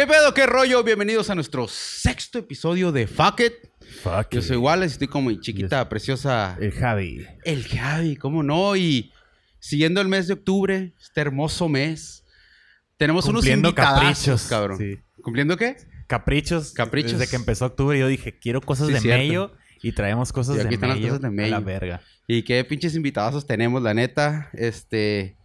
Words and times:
¿Qué 0.00 0.06
pedo, 0.06 0.32
qué 0.32 0.46
rollo? 0.46 0.82
Bienvenidos 0.82 1.28
a 1.28 1.34
nuestro 1.34 1.68
sexto 1.68 2.38
episodio 2.38 2.90
de 2.90 3.06
Fuck 3.06 3.40
It. 3.40 3.52
Fucky. 4.02 4.36
Yo 4.36 4.40
soy 4.40 4.56
Wallace, 4.56 4.94
estoy 4.94 5.08
como 5.08 5.28
mi 5.28 5.38
chiquita, 5.38 5.86
preciosa. 5.90 6.56
El 6.58 6.72
Javi. 6.72 7.26
El 7.44 7.68
Javi, 7.68 8.16
¿cómo 8.16 8.42
no? 8.42 8.76
Y 8.76 9.12
siguiendo 9.58 10.00
el 10.00 10.08
mes 10.08 10.26
de 10.26 10.32
octubre, 10.32 10.94
este 10.98 11.20
hermoso 11.20 11.68
mes, 11.68 12.24
tenemos 12.96 13.26
Cumpliendo 13.26 13.68
unos 13.68 13.74
caprichos, 13.74 14.44
cabrón. 14.44 14.78
sí. 14.78 14.98
¿Cumpliendo 15.20 15.58
qué? 15.58 15.76
Caprichos. 16.06 16.72
Caprichos. 16.72 17.18
Desde 17.18 17.28
que 17.28 17.36
empezó 17.36 17.66
octubre 17.66 17.98
yo 17.98 18.08
dije, 18.08 18.38
quiero 18.38 18.62
cosas 18.62 18.86
Sí, 18.86 18.94
de 18.94 19.00
cierto. 19.00 19.18
mello 19.22 19.52
y 19.82 19.92
traemos 19.92 20.32
cosas 20.32 20.54
Y 20.54 20.60
de 20.60 20.74
están 20.76 20.88
las 20.88 20.98
mello. 20.98 21.08
cosas 21.18 21.30
de 21.30 21.44
A 21.44 21.48
la 21.48 21.60
verga. 21.60 22.00
Y 22.26 22.42
qué 22.44 22.64
pinches 22.64 22.94
invitadazos 22.94 23.46
tenemos, 23.46 23.82
la 23.82 23.92
neta. 23.92 24.48
Este, 24.54 25.36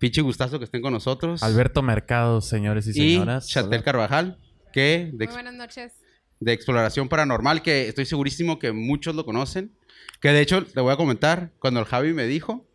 pinche 0.00 0.22
gustazo 0.22 0.58
que 0.58 0.64
estén 0.64 0.82
con 0.82 0.92
nosotros. 0.92 1.42
Alberto 1.44 1.82
Mercado, 1.82 2.40
señores 2.40 2.86
y 2.88 2.90
y 2.90 2.92
señoras. 2.94 3.46
Chantel 3.46 3.80
Hola. 3.80 3.84
Carvajal, 3.84 4.38
que 4.72 5.10
de, 5.12 5.26
Muy 5.26 5.34
buenas 5.34 5.54
noches. 5.54 5.92
de 6.40 6.52
exploración 6.52 7.08
paranormal, 7.08 7.62
que 7.62 7.86
estoy 7.86 8.06
segurísimo 8.06 8.58
que 8.58 8.72
muchos 8.72 9.14
lo 9.14 9.24
conocen. 9.24 9.72
Que 10.20 10.30
de 10.30 10.40
hecho, 10.40 10.64
te 10.64 10.80
voy 10.80 10.92
a 10.92 10.96
comentar, 10.96 11.52
cuando 11.60 11.80
el 11.80 11.86
Javi 11.86 12.14
me 12.14 12.26
dijo, 12.26 12.66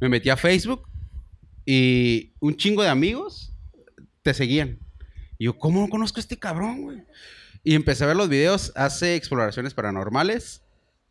me 0.00 0.08
metí 0.08 0.30
a 0.30 0.36
Facebook 0.36 0.88
y 1.66 2.32
un 2.40 2.56
chingo 2.56 2.82
de 2.82 2.88
amigos 2.88 3.52
te 4.22 4.34
seguían. 4.34 4.78
Y 5.36 5.46
yo, 5.46 5.58
¿cómo 5.58 5.80
no 5.80 5.88
conozco 5.88 6.18
a 6.18 6.22
este 6.22 6.38
cabrón, 6.38 6.82
güey? 6.82 7.02
Y 7.64 7.74
empecé 7.74 8.04
a 8.04 8.06
ver 8.06 8.16
los 8.16 8.28
videos, 8.28 8.72
hace 8.76 9.16
exploraciones 9.16 9.74
paranormales 9.74 10.62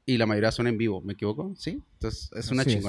y 0.06 0.18
la 0.18 0.26
mayoría 0.26 0.52
son 0.54 0.68
en 0.68 0.78
vivo, 0.78 1.02
¿me 1.02 1.14
equivoco? 1.14 1.54
¿Sí? 1.58 1.84
Entonces, 1.96 2.32
es 2.34 2.52
una 2.52 2.62
Así 2.62 2.72
es. 2.72 2.86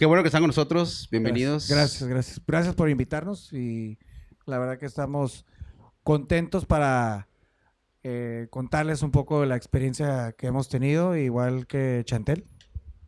Qué 0.00 0.06
bueno 0.06 0.22
que 0.22 0.28
están 0.28 0.40
con 0.40 0.48
nosotros, 0.48 1.08
bienvenidos. 1.10 1.68
Gracias, 1.68 2.08
gracias. 2.08 2.40
Gracias 2.46 2.74
por 2.74 2.88
invitarnos 2.88 3.52
y 3.52 3.98
la 4.46 4.58
verdad 4.58 4.78
que 4.78 4.86
estamos 4.86 5.44
contentos 6.02 6.64
para 6.64 7.28
eh, 8.02 8.46
contarles 8.48 9.02
un 9.02 9.10
poco 9.10 9.42
de 9.42 9.46
la 9.46 9.56
experiencia 9.56 10.32
que 10.38 10.46
hemos 10.46 10.70
tenido, 10.70 11.18
igual 11.18 11.66
que 11.66 12.00
Chantel. 12.06 12.46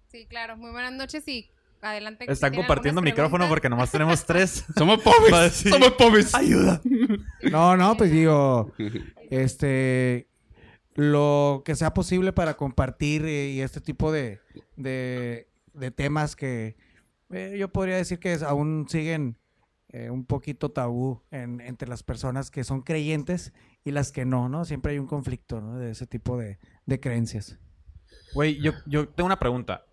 Sí, 0.08 0.26
claro. 0.26 0.58
Muy 0.58 0.70
buenas 0.70 0.92
noches 0.92 1.26
y 1.28 1.50
adelante. 1.80 2.30
Están 2.30 2.54
compartiendo 2.54 3.00
micrófono 3.00 3.48
porque 3.48 3.70
nomás 3.70 3.90
tenemos 3.90 4.22
tres. 4.26 4.62
Somos 4.76 5.00
pobres, 5.00 5.52
somos 5.70 5.92
pobres. 5.92 6.34
¡Ayuda! 6.34 6.82
No, 7.50 7.74
no, 7.74 7.96
pues 7.96 8.10
digo, 8.10 8.70
este, 9.30 10.28
lo 10.94 11.62
que 11.64 11.74
sea 11.74 11.94
posible 11.94 12.34
para 12.34 12.58
compartir 12.58 13.24
eh, 13.24 13.48
y 13.48 13.60
este 13.62 13.80
tipo 13.80 14.12
de, 14.12 14.40
de, 14.76 15.48
de 15.74 15.90
temas 15.90 16.36
que 16.36 16.76
eh, 17.30 17.56
yo 17.58 17.68
podría 17.72 17.96
decir 17.96 18.18
que 18.18 18.32
es- 18.34 18.42
aún 18.42 18.86
siguen 18.88 19.38
eh, 19.88 20.08
un 20.10 20.24
poquito 20.24 20.70
tabú 20.70 21.22
en- 21.30 21.60
entre 21.60 21.86
las 21.88 22.02
personas 22.02 22.50
que 22.50 22.64
son 22.64 22.80
creyentes 22.82 23.52
y 23.84 23.90
las 23.90 24.10
que 24.12 24.24
no, 24.24 24.48
¿no? 24.48 24.64
Siempre 24.64 24.92
hay 24.92 24.98
un 24.98 25.06
conflicto, 25.06 25.60
¿no? 25.60 25.78
De 25.78 25.90
ese 25.90 26.06
tipo 26.06 26.38
de, 26.38 26.58
de 26.86 27.00
creencias. 27.00 27.58
Güey, 28.34 28.60
yo, 28.62 28.72
yo 28.86 29.08
tengo 29.08 29.26
una 29.26 29.38
pregunta. 29.38 29.84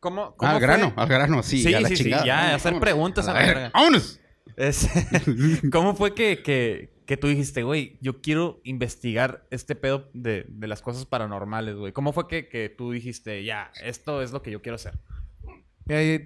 ¿Cómo, 0.00 0.36
cómo 0.36 0.52
Al 0.52 0.58
fue? 0.58 0.66
grano, 0.66 0.92
al 0.96 1.08
grano, 1.08 1.42
sí, 1.42 1.60
Sí, 1.62 1.74
a 1.74 1.80
la 1.80 1.88
sí, 1.88 1.96
sí, 1.96 2.04
chingada. 2.04 2.24
ya, 2.24 2.36
Vámonos, 2.36 2.66
hacer 2.66 2.80
preguntas 2.80 3.26
a. 3.28 3.70
¡Vámonos! 3.74 4.20
Es- 4.56 4.88
¿Cómo 5.72 5.96
fue 5.96 6.14
que, 6.14 6.40
que, 6.44 6.92
que 7.06 7.16
tú 7.16 7.26
dijiste, 7.26 7.64
güey, 7.64 7.98
yo 8.00 8.20
quiero 8.20 8.60
investigar 8.62 9.44
este 9.50 9.74
pedo 9.74 10.08
de, 10.14 10.46
de 10.48 10.66
las 10.68 10.82
cosas 10.82 11.04
paranormales, 11.04 11.74
güey? 11.74 11.92
¿Cómo 11.92 12.12
fue 12.12 12.28
que, 12.28 12.48
que 12.48 12.68
tú 12.68 12.92
dijiste, 12.92 13.42
ya, 13.44 13.72
esto 13.82 14.22
es 14.22 14.30
lo 14.30 14.42
que 14.42 14.52
yo 14.52 14.62
quiero 14.62 14.76
hacer? 14.76 14.98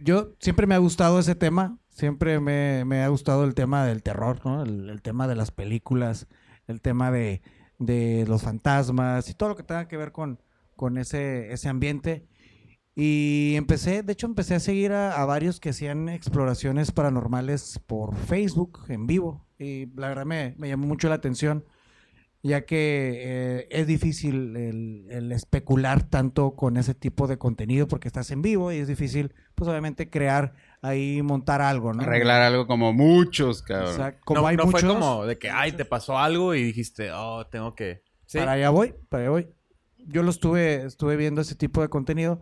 Yo 0.03 0.35
siempre 0.41 0.67
me 0.67 0.75
ha 0.75 0.79
gustado 0.79 1.21
ese 1.21 1.37
tema, 1.37 1.79
siempre 1.91 2.41
me, 2.41 3.03
ha 3.03 3.09
gustado 3.09 3.45
el 3.45 3.55
tema 3.55 3.87
del 3.87 4.03
terror. 4.03 4.41
El, 4.67 5.01
tema 5.03 5.29
de 5.29 5.37
las 5.37 5.53
películas, 5.53 6.27
el 6.67 6.81
tema 6.81 7.13
de, 7.13 7.43
los 8.27 8.43
fantasmas 8.43 9.31
y 9.31 9.35
todo 9.35 9.51
lo 9.51 9.57
que 9.57 9.63
tenga 9.63 9.87
que 9.87 9.97
ver 9.97 10.11
con, 10.11 10.39
ese, 10.99 11.69
ambiente. 11.69 12.27
Y 12.97 13.55
empecé, 13.55 14.03
de 14.03 14.13
hecho 14.13 14.27
empecé 14.27 14.57
a 14.57 14.61
seguir 14.61 14.93
a, 14.93 15.25
varios 15.27 15.61
que 15.61 15.71
hacían 15.71 16.09
exploraciones 16.09 16.91
paranormales 16.91 17.81
por 17.87 18.17
Facebook 18.17 18.81
en 18.89 19.07
vivo. 19.07 19.47
Y 19.61 19.87
la 19.95 20.09
verdad 20.09 20.27
me 20.27 20.69
llamó 20.69 20.89
mucho 20.89 21.09
la 21.09 21.15
atención, 21.15 21.65
ya 22.43 22.65
que 22.65 23.13
eh, 23.25 23.69
es 23.71 23.87
difícil 23.87 24.57
el, 24.57 25.07
el 25.11 25.33
especular 25.33 26.03
tanto 26.03 26.57
con 26.57 26.77
ese 26.77 26.95
tipo 26.95 27.27
de 27.29 27.39
contenido 27.39 27.87
porque 27.87 28.09
estás 28.09 28.31
en 28.33 28.43
vivo 28.43 28.73
y 28.73 28.79
es 28.79 28.89
difícil, 28.89 29.33
pues 29.55 29.69
obviamente 29.71 30.11
crear 30.11 30.55
ahí, 30.81 31.23
montar 31.23 31.63
algo, 31.63 31.93
¿no? 31.93 32.03
Arreglar 32.03 32.43
algo 32.43 32.67
como 32.67 32.93
muchos, 32.93 33.63
cabrón. 33.63 33.91
O 33.91 33.97
sea, 33.97 34.19
como 34.21 34.41
no 34.41 34.47
hay 34.49 34.57
no 34.57 34.65
muchos, 34.67 34.81
fue 34.81 34.91
como 34.91 35.25
de 35.27 35.39
que, 35.39 35.51
ay, 35.51 35.73
te 35.73 35.85
pasó 35.85 36.19
algo 36.19 36.55
y 36.55 36.65
dijiste, 36.65 37.13
oh, 37.13 37.47
tengo 37.47 37.75
que... 37.77 38.03
Sí. 38.27 38.39
Para 38.39 38.53
allá 38.53 38.71
voy, 38.71 38.95
para 39.09 39.23
allá 39.25 39.31
voy. 39.31 39.49
Yo 40.09 40.23
lo 40.25 40.31
estuve, 40.31 40.85
estuve 40.85 41.17
viendo 41.17 41.41
ese 41.43 41.55
tipo 41.55 41.81
de 41.81 41.89
contenido. 41.89 42.41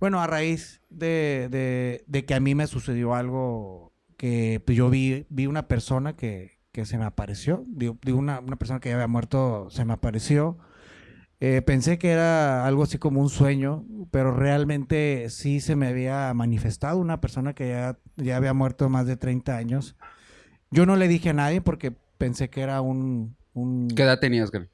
Bueno, 0.00 0.20
a 0.20 0.26
raíz 0.26 0.82
de, 0.90 1.48
de- 1.50 2.02
de 2.08 2.24
que 2.24 2.34
a 2.34 2.40
mí 2.40 2.54
me 2.56 2.66
sucedió 2.66 3.14
algo 3.14 3.92
que 4.16 4.60
pues, 4.66 4.76
yo 4.76 4.90
vi, 4.90 5.24
vi 5.28 5.46
una 5.46 5.68
persona 5.68 6.16
que, 6.16 6.55
que 6.76 6.84
se 6.84 6.98
me 6.98 7.06
apareció. 7.06 7.64
Digo, 7.68 7.96
digo, 8.02 8.18
una, 8.18 8.38
una 8.38 8.56
persona 8.56 8.80
que 8.80 8.90
ya 8.90 8.96
había 8.96 9.06
muerto 9.06 9.70
se 9.70 9.86
me 9.86 9.94
apareció. 9.94 10.58
Eh, 11.40 11.62
pensé 11.62 11.98
que 11.98 12.10
era 12.10 12.66
algo 12.66 12.82
así 12.82 12.98
como 12.98 13.22
un 13.22 13.30
sueño, 13.30 13.86
pero 14.10 14.30
realmente 14.30 15.30
sí 15.30 15.60
se 15.60 15.74
me 15.74 15.86
había 15.86 16.34
manifestado 16.34 16.98
una 16.98 17.18
persona 17.18 17.54
que 17.54 17.70
ya, 17.70 17.98
ya 18.16 18.36
había 18.36 18.52
muerto 18.52 18.90
más 18.90 19.06
de 19.06 19.16
30 19.16 19.56
años. 19.56 19.96
Yo 20.70 20.84
no 20.84 20.96
le 20.96 21.08
dije 21.08 21.30
a 21.30 21.32
nadie 21.32 21.62
porque 21.62 21.92
pensé 22.18 22.50
que 22.50 22.60
era 22.60 22.82
un... 22.82 23.36
un... 23.54 23.88
¿Qué 23.88 24.02
edad 24.02 24.20
tenías, 24.20 24.50
güey? 24.50 24.68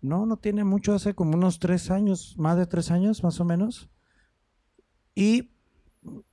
No, 0.00 0.26
no 0.26 0.36
tiene 0.36 0.62
mucho, 0.62 0.94
hace 0.94 1.14
como 1.14 1.36
unos 1.36 1.58
tres 1.58 1.90
años, 1.90 2.36
más 2.38 2.56
de 2.56 2.66
tres 2.66 2.92
años 2.92 3.24
más 3.24 3.40
o 3.40 3.44
menos. 3.44 3.90
Y 5.16 5.50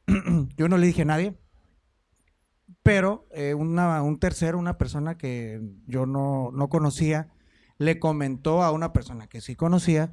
yo 0.55 0.67
no 0.67 0.77
le 0.77 0.85
dije 0.85 1.01
a 1.01 1.05
nadie, 1.05 1.35
pero 2.83 3.25
eh, 3.31 3.53
una, 3.53 4.01
un 4.01 4.19
tercero, 4.19 4.59
una 4.59 4.77
persona 4.77 5.17
que 5.17 5.61
yo 5.88 6.05
no, 6.05 6.51
no 6.51 6.69
conocía, 6.69 7.29
le 7.77 7.99
comentó 7.99 8.61
a 8.61 8.71
una 8.71 8.94
persona 8.94 9.27
que 9.27 9.41
sí 9.41 9.55
conocía 9.55 10.11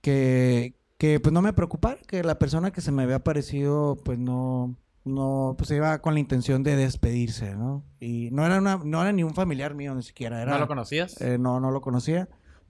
que, 0.00 0.76
que 0.98 1.20
pues 1.20 1.32
no 1.32 1.42
me 1.42 1.52
preocupara, 1.52 1.98
que 2.06 2.22
la 2.22 2.38
persona 2.38 2.72
que 2.72 2.80
se 2.80 2.92
me 2.92 3.04
había 3.04 3.16
aparecido 3.16 3.96
pues 4.04 4.18
no, 4.18 4.76
no, 5.04 5.54
pues 5.56 5.70
iba 5.70 6.00
con 6.00 6.14
la 6.14 6.20
intención 6.20 6.62
de 6.62 6.76
despedirse, 6.76 7.54
¿no? 7.54 7.84
Y 8.00 8.30
no 8.32 8.44
era, 8.44 8.58
una, 8.58 8.80
no 8.84 9.00
era 9.00 9.12
ni 9.12 9.22
un 9.22 9.34
familiar 9.34 9.74
mío 9.74 9.94
ni 9.94 10.02
siquiera, 10.02 10.42
era... 10.42 10.52
¿No 10.52 10.58
lo 10.58 10.68
conocías? 10.68 11.20
Eh, 11.20 11.38
no, 11.38 11.60
no 11.60 11.70
lo 11.70 11.80
conocía. 11.80 12.28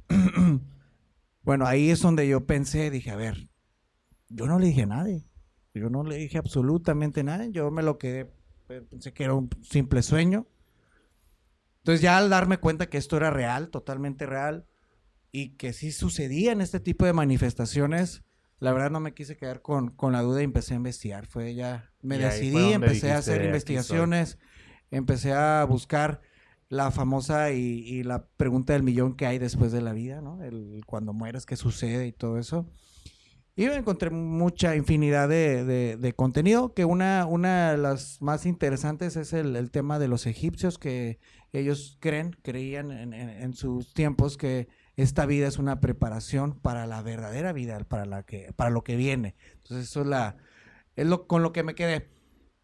bueno, 1.42 1.66
ahí 1.66 1.90
es 1.90 2.00
donde 2.02 2.28
yo 2.28 2.46
pensé, 2.46 2.90
dije, 2.90 3.10
a 3.10 3.16
ver, 3.16 3.48
yo 4.28 4.46
no 4.46 4.58
le 4.58 4.66
dije 4.66 4.82
a 4.82 4.86
nadie. 4.86 5.24
Yo 5.74 5.90
no 5.90 6.04
le 6.04 6.16
dije 6.16 6.38
absolutamente 6.38 7.22
nada. 7.22 7.46
Yo 7.46 7.70
me 7.70 7.82
lo 7.82 7.98
quedé, 7.98 8.30
pensé 8.66 9.12
que 9.12 9.24
era 9.24 9.34
un 9.34 9.50
simple 9.62 10.02
sueño. 10.02 10.46
Entonces 11.78 12.02
ya 12.02 12.18
al 12.18 12.30
darme 12.30 12.58
cuenta 12.58 12.88
que 12.88 12.98
esto 12.98 13.16
era 13.16 13.30
real, 13.30 13.70
totalmente 13.70 14.26
real, 14.26 14.66
y 15.30 15.50
que 15.50 15.72
sí 15.72 15.92
sucedían 15.92 16.60
este 16.60 16.80
tipo 16.80 17.04
de 17.04 17.12
manifestaciones, 17.12 18.24
la 18.58 18.72
verdad 18.72 18.90
no 18.90 19.00
me 19.00 19.14
quise 19.14 19.36
quedar 19.36 19.62
con, 19.62 19.90
con 19.90 20.12
la 20.12 20.22
duda 20.22 20.40
y 20.40 20.44
empecé 20.44 20.74
a 20.74 20.78
investigar. 20.78 21.26
Fue 21.26 21.54
ya, 21.54 21.92
me 22.02 22.16
Y 22.16 22.20
decidí, 22.20 22.72
empecé 22.72 23.12
a 23.12 23.18
hacer 23.18 23.44
investigaciones, 23.44 24.38
empecé 24.90 25.32
a 25.32 25.64
buscar 25.64 26.22
la 26.68 26.90
famosa 26.90 27.52
y, 27.52 27.60
y 27.60 28.02
la 28.02 28.26
pregunta 28.36 28.72
del 28.72 28.82
millón 28.82 29.14
que 29.14 29.26
hay 29.26 29.38
después 29.38 29.72
de 29.72 29.82
la 29.82 29.92
vida, 29.92 30.20
¿no? 30.20 30.42
El 30.42 30.82
cuando 30.86 31.12
mueres, 31.12 31.46
qué 31.46 31.56
sucede 31.56 32.06
y 32.06 32.12
todo 32.12 32.38
eso. 32.38 32.66
Y 33.58 33.64
encontré 33.64 34.10
mucha 34.10 34.76
infinidad 34.76 35.30
de, 35.30 35.64
de- 35.64 35.96
de 35.96 36.12
contenido, 36.12 36.74
que 36.74 36.84
una, 36.84 37.24
una 37.26 37.70
de 37.72 37.78
las 37.78 38.20
más 38.20 38.44
interesantes 38.44 39.16
es 39.16 39.32
el, 39.32 39.56
el 39.56 39.70
tema 39.70 39.98
de 39.98 40.08
los 40.08 40.26
egipcios, 40.26 40.78
que 40.78 41.18
ellos 41.52 41.96
creen, 42.00 42.36
creían 42.42 42.90
en, 42.90 43.14
en- 43.14 43.30
en 43.30 43.54
sus 43.54 43.94
tiempos 43.94 44.36
que 44.36 44.68
esta 44.96 45.24
vida 45.24 45.48
es 45.48 45.58
una 45.58 45.80
preparación 45.80 46.60
para 46.60 46.86
la 46.86 47.00
verdadera 47.02 47.52
vida, 47.54 47.78
para, 47.88 48.04
la 48.04 48.24
que, 48.24 48.52
para 48.56 48.68
lo 48.70 48.84
que 48.84 48.96
viene. 48.96 49.36
Entonces 49.54 49.88
eso 49.88 50.02
es, 50.02 50.06
la, 50.06 50.36
es 50.94 51.06
lo, 51.06 51.26
con 51.26 51.42
lo 51.42 51.52
que 51.52 51.62
me 51.62 51.74
quedé. 51.74 52.10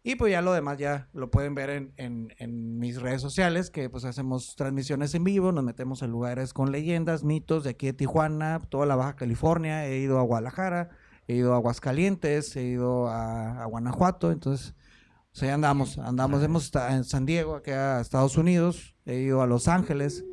Y 0.05 0.15
pues 0.15 0.31
ya 0.31 0.41
lo 0.41 0.51
demás 0.51 0.77
ya 0.77 1.07
lo 1.13 1.31
pueden 1.31 1.55
ver 1.55 1.69
en, 1.69 1.93
en- 1.97 2.33
en 2.37 2.77
mis 2.77 3.01
redes 3.01 3.21
sociales, 3.21 3.69
que 3.69 3.89
pues 3.89 4.03
hacemos 4.03 4.55
transmisiones 4.57 5.15
en 5.15 5.23
vivo, 5.23 5.51
nos 5.53 5.63
metemos 5.63 6.01
en 6.01 6.11
lugares 6.11 6.53
con 6.53 6.71
leyendas, 6.73 7.23
mitos 7.23 7.63
de 7.63 7.69
aquí 7.71 7.85
de 7.87 7.93
Tijuana, 7.93 8.59
toda 8.69 8.85
la 8.85 8.97
Baja 8.97 9.15
California, 9.15 9.85
he 9.87 9.99
ido 9.99 10.19
a 10.19 10.23
Guadalajara, 10.23 10.89
he 11.27 11.35
ido 11.35 11.53
a 11.53 11.57
Aguascalientes, 11.57 12.53
he 12.57 12.63
ido 12.63 13.07
a, 13.07 13.63
a 13.63 13.65
Guanajuato, 13.65 14.31
entonces, 14.33 14.75
o 15.31 15.35
sea, 15.37 15.47
ya 15.49 15.53
andamos, 15.55 15.97
andamos, 15.97 16.43
hemos 16.43 16.65
estado 16.65 16.93
en 16.95 17.05
San 17.05 17.25
Diego, 17.25 17.55
acá 17.55 17.97
a 17.97 18.01
Estados 18.01 18.37
Unidos, 18.37 18.95
he 19.05 19.19
ido 19.19 19.41
a 19.41 19.47
Los 19.47 19.67
Ángeles, 19.69 20.25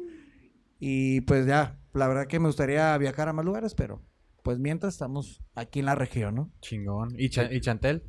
Y 0.78 1.20
pues 1.22 1.46
ya, 1.46 1.78
la 1.92 2.08
verdad 2.08 2.26
que 2.26 2.40
me 2.40 2.48
gustaría 2.48 2.96
viajar 2.98 3.28
a 3.28 3.32
más 3.32 3.44
lugares, 3.44 3.74
pero 3.74 4.02
pues 4.42 4.58
mientras 4.58 4.94
estamos 4.94 5.40
aquí 5.54 5.80
en 5.80 5.86
la 5.86 5.94
región, 5.94 6.34
¿no? 6.34 6.50
Chingón. 6.60 7.14
¿Y, 7.18 7.30
Cha- 7.30 7.52
y 7.52 7.60
Chantel? 7.60 8.02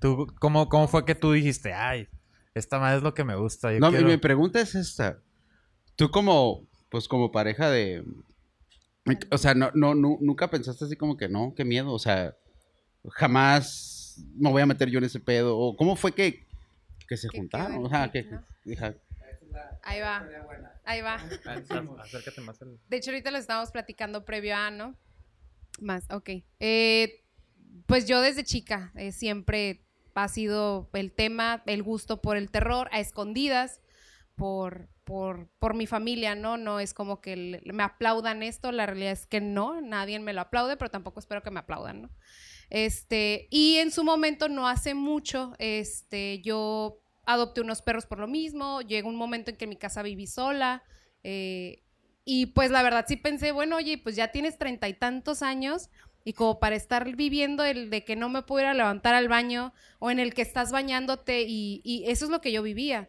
¿Tú, 0.00 0.26
cómo, 0.40 0.68
¿Cómo 0.68 0.88
fue 0.88 1.04
que 1.04 1.14
tú 1.14 1.32
dijiste, 1.32 1.72
ay, 1.72 2.08
esta 2.54 2.78
madre 2.78 2.98
es 2.98 3.02
lo 3.02 3.14
que 3.14 3.24
me 3.24 3.36
gusta? 3.36 3.72
yo 3.72 3.78
No, 3.80 3.90
mi- 3.90 3.96
quiero-" 3.96 4.10
mi 4.10 4.16
pregunta 4.16 4.60
es 4.60 4.74
esta. 4.74 5.20
Tú 5.96 6.10
como, 6.10 6.66
pues 6.90 7.08
como 7.08 7.30
pareja 7.32 7.70
de... 7.70 8.04
O 9.30 9.38
sea, 9.38 9.54
no, 9.54 9.70
no, 9.74 9.94
nu- 9.94 10.18
nunca 10.20 10.50
pensaste 10.50 10.84
así 10.84 10.96
como 10.96 11.16
que 11.16 11.28
no, 11.28 11.54
qué 11.56 11.64
miedo. 11.64 11.92
O 11.92 11.98
sea, 11.98 12.34
jamás 13.10 14.22
me 14.36 14.50
voy 14.50 14.62
a 14.62 14.66
meter 14.66 14.90
yo 14.90 14.98
en 14.98 15.04
ese 15.04 15.20
pedo. 15.20 15.56
O 15.58 15.76
¿Cómo 15.76 15.96
fue 15.96 16.12
que, 16.12 16.46
que 17.08 17.16
se 17.16 17.28
Que- 17.28 17.32
que 17.32 17.38
juntaron? 17.38 17.84
O 17.86 17.88
sea, 17.88 18.10
que... 18.10 18.24
¿no? 18.24 18.44
hija, 18.66 18.94
Ahí 19.82 20.00
va. 20.00 20.28
Ahí 20.84 21.00
va. 21.00 21.14
Acércate 21.14 22.40
más. 22.42 22.58
De 22.88 22.96
hecho, 22.96 23.10
ahorita 23.10 23.30
lo 23.30 23.38
estábamos 23.38 23.70
platicando 23.70 24.24
previo 24.24 24.54
a, 24.56 24.70
¿no? 24.70 24.94
Más, 25.78 26.04
ok. 26.10 26.30
Eh, 26.60 27.24
pues 27.86 28.06
yo 28.06 28.20
desde 28.20 28.44
chica 28.44 28.92
eh, 28.96 29.12
siempre 29.12 29.84
ha 30.14 30.28
sido 30.28 30.90
el 30.94 31.12
tema, 31.12 31.62
el 31.66 31.82
gusto 31.82 32.20
por 32.20 32.36
el 32.36 32.50
terror, 32.50 32.88
a 32.92 33.00
escondidas, 33.00 33.80
por, 34.34 34.88
por, 35.04 35.48
por 35.58 35.74
mi 35.74 35.86
familia, 35.86 36.34
¿no? 36.34 36.56
No 36.56 36.80
es 36.80 36.92
como 36.92 37.20
que 37.20 37.60
me 37.64 37.82
aplaudan 37.82 38.42
esto, 38.42 38.72
la 38.72 38.86
realidad 38.86 39.12
es 39.12 39.26
que 39.26 39.40
no, 39.40 39.80
nadie 39.80 40.18
me 40.18 40.32
lo 40.32 40.40
aplaude, 40.40 40.76
pero 40.76 40.90
tampoco 40.90 41.20
espero 41.20 41.42
que 41.42 41.50
me 41.50 41.60
aplaudan, 41.60 42.02
¿no? 42.02 42.10
Este, 42.70 43.48
y 43.50 43.76
en 43.76 43.90
su 43.90 44.04
momento, 44.04 44.48
no 44.48 44.68
hace 44.68 44.94
mucho, 44.94 45.54
este, 45.58 46.40
yo 46.42 47.00
adopté 47.24 47.60
unos 47.60 47.82
perros 47.82 48.06
por 48.06 48.18
lo 48.18 48.26
mismo, 48.26 48.80
llegó 48.80 49.08
un 49.08 49.16
momento 49.16 49.50
en 49.50 49.56
que 49.56 49.66
mi 49.66 49.76
casa 49.76 50.02
viví 50.02 50.26
sola, 50.26 50.82
eh, 51.22 51.84
y 52.30 52.44
pues 52.46 52.70
la 52.70 52.82
verdad 52.82 53.06
sí 53.08 53.16
pensé, 53.16 53.52
bueno, 53.52 53.76
oye, 53.76 53.96
pues 53.96 54.14
ya 54.14 54.28
tienes 54.28 54.58
treinta 54.58 54.86
y 54.86 54.92
tantos 54.92 55.40
años 55.40 55.88
y 56.24 56.34
como 56.34 56.60
para 56.60 56.76
estar 56.76 57.16
viviendo 57.16 57.64
el 57.64 57.88
de 57.88 58.04
que 58.04 58.16
no 58.16 58.28
me 58.28 58.42
pudiera 58.42 58.74
levantar 58.74 59.14
al 59.14 59.28
baño 59.28 59.72
o 59.98 60.10
en 60.10 60.18
el 60.18 60.34
que 60.34 60.42
estás 60.42 60.70
bañándote 60.70 61.44
y, 61.48 61.80
y 61.84 62.04
eso 62.10 62.26
es 62.26 62.30
lo 62.30 62.42
que 62.42 62.52
yo 62.52 62.62
vivía. 62.62 63.08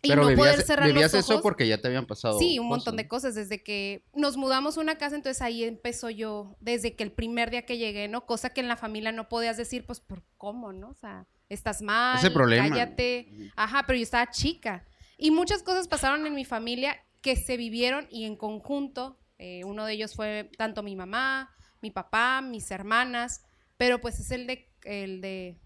Y 0.00 0.10
Pero 0.10 0.22
no 0.22 0.28
vivías, 0.28 0.52
poder 0.52 0.62
cerrar 0.64 0.86
vivías 0.86 1.12
los 1.12 1.24
eso 1.24 1.32
ojos. 1.32 1.42
porque 1.42 1.66
ya 1.66 1.80
te 1.80 1.88
habían 1.88 2.06
pasado 2.06 2.38
Sí, 2.38 2.60
un 2.60 2.68
cosas, 2.68 2.78
montón 2.78 2.96
de 2.96 3.08
cosas. 3.08 3.34
Desde 3.34 3.64
que 3.64 4.04
nos 4.14 4.36
mudamos 4.36 4.78
a 4.78 4.80
una 4.80 4.96
casa, 4.96 5.16
entonces 5.16 5.42
ahí 5.42 5.64
empezó 5.64 6.08
yo, 6.10 6.54
desde 6.60 6.94
que 6.94 7.02
el 7.02 7.10
primer 7.10 7.50
día 7.50 7.66
que 7.66 7.78
llegué, 7.78 8.06
¿no? 8.06 8.26
Cosa 8.26 8.50
que 8.50 8.60
en 8.60 8.68
la 8.68 8.76
familia 8.76 9.10
no 9.10 9.28
podías 9.28 9.56
decir, 9.56 9.84
pues, 9.86 9.98
¿por 9.98 10.22
cómo, 10.36 10.72
no? 10.72 10.90
O 10.90 10.94
sea, 10.94 11.26
estás 11.48 11.82
mal, 11.82 12.18
Ese 12.18 12.30
problema. 12.30 12.68
cállate. 12.68 13.50
Ajá, 13.56 13.84
pero 13.88 13.96
yo 13.96 14.04
estaba 14.04 14.30
chica. 14.30 14.84
Y 15.18 15.32
muchas 15.32 15.64
cosas 15.64 15.88
pasaron 15.88 16.26
en 16.26 16.34
mi 16.34 16.44
familia 16.44 17.02
que 17.26 17.34
se 17.34 17.56
vivieron 17.56 18.06
y 18.08 18.24
en 18.24 18.36
conjunto. 18.36 19.18
eh, 19.38 19.64
uno 19.64 19.84
de 19.84 19.94
ellos 19.94 20.14
fue 20.14 20.48
tanto 20.56 20.84
mi 20.84 20.94
mamá, 20.94 21.50
mi 21.82 21.90
papá, 21.90 22.40
mis 22.40 22.70
hermanas, 22.70 23.42
pero 23.76 24.00
pues 24.00 24.20
es 24.20 24.30
el 24.30 24.46
de, 24.46 24.72
el 24.84 25.20
de 25.20 25.58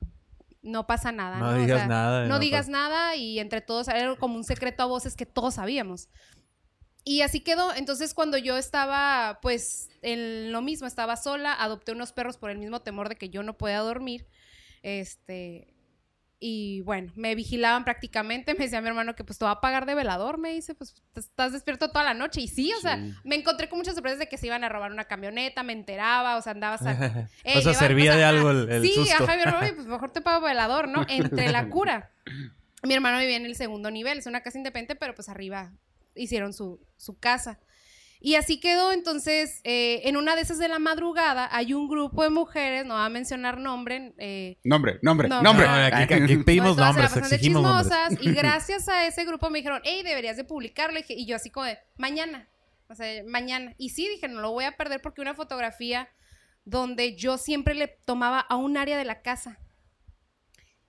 no 0.62 0.87
pasa 0.87 1.12
nada. 1.12 1.37
No 1.37 1.53
No, 1.53 1.59
O 1.59 1.61
digas 1.61 1.79
sea, 1.81 1.87
nada. 1.87 2.27
no 2.27 2.39
digas 2.39 2.69
nada 2.71 3.15
y 3.15 3.39
entre 3.39 3.61
todos 3.61 3.89
era 3.89 4.17
como 4.17 4.37
un 4.37 4.45
secreto 4.45 4.83
a 4.83 4.87
voces 4.87 5.17
que 5.17 5.27
todos 5.27 5.57
sabíamos. 5.57 6.09
Y 7.05 7.21
así 7.21 7.41
quedó. 7.41 7.75
Entonces, 7.75 8.15
cuando 8.15 8.39
yo 8.39 8.57
estaba, 8.57 9.39
pues, 9.43 9.91
en 10.01 10.53
lo 10.53 10.62
mismo, 10.62 10.87
estaba 10.87 11.17
sola, 11.17 11.53
adopté 11.53 11.93
unos 11.93 12.12
perros 12.12 12.39
por 12.39 12.51
el 12.51 12.57
mismo 12.59 12.81
temor 12.81 13.11
de 13.11 13.17
que 13.17 13.29
yo 13.29 13.43
no 13.43 13.59
podía 13.59 13.81
dormir. 13.81 14.27
Este. 14.83 15.75
Y 16.43 16.81
bueno, 16.81 17.13
me 17.17 17.35
vigilaban 17.35 17.85
prácticamente. 17.85 18.55
Me 18.59 18.65
decía 18.65 18.81
mi 18.81 18.89
hermano 18.89 19.15
que, 19.15 19.25
pues, 19.25 19.39
te 19.39 19.45
va 19.45 19.51
a 19.51 19.61
pagar 19.61 19.85
de 19.85 19.95
velador. 19.95 20.39
Me 20.39 20.51
dice, 20.53 20.75
pues, 20.75 20.95
estás 21.15 21.53
despierto 21.53 21.89
toda 21.91 22.03
la 22.03 22.15
noche. 22.15 22.41
Y 22.41 22.49
sí, 22.49 22.73
o 22.73 22.81
sea, 22.81 22.97
Sí. 22.97 23.15
me 23.25 23.35
encontré 23.37 23.69
con 23.69 23.79
muchas 23.79 23.95
sorpresas 23.95 24.19
de 24.19 24.27
que 24.29 24.39
se 24.39 24.47
iban 24.47 24.65
a 24.65 24.71
robar 24.71 24.91
una 24.91 25.05
camioneta, 25.05 25.63
me 25.63 25.75
enteraba, 25.75 26.37
o 26.39 26.43
sea, 26.43 26.53
andaba. 26.53 26.79
sa- 26.79 26.93
Eh, 27.45 27.59
o 27.59 27.61
sea, 27.61 27.73
lleva- 27.73 27.75
servía 27.75 28.11
o 28.13 28.15
sea, 28.15 28.19
de 28.19 28.25
algo 28.25 28.51
el, 28.53 28.71
el 28.71 28.83
sí, 28.83 28.95
susto. 28.95 29.27
mi 29.27 29.33
hermano, 29.43 29.59
"Oye, 29.61 29.73
pues 29.75 29.87
mejor 29.87 30.11
te 30.13 30.23
pago 30.23 30.45
velador, 30.47 30.89
¿no? 30.89 31.05
Entre 31.09 31.51
la 31.53 31.69
cura. 31.69 32.11
Mi 32.83 32.95
hermano 32.95 33.19
vivía 33.19 33.37
en 33.37 33.45
el 33.45 33.55
segundo 33.57 33.91
nivel, 33.91 34.19
es 34.19 34.27
una 34.27 34.41
casa 34.41 34.57
independiente, 34.57 34.95
pero 34.97 35.15
pues 35.15 35.29
arriba 35.29 35.73
hicieron 36.15 36.55
su, 36.55 36.81
su 36.97 37.19
casa. 37.19 37.59
Y 38.23 38.35
así 38.35 38.61
quedó, 38.61 38.93
entonces, 38.93 39.63
eh, 39.65 40.03
en 40.05 40.19
una 40.19 40.37
de 40.37 40.43
esas 40.43 40.59
de 40.59 40.69
la 40.69 40.79
madrugada 40.79 41.49
hay 41.51 41.73
un 41.73 41.89
grupo 41.89 42.23
de 42.23 42.29
mujeres, 42.29 42.85
no 42.85 42.95
voy 42.95 43.03
a 43.03 43.09
mencionar 43.09 43.59
nombre, 43.59 44.13
eh, 44.19 44.59
Nombre, 44.63 44.99
nombre, 45.01 45.27
No, 45.27 45.43
nombre. 45.43 45.67
No, 45.67 45.73
aquí, 45.73 46.15
aquí 46.15 46.37
pedimos 46.39 46.77
nombres, 46.77 47.17
exigimos 47.17 47.63
nombres. 47.63 48.19
y 48.21 48.31
gracias 48.35 48.91
a 48.91 49.07
ese 49.07 49.25
grupo 49.25 49.49
me 49.49 49.61
dijeron, 49.61 49.81
hey, 49.85 50.03
deberías 50.03 50.37
de 50.37 50.45
publicarlo. 50.45 51.01
Y, 51.09 51.25
yo 51.25 51.37
así 51.37 51.49
como 51.49 51.65
de, 51.65 51.79
mañana. 51.97 52.47
O 52.89 52.95
sea, 52.95 53.23
mañana. 53.27 53.75
Y 53.79 53.89
sí, 53.89 54.07
dije, 54.07 54.29
no 54.29 54.43
lo 54.43 54.53
voy 54.53 54.65
a 54.65 54.77
perder 54.77 55.01
porque 55.01 55.23
una 55.23 55.35
fotografía 55.35 56.11
donde 56.67 57.17
yo 57.17 57.39
siempre 57.39 57.75
le 57.75 57.89
tomaba 57.89 58.41
a 58.41 58.57
un 58.57 58.77
área 58.77 58.99
de 58.99 59.05
la 59.07 59.23
casa. 59.23 59.59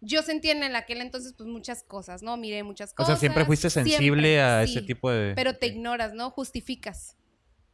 Yo 0.02 0.22
sentía 0.22 0.52
en 0.52 0.76
aquel 0.76 1.00
entonces 1.00 1.34
pues 1.38 1.48
muchas 1.48 1.84
cosas, 1.84 2.24
¿no? 2.24 2.36
Miré 2.36 2.64
muchas 2.64 2.92
O 2.92 2.96
cosas. 2.96 3.14
sea, 3.14 3.20
siempre 3.20 3.46
fuiste 3.46 3.70
sensible 3.70 4.00
siempre, 4.00 4.42
a 4.42 4.66
sí. 4.66 4.74
ese 4.74 4.82
tipo 4.82 5.12
de... 5.12 5.34
Pero 5.36 5.56
te 5.56 5.68
ignoras, 5.68 6.14
¿no? 6.14 6.32
Justificas. 6.32 7.16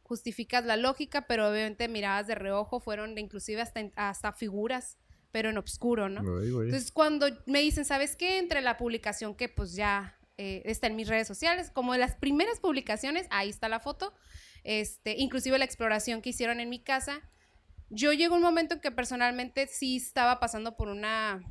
Justificas 0.08 0.64
la 0.64 0.78
lógica, 0.78 1.26
pero 1.26 1.48
obviamente 1.50 1.86
miradas 1.86 2.26
de 2.26 2.34
reojo 2.34 2.80
fueron 2.80 3.18
inclusive 3.18 3.60
hasta, 3.60 3.90
hasta 3.94 4.32
figuras, 4.32 4.96
pero 5.32 5.50
en 5.50 5.58
oscuro, 5.58 6.08
¿no? 6.08 6.22
Uy. 6.22 6.48
Entonces, 6.48 6.90
cuando 6.90 7.26
me 7.44 7.60
dicen, 7.60 7.84
¿sabes 7.84 8.16
qué? 8.16 8.38
Entre 8.38 8.62
la 8.62 8.78
publicación 8.78 9.34
que 9.34 9.50
pues 9.50 9.74
ya 9.74 10.18
eh, 10.38 10.62
está 10.64 10.86
en 10.86 10.96
mis 10.96 11.08
redes 11.08 11.28
sociales, 11.28 11.70
como 11.70 11.92
de 11.92 11.98
las 11.98 12.14
primeras 12.14 12.58
publicaciones, 12.58 13.26
ahí 13.30 13.50
está 13.50 13.68
la 13.68 13.80
foto, 13.80 14.14
este, 14.64 15.16
inclusive 15.18 15.58
la 15.58 15.66
exploración 15.66 16.22
que 16.22 16.30
hicieron 16.30 16.60
en 16.60 16.70
mi 16.70 16.78
casa. 16.78 17.20
Yo 17.90 18.14
llegó 18.14 18.36
un 18.36 18.42
momento 18.42 18.74
en 18.74 18.80
que 18.80 18.90
personalmente 18.90 19.66
sí 19.66 19.96
estaba 19.96 20.40
pasando 20.40 20.76
por 20.76 20.88
una, 20.88 21.42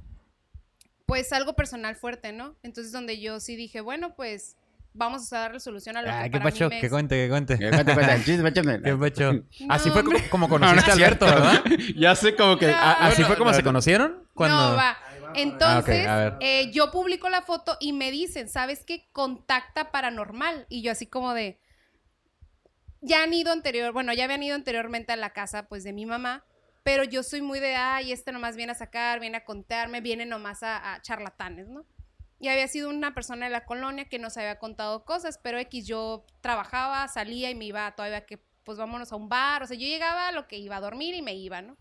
pues 1.06 1.32
algo 1.32 1.54
personal 1.54 1.96
fuerte, 1.96 2.34
¿no? 2.34 2.56
Entonces, 2.64 2.92
donde 2.92 3.20
yo 3.20 3.40
sí 3.40 3.56
dije, 3.56 3.82
bueno, 3.82 4.16
pues 4.16 4.56
vamos 4.98 5.32
a 5.34 5.40
darle 5.40 5.60
solución 5.60 5.96
a 5.98 6.02
lo 6.02 6.10
Ah, 6.12 6.24
que 6.24 6.32
¿qué 6.32 6.40
para 6.40 6.44
pacho? 6.46 6.70
mí 6.70 6.76
me 6.76 6.82
Que 6.82 6.90
cuente, 6.90 7.16
que 7.16 7.30
cuente. 7.30 7.58
Chisme, 8.26 8.52
chisme. 8.54 8.82
¿Qué 8.82 8.96
pacho? 8.96 9.34
No, 9.34 9.44
Así 9.70 9.90
fue 9.92 10.04
como, 10.04 10.18
como 10.30 10.48
No, 10.48 10.58
no 10.76 10.82
conociste 10.82 10.92
es 10.92 10.94
a. 10.94 10.94
Alberto, 10.94 11.26
¿verdad? 11.26 11.64
ya 11.96 12.16
sé 12.16 12.36
como 12.36 12.58
que... 12.58 12.68
No. 12.68 12.74
ah, 12.76 12.98
¿Así 13.08 13.22
no, 13.22 13.28
fue 13.28 13.38
como 13.38 13.52
no, 13.52 13.56
se 13.56 13.62
no. 13.64 13.70
conocieron? 13.70 14.28
Cuando... 14.34 14.72
No, 14.72 14.76
va. 14.76 14.98
Entonces, 15.36 16.08
Ah, 16.08 16.16
ver. 16.18 16.34
eh, 16.40 16.72
yo 16.72 16.90
publico 16.92 17.30
la 17.30 17.42
foto 17.42 17.78
y 17.80 17.94
me 17.94 18.12
dicen, 18.12 18.50
¿sabes 18.50 18.84
qué? 18.86 19.08
Contacta 19.12 19.92
paranormal. 19.92 20.66
Y 20.70 20.82
yo 20.82 20.92
así 20.92 21.06
como 21.08 21.34
de... 21.34 21.60
Ya 23.02 23.24
han 23.24 23.34
ido 23.34 23.52
anterior, 23.52 23.94
bueno, 23.94 24.12
ya 24.14 24.24
habían 24.24 24.42
ido 24.44 24.56
anteriormente 24.56 25.14
a 25.14 25.16
la 25.18 25.32
casa, 25.32 25.68
pues, 25.68 25.84
de 25.84 25.94
mi 25.94 26.06
mamá. 26.06 26.44
Pero 26.84 27.04
yo 27.04 27.22
soy 27.22 27.42
muy 27.42 27.60
de, 27.60 27.76
ay, 27.76 28.12
este 28.12 28.32
nomás 28.32 28.56
viene 28.56 28.72
a 28.72 28.76
sacar, 28.76 29.20
viene 29.20 29.38
a 29.38 29.46
contarme, 29.46 30.02
viene 30.02 30.26
nomás 30.26 30.64
a, 30.64 30.94
a 30.94 31.02
charlatanes, 31.02 31.68
¿no? 31.68 31.86
Y 32.40 32.50
había 32.50 32.68
sido 32.68 32.90
una 32.90 33.14
persona 33.14 33.48
de 33.48 33.52
la 33.52 33.66
colonia 33.66 34.06
que 34.06 34.20
nos 34.20 34.38
había 34.38 34.60
contado 34.60 35.06
cosas, 35.06 35.40
pero 35.42 35.58
X, 35.58 35.88
yo 35.88 36.26
trabajaba, 36.42 37.08
salía 37.08 37.50
y 37.50 37.56
me 37.56 37.66
iba 37.66 37.96
todavía 37.96 38.26
que, 38.26 38.38
pues 38.64 38.78
vámonos 38.78 39.12
a 39.12 39.16
un 39.16 39.30
bar. 39.30 39.64
O 39.64 39.68
sea, 39.68 39.78
yo 39.78 39.88
llegaba 39.88 40.28
a 40.28 40.32
lo 40.32 40.48
que 40.48 40.58
iba 40.58 40.76
a 40.78 40.82
dormir 40.82 41.16
y 41.16 41.22
me 41.22 41.34
iba, 41.34 41.62
¿no? 41.62 41.78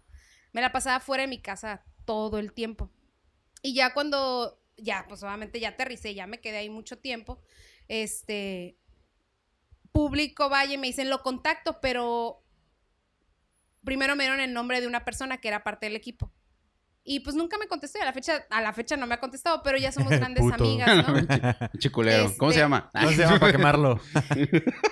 Me 0.53 0.63
la 0.63 0.73
pasaba 0.73 1.01
fuera 1.01 1.23
de 1.23 1.29
mi 1.29 1.43
casa 1.43 1.85
todo 2.07 2.39
el 2.39 2.53
tiempo. 2.53 2.91
Y 3.63 3.75
ya 3.75 3.93
cuando, 3.93 4.63
ya, 4.77 5.05
pues 5.09 5.23
obviamente 5.23 5.61
ya 5.61 5.71
aterricé, 5.71 6.15
ya 6.15 6.27
me 6.27 6.41
quedé 6.41 6.59
ahí 6.59 6.71
mucho 6.71 6.99
tiempo, 6.99 7.43
este, 7.89 8.79
público, 9.93 10.49
vaya, 10.49 10.79
me 10.79 10.87
dicen, 10.87 11.11
lo 11.11 11.23
contacto, 11.23 11.81
pero 11.81 12.43
primero 13.85 14.15
me 14.15 14.25
dieron 14.25 14.41
el 14.41 14.53
nombre 14.53 14.81
de 14.81 14.87
una 14.87 15.05
persona 15.05 15.39
que 15.39 15.49
era 15.49 15.65
parte 15.65 15.87
del 15.87 15.97
equipo. 15.97 16.33
Y 17.09 17.21
pues 17.21 17.37
nunca 17.37 17.57
me 17.57 17.69
contestó, 17.69 17.99
y 17.99 18.03
a 18.03 18.05
la 18.05 18.13
fecha, 18.13 18.45
a 18.51 18.61
la 18.61 18.73
fecha 18.73 18.97
no 18.97 19.07
me 19.07 19.15
ha 19.15 19.21
contestado, 19.21 19.63
pero 19.63 19.79
ya 19.79 19.93
somos 19.93 20.11
grandes 20.19 20.43
Puto. 20.43 20.65
amigas, 20.65 21.07
¿no? 21.07 21.69
Chiculero. 21.79 22.35
¿Cómo 22.37 22.51
se 22.51 22.57
Este- 22.59 22.65
llama? 22.65 22.91
¿Cómo 22.95 23.11
se 23.11 23.17
llama 23.19 23.39
para 23.39 23.53
quemarlo? 23.53 24.01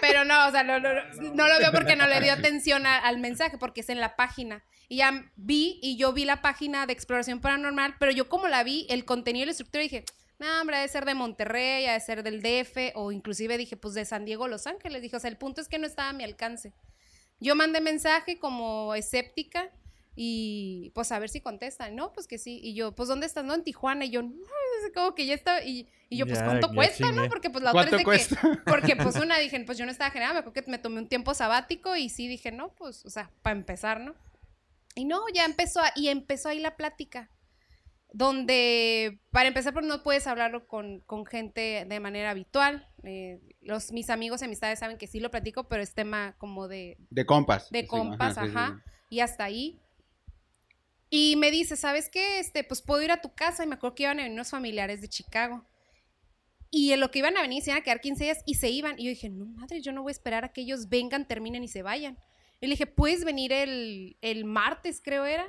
Pero 0.00 0.24
no, 0.24 0.46
o 0.46 0.50
sea, 0.52 0.62
no, 0.62 0.78
no, 0.80 0.94
no, 0.94 1.00
no 1.34 1.48
lo 1.48 1.58
veo 1.58 1.72
porque 1.72 1.96
no 1.96 2.06
le 2.06 2.20
dio 2.20 2.32
atención 2.32 2.86
a- 2.86 2.98
al 2.98 3.18
mensaje, 3.18 3.58
porque 3.58 3.80
es 3.80 3.88
en 3.88 4.00
la 4.00 4.16
página. 4.16 4.62
Y 4.88 4.98
ya 4.98 5.24
vi, 5.36 5.80
y 5.82 5.96
yo 5.96 6.12
vi 6.12 6.24
la 6.24 6.40
página 6.40 6.86
de 6.86 6.92
exploración 6.92 7.40
paranormal, 7.40 7.96
pero 7.98 8.12
yo 8.12 8.28
como 8.28 8.46
la 8.48 8.62
vi, 8.62 8.86
el 8.90 9.04
contenido 9.04 9.42
y 9.42 9.46
la 9.46 9.50
estructura, 9.52 9.82
dije, 9.82 10.04
no, 10.38 10.46
hombre, 10.60 10.76
ha 10.76 10.80
de 10.80 10.88
ser 10.88 11.04
de 11.06 11.14
Monterrey, 11.14 11.86
ha 11.86 11.94
de 11.94 12.00
ser 12.00 12.22
del 12.22 12.42
DF, 12.42 12.92
o 12.96 13.10
inclusive 13.12 13.56
dije, 13.58 13.76
pues 13.76 13.94
de 13.94 14.04
San 14.04 14.24
Diego, 14.24 14.46
Los 14.46 14.66
Ángeles. 14.66 15.02
Dije, 15.02 15.16
o 15.16 15.20
sea, 15.20 15.30
el 15.30 15.36
punto 15.36 15.60
es 15.60 15.68
que 15.68 15.78
no 15.78 15.86
estaba 15.86 16.10
a 16.10 16.12
mi 16.12 16.22
alcance. 16.24 16.72
Yo 17.40 17.54
mandé 17.56 17.80
mensaje 17.80 18.38
como 18.38 18.94
escéptica 18.94 19.70
y 20.16 20.90
pues 20.94 21.10
a 21.12 21.18
ver 21.18 21.28
si 21.28 21.40
contestan. 21.40 21.94
No, 21.96 22.12
pues 22.12 22.26
que 22.26 22.38
sí. 22.38 22.60
Y 22.62 22.74
yo, 22.74 22.92
pues 22.94 23.08
¿dónde 23.08 23.26
estás? 23.26 23.44
No, 23.44 23.54
en 23.54 23.64
Tijuana. 23.64 24.04
Y 24.04 24.10
yo, 24.10 24.22
no, 24.22 24.32
como 24.94 25.14
que 25.14 25.26
ya 25.26 25.34
estaba. 25.34 25.62
Y, 25.62 25.88
y 26.08 26.16
yo, 26.16 26.26
pues 26.26 26.38
Ya, 26.38 26.44
¿cuánto 26.44 26.68
ya 26.68 26.74
cuesta, 26.74 27.12
no? 27.12 27.28
Porque 27.28 27.50
pues 27.50 27.64
la 27.64 27.70
otra 27.72 27.90
¿Cuánto 27.90 27.96
es 27.96 28.00
de 28.00 28.04
cuesta? 28.04 28.40
que. 28.40 28.48
Porque 28.70 28.96
pues 28.96 29.16
una 29.22 29.38
dije, 29.38 29.58
pues 29.64 29.78
yo 29.78 29.84
no 29.86 29.90
estaba 29.92 30.10
generada, 30.10 30.34
me 30.34 30.38
acuerdo 30.40 30.62
que 30.64 30.70
me 30.70 30.78
tomé 30.78 31.00
un 31.00 31.08
tiempo 31.08 31.34
sabático 31.34 31.96
y 31.96 32.08
sí 32.08 32.28
dije, 32.28 32.52
no, 32.52 32.74
pues, 32.74 33.04
o 33.06 33.10
sea, 33.10 33.30
para 33.42 33.56
empezar, 33.58 34.00
¿no? 34.00 34.14
Y 34.94 35.04
no, 35.06 35.22
ya 35.34 35.44
empezó, 35.44 35.80
a- 35.80 35.92
y 35.96 36.08
empezó 36.08 36.48
ahí 36.50 36.60
la 36.60 36.76
plática. 36.76 37.28
donde 38.12 39.18
para 39.32 39.48
empezar 39.48 39.72
pues 39.72 39.84
no 39.84 40.02
puedes 40.04 40.26
hablarlo 40.28 40.68
con, 40.68 41.00
con 41.00 41.26
gente 41.26 41.84
de 41.88 42.00
manera 42.00 42.30
habitual. 42.30 42.88
Eh, 43.02 43.40
los, 43.60 43.90
mis 43.90 44.08
amigos 44.08 44.40
y 44.40 44.44
amistades 44.44 44.78
saben 44.78 44.98
que 44.98 45.08
sí 45.08 45.18
lo 45.18 45.32
platico, 45.32 45.64
pero 45.68 45.82
es 45.82 45.94
tema 45.94 46.36
como 46.38 46.68
de, 46.68 46.96
De 47.10 47.26
compas. 47.26 47.70
de 47.70 47.80
Sí, 47.80 47.86
compas, 47.88 48.34
sí, 48.34 48.40
sí, 48.42 48.46
ajá, 48.56 48.82
sí. 48.84 48.90
y 49.16 49.20
hasta 49.20 49.44
ahí. 49.44 49.80
Y 51.16 51.36
me 51.36 51.52
dice, 51.52 51.76
¿sabes 51.76 52.08
qué? 52.08 52.40
Este, 52.40 52.64
pues 52.64 52.82
puedo 52.82 53.00
ir 53.00 53.12
a 53.12 53.20
tu 53.20 53.32
casa 53.32 53.62
y 53.62 53.68
me 53.68 53.76
acuerdo 53.76 53.94
que 53.94 54.02
iban 54.02 54.18
a 54.18 54.22
venir 54.24 54.34
unos 54.34 54.50
familiares 54.50 55.00
de 55.00 55.06
Chicago. 55.06 55.64
Y 56.72 56.90
en 56.90 56.98
lo 56.98 57.12
que 57.12 57.20
iban 57.20 57.36
a 57.36 57.42
venir 57.42 57.62
se 57.62 57.70
iban 57.70 57.82
a 57.82 57.84
quedar 57.84 58.00
15 58.00 58.24
días 58.24 58.38
y 58.46 58.54
se 58.56 58.68
iban. 58.68 58.98
Y 58.98 59.04
yo 59.04 59.10
dije, 59.10 59.28
no, 59.28 59.46
madre, 59.46 59.80
yo 59.80 59.92
no 59.92 60.02
voy 60.02 60.10
a 60.10 60.18
esperar 60.18 60.44
a 60.44 60.52
que 60.52 60.62
ellos 60.62 60.88
vengan, 60.88 61.28
terminen 61.28 61.62
y 61.62 61.68
se 61.68 61.84
vayan. 61.84 62.18
Y 62.60 62.66
le 62.66 62.72
dije, 62.72 62.88
¿puedes 62.88 63.24
venir 63.24 63.52
el, 63.52 64.16
el 64.22 64.44
martes, 64.44 65.00
creo 65.00 65.24
era? 65.24 65.46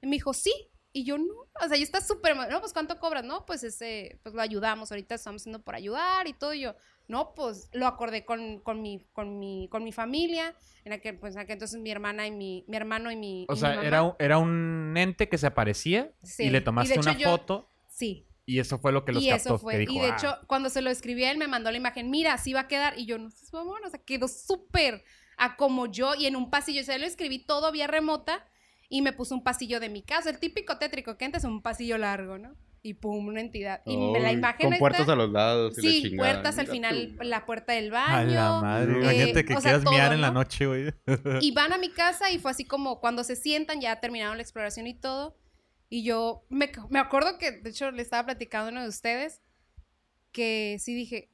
Y 0.00 0.06
me 0.06 0.14
dijo, 0.14 0.32
sí. 0.32 0.54
Y 0.92 1.02
yo, 1.02 1.18
no. 1.18 1.34
O 1.64 1.66
sea, 1.66 1.76
yo 1.76 1.82
estaba 1.82 2.04
súper... 2.04 2.36
No, 2.36 2.60
pues, 2.60 2.72
¿cuánto 2.72 3.00
cobras? 3.00 3.24
No, 3.24 3.44
pues, 3.44 3.64
ese, 3.64 4.20
pues 4.22 4.36
lo 4.36 4.40
ayudamos. 4.40 4.92
Ahorita 4.92 5.16
estamos 5.16 5.42
haciendo 5.42 5.64
por 5.64 5.74
ayudar 5.74 6.28
y 6.28 6.32
todo. 6.32 6.54
Y 6.54 6.60
yo, 6.60 6.76
no, 7.08 7.34
pues, 7.34 7.68
lo 7.72 7.86
acordé 7.86 8.24
con, 8.24 8.60
con, 8.60 8.80
mi, 8.82 9.04
con, 9.12 9.38
mi, 9.38 9.68
con 9.70 9.82
mi 9.82 9.92
familia. 9.92 10.54
En 10.84 10.92
aquel, 10.92 11.18
pues, 11.18 11.34
en 11.34 11.40
aquel 11.40 11.54
entonces 11.54 11.80
mi 11.80 11.90
hermana 11.90 12.26
y 12.26 12.30
mi, 12.30 12.64
mi 12.68 12.76
hermano 12.76 13.10
y 13.10 13.16
mi 13.16 13.44
O 13.48 13.52
y 13.52 13.56
mi 13.56 13.60
sea, 13.60 13.70
mamá. 13.70 13.84
era, 13.86 14.02
un- 14.02 14.14
era 14.18 14.38
un 14.38 14.94
ente 14.96 15.28
que 15.28 15.36
se 15.38 15.46
aparecía 15.46 16.12
Sí, 16.22 16.44
y 16.44 16.50
le 16.50 16.58
y 16.58 16.60
tomaste 16.64 16.92
hecho 16.94 17.00
una 17.00 17.16
yo- 17.18 17.30
foto 17.30 17.68
Sí. 17.88 18.26
y 18.46 18.58
eso 18.60 18.78
fue 18.78 18.92
lo 18.92 19.04
que 19.04 19.12
los 19.12 19.22
y 19.22 19.28
captó. 19.28 19.42
eso 19.42 19.56
que 19.56 19.62
fue. 19.62 19.78
dijo, 19.78 19.92
y 19.92 19.98
de 19.98 20.10
"Ah". 20.10 20.16
hecho, 20.16 20.36
cuando 20.46 20.70
se 20.70 20.80
lo 20.82 20.90
escribí 20.90 21.24
él, 21.24 21.36
me 21.38 21.48
mandó 21.48 21.70
la 21.70 21.76
imagen. 21.78 22.10
Mira, 22.10 22.34
así 22.34 22.52
va 22.52 22.60
a 22.60 22.68
quedar. 22.68 22.98
Y 22.98 23.06
yo, 23.06 23.18
no 23.18 23.30
sé, 23.30 23.46
mamón. 23.52 23.84
O 23.84 23.90
sea, 23.90 24.00
quedó 24.02 24.28
súper 24.28 25.02
a 25.36 25.56
como 25.56 25.86
yo. 25.86 26.14
Y 26.14 26.26
en 26.26 26.36
un 26.36 26.48
pasillo. 26.50 26.80
O 26.80 26.84
sea, 26.84 26.96
lo 26.98 27.06
escribí 27.06 27.38
todo 27.38 27.72
vía 27.72 27.86
remota. 27.86 28.46
Y 28.90 29.02
me 29.02 29.12
puso 29.12 29.34
un 29.34 29.42
pasillo 29.44 29.80
de 29.80 29.88
mi 29.90 30.00
casa. 30.02 30.30
El 30.30 30.38
típico 30.38 30.78
tétrico 30.78 31.18
que 31.18 31.24
antes 31.26 31.44
es 31.44 31.48
un 31.50 31.60
pasillo 31.60 31.98
largo, 31.98 32.38
¿no? 32.38 32.54
Y 32.82 32.94
pum, 32.94 33.26
una 33.26 33.40
entidad. 33.40 33.82
Y 33.84 33.96
la 34.20 34.30
imagen 34.32 34.66
Con 34.66 34.72
está- 34.74 34.78
puertas 34.80 35.08
a 35.08 35.14
los 35.16 35.30
lados. 35.30 35.76
y 35.78 35.82
la 35.82 35.90
Sí, 35.90 36.02
chingada. 36.02 36.32
puertas 36.32 36.58
al 36.58 36.66
final, 36.68 37.14
tú. 37.18 37.24
la 37.24 37.44
puerta 37.44 37.72
del 37.72 37.88
A 37.94 38.06
baño. 38.06 38.30
la 38.34 38.60
madre. 38.60 38.92
Eh, 38.92 39.02
Imagínate 39.02 39.44
que 39.44 39.52
o 39.54 39.60
sea, 39.60 39.62
quieras 39.72 39.84
todo, 39.84 39.92
miar 39.94 40.12
en 40.12 40.20
la 40.20 40.28
¿no? 40.28 40.34
noche, 40.34 40.66
güey. 40.66 40.94
Y 41.42 41.50
van 41.52 41.72
a 41.72 41.78
mi 41.78 41.90
casa 41.90 42.30
y 42.30 42.38
fue 42.38 42.50
así 42.52 42.64
como 42.64 43.00
cuando 43.00 43.24
se 43.24 43.34
sientan, 43.36 43.80
ya 43.80 43.98
terminaron 44.00 44.36
la 44.36 44.42
exploración 44.42 44.86
y 44.86 44.94
todo. 44.94 45.36
Y 45.90 46.04
yo 46.04 46.44
me, 46.50 46.70
me 46.90 46.98
acuerdo 46.98 47.36
que, 47.38 47.50
de 47.50 47.70
hecho, 47.70 47.90
le 47.90 48.02
estaba 48.02 48.26
platicando 48.26 48.68
a 48.68 48.72
uno 48.72 48.82
de 48.82 48.88
ustedes 48.88 49.40
que 50.32 50.76
sí 50.78 50.94
dije, 50.94 51.30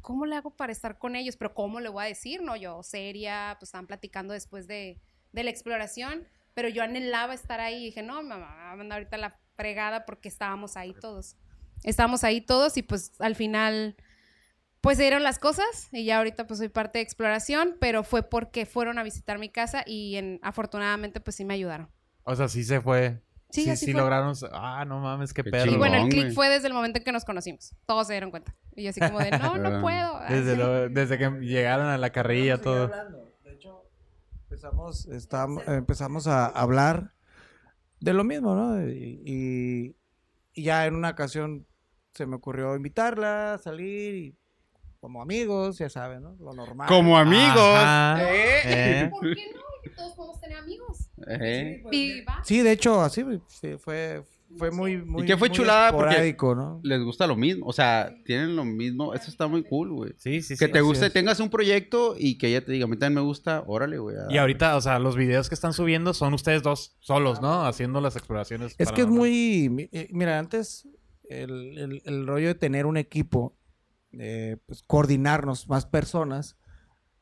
¿cómo 0.00 0.26
le 0.26 0.36
hago 0.36 0.50
para 0.56 0.72
estar 0.72 0.98
con 0.98 1.16
ellos? 1.16 1.36
Pero 1.36 1.54
¿cómo 1.54 1.80
le 1.80 1.88
voy 1.88 2.04
a 2.04 2.08
decir? 2.08 2.42
No, 2.42 2.56
yo 2.56 2.82
seria, 2.82 3.56
pues 3.60 3.68
estaban 3.68 3.86
platicando 3.86 4.32
después 4.34 4.66
de, 4.66 4.98
de 5.32 5.44
la 5.44 5.50
exploración, 5.50 6.26
pero 6.54 6.68
yo 6.68 6.82
anhelaba 6.82 7.34
estar 7.34 7.60
ahí 7.60 7.82
y 7.82 7.86
dije, 7.86 8.02
no, 8.02 8.22
mamá, 8.22 8.36
me 8.38 8.62
va 8.64 8.72
a 8.72 8.76
mandar 8.76 8.98
ahorita 8.98 9.16
la 9.18 9.38
fregada 9.56 10.04
porque 10.06 10.28
estábamos 10.28 10.76
ahí 10.76 10.94
todos. 11.00 11.36
Estábamos 11.82 12.24
ahí 12.24 12.40
todos 12.40 12.76
y 12.76 12.82
pues 12.82 13.12
al 13.20 13.34
final 13.36 13.96
pues 14.80 14.96
se 14.98 15.04
dieron 15.04 15.22
las 15.22 15.38
cosas 15.38 15.88
y 15.92 16.04
ya 16.04 16.18
ahorita 16.18 16.46
pues 16.46 16.58
soy 16.58 16.68
parte 16.68 16.98
de 16.98 17.02
exploración, 17.02 17.76
pero 17.80 18.04
fue 18.04 18.22
porque 18.22 18.66
fueron 18.66 18.98
a 18.98 19.02
visitar 19.02 19.38
mi 19.38 19.48
casa 19.48 19.82
y 19.86 20.16
en, 20.16 20.40
afortunadamente 20.42 21.20
pues 21.20 21.36
sí 21.36 21.44
me 21.44 21.54
ayudaron. 21.54 21.88
O 22.24 22.34
sea, 22.36 22.48
sí 22.48 22.64
se 22.64 22.80
fue. 22.80 23.22
Sí, 23.50 23.64
Sí, 23.64 23.70
así 23.70 23.86
sí 23.86 23.92
fue. 23.92 24.00
lograron. 24.00 24.34
Ah, 24.52 24.84
no 24.86 24.98
mames, 24.98 25.32
qué 25.32 25.44
Qué 25.44 25.50
perro. 25.50 25.70
Y 25.72 25.76
bueno, 25.76 25.96
el 25.96 26.08
clic 26.08 26.24
güey. 26.24 26.34
fue 26.34 26.48
desde 26.48 26.66
el 26.66 26.74
momento 26.74 26.98
en 26.98 27.04
que 27.04 27.12
nos 27.12 27.24
conocimos. 27.24 27.74
Todos 27.86 28.08
se 28.08 28.14
dieron 28.14 28.30
cuenta. 28.30 28.54
Y 28.74 28.82
yo 28.82 28.90
así 28.90 29.00
como 29.00 29.20
de, 29.20 29.30
no, 29.30 29.56
no 29.58 29.68
Ah. 29.78 29.80
puedo. 29.80 30.20
Desde, 30.28 30.56
lo- 30.56 30.88
desde 30.88 31.18
que 31.18 31.30
llegaron 31.40 31.86
a 31.86 31.96
la 31.96 32.10
carrilla, 32.10 32.60
todo. 32.60 32.84
hablando. 32.84 33.30
De 33.44 33.52
hecho, 33.54 33.84
empezamos, 34.42 35.06
estam- 35.08 35.62
empezamos 35.68 36.26
a 36.26 36.46
hablar 36.46 37.13
de 38.04 38.12
lo 38.12 38.22
mismo, 38.22 38.54
¿no? 38.54 38.86
Y, 38.86 39.94
y- 40.54 40.62
ya 40.62 40.86
en 40.86 40.94
una 40.94 41.10
ocasión 41.10 41.66
se 42.12 42.26
me 42.26 42.36
ocurrió 42.36 42.76
invitarla 42.76 43.54
a 43.54 43.58
salir 43.58 44.14
y 44.14 44.36
como 45.00 45.20
amigos, 45.20 45.78
ya 45.78 45.88
saben, 45.88 46.22
¿no? 46.22 46.36
Lo 46.38 46.52
normal. 46.52 46.86
Como 46.86 47.16
amigos. 47.18 47.56
Ajá. 47.58 48.18
¿Eh? 48.22 48.60
Eh. 48.64 49.10
¿Por 49.10 49.34
qué 49.34 49.42
no? 49.54 49.60
Todos 49.96 50.14
podemos 50.14 50.40
tener 50.40 50.58
amigos. 50.58 51.10
¿Eh? 51.26 51.82
Viva. 51.90 52.40
Sí, 52.44 52.62
de 52.62 52.72
hecho, 52.72 53.00
así 53.02 53.24
sí, 53.48 53.76
fue, 53.78 54.22
fue 54.56 54.70
muy, 54.70 54.96
muy. 54.98 55.26
que 55.26 55.36
fue 55.36 55.48
muy 55.48 55.56
chulada 55.56 55.92
porque- 55.92 56.36
¿no? 56.54 56.80
Les 56.82 57.02
gusta 57.02 57.26
lo 57.26 57.36
mismo. 57.36 57.66
O 57.66 57.72
sea, 57.72 58.14
tienen 58.24 58.56
lo 58.56 58.64
mismo. 58.64 59.14
Eso 59.14 59.30
está 59.30 59.46
muy 59.46 59.62
cool, 59.64 59.92
güey. 59.92 60.12
Sí, 60.18 60.42
sí, 60.42 60.56
Que 60.56 60.66
sí. 60.66 60.72
te 60.72 60.78
así 60.78 60.86
guste, 60.86 61.06
es. 61.06 61.12
tengas 61.12 61.40
un 61.40 61.50
proyecto 61.50 62.14
y 62.18 62.38
que 62.38 62.48
ella 62.48 62.64
te 62.64 62.72
diga, 62.72 62.84
a 62.84 62.88
mí 62.88 62.96
también 62.96 63.22
me 63.22 63.26
gusta, 63.26 63.62
órale, 63.66 63.98
güey. 63.98 64.16
Y 64.30 64.38
ahorita, 64.38 64.76
o 64.76 64.80
sea, 64.80 64.98
los 64.98 65.16
videos 65.16 65.48
que 65.48 65.54
están 65.54 65.72
subiendo 65.72 66.14
son 66.14 66.34
ustedes 66.34 66.62
dos 66.62 66.96
solos, 67.00 67.40
¿no? 67.42 67.66
Haciendo 67.66 68.00
las 68.00 68.16
exploraciones. 68.16 68.74
Es 68.78 68.92
que 68.92 69.02
es 69.02 69.08
muy. 69.08 69.88
eh, 69.92 70.08
Mira, 70.12 70.38
antes 70.38 70.88
el, 71.28 71.78
el- 71.78 72.02
el 72.04 72.26
rollo 72.26 72.48
de 72.48 72.54
tener 72.54 72.86
un 72.86 72.96
equipo, 72.96 73.56
eh, 74.12 74.58
pues 74.66 74.82
coordinarnos 74.86 75.68
más 75.68 75.86
personas, 75.86 76.56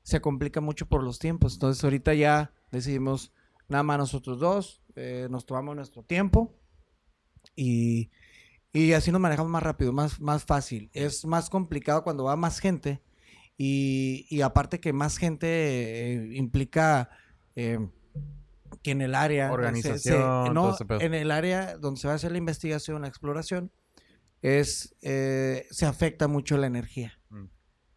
se 0.02 0.20
complica 0.20 0.60
mucho 0.60 0.86
por 0.86 1.02
los 1.02 1.18
tiempos. 1.18 1.54
Entonces, 1.54 1.82
ahorita 1.84 2.12
ya 2.14 2.52
decidimos 2.72 3.32
nada 3.68 3.82
más 3.84 3.98
nosotros 3.98 4.38
dos, 4.40 4.82
eh, 4.96 5.28
nos 5.30 5.46
tomamos 5.46 5.76
nuestro 5.76 6.02
tiempo 6.02 6.58
y, 7.56 8.10
y 8.72 8.92
así 8.92 9.10
nos 9.12 9.20
manejamos 9.20 9.50
más 9.50 9.62
rápido, 9.62 9.92
más, 9.92 10.20
más 10.20 10.44
fácil. 10.44 10.90
Es 10.92 11.24
más 11.24 11.50
complicado 11.50 12.02
cuando 12.04 12.24
va 12.24 12.36
más 12.36 12.58
gente 12.58 13.00
y, 13.58 14.26
y 14.30 14.40
aparte 14.42 14.80
que 14.80 14.92
más 14.92 15.18
gente 15.18 15.46
eh, 15.48 16.36
implica. 16.36 17.10
eh, 17.56 17.78
que 18.82 18.90
en 18.92 19.02
el 19.02 19.14
área 19.14 19.44
se- 19.44 19.48
se- 19.50 19.54
Organización, 19.54 20.54
todo 20.54 20.76
no, 20.88 20.98
en 21.00 21.14
el 21.14 21.30
área 21.30 21.76
donde 21.76 22.00
se 22.00 22.06
va 22.08 22.14
a 22.14 22.16
hacer 22.16 22.32
la 22.32 22.38
investigación, 22.38 23.02
la 23.02 23.08
exploración, 23.08 23.70
es 24.40 24.96
eh, 25.02 25.66
se 25.70 25.86
afecta 25.86 26.26
mucho 26.26 26.56
la 26.56 26.66
energía. 26.66 27.20
Mm. 27.28 27.44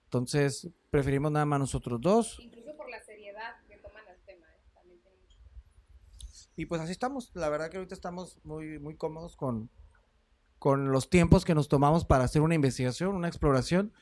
Entonces, 0.03 0.69
preferimos 0.91 1.31
nada 1.31 1.45
más 1.45 1.59
nosotros 1.59 1.99
dos. 2.01 2.37
Incluso 2.39 2.75
por 2.75 2.89
la 2.89 3.01
seriedad 3.03 3.55
que 3.67 3.77
toman 3.77 4.03
el 4.07 4.23
tema. 4.25 4.45
¿eh? 4.45 4.59
También 4.75 4.99
tiene 5.01 5.17
mucho. 5.17 5.37
Y 6.55 6.65
pues 6.65 6.81
así 6.81 6.91
estamos. 6.91 7.31
La 7.33 7.49
verdad 7.49 7.69
que 7.69 7.77
ahorita 7.77 7.95
estamos 7.95 8.39
muy, 8.43 8.79
muy 8.79 8.95
cómodos 8.95 9.35
con, 9.35 9.69
con 10.59 10.91
los 10.91 11.09
tiempos 11.09 11.45
que 11.45 11.55
nos 11.55 11.67
tomamos 11.67 12.05
para 12.05 12.23
hacer 12.23 12.41
una 12.41 12.55
investigación, 12.55 13.15
una 13.15 13.27
exploración, 13.27 13.93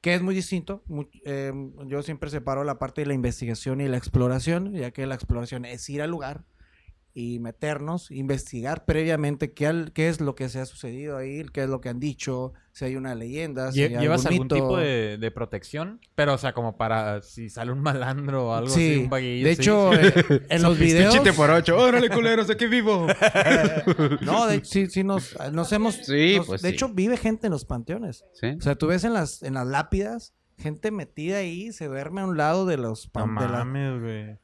que 0.00 0.14
es 0.14 0.22
muy 0.22 0.34
distinto. 0.34 0.84
Eh, 1.24 1.52
yo 1.86 2.02
siempre 2.02 2.30
separo 2.30 2.64
la 2.64 2.78
parte 2.78 3.00
de 3.00 3.06
la 3.06 3.14
investigación 3.14 3.80
y 3.80 3.88
la 3.88 3.96
exploración, 3.96 4.72
ya 4.74 4.90
que 4.92 5.06
la 5.06 5.14
exploración 5.14 5.64
es 5.64 5.88
ir 5.90 6.02
al 6.02 6.10
lugar 6.10 6.44
y 7.14 7.40
meternos, 7.40 8.10
investigar 8.12 8.84
previamente 8.84 9.52
qué, 9.52 9.66
al- 9.66 9.92
qué 9.92 10.08
es 10.08 10.20
lo 10.20 10.34
que 10.36 10.48
se 10.48 10.60
ha 10.60 10.66
sucedido 10.66 11.16
ahí, 11.16 11.44
qué 11.52 11.64
es 11.64 11.68
lo 11.68 11.80
que 11.80 11.88
han 11.88 11.98
dicho, 11.98 12.52
si 12.72 12.84
hay 12.84 12.94
una 12.94 13.14
leyenda, 13.16 13.72
si 13.72 13.80
Lle- 13.80 13.96
hay 13.96 14.02
¿Llevas 14.02 14.24
algún 14.26 14.44
mito. 14.44 14.54
tipo 14.54 14.76
de, 14.76 15.18
de 15.18 15.30
protección? 15.32 16.00
Pero, 16.14 16.34
o 16.34 16.38
sea, 16.38 16.52
como 16.52 16.76
para 16.76 17.20
si 17.22 17.48
sale 17.50 17.72
un 17.72 17.80
malandro 17.80 18.48
o 18.48 18.54
algo 18.54 18.68
Sí, 18.70 18.92
así, 18.92 19.02
un 19.02 19.10
vaguillo. 19.10 19.46
de 19.48 19.54
sí. 19.56 19.60
hecho, 19.62 19.92
eh, 19.94 20.46
en 20.48 20.62
los 20.62 20.78
videos... 20.78 21.12
Chiste 21.14 21.32
por 21.32 21.50
ocho. 21.50 21.76
Órale, 21.76 22.08
culeros, 22.08 22.48
aquí 22.50 22.66
vivo. 22.66 23.06
No, 24.20 24.46
de, 24.46 24.64
sí, 24.64 24.86
sí 24.86 25.02
nos, 25.04 25.36
nos 25.52 25.72
hemos... 25.72 25.96
Sí, 25.96 26.34
nos- 26.36 26.46
pues 26.46 26.62
de 26.62 26.68
sí. 26.68 26.74
hecho, 26.74 26.88
vive 26.90 27.16
gente 27.16 27.46
en 27.48 27.52
los 27.52 27.64
panteones. 27.64 28.24
¿Sí? 28.34 28.46
O 28.58 28.60
sea, 28.60 28.74
tú 28.76 28.86
ves 28.88 29.04
en 29.04 29.14
las, 29.14 29.42
en 29.42 29.54
las 29.54 29.66
lápidas 29.66 30.34
gente 30.56 30.90
metida 30.90 31.38
ahí, 31.38 31.72
se 31.72 31.86
duerme 31.86 32.20
a 32.20 32.26
un 32.26 32.36
lado 32.36 32.66
de 32.66 32.76
los 32.76 33.06
No 33.06 33.12
pan- 33.12 33.34
de 33.36 33.40
la- 33.48 33.64
mames, 33.64 34.00
güey. 34.00 34.38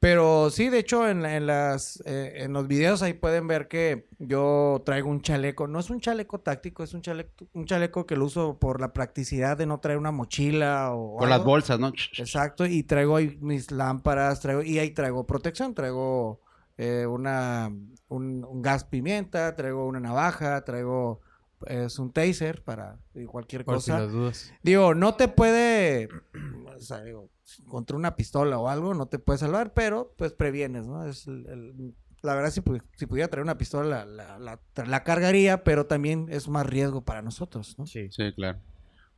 Pero 0.00 0.48
sí, 0.48 0.70
de 0.70 0.78
hecho, 0.78 1.06
en, 1.06 1.22
la- 1.22 1.36
en 1.36 1.46
las, 1.46 2.02
eh, 2.06 2.32
en 2.36 2.54
los 2.54 2.66
videos 2.66 3.02
ahí 3.02 3.12
pueden 3.12 3.46
ver 3.46 3.68
que 3.68 4.08
yo 4.18 4.82
traigo 4.86 5.10
un 5.10 5.20
chaleco. 5.20 5.66
No 5.66 5.78
es 5.78 5.90
un 5.90 6.00
chaleco 6.00 6.40
táctico, 6.40 6.82
es 6.82 6.94
un 6.94 7.02
chaleco, 7.02 7.46
un 7.52 7.66
chaleco 7.66 8.06
que 8.06 8.16
lo 8.16 8.24
uso 8.24 8.58
por 8.58 8.80
la 8.80 8.94
practicidad 8.94 9.58
de 9.58 9.66
no 9.66 9.78
traer 9.78 9.98
una 9.98 10.10
mochila 10.10 10.94
o 10.94 11.18
Con 11.18 11.28
las 11.28 11.44
bolsas, 11.44 11.78
¿no? 11.78 11.92
Exacto, 12.16 12.64
y 12.64 12.82
traigo 12.82 13.16
ahí 13.16 13.36
mis 13.42 13.70
lámparas, 13.70 14.40
traigo, 14.40 14.62
y 14.62 14.78
ahí 14.78 14.90
traigo 14.92 15.26
protección, 15.26 15.74
traigo 15.74 16.40
eh, 16.78 17.04
una, 17.04 17.70
un, 18.08 18.42
un 18.42 18.62
gas 18.62 18.84
pimienta, 18.84 19.54
traigo 19.54 19.86
una 19.86 20.00
navaja, 20.00 20.64
traigo 20.64 21.20
es 21.66 21.98
un 21.98 22.10
taser 22.10 22.64
para 22.64 22.98
cualquier 23.26 23.66
Por 23.66 23.82
si 23.82 23.90
cosa. 23.90 24.00
las 24.02 24.12
dudas. 24.12 24.50
Digo, 24.62 24.94
no 24.94 25.14
te 25.16 25.28
puede, 25.28 26.08
o 26.74 26.80
sea, 26.80 27.02
digo, 27.02 27.28
contra 27.68 27.96
una 27.96 28.16
pistola 28.16 28.58
o 28.58 28.68
algo, 28.68 28.94
no 28.94 29.06
te 29.06 29.18
puede 29.18 29.38
salvar, 29.38 29.72
pero 29.74 30.14
pues 30.16 30.32
previenes, 30.32 30.86
¿no? 30.86 31.06
Es 31.06 31.26
el- 31.26 31.46
el- 31.46 31.94
la 32.22 32.34
verdad, 32.34 32.50
si, 32.50 32.60
si 32.96 33.06
pudiera 33.06 33.28
traer 33.28 33.42
una 33.44 33.56
pistola, 33.56 34.04
la, 34.04 34.38
la, 34.38 34.60
la- 34.76 34.84
la 34.86 35.04
cargaría, 35.04 35.64
pero 35.64 35.86
también 35.86 36.26
es 36.30 36.48
más 36.48 36.66
riesgo 36.66 37.02
para 37.04 37.22
nosotros, 37.22 37.76
¿no? 37.78 37.86
Sí. 37.86 38.08
Sí, 38.10 38.32
claro. 38.34 38.58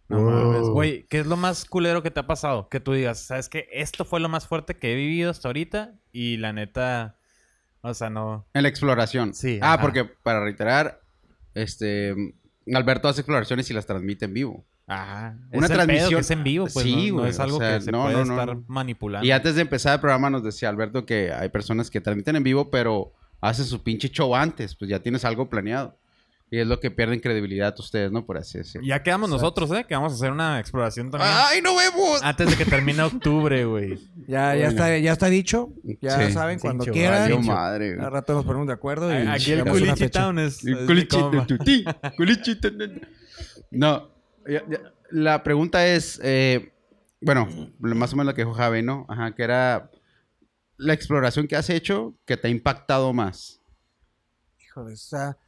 No 0.09 0.21
mames. 0.21 0.69
Güey, 0.69 1.07
¿qué 1.09 1.21
es 1.21 1.27
lo 1.27 1.37
más 1.37 1.65
culero 1.65 2.03
que 2.03 2.11
te 2.11 2.21
ha 2.21 2.27
pasado? 2.27 2.69
Que 2.69 2.81
tú 2.81 2.93
digas, 2.93 3.21
¿sabes 3.21 3.49
qué? 3.49 3.67
Esto 3.73 4.05
fue 4.05 4.21
lo 4.21 4.29
más 4.29 4.47
fuerte 4.47 4.77
que 4.77 4.93
he 4.93 4.97
vivido 4.97 5.31
hasta 5.31 5.49
ahorita 5.49 5.95
y 6.13 6.37
la 6.37 6.53
neta, 6.53 7.17
o 7.81 7.93
sea, 7.95 8.11
no... 8.11 8.47
En 8.55 8.63
la 8.63 8.69
exploración. 8.69 9.33
Sí, 9.35 9.59
Ah, 9.63 9.75
ajá. 9.75 9.83
porque 9.83 10.05
para 10.05 10.41
reiterar, 10.45 11.01
este. 11.55 12.15
Alberto 12.73 13.09
hace 13.09 13.23
exploraciones 13.23 13.69
y 13.71 13.75
las 13.75 13.87
transmite 13.87 14.27
en 14.27 14.35
vivo. 14.35 14.65
Ajá. 14.87 15.37
Una 15.53 15.67
es 15.67 15.73
pedo 15.73 15.83
transmisión- 15.85 16.09
que 16.11 16.21
es 16.21 16.31
en 16.31 16.43
vivo, 16.45 16.67
pues 16.73 16.85
Sí, 16.85 17.07
no, 17.11 17.17
no 17.17 17.19
güey, 17.21 17.31
es 17.31 17.39
o 17.39 17.43
algo 17.43 17.59
sea, 17.59 17.79
que 17.79 17.85
se 17.85 17.93
no, 17.93 18.03
puede 18.03 18.15
no, 18.17 18.25
no, 18.25 18.33
estar 18.41 18.57
no. 18.57 18.65
manipulando. 18.69 19.27
Y 19.27 19.31
antes 19.31 19.55
de 19.55 19.63
empezar 19.63 19.95
el 19.95 20.01
programa 20.01 20.29
nos 20.31 20.43
decía 20.43 20.69
Alberto 20.69 21.07
que 21.07 21.33
hay 21.33 21.49
personas 21.49 21.91
que 21.91 22.01
transmiten 22.01 22.37
en 22.37 22.43
vivo, 22.43 22.71
pero 22.71 23.13
hacen 23.41 23.65
su 23.65 23.83
pinche 23.83 24.09
show 24.09 24.35
antes, 24.35 24.75
pues 24.75 24.91
ya 24.91 24.99
tienes 25.01 25.25
algo 25.25 25.49
planeado. 25.49 25.97
Y 26.51 26.59
es 26.59 26.67
lo 26.67 26.81
que 26.81 26.91
pierden 26.91 27.19
credibilidad 27.21 27.75
ustedes, 27.79 28.13
¿no? 28.13 28.27
Por 28.27 28.37
así 28.37 28.59
decirlo. 28.59 28.87
Ya 28.87 29.03
quedamos 29.03 29.31
nosotros, 29.31 29.71
¿eh? 29.73 29.87
Que 29.89 29.95
vamos 29.95 30.13
a 30.13 30.17
hacer 30.17 30.31
una 30.31 30.61
exploración 30.61 31.11
también. 31.11 31.33
¡Ay, 31.35 31.63
no 31.63 31.75
vemos! 31.75 32.23
Antes 32.23 32.51
de 32.51 32.57
que 32.57 32.67
termine 32.67 33.03
octubre, 33.03 33.65
güey. 33.65 33.99
Ya, 34.29 34.55
ya, 34.55 34.69
está, 34.69 34.99
ya 34.99 35.13
está 35.13 35.29
dicho. 35.29 35.71
Ya 36.03 36.27
Sí. 36.27 36.33
saben, 36.35 36.59
cuando 36.59 36.85
quieran. 36.85 37.27
Dicho. 37.29 37.41
madre, 37.41 37.95
güey. 37.95 38.05
Al 38.05 38.13
rato 38.13 38.35
nos 38.35 38.45
ponemos 38.45 38.67
de 38.67 38.75
acuerdo. 38.75 39.11
Y 39.11 39.27
Aquí 39.29 39.53
el 39.53 39.63
hagamos 39.63 39.81
una 39.81 39.93
Culichi 39.93 40.05
fecha. 40.05 40.21
Town 40.25 40.39
es. 40.41 40.59
es 40.59 40.65
mi 40.65 40.75
Culichito, 40.87 41.31
compa. 41.31 41.47
tutí, 41.47 41.85
culichito, 42.19 42.69
No, 43.71 44.11
la 45.11 45.43
pregunta 45.43 45.87
es, 45.87 46.21
eh, 46.23 46.73
bueno, 47.21 47.49
más 47.79 48.13
o 48.13 48.17
menos 48.17 48.33
lo 48.33 48.35
que 48.35 48.43
dijo 48.43 48.55
Javi, 48.55 48.83
¿no? 48.83 49.07
Ajá, 49.09 49.35
que 49.35 49.43
era 49.43 49.91
la 50.77 50.93
exploración 50.93 51.47
que 51.47 51.57
has 51.57 51.71
hecho 51.71 52.15
que 52.25 52.37
te 52.37 52.49
ha 52.49 52.51
impactado 52.51 53.13
más. 53.13 53.61
Híjole, 54.59 54.95
o 54.95 54.97
sea, 54.97 55.39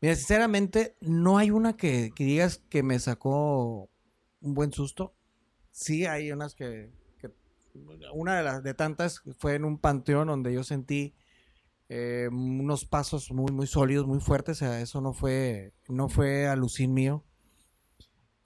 mira, 0.00 0.14
sinceramente, 0.14 0.96
no 1.00 1.38
hay 1.38 1.50
una 1.50 1.76
que, 1.76 2.12
digas 2.16 2.62
que 2.68 2.82
me 2.82 2.98
sacó 2.98 3.88
un 4.40 4.54
buen 4.54 4.72
susto. 4.72 5.14
Sí, 5.70 6.04
hay 6.06 6.32
unas 6.32 6.54
que, 6.54 6.90
una 8.12 8.36
de 8.36 8.42
las 8.42 8.62
de 8.62 8.74
tantas 8.74 9.22
fue 9.38 9.54
en 9.54 9.64
un 9.64 9.78
panteón 9.78 10.28
donde 10.28 10.52
yo 10.52 10.64
sentí 10.64 11.14
eh, 11.88 12.28
unos 12.30 12.84
pasos 12.84 13.30
muy, 13.30 13.52
muy 13.52 13.66
sólidos, 13.66 14.06
muy 14.06 14.20
fuertes. 14.20 14.58
O 14.58 14.60
sea, 14.60 14.80
eso 14.80 15.00
no 15.00 15.12
fue, 15.12 15.72
no 15.88 16.08
fue 16.08 16.46
alucín 16.46 16.92
mío. 16.92 17.24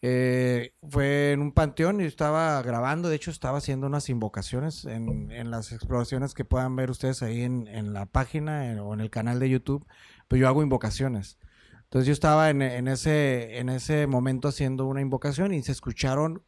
Eh, 0.07 0.75
fue 0.91 1.33
en 1.33 1.41
un 1.41 1.53
panteón 1.53 1.99
y 2.03 2.05
estaba 2.05 2.61
grabando, 2.61 3.09
de 3.09 3.17
hecho 3.17 3.31
estaba 3.31 3.57
haciendo 3.57 3.87
unas 3.87 4.11
invocaciones 4.11 4.85
en, 4.85 5.31
en 5.33 5.51
las 5.51 5.73
exploraciones 5.73 6.35
que 6.35 6.45
puedan 6.45 6.77
ver 6.77 6.91
ustedes 6.91 7.23
ahí 7.23 7.41
en, 7.41 7.69
en 7.69 7.95
la 7.95 8.05
página 8.05 8.71
en- 8.71 8.81
o 8.81 8.93
en 8.93 9.01
el 9.01 9.09
canal 9.09 9.39
de 9.41 9.49
YouTube, 9.49 9.87
pues 10.29 10.39
yo 10.43 10.47
hago 10.49 10.63
invocaciones. 10.63 11.39
Entonces 11.85 12.07
yo 12.07 12.13
estaba 12.13 12.51
en, 12.51 12.61
en 12.61 12.87
ese, 12.89 13.57
en 13.59 13.71
ese 13.71 14.07
momento 14.07 14.49
haciendo 14.49 14.85
una 14.85 15.01
invocación 15.01 15.55
y 15.55 15.63
se 15.63 15.73
escucharon 15.73 16.43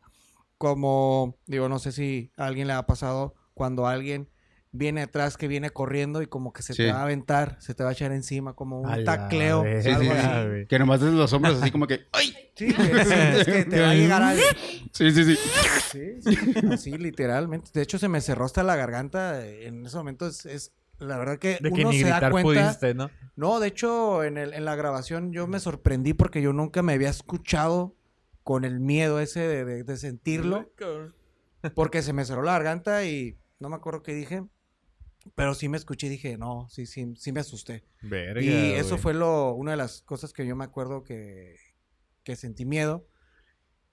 como, 0.59 1.37
digo, 1.47 1.69
no 1.71 1.79
sé 1.79 1.93
si 1.93 2.33
a 2.37 2.47
alguien 2.47 2.67
le 2.67 2.75
ha 2.75 2.87
pasado 2.87 3.35
cuando 3.55 3.87
alguien 3.87 4.29
viene 4.77 5.03
atrás 5.03 5.37
que 5.37 5.49
viene 5.49 5.71
corriendo 5.71 6.23
y 6.23 6.27
como 6.27 6.53
que 6.53 6.63
se 6.63 6.73
Sí. 6.75 6.85
te 6.85 6.93
va 6.93 7.01
a 7.01 7.03
aventar, 7.03 7.57
se 7.61 7.75
te 7.75 7.83
va 7.83 7.91
a 7.91 7.93
echar 7.93 8.13
encima, 8.13 8.53
como 8.55 8.77
A 8.87 8.93
un 8.97 9.05
la 9.05 9.05
tacleo. 9.05 9.65
Sí, 9.65 9.83
sí, 9.83 10.09
así. 10.09 10.67
Que 10.69 10.79
nomás 10.79 11.01
desde 11.01 11.15
los 11.17 11.33
hombros 11.33 11.61
así 11.63 11.71
como 11.71 11.87
que, 11.87 12.07
¡ay! 12.13 12.35
Sí, 12.55 12.73
que 12.73 13.05
sientes 13.05 13.45
que 13.47 13.65
te 13.65 13.81
va 13.81 13.91
a 13.91 13.95
llegar 13.95 14.23
alguien. 14.23 14.47
Sí, 14.93 15.11
sí, 15.11 15.25
sí. 15.25 15.37
Sí, 15.91 16.23
sí, 16.23 16.37
así 16.73 16.99
literalmente. 16.99 17.71
De 17.75 17.83
hecho, 17.83 17.99
se 17.99 18.09
me 18.09 18.21
cerró 18.21 18.45
hasta 18.45 18.63
la 18.63 18.77
garganta. 18.77 19.45
En 19.47 19.85
ese 19.87 19.97
momento 19.97 20.27
es, 20.27 20.47
es- 20.47 20.73
la 20.99 21.19
verdad 21.19 21.39
que 21.39 21.59
De 21.61 21.71
que 21.71 21.81
uno 21.83 21.91
ni 21.91 21.99
se 21.99 22.05
da 22.09 22.13
gritar 22.17 22.33
cuenta. 22.33 22.63
pudiste, 22.65 22.95
¿no? 22.95 23.11
No, 23.37 23.61
de 23.61 23.69
hecho, 23.69 24.25
en, 24.25 24.39
el, 24.39 24.55
en 24.55 24.65
la 24.65 24.75
grabación 24.77 25.31
yo 25.33 25.47
me 25.47 25.61
sorprendí 25.61 26.15
porque 26.15 26.41
yo 26.41 26.55
nunca 26.55 26.83
me 26.83 26.95
había 26.95 27.11
escuchado 27.11 27.95
con 28.43 28.65
el 28.65 28.81
miedo 28.81 29.21
ese 29.21 29.41
de, 29.41 29.65
de- 29.67 29.85
de 29.85 29.97
sentirlo. 29.99 30.71
Porque 31.75 32.01
se 32.03 32.13
me 32.15 32.25
cerró 32.25 32.43
la 32.43 32.53
garganta 32.53 33.05
y 33.05 33.37
no 33.61 33.69
me 33.69 33.77
acuerdo 33.77 34.03
qué 34.03 34.15
dije. 34.15 34.45
Pero 35.35 35.55
sí 35.55 35.69
me 35.69 35.77
escuché 35.77 36.07
y 36.07 36.11
dije, 36.11 36.39
no, 36.39 36.69
sí, 36.71 36.87
sí, 36.87 37.15
sí 37.17 37.33
me 37.33 37.41
asusté. 37.41 37.85
Verga, 38.03 38.41
Y 38.41 38.73
eso 38.73 38.91
güey. 38.91 39.01
fue 39.03 39.15
lo, 39.15 39.53
una 39.55 39.73
de 39.73 39.77
las 39.77 40.03
cosas 40.03 40.33
que 40.33 40.47
yo 40.47 40.55
me 40.57 40.65
acuerdo 40.65 41.03
que, 41.03 41.57
que 42.23 42.37
sentí 42.37 42.65
miedo. 42.65 43.07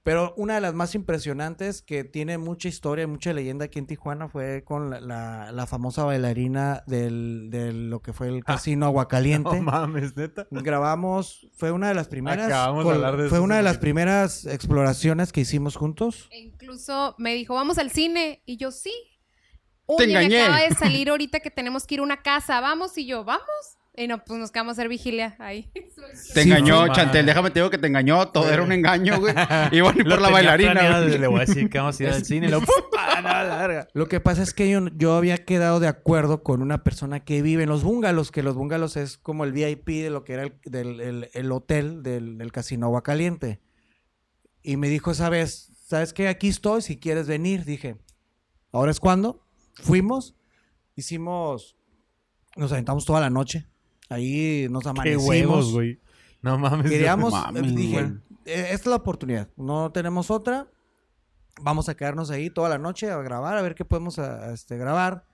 Pero 0.06 0.34
una 0.36 0.56
de 0.56 0.60
las 0.62 0.74
más 0.74 0.96
impresionantes 0.96 1.82
que 1.82 2.04
tiene 2.04 2.38
mucha 2.38 2.68
historia, 2.68 3.08
mucha 3.08 3.32
leyenda 3.32 3.63
aquí 3.66 3.80
en 3.80 3.88
Tijuana 3.88 4.28
fue 4.28 4.66
con 4.66 4.90
la, 4.90 5.00
la- 5.00 5.52
la 5.54 5.66
famosa 5.66 6.04
bailarina 6.04 6.84
del, 6.88 7.50
de 7.50 7.72
lo 7.72 8.01
que 8.01 8.12
fue 8.12 8.27
el 8.27 8.44
casino 8.44 8.86
Aguacaliente. 8.88 9.50
Ah. 9.53 9.55
No 9.55 9.62
mames, 9.62 10.18
neta. 10.18 10.46
Grabamos, 10.51 11.48
fue 11.53 11.72
una 11.72 11.88
de 11.88 11.94
las 11.94 12.10
primeras. 12.10 12.48
Acabamos 12.48 12.84
de 12.86 12.92
hablar 12.92 13.16
de 13.16 13.29
fue 13.29 13.38
eso 13.38 13.46
una 13.46 13.55
de 13.55 13.64
las 13.64 13.77
primeras 13.77 14.46
exploraciones 14.46 15.31
que 15.31 15.40
hicimos 15.40 15.77
juntos. 15.77 16.27
E 16.31 16.40
incluso 16.40 17.16
me 17.18 17.34
dijo, 17.36 17.53
vamos 17.53 17.77
al 17.77 17.90
cine. 17.90 18.42
Y 18.46 18.57
yo, 18.57 18.72
sí. 18.72 18.92
Te 19.87 19.93
Oye, 19.93 20.07
me 20.07 20.13
engañé. 20.24 20.43
acaba 20.43 20.61
de 20.61 20.75
salir 20.75 21.09
ahorita 21.09 21.39
que 21.39 21.51
tenemos 21.51 21.85
que 21.85 21.96
ir 21.96 22.00
a 22.00 22.03
una 22.03 22.22
casa. 22.22 22.59
Vamos. 22.61 22.98
Y 22.98 23.05
yo, 23.05 23.24
vamos. 23.24 23.43
Y 23.96 24.07
no, 24.07 24.24
pues 24.25 24.39
nos 24.39 24.50
quedamos 24.50 24.72
a 24.72 24.74
hacer 24.74 24.89
vigilia 24.89 25.35
ahí. 25.37 25.69
Te 25.74 26.17
Sí, 26.17 26.39
engañó, 26.41 26.91
Chantel, 26.91 27.27
déjame 27.27 27.51
te 27.51 27.59
digo 27.59 27.69
que 27.69 27.77
te 27.77 27.85
engañó, 27.85 28.27
todo 28.29 28.50
era 28.51 28.63
un 28.63 28.72
engaño, 28.72 29.19
güey. 29.19 29.35
Iban 29.72 29.96
a 29.96 30.00
ir 30.00 30.07
Lo 30.07 30.15
por 30.15 30.22
la 30.22 30.29
bailarina, 30.31 31.00
güey. 31.01 31.19
Le 31.19 31.27
voy 31.27 31.41
a 31.41 31.46
decir 31.46 31.69
que 31.69 31.77
vamos 31.77 32.00
a 32.00 32.03
ir 32.03 32.09
al 32.09 32.25
cine. 32.25 32.50
¡pum! 32.50 32.65
¡Ah, 32.98 33.22
no, 33.22 33.29
la 33.29 33.57
verga! 33.67 33.87
Lo 33.93 34.07
que 34.07 34.19
pasa 34.19 34.41
es 34.41 34.51
que 34.55 34.67
yo, 34.67 34.87
yo 34.96 35.13
había 35.13 35.46
quedado 35.46 35.79
de 35.79 35.87
acuerdo 35.87 36.41
con 36.41 36.63
una 36.63 36.83
persona 36.83 37.19
que 37.19 37.43
vive 37.43 37.63
en 37.63 37.69
los 37.69 37.83
bungalows, 37.83 38.31
que 38.31 38.41
los 38.41 38.55
bungalows 38.55 38.98
es 38.98 39.17
como 39.19 39.43
el 39.43 39.51
VIP 39.51 39.87
de 39.89 40.09
lo 40.09 40.24
que 40.24 40.33
era 40.33 40.43
el, 40.43 40.53
del, 40.65 41.00
el- 41.00 41.29
el 41.31 41.51
hotel 41.51 42.01
del, 42.01 42.39
del 42.39 42.51
casino 42.51 42.87
Agua 42.87 43.03
Caliente. 43.03 43.59
Y 44.63 44.77
me 44.77 44.87
dijo 44.89 45.11
esa 45.11 45.29
vez, 45.29 45.69
¿sabes 45.85 46.13
qué? 46.13 46.29
Aquí 46.29 46.48
estoy, 46.48 46.81
si 46.81 46.98
quieres 46.98 47.27
venir. 47.27 47.63
Dije, 47.63 47.98
¿ahora 48.72 48.89
es 48.89 49.00
cuándo? 49.00 49.46
Fuimos, 49.75 50.36
hicimos, 50.96 51.75
nos 52.55 52.72
aventamos 52.72 53.05
toda 53.05 53.20
la 53.22 53.29
noche. 53.29 53.68
Ahí 54.09 54.68
nos 54.70 54.83
¡Qué 54.83 54.90
amanecimos. 54.90 55.27
huevos, 55.27 55.72
güey! 55.72 56.00
No 56.42 56.57
mames. 56.57 56.92
Queríamos, 56.92 57.31
mames, 57.31 57.75
dije, 57.75 58.03
güey. 58.03 58.14
eh, 58.46 58.62
esta 58.72 58.74
es 58.75 58.86
la 58.88 58.96
oportunidad, 58.98 59.50
no 59.55 59.92
tenemos 59.92 60.29
otra, 60.29 60.68
vamos 61.62 61.88
a 61.90 61.96
quedarnos 61.96 62.29
ahí 62.31 62.50
toda 62.50 62.68
la 62.70 62.77
noche 62.77 63.09
a 63.09 63.18
grabar, 63.22 63.57
a 63.57 63.62
ver 63.62 63.75
qué 63.75 63.86
podemos 63.86 64.20
a- 64.20 64.50
a, 64.50 64.53
este, 64.53 64.77
grabar. 64.77 65.25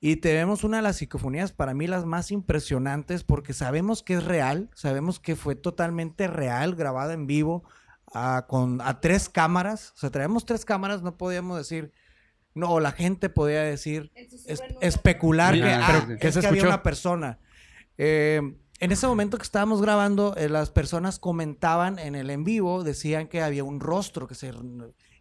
Y 0.00 0.16
tenemos 0.16 0.62
una 0.62 0.76
de 0.78 0.82
las 0.84 0.96
psicofonías 0.96 1.52
para 1.52 1.74
mí 1.74 1.86
las 1.88 2.04
más 2.04 2.30
impresionantes 2.30 3.24
porque 3.24 3.52
sabemos 3.52 4.02
que 4.04 4.14
es 4.14 4.24
real, 4.24 4.70
sabemos 4.74 5.18
que 5.18 5.34
fue 5.34 5.56
totalmente 5.56 6.28
real, 6.28 6.74
grabada 6.76 7.14
en 7.14 7.26
vivo, 7.26 7.64
a, 8.12 8.46
con, 8.48 8.80
a 8.80 9.00
tres 9.00 9.28
cámaras, 9.28 9.92
o 9.96 9.98
sea, 9.98 10.10
traemos 10.10 10.44
tres 10.46 10.64
cámaras, 10.64 11.02
no 11.02 11.16
podíamos 11.16 11.58
decir, 11.58 11.92
no, 12.54 12.80
la 12.80 12.92
gente 12.92 13.28
podía 13.28 13.62
decir, 13.62 14.10
es- 14.46 14.62
especular 14.80 15.54
que, 15.54 15.62
ah, 15.64 15.80
ah, 15.86 16.00
sí, 16.00 16.06
sí. 16.06 16.12
que 16.14 16.18
¿Qué 16.18 16.32
se 16.32 16.38
es 16.38 16.42
que 16.42 16.46
había 16.48 16.62
escuchó? 16.62 16.68
una 16.74 16.82
persona. 16.82 17.38
Eh, 17.96 18.40
en 18.80 18.92
ese 18.92 19.06
momento 19.06 19.38
que 19.38 19.42
estábamos 19.42 19.82
grabando, 19.82 20.36
eh, 20.36 20.48
las 20.48 20.70
personas 20.70 21.18
comentaban 21.18 21.98
en 21.98 22.14
el 22.14 22.30
en 22.30 22.44
vivo, 22.44 22.84
decían 22.84 23.26
que 23.28 23.42
había 23.42 23.64
un 23.64 23.80
rostro 23.80 24.26
que 24.28 24.34
se... 24.34 24.48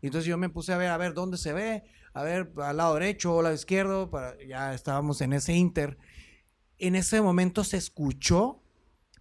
Entonces 0.02 0.26
yo 0.26 0.38
me 0.38 0.50
puse 0.50 0.74
a 0.74 0.78
ver, 0.78 0.90
a 0.90 0.98
ver, 0.98 1.13
¿dónde 1.13 1.38
se 1.38 1.54
ve? 1.54 1.84
A 2.13 2.24
ver, 2.24 2.52
al 2.58 2.78
lado 2.78 2.94
derecho 2.96 3.34
o 3.34 3.40
al 3.40 3.46
lado 3.46 3.56
izquierdo, 3.56 4.10
para, 4.12 4.36
ya 4.48 4.74
estábamos 4.74 5.22
en 5.22 5.34
ese 5.34 5.54
inter. 5.54 5.98
En 6.78 6.96
ese 6.96 7.20
momento 7.22 7.63
se 7.63 7.78
escuchó, 7.78 8.62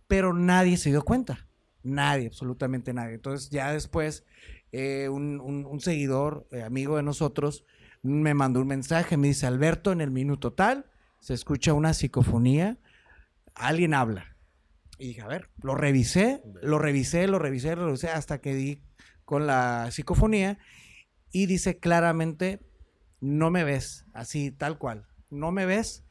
pero 0.07 0.35
nadie 0.35 0.77
se 0.77 0.91
dio 0.91 1.03
cuenta. 1.03 1.49
Nadie, 1.83 2.27
absolutamente 2.27 2.93
nadie. 2.93 3.15
Entonces 3.15 3.49
ya 3.49 3.73
después 3.73 4.25
eh, 4.73 5.09
un, 5.09 5.41
un- 5.41 5.65
un 5.65 5.81
seguidor, 5.81 6.47
eh, 6.51 6.63
amigo 6.63 6.97
de 6.97 7.03
nosotros, 7.03 7.65
me 8.07 8.35
mandó 8.35 8.61
un 8.61 8.69
mensaje, 8.69 9.17
me 9.17 9.29
dice, 9.29 9.47
Alberto, 9.47 9.93
en 9.93 10.01
el 10.01 10.11
minuto 10.11 10.53
tal, 10.53 10.87
se 11.21 11.35
escucha 11.35 11.73
una 11.73 11.95
psicofonía, 11.95 12.79
alguien 13.55 13.95
habla. 13.95 14.37
Y 14.99 15.09
dije, 15.09 15.23
a 15.23 15.27
ver, 15.27 15.51
lo 15.63 15.75
revisé, 15.75 16.43
lo 16.63 16.79
revisé, 16.79 17.27
lo 17.27 17.39
revisé, 17.39 17.77
lo 17.77 17.87
revisé, 17.87 18.09
hasta 18.09 18.41
que 18.41 18.55
di 18.55 18.83
con 19.25 19.47
la 19.47 19.91
psicofonía 19.91 20.59
y 21.31 21.47
dice 21.47 21.79
claramente, 21.79 22.61
no 23.21 23.51
me 23.51 23.65
ves, 23.65 24.07
así 24.15 24.51
tal 24.51 24.79
cual, 24.79 25.07
no 25.29 25.53
me 25.53 25.67
ves. 25.67 26.05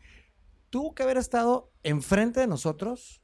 Tuvo 0.70 0.94
que 0.94 1.04
haber 1.04 1.18
estado 1.18 1.72
enfrente 1.84 2.42
de 2.42 2.48
nosotros, 2.48 3.24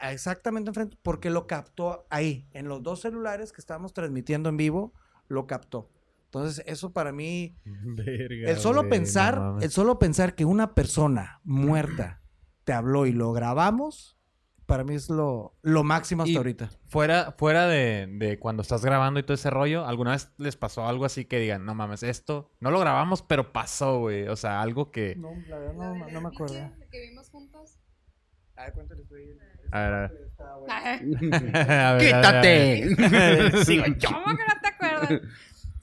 exactamente 0.00 0.70
enfrente, 0.70 0.98
porque 1.02 1.30
lo 1.30 1.46
captó 1.46 2.06
ahí, 2.10 2.48
en 2.52 2.68
los 2.68 2.82
dos 2.82 3.00
celulares 3.00 3.52
que 3.52 3.60
estábamos 3.60 3.94
transmitiendo 3.94 4.48
en 4.48 4.56
vivo, 4.56 4.92
lo 5.28 5.46
captó. 5.46 5.88
Entonces, 6.34 6.64
eso 6.66 6.94
para 6.94 7.12
mí, 7.12 7.56
Verga, 7.64 8.50
el 8.50 8.56
solo 8.56 8.88
pensar, 8.88 9.38
no 9.38 9.60
el 9.60 9.70
solo 9.70 9.98
pensar 9.98 10.34
que 10.34 10.46
una 10.46 10.74
persona 10.74 11.40
muerta 11.44 12.22
te 12.64 12.72
habló 12.72 13.04
y 13.04 13.12
lo 13.12 13.32
grabamos, 13.34 14.16
para 14.64 14.82
mí 14.84 14.94
es 14.94 15.10
lo, 15.10 15.58
lo 15.60 15.84
máximo 15.84 16.22
hasta 16.22 16.32
Y- 16.32 16.36
ahorita. 16.36 16.70
Fuera, 16.86 17.32
fuera 17.36 17.66
de, 17.66 18.06
de 18.10 18.38
cuando 18.38 18.62
estás 18.62 18.82
grabando 18.84 19.20
y 19.20 19.24
todo 19.24 19.34
ese 19.34 19.50
rollo, 19.50 19.84
¿alguna 19.86 20.12
vez 20.12 20.30
les 20.38 20.56
pasó 20.56 20.86
algo 20.86 21.04
así 21.04 21.26
que 21.26 21.38
digan, 21.38 21.66
no 21.66 21.74
mames, 21.74 22.02
esto 22.02 22.50
no 22.60 22.70
lo 22.70 22.80
grabamos, 22.80 23.20
pero 23.22 23.52
pasó, 23.52 23.98
güey? 23.98 24.28
O 24.28 24.36
sea, 24.36 24.62
algo 24.62 24.90
que... 24.90 25.16
No, 25.16 25.30
la 25.48 25.58
verdad 25.58 25.74
no, 25.74 26.08
no 26.08 26.20
me 26.22 26.28
acuerdo. 26.28 26.54
que 26.90 27.00
vimos 27.08 27.28
juntos. 27.28 27.78
A 28.56 28.64
ver, 28.66 29.92
a 29.94 30.00
ver. 30.00 30.32
Ay, 30.68 31.00
A 31.54 31.60
ver, 31.60 31.70
a 31.70 31.70
ver, 31.70 31.70
a 31.70 31.92
ver. 31.94 32.00
¡Quítate! 32.00 33.98
Yo- 33.98 34.08
¿Cómo 34.08 34.36
que 34.36 34.44
no 34.46 34.60
te 34.62 34.68
acuerdas? 34.68 35.20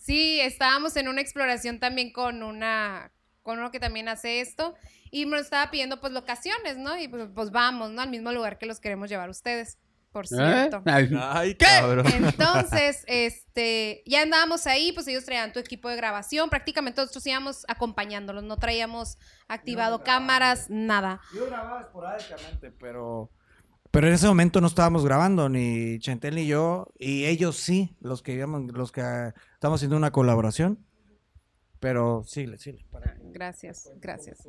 Sí, 0.09 0.41
estábamos 0.41 0.95
en 0.95 1.07
una 1.07 1.21
exploración 1.21 1.79
también 1.79 2.11
con 2.11 2.41
una, 2.41 3.11
con 3.43 3.59
uno 3.59 3.69
que 3.69 3.79
también 3.79 4.09
hace 4.09 4.41
esto 4.41 4.73
y 5.11 5.27
me 5.27 5.37
estaba 5.37 5.69
pidiendo 5.69 6.01
pues 6.01 6.13
locaciones, 6.13 6.77
¿no? 6.77 6.97
Y 6.97 7.07
pues, 7.07 7.29
pues 7.35 7.51
vamos, 7.51 7.91
¿no? 7.91 8.01
Al 8.01 8.09
mismo 8.09 8.31
lugar 8.31 8.57
que 8.57 8.65
los 8.65 8.79
queremos 8.79 9.07
llevar 9.07 9.29
ustedes, 9.29 9.77
por 10.11 10.25
cierto. 10.25 10.77
¿Eh? 10.77 10.81
Ay, 10.87 11.09
Ay, 11.15 11.53
cabrón. 11.53 12.07
Entonces, 12.11 13.03
este, 13.05 14.01
ya 14.07 14.23
andábamos 14.23 14.65
ahí, 14.65 14.93
pues 14.93 15.07
ellos 15.07 15.25
traían 15.25 15.53
tu 15.53 15.59
equipo 15.59 15.89
de 15.89 15.97
grabación, 15.97 16.49
prácticamente 16.49 17.01
nosotros 17.01 17.27
íbamos 17.27 17.65
acompañándolos, 17.67 18.43
no 18.43 18.57
traíamos 18.57 19.19
activado 19.47 20.03
cámaras, 20.03 20.71
nada. 20.71 21.21
Yo 21.35 21.45
grababa 21.45 21.81
esporádicamente, 21.81 22.71
pero 22.71 23.29
Pero 23.91 24.07
en 24.07 24.13
ese 24.13 24.27
momento 24.27 24.61
no 24.61 24.67
estábamos 24.67 25.03
grabando, 25.03 25.49
ni 25.49 25.97
Chantel 25.99 26.35
ni 26.35 26.45
yo, 26.45 26.87
y 26.99 27.25
ellos 27.25 27.55
sí, 27.57 27.95
los 28.01 28.21
que 28.21 28.33
íbamos, 28.33 28.71
los 28.71 28.91
que 28.91 29.01
ah, 29.01 29.33
estamos 29.53 29.79
haciendo 29.79 29.97
una 29.97 30.11
colaboración. 30.11 30.85
Pero 31.79 32.23
sí, 32.25 32.45
sí. 32.57 32.85
Ah, 32.93 32.99
Gracias, 33.23 33.89
gracias. 33.97 34.39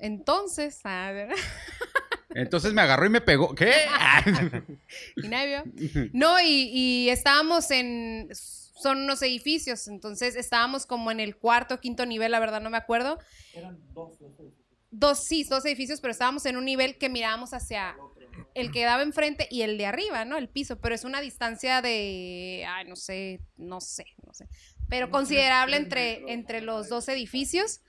Entonces, 0.00 0.80
a 0.84 1.10
ver. 1.12 1.30
Entonces 2.34 2.72
me 2.72 2.82
agarró 2.82 3.06
y 3.06 3.10
me 3.10 3.20
pegó. 3.20 3.54
¿Qué? 3.54 3.72
y 5.16 5.28
nadie 5.28 5.64
vio. 5.64 6.10
No, 6.12 6.40
y, 6.40 6.70
y 6.72 7.08
estábamos 7.08 7.70
en. 7.70 8.28
Son 8.32 8.98
unos 9.02 9.20
edificios, 9.22 9.88
entonces 9.88 10.36
estábamos 10.36 10.86
como 10.86 11.10
en 11.10 11.20
el 11.20 11.36
cuarto 11.36 11.74
o 11.74 11.80
quinto 11.80 12.06
nivel, 12.06 12.32
la 12.32 12.40
verdad 12.40 12.62
no 12.62 12.70
me 12.70 12.78
acuerdo. 12.78 13.18
Dos, 14.90 15.22
sí, 15.22 15.44
dos 15.44 15.64
edificios, 15.66 16.00
pero 16.00 16.12
estábamos 16.12 16.46
en 16.46 16.56
un 16.56 16.64
nivel 16.64 16.96
que 16.96 17.10
mirábamos 17.10 17.52
hacia 17.52 17.94
el 18.54 18.70
que 18.72 18.84
daba 18.84 19.02
enfrente 19.02 19.46
y 19.50 19.62
el 19.62 19.78
de 19.78 19.86
arriba, 19.86 20.24
¿no? 20.24 20.36
El 20.38 20.48
piso, 20.48 20.78
pero 20.80 20.94
es 20.94 21.04
una 21.04 21.20
distancia 21.20 21.82
de, 21.82 22.64
ay, 22.68 22.86
no 22.86 22.96
sé, 22.96 23.40
no 23.56 23.80
sé, 23.80 24.04
no 24.26 24.32
sé, 24.34 24.48
pero 24.88 25.10
considerable 25.10 25.76
entre, 25.76 26.32
entre 26.32 26.60
los 26.60 26.88
dos 26.88 27.08
edificios. 27.08 27.80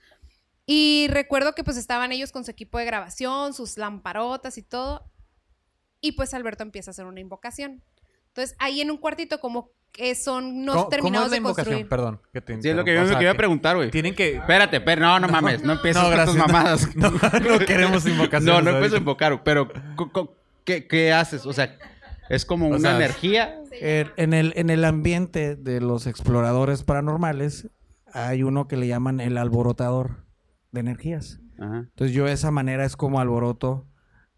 Y 0.64 1.08
recuerdo 1.10 1.54
que 1.54 1.64
pues 1.64 1.76
estaban 1.76 2.12
ellos 2.12 2.30
con 2.30 2.44
su 2.44 2.50
equipo 2.52 2.78
de 2.78 2.84
grabación, 2.84 3.52
sus 3.52 3.76
lamparotas 3.78 4.56
y 4.58 4.62
todo. 4.62 5.10
Y 6.00 6.12
pues 6.12 6.34
Alberto 6.34 6.62
empieza 6.62 6.90
a 6.90 6.92
hacer 6.92 7.06
una 7.06 7.20
invocación. 7.20 7.82
Entonces, 8.28 8.56
ahí 8.58 8.80
en 8.80 8.90
un 8.90 8.96
cuartito 8.98 9.40
como 9.40 9.70
que 9.90 10.14
son 10.14 10.64
no 10.64 10.72
¿Cómo- 10.74 10.88
terminados 10.88 11.24
¿Cómo 11.24 11.26
es 11.26 11.30
la 11.30 11.34
de 11.34 11.36
invocación? 11.38 11.74
construir. 11.74 11.88
Perdón. 11.88 12.22
Que 12.32 12.40
te 12.40 12.62
Sí, 12.62 12.68
es 12.70 12.76
lo 12.76 12.84
que 12.84 12.94
yo 12.94 13.02
me 13.04 13.10
quería 13.10 13.32
que 13.32 13.36
preguntar, 13.36 13.76
güey. 13.76 13.90
Tienen 13.90 14.14
que... 14.14 14.36
Espérate, 14.36 14.80
pero 14.80 15.02
no, 15.02 15.20
no 15.20 15.28
mames, 15.28 15.62
no 15.62 15.74
empieces 15.74 16.02
No, 16.02 16.10
con 16.16 16.24
tus 16.24 16.36
mamadas. 16.36 16.88
No, 16.96 17.10
no 17.10 17.58
queremos 17.58 18.06
invocaciones. 18.06 18.44
No, 18.44 18.62
no 18.62 18.70
empiezo 18.70 18.94
a 18.94 18.98
invocar, 18.98 19.42
pero 19.42 19.68
¿qué, 20.64 20.86
qué 20.86 21.12
haces? 21.12 21.46
O 21.46 21.52
sea, 21.52 21.76
es 22.28 22.44
como 22.44 22.68
una 22.68 22.78
sea, 22.78 22.96
energía. 22.96 23.58
En, 23.80 24.32
el, 24.34 24.52
en 24.56 24.70
el 24.70 24.84
ambiente 24.84 25.56
de 25.56 25.80
los 25.80 26.06
exploradores 26.06 26.82
paranormales 26.82 27.68
hay 28.12 28.42
uno 28.42 28.68
que 28.68 28.76
le 28.76 28.86
llaman 28.86 29.20
el 29.20 29.36
alborotador 29.38 30.24
de 30.70 30.80
energías. 30.80 31.40
Ajá. 31.58 31.78
Entonces 31.88 32.14
yo 32.14 32.24
de 32.26 32.32
esa 32.32 32.50
manera 32.50 32.84
es 32.84 32.96
como 32.96 33.20
alboroto 33.20 33.86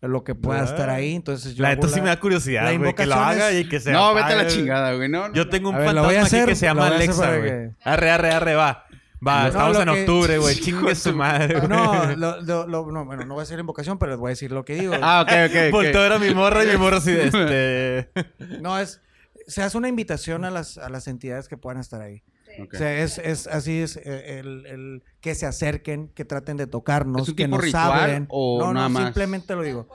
lo 0.01 0.23
que 0.23 0.35
pueda 0.35 0.61
Ah. 0.61 0.65
estar 0.65 0.91
ahí. 0.91 1.15
Entonces 1.15 1.55
yo 1.55 1.63
La 1.63 1.71
neta 1.71 1.89
sí 1.89 2.01
me 2.01 2.09
da 2.09 2.21
curiosidad, 2.21 2.65
la 2.65 2.77
güey, 2.77 2.95
que 2.95 3.07
lo 3.07 3.15
invocación 3.15 3.25
haga 3.43 3.51
es- 3.51 3.65
y 3.65 3.69
que 3.69 3.81
se 3.81 3.91
No, 3.91 4.13
vete 4.15 4.33
a 4.33 4.37
la 4.37 4.47
chingada, 4.47 4.93
güey. 4.95 5.09
No, 5.09 5.29
no. 5.29 5.35
Yo 5.35 5.49
tengo 5.49 5.71
un 5.71 5.77
ver, 5.77 5.87
fantasma 5.87 6.09
voy 6.09 6.17
a 6.17 6.23
hacer, 6.23 6.41
aquí 6.43 6.51
que 6.51 6.57
se 6.57 6.67
llama 6.67 6.87
Alexa, 6.89 7.37
güey. 7.39 7.51
que- 7.51 7.71
Arre, 7.83 8.11
arre, 8.11 8.31
arre, 8.33 8.55
va. 8.55 8.85
Va, 9.27 9.43
No, 9.43 9.49
estamos 9.49 9.79
en 9.79 9.85
que- 9.85 10.01
octubre, 10.01 10.39
güey. 10.39 10.57
Chingue 10.61 10.95
su 10.95 11.15
madre. 11.15 11.57
güey. 11.61 11.69
No, 11.69 12.15
lo- 12.17 12.41
lo- 12.43 12.67
lo- 12.67 12.91
no, 12.93 13.05
bueno, 13.05 13.25
no 13.25 13.35
voy 13.35 13.41
a 13.41 13.45
decir 13.45 13.57
la 13.57 13.61
invocación, 13.61 13.99
pero 13.99 14.13
les 14.13 14.19
voy 14.19 14.29
a 14.29 14.31
decir 14.31 14.53
lo 14.53 14.65
que 14.65 14.75
digo. 14.75 14.95
Ah, 15.03 15.23
ok, 15.23 15.33
ok. 15.51 15.57
ok. 15.67 15.73
Volteo 15.73 16.01
a 16.01 16.03
ver 16.05 16.13
a 16.13 16.19
mi 16.19 16.35
morra 16.35 16.65
y 16.65 16.69
mi 16.69 16.77
morra 16.77 16.99
así 16.99 17.13
de 17.13 17.25
este... 18.09 18.61
No, 18.61 18.79
es... 18.79 19.01
Se 19.47 19.63
hace 19.63 19.77
una 19.77 19.89
invitación 19.89 20.45
a 20.45 20.51
las, 20.51 20.79
a 20.79 20.89
las 20.89 21.07
entidades 21.07 21.49
que 21.49 21.57
puedan 21.57 21.79
estar 21.81 22.01
ahí. 22.01 22.23
Ok. 22.63 22.75
O 22.75 22.77
sea, 22.79 22.95
es, 23.03 23.19
es 23.19 23.47
así 23.47 23.83
es 23.83 23.97
eh, 23.97 24.39
el, 24.39 24.65
el 24.67 25.03
que 25.21 25.35
se 25.35 25.45
acerquen, 25.45 26.09
que 26.09 26.25
traten 26.25 26.57
de 26.57 26.67
tocarnos, 26.67 27.23
¿Es 27.23 27.29
un 27.31 27.35
que 27.37 27.45
tipo 27.45 27.57
nos 27.57 27.65
ritual 27.65 27.93
hablen. 27.93 28.27
o 28.31 28.59
no, 28.61 28.73
nada 28.73 28.89
no, 28.89 28.95
más? 28.95 29.05
simplemente 29.05 29.55
lo 29.55 29.63
digo. 29.63 29.89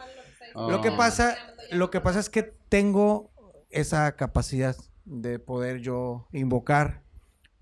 Lo 0.56 0.82
que 0.82 0.89
Oh. 0.89 0.98
pasa, 0.98 1.36
lo 1.72 1.89
que 1.89 2.02
pasa 2.02 2.20
es 2.20 2.30
que 2.30 2.44
tengo 2.44 3.32
esa 3.70 4.15
capacidad 4.15 4.76
de 5.06 5.39
poder 5.39 5.80
yo 5.80 6.28
invocar 6.32 7.02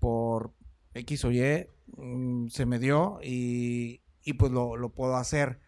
por 0.00 0.52
X 0.98 1.24
o 1.24 1.32
Y, 1.32 1.66
mm, 1.96 2.48
se 2.48 2.66
me 2.66 2.78
dio 2.78 3.18
y, 3.22 4.02
y 4.22 4.32
pues 4.34 4.52
lo, 4.52 4.76
lo 4.76 4.90
puedo 4.90 5.16
hacer. 5.16 5.60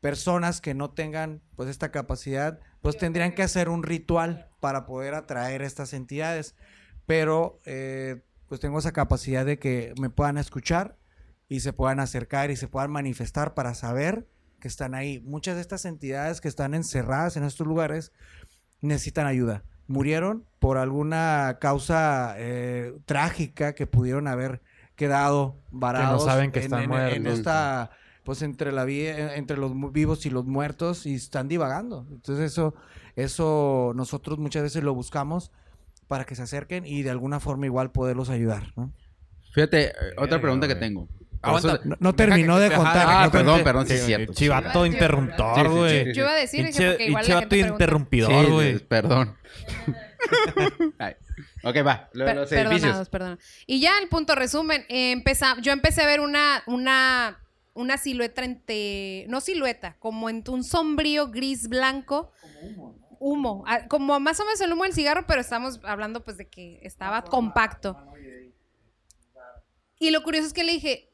Personas 0.00 0.60
que 0.60 0.74
no 0.74 0.90
tengan 0.90 1.42
pues 1.56 1.68
esta 1.68 1.90
capacidad, 1.90 2.60
pues 2.80 2.96
tendrían 2.96 3.34
que 3.34 3.42
hacer 3.42 3.68
un 3.68 3.82
ritual 3.82 4.48
para 4.60 4.86
poder 4.86 5.14
atraer 5.14 5.62
estas 5.62 5.92
entidades. 5.92 6.54
Pero 7.06 7.60
eh, 7.64 8.22
pues 8.48 8.60
tengo 8.60 8.78
esa 8.78 8.92
capacidad 8.92 9.44
de 9.44 9.58
que 9.58 9.94
me 10.00 10.10
puedan 10.10 10.38
escuchar 10.38 10.98
y 11.48 11.60
se 11.60 11.72
puedan 11.72 12.00
acercar 12.00 12.50
y 12.50 12.56
se 12.56 12.68
puedan 12.68 12.90
manifestar 12.90 13.54
para 13.54 13.74
saber 13.74 14.28
que 14.60 14.68
están 14.68 14.94
ahí. 14.94 15.20
Muchas 15.20 15.56
de 15.56 15.60
estas 15.60 15.84
entidades 15.84 16.40
que 16.40 16.48
están 16.48 16.74
encerradas 16.74 17.36
en 17.36 17.44
estos 17.44 17.66
lugares 17.66 18.12
necesitan 18.80 19.26
ayuda. 19.26 19.64
Murieron 19.86 20.44
por 20.58 20.78
alguna 20.78 21.58
causa 21.60 22.34
eh, 22.38 22.92
trágica 23.04 23.74
que 23.74 23.86
pudieron 23.86 24.26
haber 24.26 24.62
quedado 24.96 25.56
varados 25.70 26.24
saben 26.24 26.50
que 26.50 26.58
en- 26.60 26.64
están 26.64 26.80
en, 26.84 26.92
en 26.92 27.22
muertos. 27.22 27.38
esta 27.38 27.90
pues 28.24 28.42
entre 28.42 28.72
la 28.72 28.84
vida 28.84 29.36
entre 29.36 29.56
los 29.56 29.72
vivos 29.92 30.26
y 30.26 30.30
los 30.30 30.44
muertos 30.46 31.06
y 31.06 31.14
están 31.14 31.46
divagando. 31.48 32.06
Entonces 32.10 32.50
eso 32.52 32.74
eso 33.14 33.92
nosotros 33.94 34.38
muchas 34.38 34.62
veces 34.64 34.82
lo 34.82 34.94
buscamos 34.94 35.52
para 36.08 36.24
que 36.24 36.34
se 36.34 36.42
acerquen 36.42 36.84
y 36.86 37.02
de 37.02 37.10
alguna 37.10 37.38
forma 37.40 37.66
igual 37.66 37.90
poderlos 37.92 38.28
ayudar, 38.30 38.72
¿no? 38.76 38.92
Fíjate, 39.54 39.86
eh, 39.88 39.92
otra 40.18 40.40
pregunta 40.40 40.66
que 40.68 40.74
tengo. 40.74 41.08
Aguanta. 41.42 41.74
Eso- 41.74 41.80
No, 41.84 41.96
no 42.00 42.14
terminó 42.14 42.58
de 42.58 42.70
contar. 42.72 43.06
Ah, 43.08 43.24
no 43.26 43.30
perdón, 43.32 43.62
perdón, 43.62 43.86
sí 43.86 43.92
es 43.94 44.04
cierto. 44.06 44.32
Chivato 44.32 44.84
Sí, 44.84 44.90
interruptor, 44.90 45.66
sí, 45.66 45.72
güey. 45.72 46.04
sí. 46.06 46.12
Yo 46.14 46.22
iba 46.22 46.30
a 46.32 46.34
decir, 46.34 46.66
dije, 46.66 46.78
Pinche- 46.78 46.90
porque 46.90 47.06
igual 47.06 47.22
pinche 47.22 47.28
la 47.28 47.34
vato 47.36 47.40
gente 47.40 47.56
pregunta. 47.62 47.84
interrumpidor, 47.84 48.44
Sí, 48.46 48.50
güey. 48.52 48.78
perdón. 48.80 49.36
Ok, 51.68 51.76
va. 51.86 52.08
Lo 52.12 52.24
de 52.24 52.30
Per- 52.30 52.36
los 52.36 52.52
edificios. 52.52 52.80
perdonados, 52.80 53.08
perdonados. 53.08 53.44
Y 53.66 53.80
ya 53.80 53.98
el 53.98 54.08
punto 54.08 54.34
resumen, 54.34 54.84
eh, 54.88 55.12
empeza- 55.12 55.56
yo 55.60 55.72
empecé 55.72 56.02
a 56.02 56.06
ver 56.06 56.20
una, 56.20 56.62
una, 56.66 57.40
una 57.74 57.98
silueta 57.98 58.44
entre, 58.44 59.26
no 59.28 59.40
silueta, 59.40 59.96
como 59.98 60.30
entre 60.30 60.54
un 60.54 60.62
sombrío 60.62 61.28
gris 61.30 61.68
blanco. 61.68 62.30
Humo. 63.18 63.64
ah, 63.66 63.86
como 63.88 64.20
más 64.20 64.38
o 64.40 64.44
menos 64.44 64.60
el 64.60 64.72
humo 64.72 64.84
del 64.84 64.92
cigarro, 64.92 65.26
pero 65.26 65.40
estamos 65.40 65.80
hablando 65.84 66.22
pues 66.22 66.36
de 66.36 66.48
que 66.48 66.78
estaba 66.82 67.22
compacto. 67.22 67.96
Y 69.98 70.10
lo 70.10 70.22
curioso 70.22 70.46
es 70.46 70.52
que 70.52 70.64
le 70.64 70.72
dije, 70.72 71.10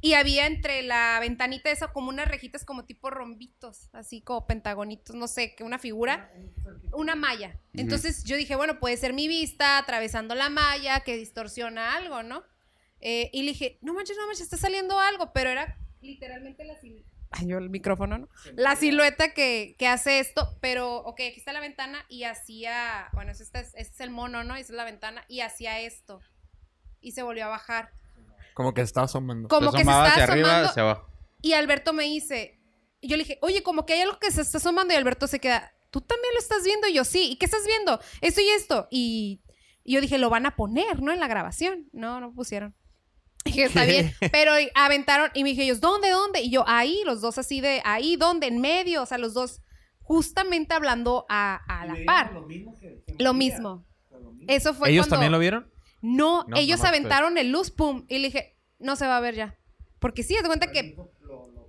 y 0.00 0.14
había 0.14 0.46
entre 0.46 0.82
la 0.82 1.18
ventanita 1.20 1.70
esa 1.70 1.92
como 1.92 2.08
unas 2.08 2.28
rejitas 2.28 2.64
como 2.64 2.84
tipo 2.84 3.10
rombitos, 3.10 3.90
así 3.92 4.22
como 4.22 4.46
pentagonitos, 4.46 5.14
no 5.14 5.28
sé, 5.28 5.54
que 5.54 5.64
una 5.64 5.78
figura, 5.78 6.32
una 6.92 7.14
malla. 7.14 7.60
Entonces 7.74 8.24
yo 8.24 8.36
dije, 8.36 8.56
bueno, 8.56 8.80
puede 8.80 8.96
ser 8.96 9.12
mi 9.12 9.28
vista 9.28 9.78
atravesando 9.78 10.34
la 10.34 10.48
malla 10.48 11.00
que 11.00 11.16
distorsiona 11.16 11.96
algo, 11.96 12.22
¿no? 12.22 12.44
Eh, 13.00 13.30
y 13.32 13.42
le 13.42 13.52
dije, 13.52 13.78
no 13.82 13.94
manches, 13.94 14.16
no 14.16 14.26
manches, 14.26 14.44
está 14.44 14.56
saliendo 14.56 14.98
algo, 14.98 15.32
pero 15.32 15.50
era 15.50 15.78
literalmente 16.00 16.64
la 16.64 16.76
silueta. 16.76 17.08
Ay, 17.32 17.46
yo 17.46 17.58
el 17.58 17.70
micrófono, 17.70 18.18
¿no? 18.18 18.28
La 18.56 18.74
silueta 18.74 19.32
que, 19.34 19.76
que 19.78 19.86
hace 19.86 20.18
esto, 20.18 20.58
pero, 20.60 20.96
ok, 20.96 21.20
aquí 21.20 21.38
está 21.38 21.52
la 21.52 21.60
ventana 21.60 22.04
y 22.08 22.24
hacía, 22.24 23.08
bueno, 23.12 23.30
este 23.30 23.44
es, 23.44 23.72
este 23.76 23.94
es 23.94 24.00
el 24.00 24.10
mono, 24.10 24.42
¿no? 24.42 24.56
Esa 24.56 24.72
es 24.72 24.76
la 24.76 24.84
ventana 24.84 25.24
y 25.28 25.40
hacía 25.40 25.78
esto. 25.80 26.20
Y 27.00 27.12
se 27.12 27.22
volvió 27.22 27.44
a 27.44 27.48
bajar. 27.48 27.92
Como 28.54 28.74
que 28.74 28.80
estaba 28.82 29.04
asomando. 29.06 29.48
Como 29.48 29.70
Se 29.72 29.78
que 29.78 29.84
se 29.84 29.90
está 29.90 30.04
hacia 30.04 30.24
arriba, 30.24 30.48
asomando. 30.48 30.68
hacia 30.70 30.82
abajo. 30.82 31.10
Y 31.42 31.52
Alberto 31.54 31.92
me 31.92 32.04
dice, 32.04 32.60
y 33.00 33.08
yo 33.08 33.16
le 33.16 33.22
dije, 33.24 33.38
oye, 33.42 33.62
como 33.62 33.86
que 33.86 33.94
hay 33.94 34.00
algo 34.02 34.18
que 34.18 34.30
se 34.30 34.42
está 34.42 34.58
asomando 34.58 34.92
y 34.92 34.96
Alberto 34.96 35.26
se 35.26 35.40
queda, 35.40 35.72
¿tú 35.90 36.00
también 36.00 36.32
lo 36.34 36.38
estás 36.40 36.64
viendo? 36.64 36.86
Y 36.88 36.92
yo, 36.94 37.04
sí, 37.04 37.30
¿y 37.32 37.36
qué 37.36 37.46
estás 37.46 37.64
viendo? 37.66 37.98
Esto 38.20 38.40
y 38.40 38.48
esto. 38.50 38.88
Y, 38.90 39.40
yo 39.84 40.00
dije, 40.00 40.18
lo 40.18 40.28
van 40.30 40.44
a 40.46 40.54
poner, 40.56 41.00
¿no? 41.02 41.12
En 41.12 41.18
la 41.20 41.26
grabación. 41.28 41.88
No, 41.92 42.20
no 42.20 42.32
pusieron. 42.34 42.74
Y 43.44 43.50
dije, 43.52 43.64
está 43.64 43.84
bien. 43.84 44.12
Pero 44.32 44.52
aventaron 44.74 45.30
y 45.34 45.42
me 45.42 45.50
dije 45.50 45.62
ellos, 45.64 45.80
¿dónde, 45.80 46.10
dónde? 46.10 46.40
Y 46.42 46.50
yo, 46.50 46.64
ahí, 46.68 47.02
los 47.06 47.20
dos 47.22 47.38
así 47.38 47.60
de, 47.60 47.80
ahí, 47.84 48.16
¿dónde? 48.16 48.46
En 48.48 48.60
medio, 48.60 49.02
o 49.02 49.06
sea, 49.06 49.16
los 49.18 49.32
dos 49.34 49.62
justamente 50.02 50.74
hablando 50.74 51.24
a, 51.28 51.60
a 51.68 51.86
la 51.86 51.94
par. 52.04 52.32
Lo 53.18 53.32
mismo. 53.32 53.86
Eso 54.48 54.74
fue 54.74 54.90
¿Ellos 54.90 55.04
cuando- 55.06 55.14
también 55.16 55.32
lo 55.32 55.38
vieron? 55.38 55.70
No, 56.00 56.44
No, 56.48 56.56
ellos 56.56 56.82
aventaron 56.84 57.38
el 57.38 57.50
luz, 57.50 57.70
pum. 57.70 58.04
Y 58.08 58.18
le 58.18 58.28
dije, 58.28 58.56
no 58.78 58.96
se 58.96 59.06
va 59.06 59.16
a 59.16 59.20
ver 59.20 59.34
ya. 59.34 59.58
Porque 59.98 60.22
sí, 60.22 60.36
haz 60.36 60.42
de 60.42 60.48
cuenta 60.48 60.72
que 60.72 60.96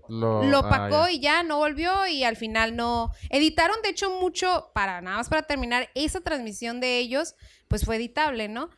Lo, 0.07 0.43
lo 0.43 0.57
ah, 0.57 0.59
opacó 0.61 1.05
ya. 1.05 1.11
y 1.11 1.19
ya 1.19 1.43
no 1.43 1.57
volvió 1.57 2.07
y 2.07 2.23
al 2.23 2.35
final 2.37 2.75
no. 2.75 3.11
Editaron, 3.29 3.81
de 3.83 3.89
hecho, 3.89 4.09
mucho 4.19 4.71
para 4.73 5.01
nada 5.01 5.17
más 5.17 5.29
para 5.29 5.43
terminar 5.43 5.89
esa 5.95 6.21
transmisión 6.21 6.79
de 6.79 6.99
ellos, 6.99 7.35
pues 7.67 7.85
fue 7.85 7.97
editable, 7.97 8.47
¿no? 8.47 8.69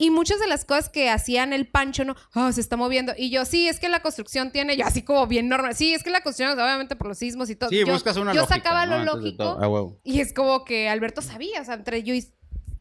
Y 0.00 0.10
muchas 0.10 0.38
de 0.38 0.46
las 0.46 0.64
cosas 0.64 0.88
que 0.88 1.10
hacían 1.10 1.52
el 1.52 1.66
Pancho, 1.66 2.04
¿no? 2.04 2.14
Ah, 2.32 2.52
se 2.52 2.60
está 2.60 2.76
moviendo. 2.76 3.12
Y 3.18 3.30
yo, 3.30 3.44
sí, 3.44 3.66
es 3.66 3.80
que 3.80 3.88
la 3.88 4.00
construcción 4.00 4.52
tiene, 4.52 4.76
yo 4.76 4.86
así 4.86 5.02
como 5.02 5.26
bien 5.26 5.48
normal. 5.48 5.74
Sí, 5.74 5.92
es 5.92 6.04
que 6.04 6.10
la 6.10 6.20
construcción, 6.20 6.56
obviamente 6.56 6.94
por 6.94 7.08
los 7.08 7.18
sismos 7.18 7.50
y 7.50 7.56
todo. 7.56 7.68
Sí, 7.70 7.80
yo, 7.80 7.86
buscas 7.92 8.16
una 8.16 8.32
yo 8.32 8.42
lógica, 8.42 8.56
sacaba 8.56 8.86
¿no? 8.86 8.92
lo 9.04 9.12
Antes 9.12 9.14
lógico. 9.16 9.58
Ah, 9.60 9.66
huevo. 9.66 9.98
Y 10.04 10.20
es 10.20 10.32
como 10.32 10.64
que 10.64 10.88
Alberto 10.88 11.20
sabía, 11.20 11.60
o 11.60 11.64
sea, 11.64 11.74
entre 11.74 12.04
yo 12.04 12.14
y... 12.14 12.24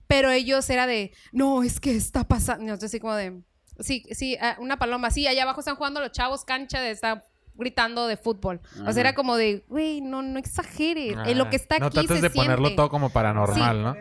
Pero 0.08 0.32
ellos 0.32 0.70
era 0.70 0.88
de, 0.88 1.12
no, 1.32 1.64
es 1.64 1.80
que 1.80 1.96
está 1.96 2.28
pasando. 2.28 2.66
No, 2.66 2.74
así 2.74 3.00
como 3.00 3.16
de, 3.16 3.42
sí, 3.80 4.06
sí, 4.12 4.38
ah, 4.42 4.56
una 4.60 4.78
paloma. 4.80 5.12
Sí, 5.12 5.28
allá 5.28 5.44
abajo 5.44 5.60
están 5.60 5.76
jugando 5.76 6.00
los 6.00 6.12
chavos 6.12 6.46
cancha, 6.46 6.80
de, 6.82 6.92
están 6.92 7.24
gritando 7.56 8.08
de 8.08 8.18
fútbol. 8.18 8.62
O 8.86 8.92
sea, 8.92 9.02
era 9.02 9.16
como 9.16 9.36
de, 9.36 9.66
güey, 9.68 10.02
no, 10.02 10.22
no 10.22 10.40
exageres. 10.40 11.16
En 11.26 11.38
lo 11.38 11.50
que 11.50 11.56
está 11.56 11.76
Ah, 11.76 11.80
no 11.80 11.86
aquí 11.88 11.96
trates 11.96 12.18
se 12.18 12.22
de 12.22 12.30
ponerlo 12.30 12.68
siente". 12.68 12.76
todo 12.78 12.90
como 12.90 13.10
paranormal, 13.10 13.84
¿no? 13.84 13.96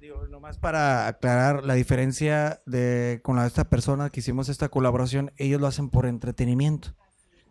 Digo, 0.00 0.26
nomás 0.28 0.58
para 0.58 1.06
aclarar 1.06 1.64
la 1.64 1.72
diferencia 1.74 2.60
de 2.66 3.20
con 3.24 3.36
la, 3.36 3.46
esta 3.46 3.64
persona 3.70 4.10
que 4.10 4.20
hicimos 4.20 4.50
esta 4.50 4.68
colaboración, 4.68 5.32
ellos 5.38 5.60
lo 5.62 5.66
hacen 5.66 5.88
por 5.88 6.04
entretenimiento. 6.04 6.94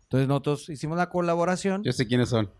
Entonces 0.03 0.27
nosotros 0.27 0.69
hicimos 0.69 0.97
la 0.99 1.09
colaboración. 1.09 1.81
Yo 1.83 1.91
sé 1.93 2.05
quiénes 2.05 2.29
son. 2.29 2.51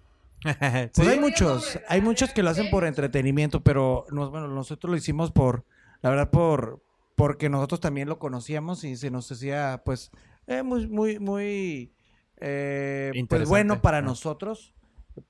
Pues 0.94 1.08
hay 1.08 1.20
muchos, 1.20 1.80
hay 1.88 2.02
muchos 2.02 2.32
que 2.32 2.44
lo 2.44 2.50
hacen 2.50 2.70
por 2.70 2.86
entretenimiento, 2.86 3.62
pero 3.62 4.06
nos, 4.12 4.30
bueno, 4.30 4.48
nosotros 4.48 4.92
lo 4.92 4.98
hicimos 4.98 5.32
por, 5.32 5.66
la 6.02 6.10
verdad, 6.10 6.30
por 6.30 6.82
porque 7.16 7.50
nosotros 7.50 7.80
también 7.80 8.10
lo 8.10 8.20
conocíamos 8.20 8.84
y 8.84 8.96
se 8.96 9.12
nos 9.12 9.32
hacía, 9.32 9.82
pues, 9.86 10.12
eh, 10.48 10.64
muy, 10.64 10.88
muy, 10.88 11.20
muy, 11.20 11.94
eh, 12.38 13.12
pues 13.30 13.48
bueno 13.48 13.82
para 13.82 14.02
nosotros. 14.02 14.74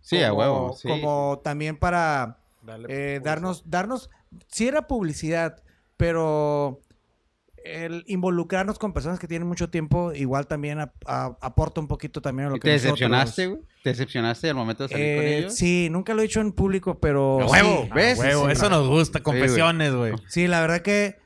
Sí, 0.01 0.23
a 0.23 0.33
huevo, 0.33 0.73
sí. 0.73 0.87
Como 0.87 1.41
también 1.43 1.77
para 1.77 2.39
eh, 2.87 3.19
darnos, 3.23 3.69
darnos, 3.69 4.09
sí 4.47 4.67
era 4.67 4.87
publicidad, 4.87 5.61
pero 5.97 6.81
el 7.65 8.03
involucrarnos 8.07 8.77
con 8.77 8.91
personas 8.93 9.19
que 9.19 9.27
tienen 9.27 9.47
mucho 9.47 9.69
tiempo 9.69 10.11
igual 10.13 10.47
también 10.47 10.79
a- 10.79 10.91
aporta 11.41 11.79
un 11.81 11.87
poquito 11.87 12.21
también 12.21 12.47
a 12.47 12.49
lo 12.51 12.57
¿Y 12.57 12.59
que 12.59 12.67
¿Te 12.67 12.73
nosotros- 12.73 12.99
decepcionaste, 12.99 13.47
güey? 13.47 13.61
¿Te 13.83 13.89
decepcionaste 13.91 14.49
al 14.49 14.55
momento 14.55 14.83
de 14.83 14.89
salir 14.89 15.15
con 15.15 15.25
Eh, 15.25 15.37
ellos? 15.39 15.55
sí, 15.55 15.87
nunca 15.91 16.13
lo 16.13 16.21
he 16.21 16.25
hecho 16.25 16.41
en 16.41 16.51
público, 16.51 16.99
pero 16.99 17.41
¡A 17.41 17.45
huevo! 17.45 17.83
sí. 17.85 17.89
¿Ves? 17.95 18.19
Ah, 18.19 18.23
huevo, 18.23 18.49
eso 18.49 18.69
nos 18.69 18.87
gusta, 18.87 19.21
confesiones, 19.21 19.93
güey. 19.93 20.13
Sí, 20.27 20.47
la 20.47 20.61
verdad 20.61 20.81
que 20.81 21.17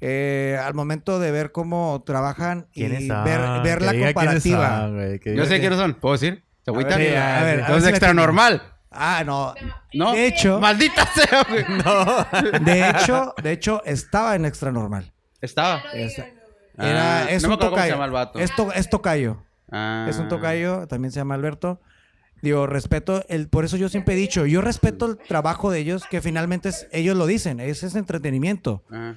eh, 0.00 0.58
al 0.62 0.74
momento 0.74 1.18
de 1.18 1.30
ver 1.30 1.52
cómo 1.52 2.02
trabajan 2.04 2.66
y 2.74 2.82
ver, 2.86 3.80
la 3.82 3.92
comparativa. 3.98 4.80
son, 4.80 4.98
Yo 5.36 5.44
sé 5.44 5.54
que- 5.54 5.60
quiénes 5.60 5.78
son. 5.78 5.94
¿Puedo 5.94 6.12
decir? 6.14 6.44
Sí, 6.64 6.70
a 6.74 7.42
ver, 7.44 7.64
ver 7.64 7.88
extra 7.88 8.12
normal. 8.12 8.60
Ah, 8.90 9.22
no. 9.24 9.54
¿No? 9.94 10.12
De 10.12 10.26
hecho, 10.26 10.58
Maldita 10.60 11.06
sea, 11.06 11.44
güey. 11.48 11.64
de 12.64 12.88
hecho, 12.90 13.34
de 13.42 13.52
hecho, 13.52 13.82
estaba 13.84 14.34
en 14.36 14.44
extra 14.46 14.72
normal. 14.72 15.12
Estaba. 15.46 15.82
Esa- 15.94 16.26
Ah, 16.78 16.90
Era, 16.90 17.30
es 17.30 17.42
no 17.42 17.48
me 17.48 17.54
un 17.54 17.60
acuerdo 17.62 17.70
cómo 17.70 17.82
se 17.82 17.88
tocayo. 17.88 17.94
llama 17.94 18.04
el 18.04 18.10
vato. 18.10 18.38
Es, 18.38 18.54
to- 18.54 18.72
es 18.72 18.90
tocayo. 18.90 19.42
Ah. 19.72 20.06
Es 20.10 20.18
un 20.18 20.28
tocayo, 20.28 20.86
también 20.86 21.10
se 21.10 21.20
llama 21.20 21.34
Alberto. 21.34 21.80
Digo, 22.42 22.66
respeto, 22.66 23.24
el, 23.30 23.48
por 23.48 23.64
eso 23.64 23.78
yo 23.78 23.88
siempre 23.88 24.14
he 24.14 24.18
dicho, 24.18 24.44
yo 24.44 24.60
respeto 24.60 25.06
el 25.06 25.16
trabajo 25.16 25.70
de 25.70 25.78
ellos, 25.78 26.04
que 26.10 26.20
finalmente 26.20 26.68
es- 26.68 26.86
ellos 26.92 27.16
lo 27.16 27.24
dicen, 27.26 27.60
es, 27.60 27.82
es 27.82 27.94
entretenimiento. 27.94 28.84
Ah. 28.90 29.14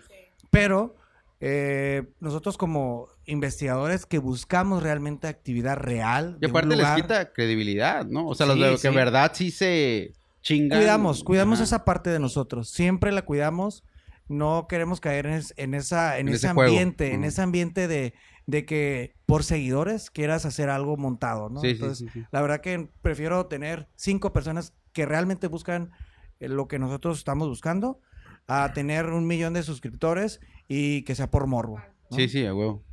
Pero 0.52 0.96
eh, 1.42 2.04
nosotros 2.22 2.58
como 2.58 3.08
investigadores 3.26 4.06
que 4.06 4.20
buscamos 4.20 4.82
realmente 4.82 5.28
actividad 5.28 5.76
real. 5.78 6.36
Y 6.38 6.39
de 6.42 6.48
un 6.48 6.52
aparte 6.52 6.70
les 6.70 6.78
lugar, 6.80 6.96
quita 7.02 7.32
credibilidad, 7.34 8.06
¿no? 8.06 8.26
O 8.28 8.36
sea, 8.36 8.46
los 8.46 8.56
Sí, 8.56 8.62
de 8.63 8.72
que 8.72 8.78
sí. 8.78 8.88
en 8.88 8.96
verdad 8.96 9.32
sí 9.34 9.52
se 9.52 10.13
chingan. 10.42 10.80
Cuidamos, 10.80 11.24
cuidamos 11.26 11.60
Ajá. 11.60 11.63
esa 11.65 11.84
parte 11.86 12.10
de 12.10 12.20
nosotros. 12.20 12.70
Siempre 12.70 13.12
la 13.12 13.22
cuidamos. 13.24 13.84
No 14.30 14.68
queremos 14.70 15.00
caer 15.02 15.26
en, 15.26 15.34
es- 15.34 15.54
en 15.58 15.74
esa, 15.74 16.18
en, 16.20 16.28
En 16.30 16.34
ese, 16.36 16.48
ese 16.48 16.54
juego. 16.54 16.70
ambiente, 16.72 17.13
en 17.13 17.24
ese 17.24 17.42
ambiente 17.42 17.88
de, 17.88 18.13
de 18.46 18.65
que 18.65 19.15
por 19.26 19.44
seguidores 19.44 20.10
quieras 20.12 20.46
hacer 20.46 20.70
algo 20.70 20.96
montado, 20.98 21.50
¿no? 21.50 21.60
Sí, 21.62 21.68
sí, 21.70 21.74
Entonces, 21.74 21.98
sí, 22.13 22.20
sí. 22.22 22.26
la 22.32 22.42
verdad 22.42 22.62
que 22.62 22.88
prefiero 23.02 23.46
tener 23.48 23.88
cinco 23.96 24.32
personas 24.32 24.74
que 24.94 25.06
realmente 25.06 25.48
buscan 25.48 25.92
eh, 26.39 26.48
lo 26.48 26.68
que 26.68 26.80
nosotros 26.80 27.18
estamos 27.18 27.48
buscando 27.48 28.00
a 28.48 28.72
tener 28.74 29.08
un 29.08 29.28
millón 29.28 29.54
de 29.54 29.63
suscriptores 29.63 30.39
y 30.68 31.04
que 31.04 31.15
sea 31.15 31.30
por 31.30 31.46
morbo. 31.48 31.82
¿no? 32.10 32.18
Sí, 32.18 32.28
sí, 32.30 32.46
a 32.46 32.54
huevo. 32.54 32.84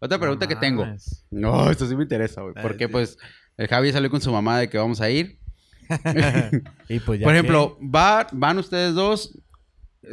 Otra 0.00 0.18
pregunta 0.18 0.46
No 0.46 0.48
que 0.48 0.56
tengo. 0.56 0.86
No, 1.30 1.70
esto 1.70 1.86
sí 1.88 1.94
me 1.96 2.02
interesa, 2.02 2.42
güey. 2.42 2.54
Ah, 2.56 2.62
Porque, 2.62 2.88
pues, 2.88 3.18
el 3.56 3.68
Javi 3.68 3.92
salió 3.92 4.10
con 4.10 4.20
su 4.20 4.32
mamá 4.32 4.58
de 4.58 4.68
que 4.68 4.78
vamos 4.78 5.00
a 5.00 5.08
ir. 5.10 5.38
Y 6.88 7.00
pues 7.00 7.20
ya 7.20 7.24
Por 7.24 7.34
ejemplo, 7.34 7.78
va- 7.82 8.26
van 8.32 8.58
ustedes 8.58 8.94
dos. 8.94 9.38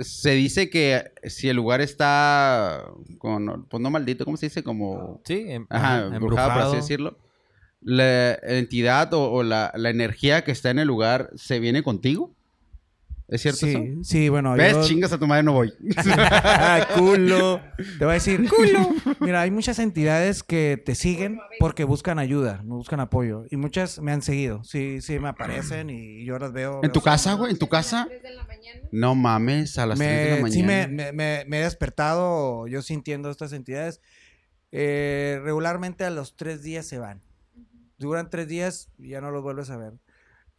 Se 0.02 0.32
dice 0.32 0.69
que 0.69 1.12
si 1.23 1.49
el 1.49 1.56
lugar 1.56 1.82
está 1.82 2.86
con, 3.17 3.65
pues 3.65 3.82
no 3.82 3.89
maldito, 3.89 4.23
¿cómo 4.25 4.38
se 4.38 4.45
dice? 4.47 4.63
Como, 4.63 5.19
Sí, 5.25 5.45
em- 5.47 5.65
ajá, 5.69 6.06
embrujado, 6.15 6.54
por 6.54 6.62
así 6.62 6.75
decirlo. 6.78 7.17
La 7.82 8.34
entidad 8.43 9.13
o, 9.13 9.32
o 9.32 9.43
la, 9.43 9.71
la 9.75 9.89
energía 9.89 10.43
que 10.43 10.52
está 10.52 10.69
en 10.69 10.80
el 10.80 10.88
lugar 10.88 11.32
se 11.36 11.60
viene 11.60 11.82
contigo. 11.82 12.36
¿Es 13.31 13.41
cierto 13.41 13.65
eso? 13.67 13.79
Sí, 14.03 14.27
bueno, 14.29 14.53
¿Ves? 14.53 14.73
yo 14.73 14.83
Chingas 14.87 15.13
a 15.13 15.17
tu 15.19 15.27
madre, 15.27 15.43
no 15.43 15.53
voy. 15.53 15.71
culo. 16.97 17.61
te 17.97 18.05
voy 18.05 18.11
a 18.11 18.13
decir, 18.13 18.49
culo. 18.49 18.89
Mira, 19.19 19.41
hay 19.41 19.51
muchas 19.51 19.79
entidades 19.79 20.43
que 20.43 20.81
te 20.83 20.95
siguen 20.95 21.39
porque 21.59 21.83
buscan 21.83 22.19
ayuda, 22.19 22.61
no 22.65 22.75
buscan 22.77 22.99
apoyo. 22.99 23.45
Y 23.51 23.57
muchas 23.57 23.99
me 23.99 24.11
han 24.11 24.21
seguido. 24.21 24.63
Sí, 24.63 25.01
sí, 25.01 25.19
me 25.19 25.29
aparecen 25.29 25.89
y 25.89 26.25
yo 26.25 26.39
las 26.39 26.51
veo. 26.53 26.81
¿En 26.81 26.81
veo 26.81 26.91
tu 26.91 27.01
casa, 27.01 27.33
güey? 27.33 27.51
¿En 27.51 27.59
tu 27.59 27.67
casa? 27.67 28.07
No 28.91 29.13
mames, 29.15 29.77
a 29.77 29.85
las 29.85 29.97
3 29.99 30.09
de 30.09 30.29
la 30.29 30.35
Me, 30.37 30.41
mañana. 30.41 30.53
sí, 30.53 30.63
me, 30.63 30.87
me- 30.87 31.11
me- 31.13 31.45
me 31.47 31.59
he 31.59 31.63
despertado 31.63 32.67
yo 32.67 32.81
sintiendo 32.81 33.29
estas 33.29 33.53
entidades. 33.53 34.01
Eh, 34.71 35.39
regularmente 35.43 36.03
a 36.05 36.09
los 36.09 36.35
tres 36.35 36.61
días 36.63 36.85
se 36.85 36.99
van. 36.99 37.21
Duran 37.97 38.29
tres 38.29 38.47
días 38.47 38.89
y 38.97 39.09
ya 39.09 39.21
no 39.21 39.29
los 39.31 39.43
vuelves 39.43 39.69
a 39.69 39.77
ver. 39.77 39.93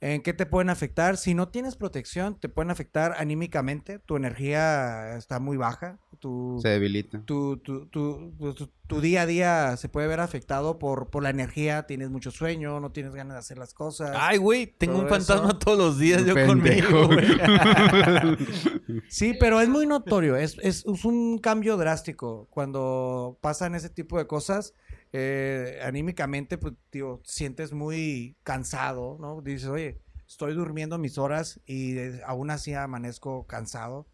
¿En 0.03 0.23
qué 0.23 0.33
te 0.33 0.47
pueden 0.47 0.71
afectar? 0.71 1.19
Si 1.19 1.35
no 1.35 1.49
tienes 1.49 1.77
protección, 1.77 2.41
te 2.41 2.49
pueden 2.49 2.71
afectar 2.71 3.15
anímicamente. 3.19 3.99
Tu 3.99 4.17
energía 4.17 5.15
está 5.17 5.41
muy 5.41 5.59
baja. 5.59 5.99
Tu, 6.21 6.59
Se 6.63 6.69
debilita. 6.69 7.23
tu, 7.27 7.59
tu, 7.59 7.87
tu, 7.87 8.33
tu- 8.39 8.55
tu- 8.55 8.71
tu 8.87 9.01
día 9.01 9.23
a 9.23 9.27
día 9.27 9.77
se 9.77 9.89
puede 9.89 10.07
ver 10.09 10.21
afectado 10.21 10.79
por, 10.79 11.11
por 11.11 11.23
la 11.23 11.29
energía. 11.31 11.83
Tienes 11.87 12.09
mucho 12.11 12.31
sueño, 12.31 12.81
no 12.81 12.93
tienes 12.93 13.15
ganas 13.15 13.35
de 13.35 13.39
hacer 13.41 13.59
las 13.59 13.75
cosas. 13.75 14.17
Ay, 14.19 14.39
güey, 14.39 14.67
tengo 14.67 14.99
un 14.99 15.09
fantasma 15.09 15.49
eso. 15.51 15.59
todos 15.59 15.79
los 15.79 15.99
días 15.99 16.25
yo 16.25 16.35
Pendejo. 16.35 16.91
conmigo, 17.01 17.07
güey. 17.07 17.27
Sí, 19.09 19.35
pero 19.39 19.61
es 19.61 19.69
muy 19.69 19.87
notorio, 19.87 20.37
es, 20.37 20.57
es, 20.63 20.85
es 20.87 21.05
un 21.05 21.39
cambio 21.39 21.77
drástico 21.77 22.47
cuando 22.51 23.39
pasan 23.41 23.75
ese 23.75 23.89
tipo 23.91 24.19
de 24.19 24.27
cosas. 24.27 24.75
Eh, 25.13 25.81
anímicamente, 25.83 26.59
pues, 26.59 26.75
digo, 26.93 27.21
sientes 27.25 27.73
muy 27.73 28.37
cansado, 28.43 29.19
¿no? 29.21 29.41
Dices, 29.43 29.69
oye, 29.69 29.99
estoy 30.27 30.55
durmiendo 30.55 30.99
mis 30.99 31.19
horas 31.19 31.61
y 31.67 31.97
eh, 31.99 32.21
aún 32.27 32.51
así 32.51 32.75
amanezco 32.75 33.47
cansado. 33.47 34.07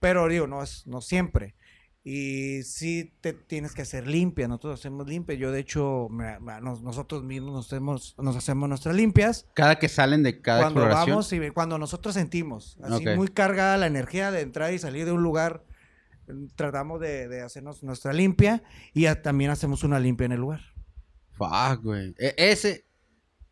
Pero, 0.00 0.28
digo, 0.28 0.46
no 0.46 0.62
es 0.62 0.86
no 0.86 1.00
siempre. 1.00 1.54
Y 2.06 2.62
sí 2.64 3.14
te 3.22 3.32
tienes 3.32 3.72
que 3.72 3.80
hacer 3.80 4.06
limpia, 4.06 4.46
nosotros 4.46 4.78
hacemos 4.78 5.08
limpia. 5.08 5.36
Yo, 5.36 5.50
de 5.52 5.60
hecho, 5.60 6.08
me- 6.10 6.38
me- 6.38 6.60
nos- 6.60 6.82
nosotros 6.82 7.22
mismos 7.24 7.52
nos 7.54 7.66
hacemos, 7.66 8.14
nos 8.18 8.36
hacemos 8.36 8.68
nuestras 8.68 8.94
limpias 8.94 9.46
Cada 9.54 9.78
que 9.78 9.88
salen 9.88 10.22
de 10.22 10.42
cada 10.42 10.60
cuando 10.60 10.80
exploración. 10.80 11.10
vamos 11.16 11.32
y 11.32 11.50
cuando 11.50 11.78
nosotros 11.78 12.12
sentimos 12.14 12.76
así 12.82 13.08
Ok. 13.08 13.16
muy 13.16 13.28
cargada 13.28 13.78
la 13.78 13.86
energía 13.86 14.30
de 14.30 14.42
entrar 14.42 14.74
y 14.74 14.78
salir 14.78 15.06
de 15.06 15.12
un 15.12 15.22
lugar 15.22 15.64
tratamos 16.56 17.00
de, 17.00 17.28
de 17.28 17.42
hacernos 17.42 17.82
nuestra 17.82 18.12
limpia 18.12 18.62
y 18.92 19.06
a- 19.06 19.22
también 19.22 19.50
hacemos 19.50 19.84
una 19.84 19.98
limpia 20.00 20.24
en 20.26 20.32
el 20.32 20.40
lugar 20.40 20.60
Fuck, 21.32 21.82
güey. 21.82 22.14
E- 22.18 22.34
ese, 22.36 22.84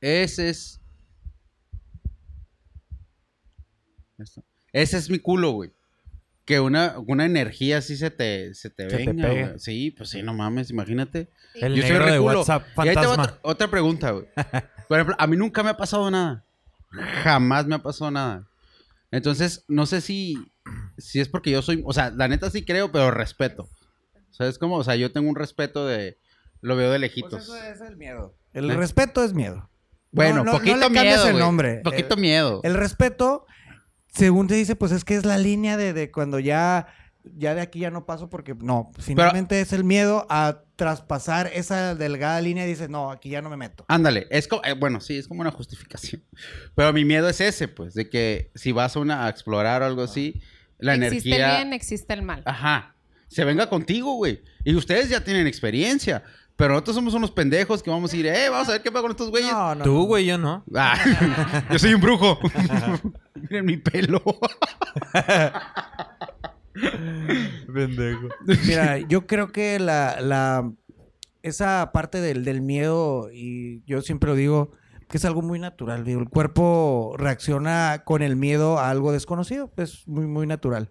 ese 0.01 0.49
es. 0.51 0.81
Esto. 4.19 4.45
Ese 4.73 4.97
es 4.99 5.11
mi 5.11 5.19
culo, 5.19 5.51
güey. 5.53 5.73
Que 6.45 6.61
una, 6.61 6.99
una 7.07 7.25
energía 7.25 7.79
así 7.79 7.97
se 7.97 8.11
te, 8.11 8.55
se 8.55 8.71
te 8.71 8.89
Se 8.91 8.97
venga, 8.97 9.29
güey. 9.31 9.59
Sí, 9.59 9.91
pues 9.91 10.11
sí, 10.11 10.23
no 10.23 10.35
mames, 10.35 10.71
imagínate. 10.71 11.29
El 11.55 11.75
Yo 11.75 11.83
soy 11.83 11.91
negro 11.93 12.07
de 12.07 12.13
reculo. 12.13 12.39
WhatsApp 12.41 12.65
Y 12.79 12.81
ahí 12.89 12.95
te 12.95 12.95
va 12.95 13.03
fantasma. 13.03 13.23
otra, 13.25 13.39
otra 13.43 13.69
pregunta, 13.69 14.11
güey. 14.13 14.27
Por 14.89 14.99
ejemplo, 14.99 15.15
a 15.19 15.27
mí 15.27 15.37
nunca 15.37 15.63
me 15.63 15.71
ha 15.71 15.77
pasado 15.77 16.11
nada. 16.11 16.45
Jamás 17.25 17.67
me 17.67 17.75
ha 17.77 17.83
pasado 17.83 18.11
nada. 18.11 18.49
Entonces, 19.13 19.65
no 19.69 19.87
sé 19.87 20.01
si, 20.01 20.35
si 20.99 21.21
es 21.21 21.29
porque 21.29 21.51
yo 21.53 21.63
soy, 21.63 21.83
o 21.87 21.93
sea, 21.93 22.11
la 22.11 22.27
neta 22.27 22.51
sí 22.51 22.65
creo, 22.65 22.91
pero 22.91 23.11
respeto. 23.13 23.69
¿Sabes 24.31 24.59
cómo? 24.59 24.77
O 24.77 24.85
sea, 24.85 24.97
yo 24.97 25.13
tengo 25.13 25.29
un 25.29 25.37
respeto 25.37 25.87
de, 25.87 26.19
lo 26.61 26.75
veo 26.75 26.91
de 26.91 26.99
lejitos. 26.99 27.47
Pues 27.47 27.63
es 27.77 27.81
el 27.83 27.97
miedo 27.97 28.35
el 28.55 28.71
¿Eh? 28.71 28.77
respeto 28.77 29.25
es 29.25 29.33
miedo 29.33 29.71
Bueno, 30.11 30.39
No, 30.39 30.45
no- 30.45 30.53
no 30.53 30.59
poquito 30.59 30.77
le 30.77 30.83
cambies 30.83 31.05
miedo, 31.05 31.29
el 31.29 31.39
nombre. 31.39 31.81
Poquito 31.83 32.17
El- 32.17 32.21
miedo. 32.21 32.61
el 32.65 32.75
respeto 32.75 33.47
según 34.09 34.47
te 34.47 34.55
dice 34.55 34.77
pues 34.77 34.93
es 34.93 35.05
que 35.07 35.15
es 35.15 35.25
la 35.25 35.39
línea 35.39 35.79
de, 35.79 35.93
de 35.95 36.11
cuando 36.11 36.39
ya 36.39 36.87
ya 37.25 37.55
de 37.55 37.61
aquí 37.61 37.79
ya 37.81 37.91
no 37.91 38.05
paso 38.05 38.29
porque 38.29 38.55
no 38.55 38.91
finalmente 38.99 39.61
es 39.61 39.73
el 39.73 39.85
miedo 39.85 40.27
a 40.29 40.63
traspasar 40.77 41.51
esa 41.55 41.95
delgada 41.95 42.41
línea 42.41 42.65
y 42.67 42.69
dices 42.71 42.89
no 42.91 43.11
aquí 43.11 43.31
ya 43.31 43.43
no 43.43 43.49
me 43.51 43.57
meto 43.57 43.85
Ándale, 43.89 44.27
es 44.31 44.49
como, 44.49 44.63
eh, 44.65 44.73
bueno, 44.75 45.01
sí, 45.01 45.19
es 45.19 45.29
como 45.29 45.41
una 45.41 45.51
justificación. 45.53 46.23
Pero 46.75 46.93
mi 46.93 47.05
miedo 47.05 47.29
es 47.29 47.41
ese, 47.41 47.69
pues, 47.69 47.95
de 47.95 48.09
que 48.09 48.51
si 48.55 48.73
vas 48.73 48.97
a 48.97 49.01
una 49.01 49.27
a 49.27 49.29
explorar 49.29 49.83
o 49.83 49.87
algo 49.87 50.03
así, 50.03 50.41
la 50.79 50.95
existe 50.95 51.29
energía. 51.29 51.51
el 51.51 51.57
bien, 51.65 51.73
existe 51.73 52.13
el 52.15 52.23
mal. 52.23 52.43
Ajá. 52.45 52.95
Se 53.29 53.45
venga 53.45 53.69
contigo, 53.69 54.15
güey. 54.17 54.43
Y 54.65 54.75
ustedes 54.75 55.09
ya 55.09 55.23
tienen 55.25 55.47
experiencia. 55.47 56.23
Pero 56.57 56.75
nosotros 56.75 56.97
somos 56.97 57.15
unos 57.15 57.31
pendejos 57.31 57.83
que 57.83 57.89
vamos 57.91 58.13
a 58.13 58.17
ir, 58.17 58.27
eh, 58.27 58.49
vamos 58.51 58.69
a 58.69 58.73
ver 58.73 58.83
qué 58.83 58.93
pasa 58.93 59.03
con 59.03 59.11
estos 59.13 59.31
güeyes. 59.31 59.51
no, 59.51 59.75
no, 59.75 59.85
Tú, 59.85 59.95
no. 59.95 60.03
güey, 60.03 60.27
yo 60.27 60.37
no. 60.37 60.63
Ah, 60.75 61.65
yo 61.73 61.79
soy 61.79 61.95
un 61.95 62.01
brujo. 62.01 62.39
Miren 63.35 63.65
mi 63.65 63.79
pelo. 63.79 64.23
Pendejo. 67.73 68.29
Mira, 68.67 68.99
yo 68.99 69.27
creo 69.27 69.53
que 69.53 69.79
la, 69.79 70.21
la 70.21 70.73
esa 71.43 71.91
parte 71.93 72.21
del, 72.21 72.45
del 72.45 72.61
miedo, 72.61 73.31
y 73.33 73.83
yo 73.87 74.01
siempre 74.03 74.31
lo 74.31 74.37
digo, 74.37 74.73
que 75.09 75.17
es 75.19 75.25
algo 75.25 75.43
muy 75.43 75.59
natural. 75.59 76.05
Digo, 76.05 76.21
el 76.21 76.29
cuerpo 76.29 77.15
reacciona 77.19 78.03
con 78.05 78.23
el 78.23 78.37
miedo 78.37 78.79
a 78.79 78.91
algo 78.91 79.13
desconocido, 79.13 79.73
es 79.77 80.07
muy, 80.07 80.27
muy 80.27 80.47
natural. 80.47 80.91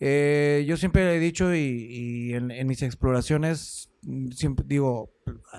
Eh, 0.00 0.64
yo 0.68 0.76
siempre 0.76 1.16
he 1.16 1.18
dicho 1.18 1.54
y, 1.54 1.58
y 1.58 2.34
en, 2.34 2.52
en 2.52 2.66
mis 2.68 2.82
exploraciones 2.82 3.90
siempre 4.30 4.64
digo, 4.68 5.10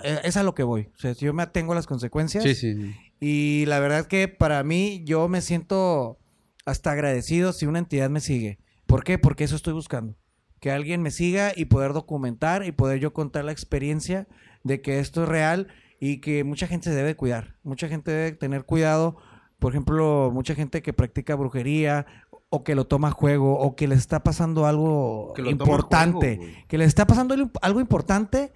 eh, 0.02 0.20
es 0.24 0.36
a 0.38 0.42
lo 0.42 0.54
que 0.54 0.62
voy. 0.62 0.88
O 0.94 0.98
sea, 0.98 1.14
si 1.14 1.26
yo 1.26 1.34
me 1.34 1.42
atengo 1.42 1.72
a 1.72 1.74
las 1.74 1.86
consecuencias. 1.86 2.42
Sí, 2.44 2.54
sí. 2.54 2.74
sí. 2.74 2.94
Y 3.20 3.66
la 3.66 3.80
verdad 3.80 4.06
que 4.06 4.28
para 4.28 4.62
mí 4.64 5.02
yo 5.04 5.28
me 5.28 5.42
siento 5.42 6.18
hasta 6.64 6.92
agradecido 6.92 7.52
si 7.52 7.66
una 7.66 7.80
entidad 7.80 8.08
me 8.08 8.20
sigue. 8.20 8.58
¿Por 8.90 9.04
qué? 9.04 9.18
Porque 9.18 9.44
eso 9.44 9.56
estoy 9.56 9.72
buscando. 9.72 10.16
Que 10.60 10.70
alguien 10.70 11.00
me 11.00 11.10
siga 11.10 11.52
y 11.56 11.66
poder 11.66 11.92
documentar 11.92 12.64
y 12.66 12.72
poder 12.72 12.98
yo 13.00 13.12
contar 13.12 13.44
la 13.44 13.52
experiencia 13.52 14.26
de 14.64 14.82
que 14.82 14.98
esto 14.98 15.22
es 15.22 15.28
real 15.28 15.68
y 16.00 16.18
que 16.20 16.44
mucha 16.44 16.66
gente 16.66 16.90
se 16.90 16.94
debe 16.96 17.14
cuidar. 17.16 17.56
Mucha 17.62 17.88
gente 17.88 18.10
debe 18.10 18.32
tener 18.32 18.64
cuidado. 18.64 19.16
Por 19.58 19.72
ejemplo, 19.72 20.30
mucha 20.32 20.54
gente 20.54 20.82
que 20.82 20.92
practica 20.92 21.34
brujería 21.34 22.04
o 22.50 22.64
que 22.64 22.74
lo 22.74 22.86
toma 22.86 23.08
a 23.08 23.12
juego 23.12 23.58
o 23.58 23.76
que 23.76 23.86
le 23.86 23.94
está 23.94 24.22
pasando 24.22 24.66
algo 24.66 25.32
Que 25.34 25.48
importante. 25.48 26.36
juego, 26.36 26.52
que 26.68 26.78
le 26.78 26.84
está 26.84 27.06
pasando 27.06 27.34
algo- 27.34 27.50
algo 27.62 27.80
importante 27.80 28.52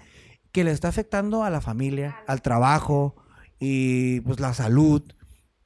que 0.53 0.65
le 0.65 0.73
está 0.73 0.89
afectando 0.89 1.45
a 1.45 1.51
la 1.51 1.61
familia, 1.61 2.17
al 2.27 2.43
trabajo 2.43 3.15
y 3.61 4.21
pues 4.21 4.41
la 4.41 4.53
salud 4.55 5.03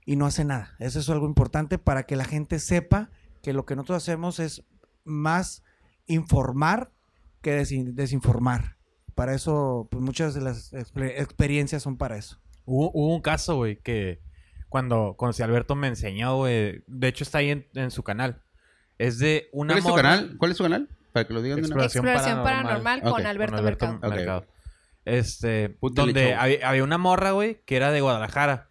y 0.04 0.16
no 0.16 0.26
hace 0.26 0.44
nada. 0.44 0.76
Eso 0.78 0.98
es 1.00 1.08
algo 1.10 1.26
importante 1.26 1.78
para 1.78 2.04
que 2.04 2.16
la 2.16 2.24
gente 2.24 2.58
sepa 2.58 3.10
que 3.48 3.54
lo 3.54 3.64
que 3.64 3.74
nosotros 3.76 4.02
hacemos 4.02 4.40
es 4.40 4.62
más 5.04 5.62
informar 6.06 6.90
que 7.40 7.58
desin- 7.58 7.94
desinformar. 7.94 8.76
Para 9.14 9.34
eso, 9.34 9.88
pues 9.90 10.02
muchas 10.04 10.34
de 10.34 10.42
las 10.42 10.70
exper- 10.74 11.14
experiencias 11.16 11.82
son 11.82 11.96
para 11.96 12.18
eso. 12.18 12.38
Hubo, 12.66 12.90
hubo 12.92 13.14
un 13.14 13.22
caso, 13.22 13.56
güey, 13.56 13.76
que 13.80 14.20
cuando 14.68 15.14
conocí 15.16 15.40
a 15.40 15.46
Alberto 15.46 15.74
me 15.76 15.88
enseñó, 15.88 16.36
güey. 16.36 16.84
De 16.86 17.08
hecho, 17.08 17.24
está 17.24 17.38
ahí 17.38 17.48
en, 17.48 17.66
en 17.72 17.90
su 17.90 18.02
canal. 18.02 18.42
Es 18.98 19.18
de 19.18 19.48
una 19.52 19.72
¿Cuál 19.72 19.78
es 19.78 19.84
morra- 19.84 20.02
canal? 20.02 20.36
¿Cuál 20.38 20.50
es 20.50 20.56
tu 20.58 20.64
canal? 20.64 20.88
Para 21.14 21.26
que 21.26 21.32
lo 21.32 21.40
digan 21.40 21.56
de 21.56 21.68
una. 21.68 21.84
Exploración 21.86 22.04
Exploración 22.06 22.44
paranormal. 22.44 22.82
paranormal, 23.00 23.12
con 23.14 23.26
Alberto, 23.26 23.56
con 23.56 23.64
Alberto 23.64 24.08
Mercado. 24.10 24.46
Este, 25.06 25.78
donde 25.80 26.34
había, 26.34 26.68
había 26.68 26.84
una 26.84 26.98
morra, 26.98 27.30
güey, 27.30 27.62
que 27.64 27.76
era 27.76 27.92
de 27.92 28.02
Guadalajara. 28.02 28.68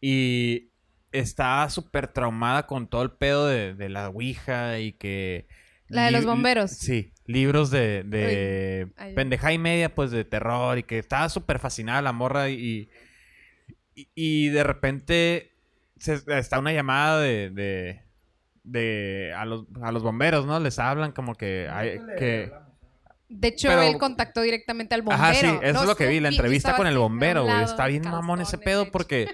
Y 0.00 0.70
estaba 1.18 1.68
súper 1.70 2.08
traumada 2.08 2.66
con 2.66 2.88
todo 2.88 3.02
el 3.02 3.12
pedo 3.12 3.46
de, 3.46 3.74
de 3.74 3.88
la 3.88 4.08
Ouija 4.08 4.78
y 4.78 4.92
que... 4.92 5.46
La 5.88 6.06
de 6.06 6.10
los 6.12 6.24
bomberos. 6.24 6.70
Sí, 6.72 7.12
libros 7.26 7.70
de, 7.70 8.02
de 8.04 8.88
Uy, 9.06 9.14
pendeja 9.14 9.52
y 9.52 9.58
media, 9.58 9.94
pues, 9.94 10.10
de 10.10 10.24
terror. 10.24 10.78
Y 10.78 10.82
que 10.82 10.98
estaba 10.98 11.28
súper 11.28 11.58
fascinada 11.58 12.02
la 12.02 12.12
morra 12.12 12.48
y... 12.50 12.88
Y, 13.94 14.08
y 14.14 14.48
de 14.48 14.64
repente 14.64 15.52
se- 15.98 16.22
está 16.38 16.58
una 16.58 16.72
llamada 16.72 17.20
de... 17.20 17.50
de 17.50 18.00
de 18.66 19.30
a 19.36 19.44
los, 19.44 19.66
a 19.82 19.92
los 19.92 20.02
bomberos, 20.02 20.46
¿no? 20.46 20.58
Les 20.58 20.78
hablan 20.78 21.12
como 21.12 21.34
que 21.34 21.68
hay, 21.70 21.98
que 22.18 22.50
De 23.28 23.48
hecho, 23.48 23.68
Pero- 23.68 23.82
él 23.82 23.98
contactó 23.98 24.40
directamente 24.40 24.94
al 24.94 25.02
bombero. 25.02 25.22
Ajá, 25.22 25.34
sí, 25.34 25.46
eso 25.62 25.72
No, 25.74 25.82
es 25.82 25.86
lo 25.86 25.96
que 25.96 26.06
vi, 26.06 26.18
la 26.18 26.30
entrevista 26.30 26.74
con 26.74 26.86
el 26.86 26.96
bombero, 26.96 27.44
güey. 27.44 27.62
Está 27.62 27.86
bien 27.88 28.04
mamón 28.04 28.40
ese 28.40 28.56
pedo 28.56 28.84
hecho. 28.84 28.90
porque 28.92 29.28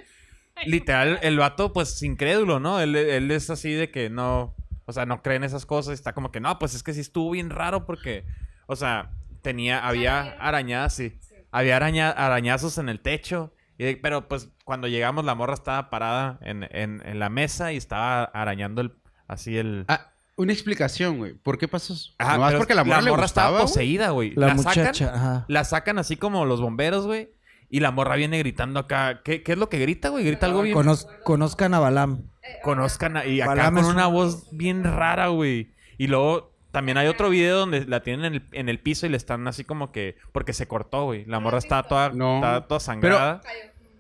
literal 0.67 1.19
el 1.23 1.39
vato 1.39 1.73
pues 1.73 2.03
incrédulo, 2.03 2.61
¿no? 2.61 2.81
Él, 2.81 2.97
él 2.97 3.31
es 3.31 3.51
así 3.51 3.73
de 3.73 3.91
que 3.91 4.11
no, 4.11 4.55
o 4.87 4.93
sea, 4.93 5.07
no 5.07 5.23
cree 5.23 5.37
en 5.37 5.45
esas 5.45 5.67
cosas, 5.67 5.95
está 5.95 6.13
como 6.13 6.31
que 6.33 6.41
no, 6.41 6.59
pues 6.59 6.75
es 6.75 6.83
que 6.83 6.93
sí 6.95 7.01
estuvo 7.01 7.31
bien 7.31 7.51
raro 7.51 7.87
porque, 7.87 8.25
o 8.67 8.77
sea, 8.77 9.11
tenía, 9.43 9.87
había 9.87 10.37
arañadas, 10.41 10.95
sí, 10.95 11.19
había 11.51 11.77
araña- 11.77 12.11
arañazos 12.11 12.79
en 12.79 12.89
el 12.89 13.01
techo, 13.01 13.53
y- 13.79 13.97
pero 13.97 14.29
pues 14.29 14.49
cuando 14.65 14.89
llegamos 14.89 15.25
la 15.25 15.35
morra 15.35 15.55
estaba 15.55 15.91
parada 15.91 16.39
en, 16.43 16.65
en, 16.71 17.03
en 17.07 17.19
la 17.19 17.29
mesa 17.29 17.73
y 17.73 17.77
estaba 17.77 18.25
arañando 18.25 18.81
el, 18.83 18.93
así 19.29 19.57
el... 19.57 19.85
Ah, 19.89 20.09
una 20.37 20.53
explicación, 20.55 21.19
güey. 21.19 21.35
¿Por 21.35 21.59
qué 21.59 21.69
pasó 21.69 21.93
eso? 21.93 22.13
Ajá, 22.17 22.35
Nomás 22.35 22.51
pero 22.51 22.61
porque 22.61 22.75
la 22.75 22.85
morra, 22.85 23.01
le 23.03 23.11
estaba 23.11 23.23
gustaba, 23.23 23.51
güey. 23.51 23.63
poseída, 23.63 24.11
güey. 24.11 24.31
La, 24.37 24.47
La 24.47 24.57
sacan- 24.57 24.65
muchacha, 24.79 25.15
ajá. 25.15 25.45
La 25.49 25.65
sacan 25.65 25.99
así 25.99 26.17
como 26.17 26.47
los 26.47 26.63
bomberos, 26.63 27.05
güey. 27.07 27.31
Y 27.71 27.81
la 27.81 27.93
morra 27.93 28.17
viene 28.17 28.39
gritando 28.39 28.81
acá. 28.81 29.23
¿Qué, 29.23 29.43
qué 29.43 29.53
es 29.53 29.59
lo 29.59 29.69
que 29.69 29.79
grita, 29.79 30.09
güey? 30.09 30.25
Grita 30.25 30.47
algo 30.47 30.63
bien. 30.63 30.77
Conoz- 30.77 31.07
conozcan 31.23 31.73
a 31.75 31.79
Balam. 31.79 32.25
Conozcan. 32.63 33.17
a- 33.17 33.25
Y 33.27 33.41
acá 33.41 33.51
Balam 33.55 33.75
con 33.77 33.85
es 33.85 33.91
una 33.91 34.09
un- 34.09 34.15
voz 34.15 34.49
bien 34.51 34.83
rara, 34.85 35.29
güey. 35.29 35.71
Y 35.97 36.09
luego 36.09 36.53
también 36.73 36.99
hay 36.99 37.07
otro 37.07 37.31
video 37.31 37.59
donde 37.59 37.85
la 37.87 38.03
tienen 38.03 38.25
en 38.27 38.35
el, 38.35 38.43
en 38.53 38.69
el 38.69 38.79
piso 38.81 39.07
y 39.07 39.09
le 39.09 39.17
están 39.17 39.47
así 39.47 39.65
como 39.65 39.93
que. 39.93 40.17
Porque 40.33 40.53
se 40.53 40.67
cortó, 40.67 41.05
güey. 41.05 41.25
La 41.27 41.39
morra 41.41 41.59
está 41.59 41.83
toda, 41.85 42.11
No. 42.11 42.37
está 42.37 42.67
toda 42.67 42.81
sangrada. 42.81 43.41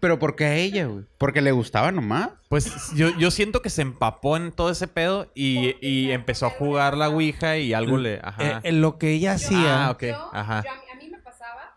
Pero 0.00 0.18
¿por 0.18 0.35
qué 0.35 0.46
a 0.46 0.54
ella, 0.56 0.87
güey? 0.87 1.04
Porque 1.18 1.42
le 1.42 1.52
gustaba 1.52 1.92
nomás. 1.92 2.30
Pues 2.48 2.90
yo, 2.94 3.11
yo 3.18 3.30
siento 3.30 3.61
que 3.61 3.68
se 3.68 3.83
empapó 3.83 4.37
en 4.38 4.50
todo 4.50 4.70
ese 4.70 4.88
pedo 4.88 5.30
y, 5.35 5.76
y 5.87 6.11
empezó 6.11 6.46
a 6.46 6.50
jugar 6.50 6.96
la 6.96 7.11
ouija 7.11 7.59
y 7.59 7.74
algo 7.74 7.98
le. 7.98 8.18
Ajá. 8.24 8.42
Eh, 8.42 8.61
eh, 8.64 8.72
lo 8.72 8.96
que 8.98 9.11
ella 9.12 9.33
hacía. 9.35 9.87
Ah, 9.87 9.90
ok. 9.90 10.02
Yo- 10.04 10.30
Ajá. 10.33 10.62
yo 10.64 10.70
a, 10.70 10.74
mí, 10.74 10.80
a 10.90 10.96
mí 11.04 11.11
me 11.11 11.18
pasaba. 11.18 11.76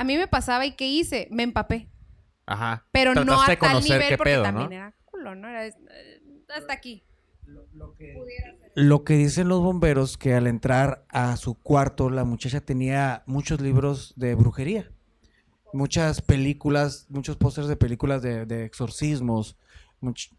A 0.00 0.04
mí 0.04 0.16
me 0.16 0.26
pasaba 0.28 0.64
y 0.64 0.72
¿qué 0.72 0.86
hice? 0.86 1.28
Me 1.30 1.42
empapé. 1.42 1.90
Ajá. 2.46 2.86
Pero 2.90 3.14
no 3.14 3.42
a 3.42 3.46
tal 3.46 3.58
conocer 3.58 3.82
nivel 3.98 4.08
qué 4.08 4.16
porque 4.16 4.30
pedo, 4.32 4.42
también 4.44 4.70
¿no? 4.70 4.74
era 4.76 4.94
culo, 5.04 5.34
¿no? 5.34 5.46
Era, 5.46 5.66
eh, 5.66 5.74
hasta 6.48 6.72
aquí. 6.72 7.04
Lo 8.74 9.04
que 9.04 9.14
dicen 9.14 9.48
los 9.48 9.60
bomberos 9.60 10.16
que 10.16 10.32
al 10.32 10.46
entrar 10.46 11.04
a 11.10 11.36
su 11.36 11.54
cuarto 11.54 12.08
la 12.08 12.24
muchacha 12.24 12.62
tenía 12.62 13.24
muchos 13.26 13.60
libros 13.60 14.14
de 14.16 14.34
brujería, 14.34 14.90
muchas 15.74 16.22
películas, 16.22 17.06
muchos 17.10 17.36
pósters 17.36 17.68
de 17.68 17.76
películas 17.76 18.22
de, 18.22 18.46
de 18.46 18.64
exorcismos, 18.64 19.58
much- 20.00 20.34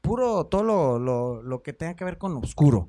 puro 0.00 0.46
todo 0.46 0.62
lo, 0.62 0.98
lo- 0.98 1.42
lo 1.42 1.62
que 1.62 1.74
tenga 1.74 1.96
que 1.96 2.04
ver 2.06 2.16
con 2.16 2.32
lo 2.32 2.40
oscuro. 2.40 2.88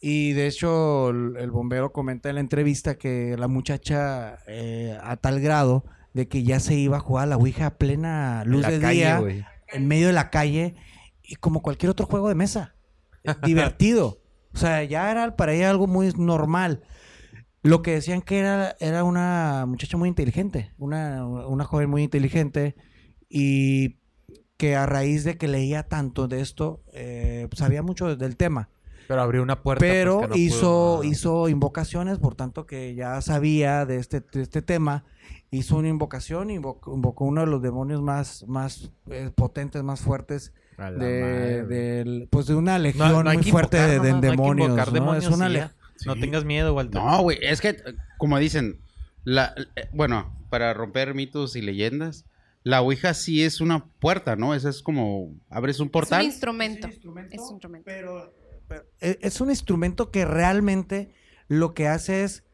Y 0.00 0.32
de 0.32 0.46
hecho 0.46 1.10
el, 1.10 1.36
el 1.38 1.50
bombero 1.50 1.92
comenta 1.92 2.28
en 2.28 2.36
la 2.36 2.40
entrevista 2.40 2.96
que 2.96 3.36
la 3.36 3.48
muchacha 3.48 4.38
eh, 4.46 4.96
a 5.02 5.16
tal 5.16 5.40
grado 5.40 5.84
de 6.14 6.28
que 6.28 6.42
ya 6.42 6.60
se 6.60 6.74
iba 6.74 6.98
a 6.98 7.00
jugar 7.00 7.24
a 7.24 7.26
la 7.26 7.36
ouija 7.36 7.66
a 7.66 7.78
plena 7.78 8.44
luz 8.44 8.66
de 8.66 8.80
calle, 8.80 8.94
día 8.94 9.48
en 9.68 9.86
medio 9.86 10.06
de 10.06 10.12
la 10.12 10.30
calle 10.30 10.74
y 11.22 11.36
como 11.36 11.62
cualquier 11.62 11.90
otro 11.90 12.06
juego 12.06 12.28
de 12.28 12.34
mesa. 12.34 12.74
Divertido. 13.44 14.20
O 14.54 14.56
sea, 14.56 14.82
ya 14.84 15.10
era 15.10 15.36
para 15.36 15.52
ella 15.52 15.70
algo 15.70 15.86
muy 15.86 16.12
normal. 16.16 16.82
Lo 17.62 17.82
que 17.82 17.92
decían 17.92 18.22
que 18.22 18.38
era, 18.38 18.76
era 18.80 19.04
una 19.04 19.66
muchacha 19.66 19.96
muy 19.96 20.08
inteligente, 20.08 20.72
una, 20.78 21.26
una 21.26 21.64
joven 21.64 21.90
muy 21.90 22.02
inteligente 22.02 22.76
y 23.28 23.98
que 24.56 24.74
a 24.74 24.86
raíz 24.86 25.24
de 25.24 25.36
que 25.36 25.48
leía 25.48 25.84
tanto 25.84 26.28
de 26.28 26.40
esto, 26.40 26.82
eh, 26.92 27.48
sabía 27.52 27.82
mucho 27.82 28.16
del 28.16 28.36
tema. 28.36 28.70
Pero 29.08 29.22
abrió 29.22 29.42
una 29.42 29.62
puerta. 29.62 29.80
pues, 29.80 29.90
Pero 29.92 30.20
que 30.20 30.28
no 30.28 30.36
hizo, 30.36 30.98
pudo- 31.00 31.04
hizo 31.04 31.48
invocaciones, 31.48 32.18
por 32.18 32.34
tanto 32.36 32.66
que 32.66 32.94
ya 32.94 33.20
sabía 33.22 33.84
de 33.86 33.96
este, 33.96 34.20
de 34.20 34.42
este 34.42 34.62
tema. 34.62 35.04
Hizo 35.50 35.76
una 35.78 35.88
invocación, 35.88 36.50
invocó, 36.50 36.94
invocó 36.94 37.24
uno 37.24 37.40
de 37.40 37.46
los 37.46 37.62
demonios 37.62 38.02
más, 38.02 38.44
más 38.46 38.90
eh, 39.10 39.30
potentes, 39.34 39.82
más 39.82 40.00
fuertes 40.02 40.52
de, 40.76 41.64
del- 41.64 42.28
pues 42.30 42.46
de 42.46 42.54
una 42.54 42.78
legión 42.78 43.10
No, 43.10 43.22
no 43.24 43.32
muy 43.32 43.42
fuerte 43.42 43.78
invocar 43.78 44.02
de, 44.02 44.12
de 44.12 44.20
demonios. 44.30 44.92
demonios 44.92 45.24
Es 45.24 45.30
una 45.30 45.48
le- 45.48 45.58
ya. 45.60 45.74
No 46.06 46.14
Sí. 46.14 46.20
tengas 46.20 46.44
miedo, 46.44 46.74
Walter. 46.74 47.00
No, 47.02 47.22
güey, 47.22 47.38
es 47.42 47.60
que, 47.60 47.76
como 48.18 48.38
dicen, 48.38 48.78
la, 49.24 49.54
eh, 49.74 49.88
bueno, 49.92 50.32
para 50.50 50.72
romper 50.74 51.14
mitos 51.14 51.56
y 51.56 51.62
leyendas, 51.62 52.24
la 52.62 52.82
Ouija 52.82 53.14
sí 53.14 53.42
es 53.42 53.60
una 53.60 53.84
puerta, 54.00 54.36
¿no? 54.36 54.54
Esa 54.54 54.68
es 54.68 54.82
como, 54.82 55.32
abres 55.50 55.80
un 55.80 55.86
Es 55.86 55.92
portal. 55.92 56.20
un 56.20 56.26
instrumento. 56.26 56.86
Es 56.88 56.98
un 57.04 57.52
instrumento. 57.54 57.84
Pero, 57.84 58.32
e- 59.00 59.18
es 59.22 59.40
un 59.40 59.50
instrumento 59.50 60.10
que 60.10 60.24
realmente 60.24 61.12
lo 61.48 61.74
que 61.74 61.88
hace 61.88 62.24
es, 62.24 62.44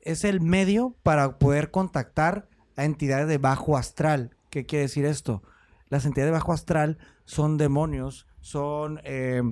es 0.00 0.24
el 0.24 0.40
medio 0.40 0.96
para 1.02 1.38
poder 1.38 1.70
contactar 1.70 2.48
a 2.76 2.84
entidades 2.84 3.28
de 3.28 3.38
bajo 3.38 3.76
astral. 3.76 4.36
¿Qué 4.50 4.66
quiere 4.66 4.84
decir 4.84 5.04
esto? 5.04 5.42
Las 5.88 6.06
entidades 6.06 6.32
de 6.32 6.38
bajo 6.38 6.52
astral 6.52 6.98
son 7.24 7.56
demonios, 7.56 8.26
son 8.40 9.00
eh, 9.04 9.42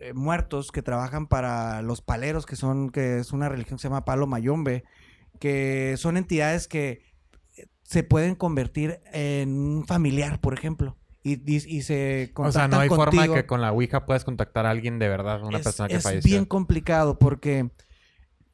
eh, 0.00 0.12
muertos 0.14 0.72
que 0.72 0.82
trabajan 0.82 1.26
para 1.26 1.82
los 1.82 2.02
paleros, 2.02 2.46
que 2.46 2.56
son, 2.56 2.90
que 2.90 3.18
es 3.18 3.32
una 3.32 3.48
religión 3.48 3.78
que 3.78 3.82
se 3.82 3.88
llama 3.88 4.04
Palo 4.04 4.26
Mayombe, 4.26 4.84
que 5.38 5.94
son 5.96 6.16
entidades 6.16 6.68
que 6.68 7.02
eh, 7.56 7.66
se 7.82 8.02
pueden 8.02 8.34
convertir 8.34 9.00
en 9.12 9.50
un 9.50 9.86
familiar, 9.86 10.40
por 10.40 10.54
ejemplo. 10.54 10.96
Y, 11.24 11.34
y- 11.50 11.76
y 11.78 11.82
se 11.82 12.32
O 12.34 12.50
sea, 12.50 12.68
contactan 12.68 12.70
no 12.70 12.78
hay 12.80 12.88
forma 12.88 13.04
de 13.04 13.10
contigo 13.16 13.34
que 13.34 13.46
con 13.46 13.60
la 13.60 13.72
Ouija 13.72 14.06
puedas 14.06 14.24
contactar 14.24 14.66
a 14.66 14.70
alguien 14.70 14.98
de 14.98 15.08
verdad, 15.08 15.42
una 15.44 15.58
es, 15.58 15.64
persona 15.64 15.88
que 15.88 15.96
es 15.96 16.02
falleció. 16.02 16.28
bien 16.28 16.44
complicado 16.44 17.18
porque 17.18 17.70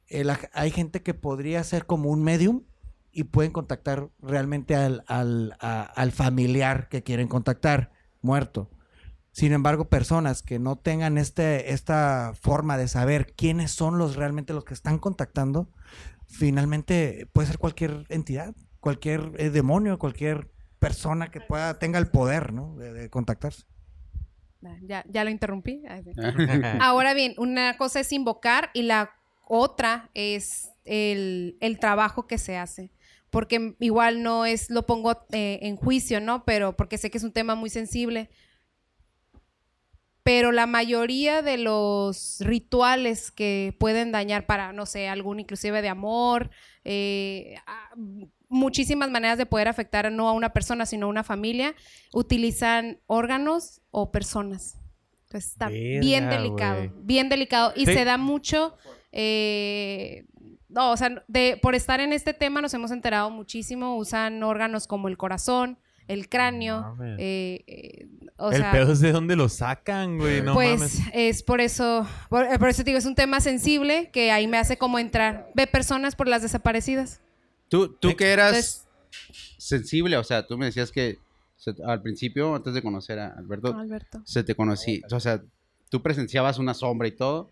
eh, 0.08 0.24
la- 0.24 0.38
hay 0.52 0.70
gente 0.70 1.02
que 1.02 1.14
podría 1.14 1.62
ser 1.64 1.86
como 1.86 2.10
un 2.10 2.22
medium 2.22 2.64
y 3.10 3.24
pueden 3.24 3.52
contactar 3.52 4.10
realmente 4.20 4.74
al, 4.76 5.02
al- 5.06 5.56
a- 5.60 5.82
al 5.82 6.12
familiar 6.12 6.88
que 6.88 7.02
quieren 7.02 7.28
contactar, 7.28 7.90
muerto. 8.20 8.70
Sin 9.32 9.52
embargo, 9.52 9.88
personas 9.88 10.42
que 10.42 10.58
no 10.58 10.76
tengan 10.76 11.16
este, 11.16 11.72
esta 11.72 12.32
forma 12.38 12.76
de 12.76 12.88
saber 12.88 13.34
quiénes 13.34 13.70
son 13.70 13.96
los 13.96 14.16
realmente 14.16 14.52
los 14.52 14.64
que 14.64 14.74
están 14.74 14.98
contactando, 14.98 15.70
finalmente 16.26 17.28
puede 17.32 17.48
ser 17.48 17.58
cualquier 17.58 18.04
entidad, 18.08 18.54
cualquier 18.80 19.32
eh, 19.38 19.50
demonio, 19.50 19.98
cualquier 19.98 20.50
persona 20.78 21.30
que 21.30 21.40
pueda 21.40 21.78
tenga 21.78 21.98
el 21.98 22.08
poder 22.08 22.52
¿no? 22.52 22.76
de, 22.76 22.92
de 22.92 23.10
contactarse. 23.10 23.64
Ya, 24.82 25.04
ya 25.08 25.24
lo 25.24 25.30
interrumpí. 25.30 25.82
Ay, 25.88 26.02
sí. 26.02 26.10
Ahora 26.80 27.14
bien, 27.14 27.34
una 27.38 27.76
cosa 27.76 28.00
es 28.00 28.12
invocar 28.12 28.70
y 28.74 28.82
la 28.82 29.12
otra 29.46 30.10
es 30.14 30.70
el, 30.84 31.56
el 31.60 31.78
trabajo 31.78 32.26
que 32.26 32.38
se 32.38 32.56
hace. 32.56 32.90
Porque 33.30 33.76
igual 33.78 34.22
no 34.22 34.46
es, 34.46 34.70
lo 34.70 34.86
pongo 34.86 35.26
eh, 35.32 35.60
en 35.62 35.76
juicio, 35.76 36.20
¿no? 36.20 36.44
Pero 36.44 36.76
porque 36.76 36.98
sé 36.98 37.10
que 37.10 37.18
es 37.18 37.24
un 37.24 37.32
tema 37.32 37.54
muy 37.54 37.70
sensible. 37.70 38.30
Pero 40.22 40.50
la 40.50 40.66
mayoría 40.66 41.40
de 41.42 41.56
los 41.56 42.38
rituales 42.40 43.30
que 43.30 43.76
pueden 43.78 44.12
dañar 44.12 44.46
para, 44.46 44.72
no 44.72 44.86
sé, 44.86 45.08
algún 45.08 45.40
inclusive 45.40 45.80
de 45.82 45.88
amor, 45.88 46.50
eh, 46.84 47.56
muchísimas 48.48 49.10
maneras 49.10 49.38
de 49.38 49.46
poder 49.46 49.68
afectar 49.68 50.10
no 50.10 50.28
a 50.28 50.32
una 50.32 50.52
persona, 50.52 50.86
sino 50.86 51.06
a 51.06 51.08
una 51.10 51.24
familia, 51.24 51.74
utilizan 52.12 52.98
órganos 53.06 53.80
o 53.90 54.10
personas. 54.10 54.78
Entonces 55.24 55.52
está 55.52 55.68
bien 55.68 56.28
delicado, 56.30 56.90
bien 57.02 57.28
delicado. 57.28 57.72
Y 57.76 57.84
Sí. 57.86 57.92
se 57.92 58.04
da 58.06 58.16
mucho, 58.16 58.76
eh, 59.12 60.24
no, 60.68 60.90
o 60.92 60.96
sea, 60.96 61.22
de, 61.28 61.58
por 61.60 61.74
estar 61.74 62.00
en 62.00 62.12
este 62.12 62.32
tema 62.34 62.60
nos 62.62 62.72
hemos 62.74 62.90
enterado 62.90 63.30
muchísimo. 63.30 63.96
Usan 63.96 64.42
órganos 64.42 64.86
como 64.86 65.08
el 65.08 65.16
corazón, 65.18 65.78
el 66.06 66.28
cráneo. 66.30 66.96
Eh, 67.18 67.64
eh, 67.66 68.06
o 68.38 68.50
el 68.50 68.58
sea, 68.62 68.72
pedo 68.72 68.92
es 68.92 69.00
de 69.00 69.12
dónde 69.12 69.36
lo 69.36 69.48
sacan, 69.50 70.16
güey. 70.18 70.40
No 70.42 70.54
pues 70.54 70.78
mames. 70.78 71.00
es 71.12 71.42
por 71.42 71.60
eso, 71.60 72.06
por, 72.30 72.58
por 72.58 72.68
eso 72.70 72.82
te 72.84 72.90
digo, 72.90 72.98
es 72.98 73.04
un 73.06 73.14
tema 73.14 73.40
sensible 73.40 74.10
que 74.10 74.30
ahí 74.30 74.46
me 74.46 74.56
hace 74.58 74.78
como 74.78 74.98
entrar. 74.98 75.50
Ve 75.54 75.66
personas 75.66 76.16
por 76.16 76.28
las 76.28 76.40
desaparecidas. 76.42 77.20
Tú, 77.68 77.88
tú 77.94 78.16
que 78.16 78.28
eras 78.30 78.48
Entonces- 78.54 78.84
sensible, 79.58 80.16
o 80.16 80.24
sea, 80.24 80.46
tú 80.46 80.56
me 80.58 80.66
decías 80.66 80.90
que 80.92 81.18
se- 81.56 81.74
al 81.84 82.02
principio, 82.02 82.54
antes 82.54 82.74
de 82.74 82.82
conocer 82.82 83.18
a 83.18 83.28
Alberto, 83.36 83.74
Alberto. 83.76 84.22
se 84.24 84.42
te 84.44 84.54
conocí, 84.54 85.02
o 85.10 85.20
sea, 85.20 85.42
tú 85.90 86.02
presenciabas 86.02 86.58
una 86.58 86.74
sombra 86.74 87.08
y 87.08 87.12
todo. 87.12 87.50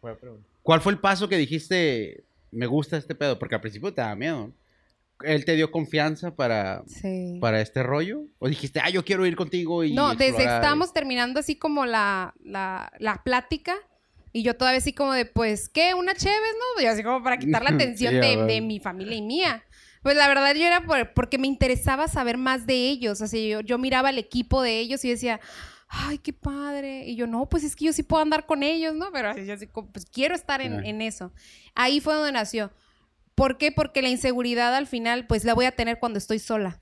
¿Cuál 0.62 0.80
fue 0.80 0.92
el 0.92 0.98
paso 0.98 1.28
que 1.28 1.36
dijiste, 1.36 2.24
me 2.50 2.66
gusta 2.66 2.96
este 2.96 3.14
pedo? 3.14 3.38
Porque 3.38 3.54
al 3.56 3.60
principio 3.60 3.92
te 3.92 4.00
daba 4.00 4.14
miedo. 4.14 4.52
¿Él 5.22 5.46
te 5.46 5.54
dio 5.56 5.70
confianza 5.70 6.34
para, 6.36 6.82
Sí. 6.86 7.38
para 7.40 7.60
este 7.62 7.82
rollo? 7.82 8.24
¿O 8.38 8.48
dijiste, 8.48 8.80
ah, 8.80 8.90
yo 8.90 9.02
quiero 9.04 9.24
ir 9.24 9.34
contigo 9.34 9.82
y 9.82 9.94
No, 9.94 10.10
desde 10.10 10.26
explorar"? 10.28 10.54
estábamos 10.56 10.92
terminando 10.92 11.40
así 11.40 11.56
como 11.56 11.86
la, 11.86 12.34
la, 12.44 12.92
la 12.98 13.22
plática. 13.24 13.74
Y 14.32 14.42
yo 14.42 14.54
todavía 14.54 14.78
así 14.78 14.92
como 14.92 15.14
de, 15.14 15.24
pues, 15.24 15.70
¿qué? 15.70 15.94
¿Una 15.94 16.14
Chévez, 16.14 16.52
no? 16.76 16.82
Y 16.82 16.86
así 16.86 17.02
como 17.02 17.22
para 17.22 17.38
quitar 17.38 17.62
la 17.62 17.70
atención 17.90 18.12
Sí, 18.12 18.18
de, 18.20 18.44
de 18.44 18.60
mi 18.60 18.78
familia 18.78 19.16
y 19.16 19.22
mía. 19.22 19.64
Pues 20.06 20.16
la 20.16 20.28
verdad 20.28 20.54
yo 20.54 20.64
era 20.64 20.84
por- 20.84 21.12
porque 21.14 21.36
me 21.36 21.48
interesaba 21.48 22.06
saber 22.06 22.36
más 22.38 22.64
de 22.64 22.74
ellos. 22.74 23.20
Así 23.22 23.48
yo, 23.48 23.60
yo 23.60 23.76
miraba 23.76 24.10
el 24.10 24.18
equipo 24.18 24.62
de 24.62 24.78
ellos 24.78 25.04
y 25.04 25.08
decía, 25.10 25.40
ay, 25.88 26.18
qué 26.18 26.32
padre. 26.32 27.04
Y 27.08 27.16
yo, 27.16 27.26
no, 27.26 27.48
pues 27.48 27.64
es 27.64 27.74
que 27.74 27.86
yo 27.86 27.92
sí 27.92 28.04
puedo 28.04 28.22
andar 28.22 28.46
con 28.46 28.62
ellos, 28.62 28.94
¿no? 28.94 29.10
Pero 29.10 29.30
así, 29.30 29.44
yo 29.44 29.54
así 29.54 29.66
como, 29.66 29.90
pues 29.90 30.06
quiero 30.06 30.36
estar 30.36 30.60
en, 30.60 30.74
en 30.86 31.02
eso. 31.02 31.32
Ahí 31.74 31.98
fue 32.00 32.14
donde 32.14 32.30
nació. 32.30 32.70
¿Por 33.34 33.58
qué? 33.58 33.72
Porque 33.72 34.00
la 34.00 34.08
inseguridad 34.08 34.76
al 34.76 34.86
final, 34.86 35.26
pues 35.26 35.42
la 35.44 35.54
voy 35.54 35.64
a 35.64 35.72
tener 35.74 35.98
cuando 35.98 36.18
estoy 36.18 36.38
sola. 36.38 36.80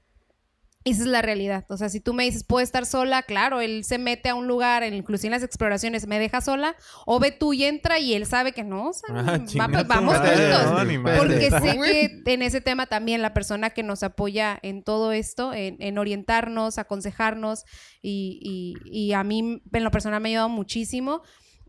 Esa 0.87 1.01
es 1.03 1.09
la 1.09 1.23
realidad. 1.23 1.65
O 1.71 1.79
sea, 1.79 1.89
si 1.89 1.99
tú 2.01 2.13
me 2.13 2.25
dices, 2.25 2.45
puedo 2.45 2.63
estar 2.63 2.85
sola, 2.85 3.23
claro, 3.23 3.63
él 3.63 3.85
se 3.85 3.97
mete 3.97 4.29
a 4.29 4.35
un 4.35 4.47
lugar, 4.47 4.85
inclusive 4.93 5.29
en 5.29 5.33
las 5.33 5.43
exploraciones, 5.43 6.07
me 6.07 6.19
deja 6.19 6.43
sola, 6.43 6.77
o 7.07 7.19
ve 7.19 7.33
tú 7.33 7.55
y 7.55 7.65
entra 7.65 7.99
y 7.99 8.13
él 8.13 8.27
sabe 8.27 8.53
que 8.53 8.65
no, 8.65 8.91
o 8.91 8.93
sea, 8.93 9.15
Ah, 9.17 9.23
va- 9.23 9.83
tu 9.83 9.89
vamos 9.89 10.13
madre, 10.13 10.37
juntos. 10.37 10.73
no. 10.73 11.19
Porque 11.19 11.51
sé 11.51 11.79
que 12.25 12.33
en 12.35 12.43
ese 12.43 12.61
tema 12.61 12.85
también 12.87 13.23
la 13.23 13.33
persona 13.33 13.71
que 13.71 13.83
nos 13.83 14.03
apoya 14.03 14.59
en 14.63 14.83
todo 14.83 15.13
esto, 15.13 15.55
en, 15.55 15.77
en 15.81 15.97
orientarnos, 15.97 16.77
aconsejarnos, 16.77 17.65
y, 18.03 18.39
y- 18.85 19.07
y 19.09 19.13
a 19.15 19.25
mí 19.25 19.63
en 19.73 19.85
lo 19.85 19.91
personal 19.91 20.21
me 20.21 20.29
ha 20.29 20.33
ayudado 20.33 20.49
muchísimo, 20.51 21.23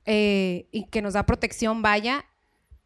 eh, 0.06 0.68
y 0.72 0.90
que 0.90 1.02
nos 1.02 1.14
da 1.14 1.26
protección, 1.26 1.82
vaya, 1.82 2.26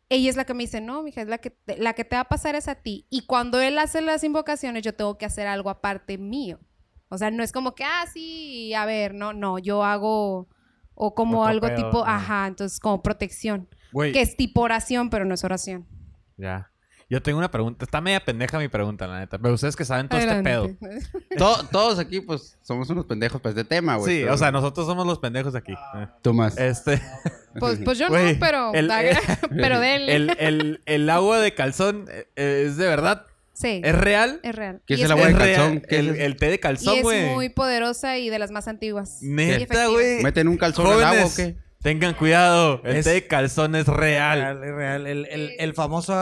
ella 0.09 0.29
es 0.29 0.35
la 0.35 0.45
que 0.45 0.53
me 0.53 0.63
dice, 0.63 0.81
no, 0.81 1.03
mija, 1.03 1.21
es 1.21 1.27
la 1.27 1.37
que, 1.37 1.51
te, 1.51 1.77
la 1.77 1.93
que 1.93 2.03
te 2.03 2.15
va 2.15 2.23
a 2.23 2.29
pasar 2.29 2.55
es 2.55 2.67
a 2.67 2.75
ti. 2.75 3.05
Y 3.09 3.25
cuando 3.25 3.61
él 3.61 3.77
hace 3.77 4.01
las 4.01 4.23
invocaciones, 4.23 4.83
yo 4.83 4.95
tengo 4.95 5.17
que 5.17 5.25
hacer 5.25 5.47
algo 5.47 5.69
aparte 5.69 6.17
mío. 6.17 6.59
O 7.09 7.17
sea, 7.17 7.31
no 7.31 7.43
es 7.43 7.51
como 7.51 7.75
que, 7.75 7.83
ah, 7.83 8.05
sí, 8.11 8.73
a 8.73 8.85
ver, 8.85 9.13
no, 9.13 9.33
no, 9.33 9.59
yo 9.59 9.83
hago, 9.83 10.49
o 10.95 11.15
como 11.15 11.45
algo 11.45 11.67
pedo, 11.67 11.75
tipo, 11.75 12.03
ajá. 12.03 12.15
ajá, 12.15 12.47
entonces 12.47 12.79
como 12.79 13.01
protección. 13.01 13.67
Que 13.93 14.21
es 14.21 14.35
tipo 14.35 14.61
oración, 14.61 15.09
pero 15.09 15.25
no 15.25 15.33
es 15.33 15.43
oración. 15.43 15.87
ya. 16.37 16.68
Yo 17.09 17.21
tengo 17.23 17.39
una 17.39 17.49
pregunta. 17.49 17.85
Está 17.85 18.01
media 18.01 18.19
pendeja 18.23 18.59
mi 18.59 18.67
pregunta, 18.67 19.07
la 19.07 19.19
neta. 19.19 19.39
Pero 19.39 19.55
ustedes 19.55 19.75
que 19.75 19.83
saben 19.83 20.07
todo 20.07 20.19
este 20.19 20.43
pedo. 20.43 20.69
To- 21.37 21.67
todos 21.71 21.97
aquí, 21.97 22.21
pues, 22.21 22.55
somos 22.61 22.87
unos 22.91 23.05
pendejos 23.05 23.41
para 23.41 23.51
este 23.51 23.63
tema, 23.63 23.95
güey. 23.95 24.13
Sí, 24.17 24.21
pero- 24.21 24.35
o 24.35 24.37
sea, 24.37 24.51
nosotros 24.51 24.85
somos 24.85 25.07
los 25.07 25.17
pendejos 25.17 25.55
aquí. 25.55 25.73
Tomás. 26.21 26.57
Este. 26.57 27.01
Pues, 27.59 27.79
pues 27.83 27.97
yo 27.97 28.09
no, 28.09 28.15
pero, 28.39 28.73
el- 28.75 28.89
pero 29.57 29.79
de 29.79 29.95
él. 29.95 30.09
El, 30.09 30.35
el, 30.39 30.81
el 30.85 31.09
agua 31.09 31.39
de 31.39 31.55
calzón 31.55 32.05
eh, 32.11 32.27
es 32.67 32.77
de 32.77 32.85
verdad. 32.85 33.25
sí, 33.53 33.81
¿Es 33.83 33.95
real? 33.95 34.39
es 34.43 34.55
real. 34.55 34.81
¿Qué 34.85 34.93
es 34.93 35.01
el 35.01 35.11
agua 35.11 35.29
Es 35.29 35.33
de 35.33 35.43
real. 35.43 35.55
calzón? 35.55 35.81
¿Qué 35.89 35.95
es 35.95 36.01
El, 36.01 36.15
el 36.21 36.35
té 36.37 36.45
de 36.49 36.55
Y 36.55 36.59
calzón, 36.59 36.97
es 36.97 37.01
güey. 37.03 37.33
muy 37.33 37.49
poderosa 37.49 38.19
y 38.19 38.29
de 38.29 38.37
las 38.37 38.51
más 38.51 38.67
antiguas. 38.67 39.17
Neta, 39.23 39.87
güey. 39.87 40.21
¿Meten 40.21 40.47
un 40.47 40.57
calzón 40.57 40.85
al 40.85 41.03
agua 41.03 41.25
o 41.25 41.35
qué? 41.35 41.55
Tengan 41.81 42.13
cuidado. 42.13 42.81
El 42.83 42.97
Es- 42.97 43.05
té 43.05 43.11
de 43.11 43.27
calzón 43.27 43.75
es 43.75 43.87
real. 43.87 44.39
Real, 44.39 44.63
es 44.63 44.75
real. 44.75 45.07
El, 45.07 45.25
el, 45.27 45.51
el 45.59 45.73
famoso 45.73 46.13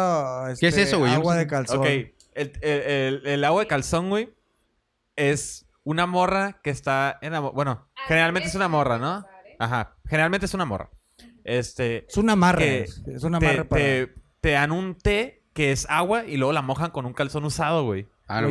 ¿Qué 0.59 0.67
es 0.67 0.77
este, 0.77 0.83
eso, 0.83 0.99
güey? 0.99 1.13
Agua 1.13 1.35
de 1.35 1.47
calzón. 1.47 1.79
Ok, 1.79 1.85
el, 1.85 2.11
el- 2.33 2.51
el- 2.61 3.21
el 3.27 3.43
agua 3.43 3.61
de 3.61 3.67
calzón, 3.67 4.09
güey, 4.09 4.29
es 5.15 5.65
una 5.83 6.05
morra 6.05 6.59
que 6.63 6.69
está 6.69 7.17
enamorada. 7.21 7.55
Bueno, 7.55 7.87
generalmente 8.07 8.49
es 8.49 8.55
una 8.55 8.67
morra, 8.67 8.97
¿no? 8.97 9.25
Ajá, 9.59 9.95
generalmente 10.07 10.45
es 10.45 10.53
una 10.53 10.65
morra. 10.65 10.89
Este, 11.43 12.05
Es 12.07 12.17
un 12.17 12.29
amarre. 12.29 12.83
Es- 12.83 13.01
es 13.07 13.23
un 13.23 13.31
te, 13.39 13.45
amarre 13.47 13.65
para... 13.65 13.81
te- 13.81 14.13
te 14.41 14.51
dan 14.51 14.71
un 14.71 14.95
té 14.95 15.43
que 15.53 15.71
es 15.71 15.87
agua 15.89 16.25
y 16.25 16.37
luego 16.37 16.53
la 16.53 16.61
mojan 16.61 16.91
con 16.91 17.05
un 17.05 17.13
calzón 17.13 17.45
usado, 17.45 17.83
güey. 17.83 18.07
Ah, 18.27 18.41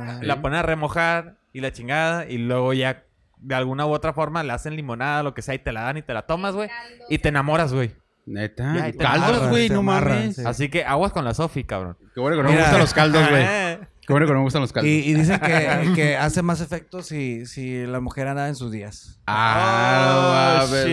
ajá. 0.00 0.18
La 0.22 0.40
ponen 0.40 0.60
a 0.60 0.62
remojar 0.62 1.36
y 1.52 1.60
la 1.60 1.72
chingada 1.72 2.26
y 2.26 2.38
luego 2.38 2.72
ya 2.72 3.04
de 3.42 3.54
alguna 3.54 3.86
u 3.86 3.90
otra 3.90 4.12
forma 4.12 4.42
le 4.42 4.52
hacen 4.52 4.76
limonada, 4.76 5.22
lo 5.22 5.34
que 5.34 5.42
sea, 5.42 5.54
y 5.54 5.58
te 5.58 5.72
la 5.72 5.82
dan 5.82 5.96
y 5.98 6.02
te 6.02 6.14
la 6.14 6.22
tomas, 6.22 6.54
güey. 6.54 6.68
Y 7.08 7.18
te 7.18 7.28
enamoras, 7.30 7.72
güey. 7.72 7.92
Neta. 8.24 8.74
Ya, 8.76 8.92
caldos, 8.96 9.48
güey, 9.48 9.68
no 9.68 9.82
mames. 9.82 10.36
sí. 10.36 10.42
Así 10.46 10.68
que 10.68 10.84
aguas 10.84 11.12
con 11.12 11.24
la 11.24 11.34
Sofi, 11.34 11.64
cabrón. 11.64 11.96
Qué 12.14 12.20
bueno 12.20 12.36
que 12.36 12.42
no 12.44 12.50
me 12.50 12.56
gustan 12.58 12.78
los 12.78 12.94
caldos, 12.94 13.28
güey. 13.28 13.44
Qué 14.04 14.12
bueno 14.12 14.26
que 14.26 14.32
no 14.32 14.38
me 14.40 14.44
gustan 14.44 14.62
los 14.62 14.72
caldos. 14.72 14.90
Y, 14.90 15.10
y 15.10 15.14
dicen 15.14 15.38
que, 15.38 15.92
que 15.94 16.16
hace 16.16 16.42
más 16.42 16.60
efecto 16.60 17.02
si, 17.02 17.46
si 17.46 17.86
la 17.86 18.00
mujer 18.00 18.26
anda 18.26 18.48
en 18.48 18.56
sus 18.56 18.72
días. 18.72 19.20
Ah, 19.28 20.64
Oh, 20.64 20.66
shit. 20.66 20.84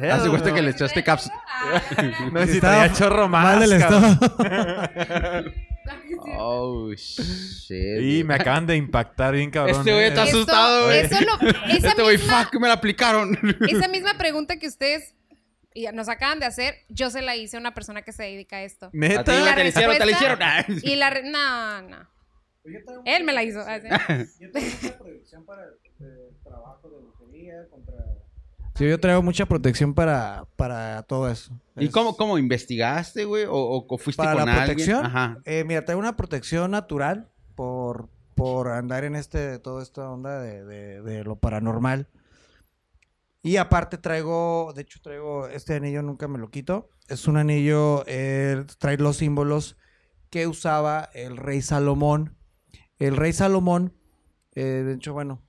güey. 0.00 0.10
Hace 0.10 0.28
cuenta 0.30 0.54
que 0.54 0.62
le 0.62 0.70
echaste 0.70 1.02
caps. 1.04 1.30
No, 2.32 2.44
si 2.44 2.52
Estaba 2.52 2.76
traía 2.76 2.92
chorro 2.92 3.28
más. 3.28 3.58
Mal 3.58 3.68
del 3.70 3.78
cabrón. 3.80 4.18
Oh, 6.38 6.92
shit. 6.94 8.00
Y 8.00 8.24
me 8.24 8.34
acaban 8.34 8.66
de 8.66 8.76
impactar 8.76 9.34
bien, 9.34 9.50
cabrón. 9.50 9.76
Este 9.78 9.92
güey 9.92 10.04
eh. 10.04 10.08
está 10.08 10.24
Esto- 10.24 10.36
asustado, 10.38 10.84
güey. 10.86 10.98
Eso 11.00 11.16
lo, 11.20 11.48
esa, 11.68 11.88
Este 11.88 12.02
güey, 12.02 12.16
misma, 12.18 12.44
fuck, 12.44 12.60
me 12.60 12.68
la 12.68 12.74
aplicaron. 12.74 13.38
esa 13.68 13.88
misma 13.88 14.16
pregunta 14.18 14.58
que 14.58 14.66
ustedes 14.66 15.14
y 15.74 15.86
nos 15.92 16.08
acaban 16.08 16.40
de 16.40 16.46
hacer, 16.46 16.74
yo 16.88 17.10
se 17.10 17.20
la 17.20 17.36
hice 17.36 17.58
a 17.58 17.60
una 17.60 17.74
persona 17.74 18.00
que 18.02 18.12
se 18.12 18.22
dedica 18.22 18.56
a 18.56 18.62
esto. 18.62 18.86
A 18.86 18.90
ti, 18.90 18.98
Neta. 18.98 19.34
Y 19.40 19.44
la 19.44 19.54
te 19.54 19.62
la 19.62 19.68
hicieron, 19.68 19.98
te 19.98 20.06
la 20.06 20.12
hicieron. 20.12 20.38
Y 20.82 20.96
la... 20.96 21.10
re- 21.10 21.30
No, 21.30 21.82
no. 21.82 22.08
Él 23.04 23.24
me 23.24 23.32
la 23.32 23.44
hizo. 23.44 23.60
Yo 23.60 24.50
tengo 24.50 24.66
mucha 24.82 24.98
protección 24.98 25.44
para 25.44 25.62
trabajo 26.42 26.88
de 26.88 26.96
brujería 26.98 27.68
contra... 27.70 27.94
Sí, 28.76 28.86
yo 28.88 29.00
traigo 29.00 29.22
mucha 29.22 29.46
protección 29.46 29.94
para, 29.94 30.46
para 30.56 31.02
todo 31.04 31.30
eso. 31.30 31.58
¿Y 31.76 31.86
Es- 31.86 31.90
cómo, 31.90 32.16
cómo 32.16 32.36
investigaste, 32.38 33.24
güey? 33.24 33.44
¿O, 33.44 33.52
o- 33.54 33.86
o 33.88 33.98
fuiste 33.98 34.22
para 34.22 34.34
con 34.36 34.46
la 34.46 34.52
alguien? 34.62 34.66
protección? 34.76 35.06
Ajá. 35.06 35.38
Eh, 35.44 35.64
mira, 35.64 35.84
traigo 35.84 36.00
una 36.00 36.16
protección 36.16 36.70
natural 36.72 37.30
por, 37.54 38.10
por 38.34 38.68
andar 38.68 39.04
en 39.04 39.16
este, 39.16 39.58
toda 39.58 39.82
esta 39.82 40.10
onda 40.10 40.40
de, 40.40 40.64
de- 40.64 41.00
de 41.02 41.24
lo 41.24 41.36
paranormal. 41.36 42.08
Y 43.42 43.56
aparte 43.58 43.96
traigo, 43.96 44.72
de 44.74 44.82
hecho 44.82 44.98
traigo, 45.02 45.46
este 45.48 45.74
anillo 45.76 46.02
nunca 46.02 46.28
me 46.28 46.38
lo 46.38 46.50
quito. 46.50 46.90
Es 47.08 47.28
un 47.28 47.36
anillo, 47.38 48.02
eh, 48.06 48.64
trae 48.78 48.98
los 48.98 49.16
símbolos 49.18 49.76
que 50.28 50.46
usaba 50.48 51.08
el 51.14 51.36
rey 51.36 51.62
Salomón. 51.62 52.36
El 52.98 53.16
rey 53.16 53.32
Salomón, 53.32 53.94
eh, 54.54 54.62
de 54.84 54.94
hecho, 54.94 55.12
bueno, 55.12 55.40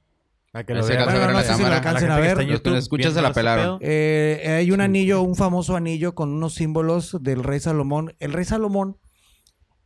A 0.57 0.63
que 0.63 0.73
lo 0.73 0.83
vean. 0.83 1.01
alcanza 1.01 1.11
a 1.11 1.19
ver 1.19 1.19
Bueno, 1.19 1.33
no 1.33 1.39
en 1.39 1.45
sé 1.45 1.51
la 1.51 1.57
si 1.57 1.61
lo 1.61 1.67
alcancen 1.67 2.11
a 2.11 2.19
ver. 2.19 2.47
YouTube 2.47 2.77
escuchas 2.77 3.13
se 3.13 3.21
la 3.21 3.31
pelaron. 3.31 3.77
pedo. 3.77 3.89
Eh, 3.91 4.55
hay 4.57 4.71
un 4.71 4.81
anillo, 4.81 5.21
un 5.21 5.35
famoso 5.35 5.75
anillo 5.75 6.15
con 6.15 6.29
unos 6.29 6.55
símbolos 6.55 7.15
del 7.21 7.43
rey 7.43 7.59
Salomón. 7.59 8.15
El 8.19 8.33
rey 8.33 8.43
Salomón, 8.43 8.97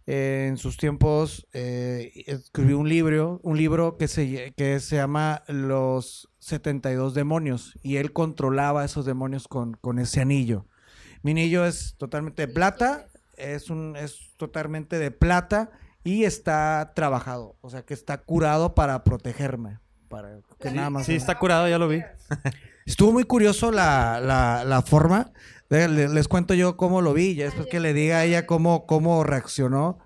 eh, 0.07 0.45
en 0.47 0.55
sus 0.55 0.77
tiempos, 0.77 1.45
eh, 1.51 2.23
escribió 2.25 2.79
un 2.79 2.87
libro, 2.87 3.41
un 3.43 3.57
libro 3.57 3.97
que 3.97 4.07
se, 4.07 4.53
que 4.55 4.79
se 4.79 4.95
llama 4.95 5.43
Los 5.49 6.29
72 6.39 7.13
demonios. 7.13 7.77
Y 7.83 7.97
él 7.97 8.13
controlaba 8.13 8.85
esos 8.85 9.05
demonios 9.05 9.49
con, 9.49 9.73
con 9.73 9.99
ese 9.99 10.21
anillo. 10.21 10.67
Mi 11.21 11.31
anillo 11.31 11.65
es 11.65 11.95
totalmente 11.97 12.47
de 12.47 12.53
plata, 12.53 13.07
es, 13.35 13.69
un, 13.69 13.97
es 13.97 14.33
totalmente 14.37 14.99
de 14.99 15.11
plata 15.11 15.69
y 16.05 16.23
está 16.23 16.93
trabajado. 16.95 17.57
O 17.59 17.69
sea, 17.69 17.83
que 17.83 17.93
está 17.93 18.19
curado 18.19 18.73
para 18.73 19.03
protegerme. 19.03 19.80
Para 20.11 20.39
que 20.59 20.69
nada 20.71 20.89
más... 20.91 21.05
Sí, 21.07 21.15
está 21.15 21.39
curado, 21.39 21.67
ya 21.67 21.77
lo 21.79 21.87
vi. 21.87 22.01
Estuvo 22.85 23.11
muy 23.11 23.23
curioso 23.23 23.71
la, 23.71 24.19
la, 24.19 24.63
la 24.65 24.81
forma. 24.81 25.31
De- 25.69 25.87
le- 25.87 26.09
Les, 26.09 26.27
cuento 26.27 26.53
yo 26.53 26.77
cómo 26.77 27.01
lo 27.01 27.13
vi, 27.13 27.35
ya 27.35 27.45
después 27.45 27.67
que 27.67 27.79
le 27.79 27.93
diga 27.93 28.17
a 28.17 28.25
ella 28.25 28.45
cómo, 28.45 28.85
cómo 28.85 29.23
reaccionó. 29.23 29.99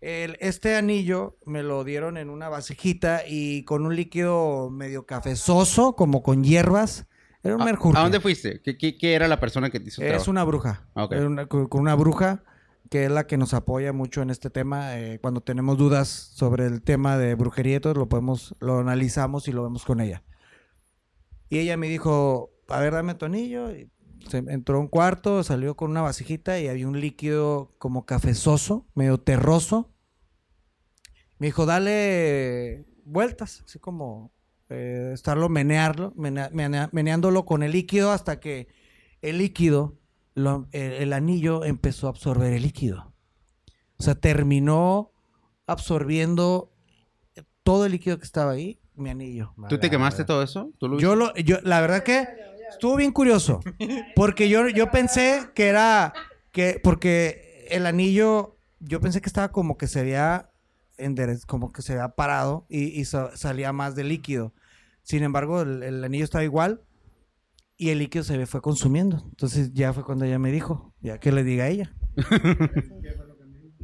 El- 0.00 0.36
este 0.40 0.76
anillo 0.76 1.36
me 1.44 1.62
lo 1.62 1.84
dieron 1.84 2.16
en 2.16 2.30
una 2.30 2.48
vasijita 2.48 3.22
y 3.26 3.64
con 3.64 3.84
un 3.84 3.96
líquido 3.96 4.70
medio 4.70 5.04
cafezoso, 5.04 5.94
como 5.96 6.22
con 6.22 6.42
hierbas. 6.44 7.06
Era 7.42 7.56
un 7.56 7.62
¿A, 7.62 7.64
mercurio. 7.64 7.98
¿A 7.98 8.02
dónde 8.02 8.20
fuiste? 8.20 8.60
¿Qué, 8.62 8.76
qué, 8.78 8.96
qué 8.96 9.14
era 9.14 9.26
la 9.26 9.40
persona 9.40 9.70
que 9.70 9.80
te 9.80 9.88
hizo 9.88 10.02
Es 10.02 10.08
trabajo? 10.08 10.30
una 10.30 10.44
bruja. 10.44 10.86
Ah, 10.94 11.04
ok. 11.04 11.12
Es 11.12 11.20
una- 11.22 11.46
con 11.46 11.66
con 11.68 11.80
una 11.80 11.94
bruja 11.94 12.42
que 12.88 13.04
es 13.04 13.10
la 13.10 13.26
que 13.26 13.36
nos 13.36 13.54
apoya 13.54 13.92
mucho 13.92 14.22
en 14.22 14.30
este 14.30 14.50
tema. 14.50 14.98
eh, 14.98 15.18
cuando 15.20 15.40
tenemos 15.42 15.76
dudas 15.78 16.08
sobre 16.08 16.66
el 16.66 16.82
tema 16.82 17.18
de 17.18 17.34
brujería, 17.34 17.76
y 17.76 17.80
todo, 17.80 17.94
lo 17.94 18.08
podemos, 18.08 18.54
lo 18.60 18.78
analizamos 18.78 19.48
y 19.48 19.52
lo 19.52 19.62
vemos 19.62 19.84
con 19.84 20.00
ella. 20.00 20.24
Y 21.48 21.58
ella 21.58 21.76
me 21.76 21.88
dijo, 21.88 22.50
a 22.68 22.80
ver, 22.80 22.92
dame 22.92 23.14
tu 23.14 23.26
anillo. 23.26 23.70
Y 23.72 23.90
se 24.28 24.38
entró 24.38 24.76
a 24.76 24.80
un 24.80 24.88
cuarto, 24.88 25.42
salió 25.42 25.76
con 25.76 25.90
una 25.90 26.02
vasijita 26.02 26.58
y 26.60 26.68
había 26.68 26.86
un 26.88 27.00
líquido 27.00 27.74
como 27.78 28.06
cafezoso, 28.06 28.86
medio 28.94 29.18
terroso. 29.18 29.92
Me 31.38 31.46
dijo, 31.48 31.66
dale 31.66 32.86
vueltas, 33.04 33.62
así 33.64 33.78
como 33.78 34.30
eh, 34.68 35.10
estarlo 35.14 35.48
menearlo, 35.48 36.12
menea- 36.14 36.50
menea- 36.52 36.90
meneándolo 36.92 37.44
con 37.44 37.62
el 37.62 37.72
líquido 37.72 38.12
hasta 38.12 38.38
que 38.40 38.68
el 39.22 39.38
líquido, 39.38 39.98
lo- 40.44 40.68
el, 40.72 40.92
el 40.92 41.12
anillo 41.12 41.64
empezó 41.64 42.06
a 42.06 42.10
absorber 42.10 42.52
el 42.52 42.62
líquido. 42.62 43.12
O 43.98 44.02
sea, 44.02 44.14
terminó 44.14 45.12
absorbiendo 45.66 46.72
todo 47.62 47.86
el 47.86 47.92
líquido 47.92 48.18
que 48.18 48.24
estaba 48.24 48.52
ahí, 48.52 48.80
mi 48.94 49.10
anillo. 49.10 49.54
¿Tú 49.68 49.78
te 49.78 49.90
quemaste 49.90 50.24
todo 50.24 50.42
eso? 50.42 50.70
¿Tú 50.78 50.88
lo 50.88 50.98
Yo 50.98 51.14
lo, 51.14 51.34
yo, 51.36 51.58
la 51.62 51.80
verdad 51.80 52.02
que 52.02 52.26
estuvo 52.70 52.96
bien 52.96 53.12
curioso. 53.12 53.60
Porque 54.16 54.48
yo, 54.48 54.68
yo 54.68 54.90
pensé 54.90 55.48
que 55.54 55.68
era 55.68 56.12
que, 56.52 56.80
porque 56.82 57.66
el 57.70 57.86
anillo, 57.86 58.56
yo 58.80 59.00
pensé 59.00 59.20
que 59.20 59.28
estaba 59.28 59.52
como 59.52 59.76
que 59.78 59.86
se 59.86 60.00
había 60.00 60.50
enderez- 60.98 61.46
como 61.46 61.72
que 61.72 61.82
se 61.82 61.92
había 61.92 62.08
parado 62.08 62.66
y, 62.68 62.84
y 63.00 63.04
sa- 63.04 63.36
salía 63.36 63.72
más 63.72 63.94
de 63.94 64.04
líquido. 64.04 64.52
Sin 65.02 65.22
embargo, 65.22 65.62
el, 65.62 65.82
el 65.82 66.02
anillo 66.04 66.24
estaba 66.24 66.44
igual 66.44 66.82
y 67.80 67.88
el 67.88 67.98
líquido 67.98 68.22
se 68.24 68.44
fue 68.44 68.60
consumiendo. 68.60 69.22
Entonces 69.30 69.72
ya 69.72 69.94
fue 69.94 70.04
cuando 70.04 70.26
ella 70.26 70.38
me 70.38 70.52
dijo, 70.52 70.92
ya 71.00 71.18
que 71.18 71.32
le 71.32 71.42
diga 71.42 71.64
a 71.64 71.68
ella. 71.68 71.94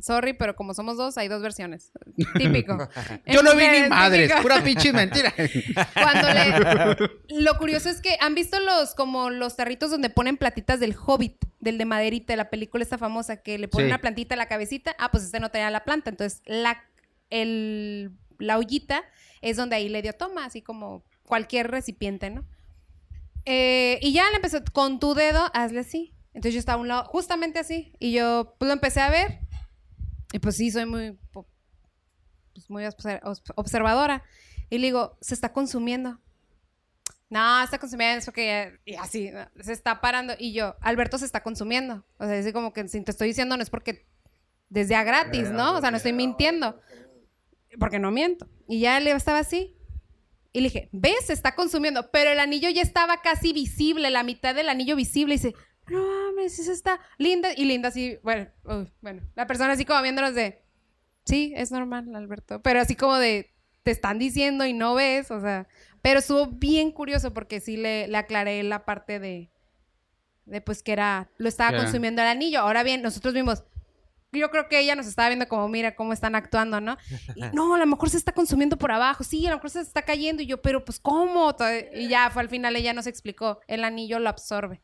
Sorry, 0.03 0.35
pero 0.35 0.55
como 0.55 0.75
somos 0.75 0.99
dos, 0.99 1.17
hay 1.17 1.29
dos 1.29 1.41
versiones. 1.41 1.91
Típico. 2.37 2.77
Yo 3.27 3.43
no 3.43 3.57
vi 3.57 3.67
ni 3.67 3.89
madres, 3.89 4.29
típico. 4.29 4.43
pura 4.43 4.63
pinche 4.63 4.93
mentira. 4.93 5.33
Cuando 5.95 6.29
le... 6.29 7.43
Lo 7.43 7.57
curioso 7.57 7.89
es 7.89 8.03
que 8.03 8.19
han 8.21 8.35
visto 8.35 8.61
los 8.61 8.95
como 8.95 9.31
los 9.31 9.57
tarritos 9.57 9.91
donde 9.91 10.11
ponen 10.11 10.37
platitas 10.37 10.79
del 10.79 10.95
Hobbit, 10.95 11.43
del 11.61 11.79
de 11.79 11.87
maderita, 11.87 12.35
de 12.35 12.37
la 12.37 12.51
película 12.51 12.85
esta 12.85 12.99
famosa, 12.99 13.39
que 13.39 13.59
le 13.59 13.69
ponen 13.69 13.87
Sí. 13.87 13.91
una 13.93 14.03
plantita 14.03 14.35
a 14.35 14.39
la 14.39 14.47
cabecita. 14.49 14.95
Ah, 14.99 15.11
pues 15.11 15.25
este 15.25 15.41
no 15.41 15.51
tenía 15.51 15.71
la 15.71 15.85
planta. 15.85 16.11
Entonces, 16.11 16.43
la, 16.45 16.85
el, 17.31 18.13
la 18.39 18.59
ollita 18.59 19.03
es 19.41 19.57
donde 19.57 19.77
ahí 19.77 19.89
le 19.89 20.03
dio 20.03 20.13
toma, 20.13 20.45
así 20.45 20.61
como 20.61 21.03
cualquier 21.25 21.71
recipiente, 21.71 22.29
¿no? 22.29 22.45
Eh, 23.47 23.99
y 24.03 24.13
ya 24.13 24.29
le 24.31 24.37
empezó, 24.37 24.59
con 24.73 24.99
tu 25.01 25.15
dedo, 25.15 25.51
hazle 25.55 25.81
así. 25.81 26.13
Entonces 26.35 26.55
yo 26.55 26.59
estaba 26.59 26.79
a 26.79 26.83
un 26.83 26.89
lado, 26.89 27.05
justamente 27.05 27.59
así. 27.59 27.93
Y 27.99 28.13
yo 28.13 28.55
pues, 28.59 28.67
lo 28.67 28.73
empecé 28.75 29.01
a 29.01 29.09
ver. 29.11 29.41
Y 30.33 30.39
pues 30.41 30.57
sí, 30.57 30.71
soy 30.71 30.85
muy, 30.85 31.19
pues, 31.33 31.47
muy 32.69 32.85
obser- 32.85 33.23
obs- 33.23 33.53
observadora. 33.55 34.23
Y 34.69 34.79
le 34.79 34.89
digo, 34.89 35.17
se 35.21 35.35
está 35.35 35.53
consumiendo. 35.53 36.21
No, 37.29 37.63
está 37.63 37.79
consumiendo, 37.79 38.19
eso 38.19 38.33
que 38.33 38.79
y 38.85 38.95
así, 38.95 39.31
se 39.61 39.73
está 39.73 40.01
parando. 40.01 40.35
Y 40.39 40.53
yo, 40.53 40.77
Alberto 40.81 41.19
se 41.19 41.25
está 41.25 41.43
consumiendo. 41.43 42.05
O 42.19 42.25
sea, 42.27 42.37
es 42.37 42.53
como 42.53 42.73
que 42.73 42.87
si 42.89 43.01
te 43.03 43.11
estoy 43.11 43.29
diciendo 43.29 43.57
no 43.57 43.63
es 43.63 43.71
porque 43.71 44.07
desde 44.69 44.95
a 44.97 45.05
gratis, 45.05 45.51
¿no? 45.51 45.77
O 45.77 45.81
sea, 45.81 45.91
no 45.91 45.97
estoy 45.97 46.13
mintiendo. 46.13 46.81
Porque 47.81 47.99
no 47.99 48.11
miento. 48.11 48.49
Y 48.69 48.81
ya 48.81 48.99
le 49.01 49.11
estaba 49.13 49.39
así. 49.41 49.76
Y 50.57 50.61
le 50.63 50.69
dije, 50.71 50.89
¿ves? 50.91 51.27
Se 51.27 51.35
está 51.35 51.55
consumiendo. 51.55 52.11
Pero 52.11 52.31
el 52.31 52.41
anillo 52.41 52.71
ya 52.71 52.81
estaba 52.81 53.21
casi 53.21 53.53
visible, 53.53 54.09
la 54.09 54.23
mitad 54.23 54.55
del 54.55 54.71
anillo 54.71 54.97
visible. 54.97 55.35
Y 55.35 55.37
dice, 55.37 55.55
no 55.87 56.03
mames, 56.03 56.59
eso 56.59 56.73
está 56.73 56.99
linda. 57.19 57.51
Y 57.55 57.67
linda 57.67 57.91
así, 57.91 58.19
bueno, 58.23 58.47
bueno. 59.03 59.21
La 59.35 59.47
persona 59.47 59.75
así 59.75 59.85
como 59.85 60.01
viéndonos 60.01 60.35
de, 60.35 60.63
sí, 61.27 61.53
es 61.55 61.73
normal, 61.73 62.15
Alberto. 62.15 62.63
Pero 62.63 62.81
así 62.81 62.97
como 62.97 63.17
de, 63.17 63.53
te 63.83 63.91
están 63.91 64.19
diciendo 64.19 64.65
y 64.65 64.73
no 64.73 64.95
ves, 64.95 65.31
o 65.31 65.43
sea. 65.43 65.69
Pero 66.01 66.21
estuvo 66.21 66.47
bien 66.47 66.91
curioso 66.91 67.35
porque 67.35 67.61
sí 67.61 67.77
le, 67.77 68.09
le 68.09 68.17
aclaré 68.17 68.63
la 68.63 68.87
parte 68.87 69.21
de, 69.21 69.51
de 70.47 70.63
pues 70.63 70.83
que 70.83 70.93
era, 70.93 71.29
lo 71.37 71.51
estaba 71.51 71.77
consumiendo 71.77 72.23
el 72.23 72.29
anillo. 72.29 72.61
Ahora 72.61 72.83
bien, 72.83 73.03
nosotros 73.03 73.35
vimos, 73.35 73.63
yo 74.39 74.51
creo 74.51 74.69
que 74.69 74.79
ella 74.79 74.95
nos 74.95 75.07
estaba 75.07 75.29
viendo 75.29 75.49
como, 75.49 75.69
mira 75.69 75.95
cómo 75.95 76.13
están 76.13 76.35
actuando, 76.35 76.81
¿no? 76.81 76.97
Y, 77.35 77.41
no, 77.55 77.75
a 77.75 77.79
lo 77.79 77.87
mejor 77.87 78.11
se 78.11 78.17
está 78.17 78.33
consumiendo 78.33 78.77
por 78.77 78.93
abajo, 78.93 79.25
sí, 79.25 79.47
a 79.47 79.51
lo 79.51 79.57
mejor 79.57 79.71
se 79.71 79.81
está 79.81 80.03
cayendo. 80.03 80.43
Y 80.43 80.47
yo, 80.47 80.61
pero 80.63 80.85
pues, 80.85 80.99
¿cómo? 80.99 81.55
Y 81.95 82.09
ya 82.09 82.31
fue 82.31 82.43
al 82.43 82.49
final, 82.49 82.77
ella 82.77 82.93
nos 82.93 83.07
explicó, 83.07 83.61
el 83.67 83.85
anillo 83.85 84.19
lo 84.19 84.29
absorbe. 84.29 84.81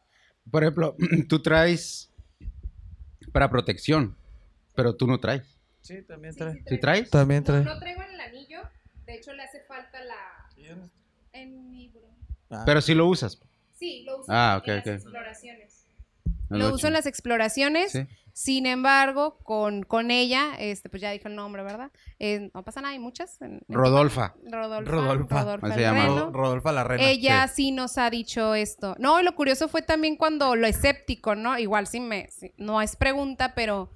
Por 0.51 0.63
ejemplo, 0.63 0.97
tú 1.29 1.41
traes 1.43 2.11
para 3.33 3.49
protección, 3.51 4.17
pero 4.75 4.95
tú 4.95 5.07
no 5.07 5.19
traes. 5.21 5.59
Sí, 5.81 6.03
también 6.03 6.35
trae. 6.35 6.63
¿Sí 6.67 6.79
traes? 6.79 7.11
También 7.11 7.43
trae. 7.43 7.65
No, 7.65 7.75
no 7.75 7.81
traigo 7.81 8.03
el 8.03 8.21
anillo, 8.21 8.61
de 9.07 9.15
hecho 9.15 9.33
le 9.33 9.43
hace 9.43 9.61
falta 9.61 10.03
la... 10.05 10.17
En 11.33 11.71
mi... 11.71 11.93
Ah. 12.51 12.63
Pero 12.67 12.81
sí 12.81 12.95
lo 12.95 13.07
usas. 13.07 13.41
Sí, 13.79 14.05
lo 14.07 14.21
uso 14.21 14.27
Ah, 14.31 14.59
ok, 14.61 14.69
en 14.69 14.77
las 14.77 14.87
exploraciones. 14.87 15.87
No 16.51 16.59
Lo 16.59 16.69
lo 16.69 16.75
uso 16.75 16.87
en 16.87 16.93
las 16.93 17.07
exploraciones. 17.07 17.93
Sí. 17.93 18.07
Sin 18.35 18.64
embargo, 18.64 19.39
con, 19.45 19.83
con 19.83 20.11
ella, 20.11 20.55
este, 20.59 20.89
pues 20.89 21.03
ya 21.03 21.11
dijo 21.11 21.28
el 21.28 21.37
nombre, 21.37 21.62
¿verdad? 21.62 21.91
Eh, 22.18 22.51
no 22.55 22.64
pasa 22.64 22.80
nada, 22.80 22.93
hay 22.95 22.99
muchas. 22.99 23.41
en- 23.43 23.61
en 23.68 23.74
Rodolfa. 23.74 24.35
Rodolfa. 24.51 24.91
Rodolfa. 24.91 25.43
Rodolfa 25.43 25.74
se 25.74 25.80
llama. 25.83 26.30
Rodolfa 26.33 26.72
la 26.72 26.85
reina. 26.85 27.09
Ella 27.11 27.47
sí. 27.49 27.72
nos 27.72 27.99
ha 27.99 28.09
dicho 28.09 28.55
esto. 28.55 28.97
No, 28.99 29.20
y 29.20 29.22
lo 29.22 29.35
curioso 29.35 29.68
fue 29.68 29.83
también 29.83 30.16
cuando 30.16 30.57
lo 30.57 30.66
escéptico, 30.66 31.35
¿no? 31.35 31.59
Igual 31.59 31.87
sí 31.87 32.01
me, 32.01 32.28
sí, 32.30 32.53
no 32.57 32.80
es 32.80 32.97
pregunta, 32.97 33.55
pero 33.55 33.91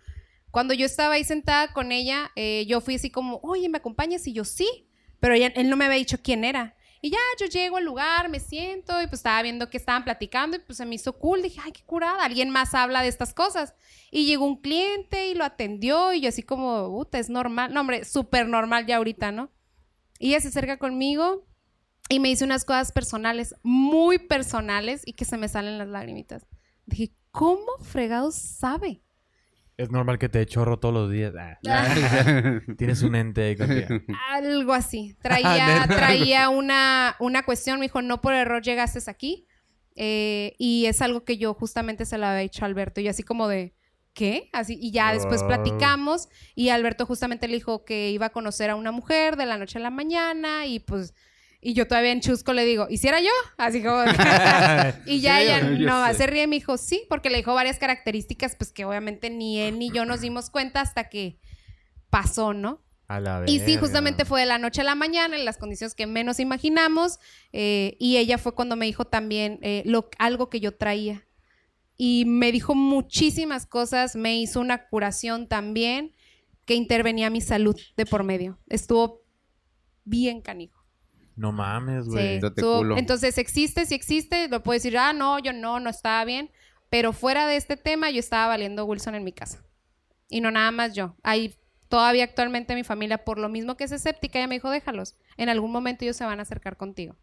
cuando 0.50 0.74
yo 0.74 0.84
estaba 0.86 1.14
ahí 1.14 1.24
sentada 1.24 1.72
con 1.72 1.90
ella, 1.90 2.30
eh, 2.36 2.66
yo 2.68 2.80
fui 2.80 2.96
así 2.96 3.10
como, 3.10 3.40
oye, 3.42 3.68
¿me 3.70 3.78
acompañas? 3.78 4.26
Y 4.26 4.32
yo 4.34 4.44
sí, 4.44 4.88
pero 5.18 5.34
ella- 5.34 5.52
él 5.54 5.70
no 5.70 5.76
me 5.76 5.86
había 5.86 5.96
dicho 5.98 6.18
quién 6.22 6.44
era. 6.44 6.74
Y 7.06 7.10
ya 7.10 7.18
yo 7.38 7.46
llego 7.46 7.76
al 7.76 7.84
lugar, 7.84 8.28
me 8.28 8.40
siento 8.40 9.00
y 9.00 9.06
pues 9.06 9.20
estaba 9.20 9.40
viendo 9.40 9.70
que 9.70 9.76
estaban 9.76 10.02
platicando 10.02 10.56
y 10.56 10.58
pues 10.58 10.78
se 10.78 10.84
me 10.84 10.96
hizo 10.96 11.16
cool. 11.16 11.40
Dije, 11.40 11.60
ay, 11.62 11.70
qué 11.70 11.84
curada, 11.84 12.24
alguien 12.24 12.50
más 12.50 12.74
habla 12.74 13.00
de 13.00 13.06
estas 13.06 13.32
cosas. 13.32 13.76
Y 14.10 14.26
llegó 14.26 14.44
un 14.44 14.60
cliente 14.60 15.28
y 15.28 15.34
lo 15.34 15.44
atendió 15.44 16.12
y 16.12 16.22
yo 16.22 16.30
así 16.30 16.42
como, 16.42 16.88
puta, 16.88 17.20
es 17.20 17.30
normal. 17.30 17.72
No, 17.72 17.82
hombre, 17.82 18.04
súper 18.04 18.48
normal 18.48 18.86
ya 18.86 18.96
ahorita, 18.96 19.30
¿no? 19.30 19.52
Y 20.18 20.30
ella 20.30 20.40
se 20.40 20.48
acerca 20.48 20.78
conmigo 20.78 21.46
y 22.08 22.18
me 22.18 22.26
dice 22.26 22.42
unas 22.42 22.64
cosas 22.64 22.90
personales, 22.90 23.54
muy 23.62 24.18
personales, 24.18 25.02
y 25.06 25.12
que 25.12 25.24
se 25.24 25.36
me 25.36 25.46
salen 25.46 25.78
las 25.78 25.86
lagrimitas. 25.86 26.44
Dije, 26.86 27.14
¿cómo 27.30 27.78
fregado 27.82 28.32
sabe? 28.32 29.00
Es 29.78 29.90
normal 29.90 30.18
que 30.18 30.28
te 30.30 30.38
dé 30.38 30.46
chorro 30.46 30.78
todos 30.78 30.94
los 30.94 31.10
días. 31.10 31.34
Ah, 31.38 31.58
Tienes 32.78 33.02
un 33.02 33.14
ente. 33.14 33.56
Algo 34.30 34.72
así. 34.72 35.14
Ah, 35.22 35.22
Traía, 35.22 35.80
¿neta? 35.80 35.96
traía 35.96 36.48
una, 36.48 37.16
una 37.20 37.42
cuestión, 37.44 37.78
me 37.78 37.84
dijo, 37.86 38.00
no 38.00 38.20
por 38.22 38.32
error 38.32 38.62
llegaste 38.62 38.98
aquí. 39.10 39.46
Eh, 39.94 40.54
y 40.58 40.86
es 40.86 41.02
algo 41.02 41.24
que 41.24 41.36
yo 41.36 41.52
justamente 41.54 42.04
se 42.06 42.16
lo 42.18 42.26
había 42.26 42.40
dicho 42.40 42.64
a 42.64 42.68
Alberto. 42.68 43.00
Y 43.02 43.08
así 43.08 43.22
como 43.22 43.48
de, 43.48 43.74
¿qué? 44.14 44.48
Así, 44.54 44.78
y 44.80 44.92
ya 44.92 45.12
después 45.12 45.42
Ah. 45.42 45.46
platicamos. 45.48 46.28
Y 46.54 46.70
Alberto 46.70 47.04
justamente 47.04 47.46
le 47.46 47.54
dijo 47.54 47.84
que 47.84 48.10
iba 48.10 48.26
a 48.26 48.30
conocer 48.30 48.70
a 48.70 48.76
una 48.76 48.92
mujer 48.92 49.36
de 49.36 49.44
la 49.46 49.58
noche 49.58 49.78
a 49.78 49.82
la 49.82 49.90
mañana. 49.90 50.64
Y 50.66 50.78
pues, 50.80 51.12
y 51.66 51.74
yo 51.74 51.88
todavía 51.88 52.12
en 52.12 52.20
chusco 52.20 52.52
le 52.52 52.64
digo, 52.64 52.86
¿y 52.88 52.98
si 52.98 53.08
era 53.08 53.20
yo? 53.20 53.32
Así 53.56 53.82
como... 53.82 54.04
Y 55.06 55.20
ya 55.20 55.40
ella 55.40 55.62
no 55.62 56.14
se 56.14 56.28
ríe 56.28 56.44
y 56.44 56.46
me 56.46 56.54
dijo, 56.54 56.76
sí, 56.76 57.04
porque 57.08 57.28
le 57.28 57.38
dijo 57.38 57.54
varias 57.54 57.80
características, 57.80 58.54
pues 58.54 58.70
que 58.70 58.84
obviamente 58.84 59.30
ni 59.30 59.58
él 59.58 59.76
ni 59.80 59.90
yo 59.90 60.04
nos 60.04 60.20
dimos 60.20 60.48
cuenta 60.48 60.80
hasta 60.80 61.08
que 61.08 61.40
pasó, 62.08 62.54
¿no? 62.54 62.84
A 63.08 63.18
la 63.18 63.42
Y 63.48 63.58
sí, 63.58 63.78
justamente 63.78 64.24
fue 64.24 64.42
de 64.42 64.46
la 64.46 64.58
noche 64.58 64.82
a 64.82 64.84
la 64.84 64.94
mañana, 64.94 65.34
en 65.36 65.44
las 65.44 65.58
condiciones 65.58 65.96
que 65.96 66.06
menos 66.06 66.38
imaginamos. 66.38 67.18
eh, 67.52 67.96
y 67.98 68.18
ella 68.18 68.38
fue 68.38 68.54
cuando 68.54 68.76
me 68.76 68.86
dijo 68.86 69.04
también 69.04 69.58
eh, 69.62 69.82
lo, 69.86 70.08
algo 70.20 70.48
que 70.48 70.60
yo 70.60 70.76
traía. 70.76 71.26
Y 71.96 72.26
me 72.26 72.52
dijo 72.52 72.76
muchísimas 72.76 73.66
cosas, 73.66 74.14
me 74.14 74.38
hizo 74.38 74.60
una 74.60 74.86
curación 74.86 75.48
también, 75.48 76.14
que 76.64 76.74
intervenía 76.74 77.28
mi 77.28 77.40
salud 77.40 77.76
de 77.96 78.06
por 78.06 78.22
medio. 78.22 78.60
Estuvo 78.68 79.24
bien 80.04 80.42
canijo. 80.42 80.75
No 81.36 81.52
mames, 81.52 82.06
Sí, 82.06 82.10
güey. 82.10 82.40
Culo. 82.60 82.96
entonces 82.96 83.36
existe, 83.38 83.84
sí 83.86 83.94
existe, 83.94 84.48
lo 84.48 84.62
puedo 84.62 84.74
decir, 84.76 84.96
ah, 84.98 85.12
no, 85.12 85.38
yo 85.38 85.52
no, 85.52 85.80
no 85.80 85.90
estaba 85.90 86.24
bien, 86.24 86.50
pero 86.88 87.12
fuera 87.12 87.46
de 87.46 87.56
este 87.56 87.76
tema 87.76 88.10
yo 88.10 88.20
estaba 88.20 88.48
valiendo 88.48 88.84
Wilson 88.86 89.14
en 89.14 89.24
mi 89.24 89.32
casa. 89.32 89.62
Y 90.28 90.40
no 90.40 90.50
nada 90.50 90.70
más 90.70 90.94
yo. 90.94 91.14
Hay 91.22 91.54
todavía 91.88 92.24
actualmente 92.24 92.74
mi 92.74 92.82
familia, 92.84 93.18
por 93.24 93.38
lo 93.38 93.48
mismo 93.48 93.76
que 93.76 93.84
es 93.84 93.92
escéptica, 93.92 94.38
ella 94.38 94.48
me 94.48 94.56
dijo, 94.56 94.70
déjalos, 94.70 95.16
en 95.36 95.48
algún 95.48 95.70
momento 95.72 96.04
ellos 96.04 96.16
se 96.16 96.24
van 96.24 96.38
a 96.40 96.42
acercar 96.42 96.76
contigo. 96.76 97.16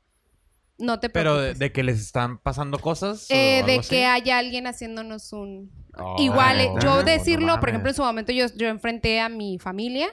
No 0.77 0.99
te 0.99 1.09
Pero 1.09 1.35
de, 1.35 1.39
preocupes. 1.41 1.59
de 1.59 1.71
que 1.71 1.83
les 1.83 1.99
están 1.99 2.37
pasando 2.39 2.79
cosas. 2.79 3.29
o 3.29 3.33
Eh, 3.33 3.57
algo 3.57 3.67
de 3.67 3.79
así. 3.79 3.89
que 3.89 4.05
haya 4.05 4.37
alguien 4.37 4.67
haciéndonos 4.67 5.31
un... 5.33 5.71
Oh, 5.97 6.15
Igual, 6.19 6.59
eh, 6.61 6.69
no, 6.73 6.79
yo 6.81 6.95
no 6.97 7.03
decirlo, 7.03 7.47
por 7.47 7.55
mames. 7.57 7.69
ejemplo, 7.69 7.89
en 7.91 7.95
su 7.95 8.03
momento 8.03 8.31
yo, 8.31 8.45
yo 8.55 8.67
enfrenté 8.67 9.19
a 9.19 9.29
mi 9.29 9.59
familia, 9.59 10.07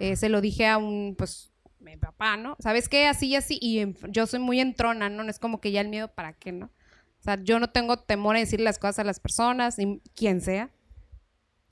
eh, 0.00 0.16
se 0.16 0.28
lo 0.28 0.40
dije 0.42 0.66
a 0.66 0.76
un, 0.76 1.14
pues, 1.16 1.51
mi 1.82 1.96
papá, 1.96 2.36
¿no? 2.36 2.56
¿Sabes 2.58 2.88
qué? 2.88 3.06
Así 3.06 3.28
y 3.28 3.36
así, 3.36 3.58
y 3.60 3.84
yo 4.08 4.26
soy 4.26 4.40
muy 4.40 4.60
entrona, 4.60 5.08
¿no? 5.08 5.24
No 5.24 5.30
es 5.30 5.38
como 5.38 5.60
que 5.60 5.72
ya 5.72 5.80
el 5.80 5.88
miedo, 5.88 6.08
¿para 6.14 6.32
qué, 6.32 6.52
no? 6.52 6.66
O 6.66 7.22
sea, 7.22 7.42
yo 7.42 7.58
no 7.58 7.70
tengo 7.70 7.98
temor 7.98 8.36
a 8.36 8.40
decir 8.40 8.60
las 8.60 8.78
cosas 8.78 9.00
a 9.00 9.04
las 9.04 9.20
personas, 9.20 9.78
ni 9.78 10.00
quien 10.14 10.40
sea. 10.40 10.70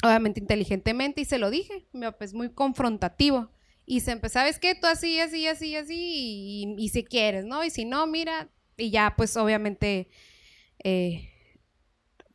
Obviamente 0.03 0.41
inteligentemente, 0.41 1.21
y 1.21 1.25
se 1.25 1.39
lo 1.39 1.51
dije. 1.51 1.89
Mi 1.93 2.03
papá 2.03 2.25
es 2.25 2.35
muy 2.35 2.51
confrontativo. 2.51 3.51
Y 3.87 4.01
se 4.01 4.13
empezó, 4.13 4.35
¿sabes 4.35 4.59
qué? 4.59 4.75
Tú 4.75 4.87
así, 4.87 5.19
así, 5.21 5.47
así, 5.47 5.75
así, 5.77 5.95
y, 5.97 6.75
y 6.79 6.89
si 6.91 7.05
quieres, 7.05 7.45
¿no? 7.45 7.65
Y 7.65 7.71
si 7.71 7.85
no, 7.85 8.07
mira, 8.07 8.51
y 8.77 8.91
ya, 8.91 9.15
pues, 9.17 9.37
obviamente... 9.37 10.09
eh, 10.85 11.27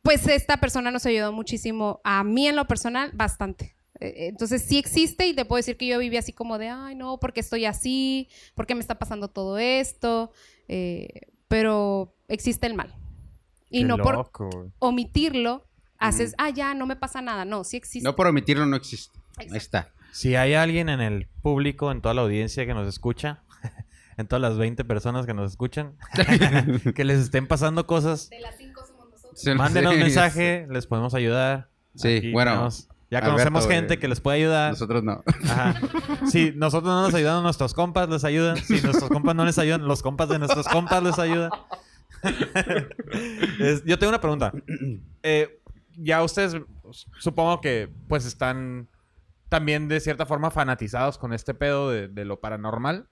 pues 0.02 0.26
esta 0.28 0.58
persona 0.58 0.92
nos 0.92 1.04
ayudó 1.04 1.32
muchísimo, 1.32 2.00
a 2.04 2.22
mí 2.22 2.46
en 2.46 2.54
lo 2.54 2.66
personal, 2.68 3.10
bastante. 3.12 3.75
Eh, 4.00 4.28
Entonces 4.28 4.62
sí 4.62 4.78
existe 4.78 5.26
y 5.26 5.34
te 5.34 5.44
puedo 5.44 5.56
decir 5.58 5.76
que 5.76 5.86
yo 5.86 5.98
viví 5.98 6.16
así 6.16 6.32
como 6.32 6.58
de, 6.58 6.68
ay 6.68 6.94
no, 6.94 7.18
porque 7.18 7.40
estoy 7.40 7.64
así, 7.64 8.28
porque 8.54 8.74
me 8.74 8.80
está 8.80 8.98
pasando 8.98 9.28
todo 9.28 9.58
esto, 9.58 10.32
Eh, 10.68 11.08
pero 11.48 12.14
existe 12.28 12.66
el 12.66 12.74
mal. 12.74 12.94
Y 13.70 13.80
Qué 13.80 13.84
no 13.86 13.98
por 13.98 14.14
loco, 14.16 14.72
omitirlo, 14.78 15.66
haces, 15.98 16.34
ah, 16.38 16.50
ya, 16.50 16.74
no 16.74 16.86
me 16.86 16.96
pasa 16.96 17.20
nada. 17.22 17.44
No, 17.44 17.62
sí 17.64 17.76
existe. 17.76 18.04
No 18.08 18.16
por 18.16 18.26
omitirlo, 18.26 18.66
no 18.66 18.76
existe. 18.76 19.18
Ahí 19.36 19.48
está. 19.52 19.92
Si 20.12 20.34
hay 20.34 20.54
alguien 20.54 20.88
en 20.88 21.00
el 21.00 21.26
público, 21.42 21.92
en 21.92 22.00
toda 22.00 22.14
la 22.14 22.22
audiencia 22.22 22.64
que 22.66 22.74
nos 22.74 22.88
escucha, 22.88 23.42
en 24.16 24.26
todas 24.26 24.40
las 24.40 24.56
20 24.58 24.84
personas 24.84 25.26
que 25.26 25.34
nos 25.34 25.50
escuchan, 25.52 25.96
que 26.94 27.04
les 27.04 27.18
estén 27.20 27.46
pasando 27.46 27.86
cosas, 27.86 28.28
De 28.30 28.40
las 28.40 28.56
cinco 28.56 28.84
somos 28.86 29.10
nosotros. 29.10 29.56
Mándenos 29.56 29.92
sí, 29.92 29.96
un 29.98 30.02
mensaje, 30.02 30.66
les 30.70 30.86
podemos 30.86 31.14
ayudar. 31.14 31.68
Sí, 31.94 32.30
bueno, 32.32 32.52
tenemos- 32.52 32.88
ya 33.10 33.18
Alberto, 33.18 33.32
conocemos 33.36 33.66
gente 33.68 33.98
que 33.98 34.08
les 34.08 34.20
puede 34.20 34.38
ayudar. 34.38 34.70
Nosotros 34.72 35.02
no. 35.04 35.22
Ajá. 35.44 35.74
Si 36.26 36.52
nosotros 36.56 36.92
no 36.92 37.02
nos 37.02 37.14
ayudamos, 37.14 37.42
nuestros 37.42 37.72
compas 37.74 38.08
les 38.08 38.24
ayudan. 38.24 38.56
Si 38.56 38.80
nuestros 38.82 39.08
compas 39.10 39.34
no 39.34 39.44
les 39.44 39.58
ayudan, 39.58 39.86
los 39.86 40.02
compas 40.02 40.28
de 40.28 40.38
nuestros 40.38 40.66
compas 40.68 41.02
les 41.02 41.18
ayudan. 41.18 41.50
Es- 43.60 43.84
yo 43.84 43.98
tengo 43.98 44.10
una 44.10 44.20
pregunta. 44.20 44.52
Eh, 45.22 45.60
ya 45.96 46.22
ustedes 46.22 46.56
supongo 47.18 47.60
que 47.60 47.88
pues 48.08 48.26
están 48.26 48.88
también 49.48 49.88
de 49.88 50.00
cierta 50.00 50.26
forma 50.26 50.50
fanatizados 50.50 51.18
con 51.18 51.32
este 51.32 51.54
pedo 51.54 51.90
de, 51.90 52.08
de 52.08 52.24
lo 52.24 52.40
paranormal. 52.40 53.08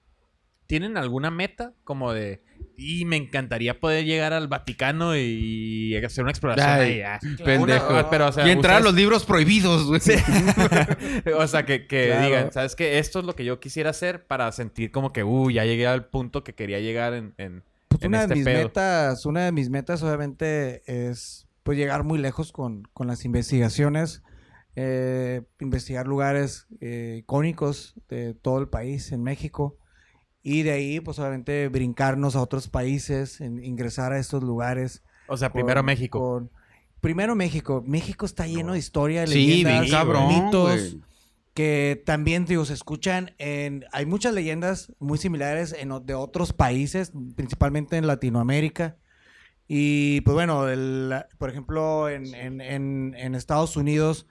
¿Tienen 0.67 0.97
alguna 0.97 1.31
meta 1.31 1.73
como 1.83 2.11
de 2.13 2.41
y 2.77 3.05
me 3.05 3.15
encantaría 3.15 3.79
poder 3.79 4.03
llegar 4.03 4.33
al 4.33 4.47
Vaticano 4.49 5.15
y 5.15 5.95
hacer 6.03 6.23
una 6.23 6.31
exploración 6.31 6.67
Ay, 6.69 6.91
ahí? 6.93 7.01
ah"? 7.01 7.19
pendejo. 7.43 7.89
Una- 7.93 8.09
pero, 8.09 8.27
o 8.27 8.31
sea, 8.33 8.45
y 8.45 8.51
entrar 8.51 8.77
a 8.77 8.79
los 8.81 8.93
libros 8.93 9.23
prohibidos, 9.25 9.85
güey. 9.85 10.01
o 11.39 11.47
sea, 11.47 11.65
que, 11.65 11.87
que 11.87 12.07
Claro. 12.07 12.25
digan, 12.25 12.51
¿sabes 12.51 12.75
qué? 12.75 12.99
Esto 12.99 13.19
es 13.19 13.25
lo 13.25 13.35
que 13.35 13.45
yo 13.45 13.59
quisiera 13.59 13.91
hacer 13.91 14.25
para 14.27 14.51
sentir 14.51 14.91
como 14.91 15.13
que, 15.13 15.23
uh, 15.23 15.49
ya 15.49 15.63
llegué 15.65 15.87
al 15.87 16.05
punto 16.07 16.43
que 16.43 16.53
quería 16.53 16.79
llegar 16.79 17.13
en, 17.13 17.33
en, 17.37 17.63
Pues 17.87 18.01
en 18.03 18.09
una 18.09 18.21
este 18.23 18.29
de 18.29 18.35
mis 18.35 18.45
pedo. 18.45 18.63
metas, 18.63 19.25
una 19.25 19.45
de 19.45 19.51
mis 19.51 19.69
metas 19.69 20.03
obviamente 20.03 20.81
es 21.09 21.47
pues 21.63 21.77
llegar 21.77 22.03
muy 22.03 22.19
lejos 22.19 22.51
con, 22.51 22.83
con 22.93 23.07
las 23.07 23.23
investigaciones, 23.25 24.21
eh, 24.75 25.41
investigar 25.59 26.05
lugares 26.07 26.67
eh, 26.81 27.17
icónicos 27.19 27.95
de 28.09 28.33
todo 28.33 28.59
el 28.59 28.67
país, 28.67 29.11
en 29.11 29.23
México, 29.23 29.77
y 30.47 30.61
de 30.61 30.71
ahí 30.71 30.99
pues 30.99 31.17
obviamente 31.17 31.67
brincarnos 31.69 32.35
a 32.35 32.41
otros 32.41 32.67
países, 32.69 33.41
en- 33.41 33.63
ingresar 33.63 34.13
a 34.13 34.19
estos 34.19 34.43
lugares. 34.43 35.01
O 35.27 35.35
sea, 35.35 35.49
con- 35.49 35.59
primero 35.59 35.81
México. 35.83 36.19
con- 36.19 36.51
Primero 37.01 37.35
México. 37.35 37.83
México 37.85 38.25
está 38.25 38.45
lleno 38.47 38.73
de 38.73 38.79
historia, 38.79 39.21
de 39.21 39.27
Sí, 39.27 39.47
leyendas, 39.63 39.89
cabrón, 39.91 40.27
mitos, 40.45 40.97
que 41.53 42.01
también, 42.05 42.45
digo, 42.45 42.63
se 42.65 42.73
escuchan 42.73 43.31
en... 43.37 43.85
Hay 43.91 44.05
muchas 44.05 44.33
leyendas 44.33 44.91
muy 44.99 45.17
similares 45.17 45.73
en, 45.77 45.89
de 46.05 46.13
otros 46.15 46.51
países, 46.53 47.11
principalmente 47.35 47.97
en 47.97 48.07
Latinoamérica. 48.07 48.97
Y, 49.67 50.21
pues 50.21 50.33
bueno, 50.35 50.67
el- 50.67 51.13
por 51.37 51.49
ejemplo, 51.49 52.07
en, 52.09 52.33
en- 52.35 52.61
en- 52.61 53.15
en 53.17 53.35
Estados 53.35 53.77
Unidos, 53.77 54.25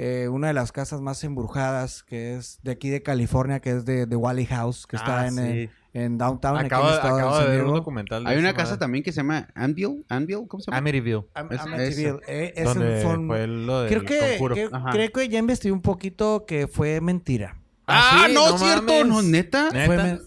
eh, 0.00 0.28
una 0.28 0.46
de 0.46 0.52
las 0.54 0.70
casas 0.70 1.00
más 1.00 1.24
embrujadas, 1.24 2.04
que 2.04 2.34
es 2.36 2.60
de 2.62 2.70
aquí 2.70 2.88
de 2.88 3.02
California, 3.02 3.58
que 3.60 3.70
es 3.70 3.84
de, 3.84 4.06
de 4.06 4.16
Wally 4.16 4.46
House, 4.46 4.86
que 4.86 4.94
está 4.96 5.22
Ah, 5.22 5.26
en, 5.26 5.34
sí. 5.34 5.40
eh, 5.42 5.70
en 5.94 6.18
Downtown, 6.18 6.56
aquí 6.56 6.66
en 6.66 6.72
Acabo, 6.72 6.88
el 6.88 6.94
estado 6.94 7.16
acabo 7.18 7.38
de 7.40 7.46
ver 7.48 7.64
un 7.64 7.74
documental. 7.74 8.22
de 8.24 8.30
Hay 8.30 8.38
una 8.38 8.52
casa 8.54 8.70
madre. 8.72 8.78
también 8.78 9.02
que 9.04 9.10
se 9.10 9.16
llama 9.16 9.48
Anvil. 9.56 10.04
Anvil, 10.08 10.46
¿cómo 10.46 10.60
se 10.62 10.70
llama? 10.70 10.78
Amityville. 10.78 11.24
Am- 11.34 11.48
Es- 11.50 11.60
Amityville. 11.60 12.20
Eh, 12.28 12.52
es 12.56 12.64
Donde 12.64 13.02
son- 13.02 13.26
fue 13.26 13.46
lo 13.48 13.80
del 13.82 13.88
creo 13.88 14.02
que, 14.02 14.38
que- 14.54 14.70
creo 14.92 15.10
que 15.12 15.28
ya 15.28 15.38
investigué 15.40 15.72
un 15.72 15.82
poquito 15.82 16.44
que 16.46 16.68
fue 16.68 17.00
mentira. 17.00 17.56
Ah, 17.88 18.24
sí, 18.28 18.34
no, 18.34 18.50
no 18.50 18.58
cierto, 18.58 18.82
mames. 18.86 19.06
no, 19.06 19.22
neta. 19.22 19.70
¿Neta? 19.72 19.86
Fue 19.86 20.18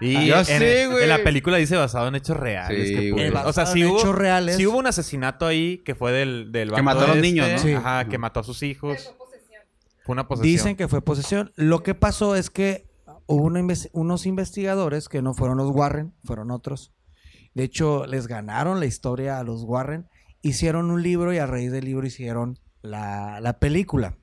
Y 0.00 0.14
Ah, 0.14 0.22
ya 0.24 0.38
en, 0.38 0.44
sé, 0.46 0.86
güey. 0.86 1.02
en 1.02 1.08
la 1.08 1.18
película 1.24 1.56
dice 1.56 1.74
basado 1.76 2.06
en 2.06 2.14
hechos 2.14 2.36
reales. 2.36 2.86
Sí, 2.88 2.94
que. 2.94 3.08
Eh, 3.08 3.28
o 3.30 3.32
sea, 3.32 3.42
basado 3.42 3.72
sí 3.74 3.82
en 3.82 3.88
hubo, 3.88 3.98
hechos 3.98 4.14
reales. 4.14 4.54
sí 4.56 4.64
hubo 4.64 4.78
un 4.78 4.86
asesinato 4.86 5.44
ahí 5.44 5.78
que 5.78 5.96
fue 5.96 6.12
del, 6.12 6.52
del 6.52 6.72
Que 6.72 6.82
mató 6.82 7.00
a 7.00 7.08
los 7.08 7.16
este, 7.16 7.22
niños, 7.28 7.48
¿no? 7.50 7.58
Sí. 7.58 7.72
Ajá, 7.72 8.00
Ajá. 8.00 8.08
que 8.08 8.16
mató 8.16 8.38
a 8.38 8.44
sus 8.44 8.62
hijos. 8.62 9.12
Fue 10.08 10.14
una 10.14 10.26
posesión. 10.26 10.50
Dicen 10.50 10.76
que 10.76 10.88
fue 10.88 11.02
posesión. 11.02 11.52
Lo 11.54 11.82
que 11.82 11.94
pasó 11.94 12.34
es 12.34 12.48
que 12.48 12.88
hubo 13.26 13.44
una 13.44 13.60
inves- 13.60 13.90
unos 13.92 14.24
investigadores 14.24 15.06
que 15.10 15.20
no 15.20 15.34
fueron 15.34 15.58
los 15.58 15.70
Warren, 15.70 16.14
fueron 16.24 16.50
otros. 16.50 16.94
De 17.52 17.64
hecho, 17.64 18.06
les 18.06 18.26
ganaron 18.26 18.80
la 18.80 18.86
historia 18.86 19.38
a 19.38 19.42
los 19.44 19.64
Warren. 19.64 20.08
Hicieron 20.40 20.90
un 20.90 21.02
libro 21.02 21.34
y 21.34 21.36
a 21.38 21.44
raíz 21.46 21.70
del 21.72 21.84
libro 21.84 22.06
hicieron 22.06 22.58
la, 22.80 23.38
la 23.42 23.58
película. 23.58 24.16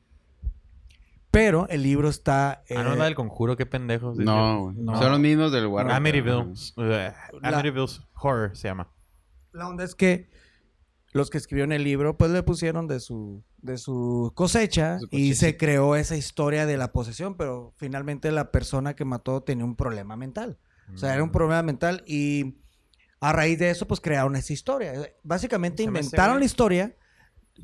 Pero 1.32 1.68
el 1.70 1.84
libro 1.84 2.08
está... 2.10 2.64
Ah, 2.70 2.84
no, 2.84 2.94
eh, 2.94 2.98
la 2.98 3.06
del 3.06 3.16
conjuro, 3.16 3.58
qué 3.58 3.66
pendejos. 3.66 4.18
No. 4.18 4.72
No. 4.72 4.98
son 4.98 5.12
los 5.12 5.20
mismos 5.20 5.52
del 5.52 5.68
Warren. 5.68 5.92
Amityville. 5.94 6.54
eh, 6.78 7.14
Amityville's 7.44 8.02
Horror 8.22 8.56
se 8.56 8.70
llama. 8.70 8.90
La 9.52 9.68
onda 9.68 9.84
es 9.84 9.96
que 9.96 10.30
los 11.16 11.30
que 11.30 11.38
escribieron 11.38 11.72
el 11.72 11.84
libro, 11.84 12.18
pues 12.18 12.30
le 12.32 12.44
pusieron 12.44 12.88
de 12.88 13.00
su, 13.00 13.42
de 13.62 13.78
su 13.78 14.32
cosecha 14.36 15.00
Su 15.00 15.08
y 15.12 15.34
se 15.36 15.56
creó 15.56 15.96
esa 15.96 16.18
historia 16.18 16.66
de 16.66 16.76
la 16.78 16.92
posesión, 16.92 17.36
pero 17.38 17.74
finalmente 17.78 18.32
la 18.32 18.52
persona 18.52 18.96
que 18.96 19.06
mató 19.06 19.42
tenía 19.42 19.64
un 19.64 19.76
problema 19.78 20.18
mental. 20.18 20.58
O 20.94 20.98
sea, 20.98 21.14
era 21.14 21.22
Mm. 21.24 21.28
un 21.28 21.32
problema 21.32 21.64
mental 21.64 22.04
y 22.06 22.58
a 23.22 23.32
raíz 23.32 23.58
de 23.60 23.70
eso, 23.70 23.88
pues 23.88 24.02
crearon 24.02 24.36
esa 24.36 24.52
historia. 24.52 24.92
Básicamente 25.24 25.84
Se 25.84 25.88
inventaron 25.88 26.40
la 26.40 26.46
historia. 26.46 26.96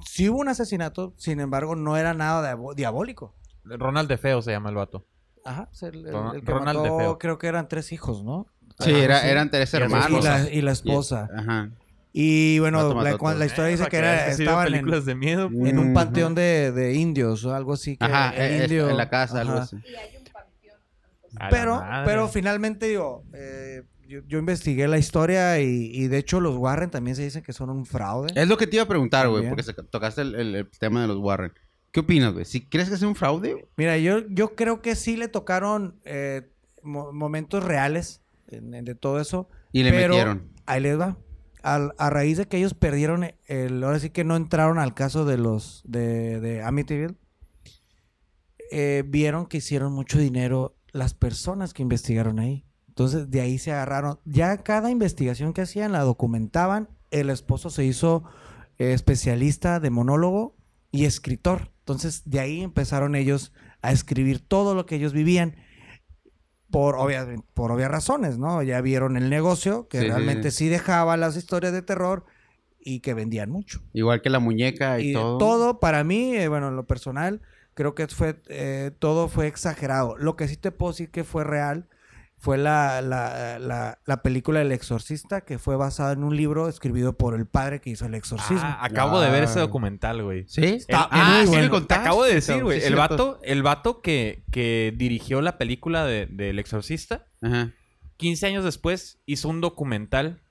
Sí 0.06 0.30
hubo 0.30 0.40
un 0.40 0.48
asesinato, 0.48 1.14
sin 1.18 1.42
embargo, 1.42 1.76
no 1.76 1.98
era 1.98 2.14
nada 2.14 2.58
diabólico. 2.76 3.36
Ronald 3.66 4.08
de 4.08 4.18
Feo 4.18 4.42
se 4.42 4.52
llama 4.52 4.70
el 4.70 4.76
vato. 4.76 5.06
Ajá, 5.44 5.70
el, 5.82 6.06
el- 6.08 6.14
Ronald- 6.14 6.36
el 6.36 6.44
que 6.46 6.52
Ronald 6.54 6.80
mató, 6.80 6.98
DeFeo. 6.98 7.18
creo 7.20 7.38
que 7.38 7.48
eran 7.48 7.68
tres 7.68 7.92
hijos, 7.92 8.24
¿no? 8.24 8.48
Sí, 8.80 8.92
Ajá, 8.92 9.04
era, 9.04 9.20
sí. 9.20 9.28
eran 9.28 9.50
tres 9.52 9.74
Y 9.74 9.78
hermanos. 9.78 10.24
la, 10.24 10.50
y 10.50 10.62
la 10.62 10.72
esposa. 10.72 11.28
Ajá. 11.36 11.70
Y 12.14 12.60
bueno, 12.60 13.02
la, 13.02 13.12
historia 13.46 13.66
dice 13.72 13.84
Eh, 13.84 13.88
que 13.90 13.98
era, 13.98 14.28
estaban 14.28 14.68
en, 14.68 14.74
películas 14.74 15.06
de 15.06 15.16
miedo. 15.16 15.48
en 15.48 15.80
un 15.80 15.86
Ujú. 15.88 15.94
panteón 15.94 16.36
de, 16.36 16.72
de 16.74 16.94
indios 16.96 17.46
o 17.46 17.56
algo 17.56 17.74
así. 17.74 17.96
Que 17.98 18.06
Ajá, 18.06 18.32
el 18.36 18.52
eh, 18.52 18.64
indio, 18.64 18.90
en 18.90 18.98
la 18.98 19.10
casa, 19.10 19.42
algo 19.42 19.54
así. 19.60 19.78
A 21.38 21.44
la 21.46 21.50
Pero, 21.50 21.82
pero 22.06 22.28
finalmente 22.28 22.88
digo, 22.90 23.24
eh, 23.34 23.84
yo, 24.08 24.20
yo 24.28 24.40
investigué 24.40 24.88
la 24.90 24.98
historia 24.98 25.60
y, 25.62 25.90
y 25.94 26.08
de 26.10 26.18
hecho 26.18 26.42
los 26.42 26.58
Warren 26.58 26.90
también 26.90 27.16
se 27.16 27.24
dicen 27.24 27.42
que 27.44 27.54
son 27.54 27.70
un 27.70 27.86
fraude. 27.86 28.34
Es 28.36 28.48
lo 28.50 28.58
que 28.58 28.68
te 28.68 28.76
iba 28.76 28.84
a 28.84 28.88
preguntar, 28.88 29.30
güey, 29.30 29.48
porque 29.48 29.64
se- 29.64 29.74
tocaste 29.74 30.22
el, 30.22 30.36
el- 30.36 30.56
el 30.56 30.70
tema 30.78 31.02
de 31.04 31.08
los 31.08 31.18
Warren. 31.18 31.54
¿Qué 31.94 32.02
opinas, 32.02 32.34
güey? 32.34 32.44
¿Si 32.46 32.62
crees 32.68 32.90
que 32.90 32.96
es 32.96 33.02
un 33.02 33.16
fraude? 33.16 33.68
Mira, 33.78 33.98
yo, 33.98 34.28
yo 34.30 34.56
creo 34.56 34.82
que 34.82 34.96
sí 34.96 35.16
le 35.16 35.30
tocaron 35.30 35.96
eh, 36.04 36.50
mo- 36.84 37.14
momentos 37.14 37.64
reales 37.64 38.22
en- 38.50 38.74
en 38.74 38.84
de 38.84 38.96
todo 38.96 39.22
eso. 39.22 39.50
Y 39.72 39.84
le 39.84 39.92
pero 39.92 40.10
metieron. 40.14 40.50
Ahí 40.66 40.82
les 40.82 41.00
va. 41.00 41.18
A 41.64 42.10
raíz 42.10 42.38
de 42.38 42.48
que 42.48 42.58
ellos 42.58 42.74
perdieron 42.74 43.32
el, 43.46 43.84
ahora 43.84 44.00
sí 44.00 44.10
que 44.10 44.24
no 44.24 44.36
entraron 44.36 44.80
al 44.80 44.94
caso 44.94 45.26
de 45.26 45.38
los 45.38 45.84
de, 45.86 46.40
de 46.40 46.64
Amityville, 46.64 47.18
eh, 48.72 49.04
vieron 49.06 49.48
que 49.48 49.58
hicieron 49.58 49.92
mucho 49.92 50.18
dinero 50.18 50.78
las 50.92 51.14
personas 51.14 51.74
que 51.74 51.82
investigaron 51.82 52.40
ahí. 52.40 52.66
Entonces 52.88 53.30
de 53.30 53.42
ahí 53.42 53.58
se 53.58 53.72
agarraron. 53.72 54.20
Ya 54.26 54.58
cada 54.58 54.90
investigación 54.90 55.54
que 55.54 55.62
hacían 55.62 55.92
la 55.92 56.02
documentaban. 56.02 56.90
El 57.10 57.30
esposo 57.30 57.70
se 57.70 57.84
hizo 57.84 58.24
eh, 58.80 58.94
especialista 58.94 59.80
de 59.80 59.90
monólogo 59.90 60.56
y 60.92 61.06
escritor. 61.06 61.72
Entonces 61.80 62.24
de 62.26 62.40
ahí 62.40 62.62
empezaron 62.62 63.16
ellos 63.16 63.54
a 63.82 63.92
escribir 63.92 64.40
todo 64.40 64.74
lo 64.74 64.86
que 64.86 64.96
ellos 64.96 65.14
vivían. 65.14 65.56
Por, 66.72 66.96
obvia- 66.96 67.28
por 67.54 67.72
obvias 67.72 67.92
razones, 67.92 68.38
¿no? 68.38 68.64
Ya 68.64 68.82
vieron 68.82 69.18
el 69.18 69.30
negocio, 69.30 69.88
que 69.90 70.00
sí, 70.00 70.08
realmente 70.08 70.52
sí. 70.52 70.66
sí 70.66 70.70
dejaba 70.70 71.18
las 71.18 71.36
historias 71.38 71.74
de 71.74 71.82
terror 71.82 72.26
y 72.80 73.02
que 73.02 73.14
vendían 73.14 73.50
mucho. 73.52 73.82
Igual 73.94 74.22
que 74.22 74.30
la 74.30 74.40
muñeca 74.40 75.00
y, 75.00 75.12
Y 75.12 75.14
todo. 75.14 75.38
todo. 75.38 75.80
para 75.80 76.04
mí, 76.04 76.36
eh, 76.36 76.48
bueno, 76.48 76.70
en 76.70 76.76
lo 76.78 76.88
personal, 76.88 77.42
creo 77.74 77.94
que 77.96 78.08
fue, 78.08 78.42
eh, 78.48 78.92
todo 79.00 79.28
fue 79.30 79.48
exagerado. 79.48 80.18
Lo 80.18 80.36
que 80.36 80.48
sí 80.48 80.58
te 80.58 80.72
puedo 80.72 80.94
decir 80.94 81.12
que 81.12 81.24
fue 81.24 81.44
real 81.44 81.88
fue 82.44 82.58
la, 82.58 83.02
la, 83.04 83.60
la, 83.60 84.00
la 84.04 84.22
película 84.24 84.62
El 84.64 84.72
Exorcista, 84.72 85.42
que 85.42 85.60
fue 85.60 85.76
basada 85.76 86.14
en 86.14 86.24
un 86.24 86.36
libro 86.36 86.68
escribido 86.68 87.16
por 87.16 87.36
el 87.36 87.46
padre 87.46 87.80
que 87.82 87.92
hizo 87.92 88.08
el 88.08 88.16
exorcismo. 88.16 88.60
Ah, 88.64 88.80
acabo 88.84 89.20
de 89.22 89.30
ver 89.30 89.44
ese 89.44 89.60
Ah. 89.60 89.62
documental, 89.62 90.24
güey. 90.24 90.46
¿Sí? 90.48 90.64
Está 90.66 91.08
ah, 91.12 91.34
muy 91.36 91.42
sí 91.44 91.48
bueno. 91.50 91.62
me 91.62 91.68
Te 91.68 91.70
contaste, 91.70 92.02
acabo 92.04 92.24
de 92.24 92.34
decir, 92.34 92.64
güey. 92.64 92.82
sí, 92.82 92.88
el, 92.88 92.96
vato, 92.96 93.40
el 93.44 93.62
vato 93.62 94.02
que, 94.02 94.44
que 94.52 94.92
dirigió 94.98 95.40
la 95.42 95.60
película 95.60 96.04
de, 96.04 96.26
del 96.26 96.58
Exorcista, 96.58 97.28
Ajá. 97.44 97.70
15 98.18 98.48
años 98.48 98.64
después 98.64 99.20
hizo 99.28 99.48
un 99.48 99.62
documental 99.62 100.42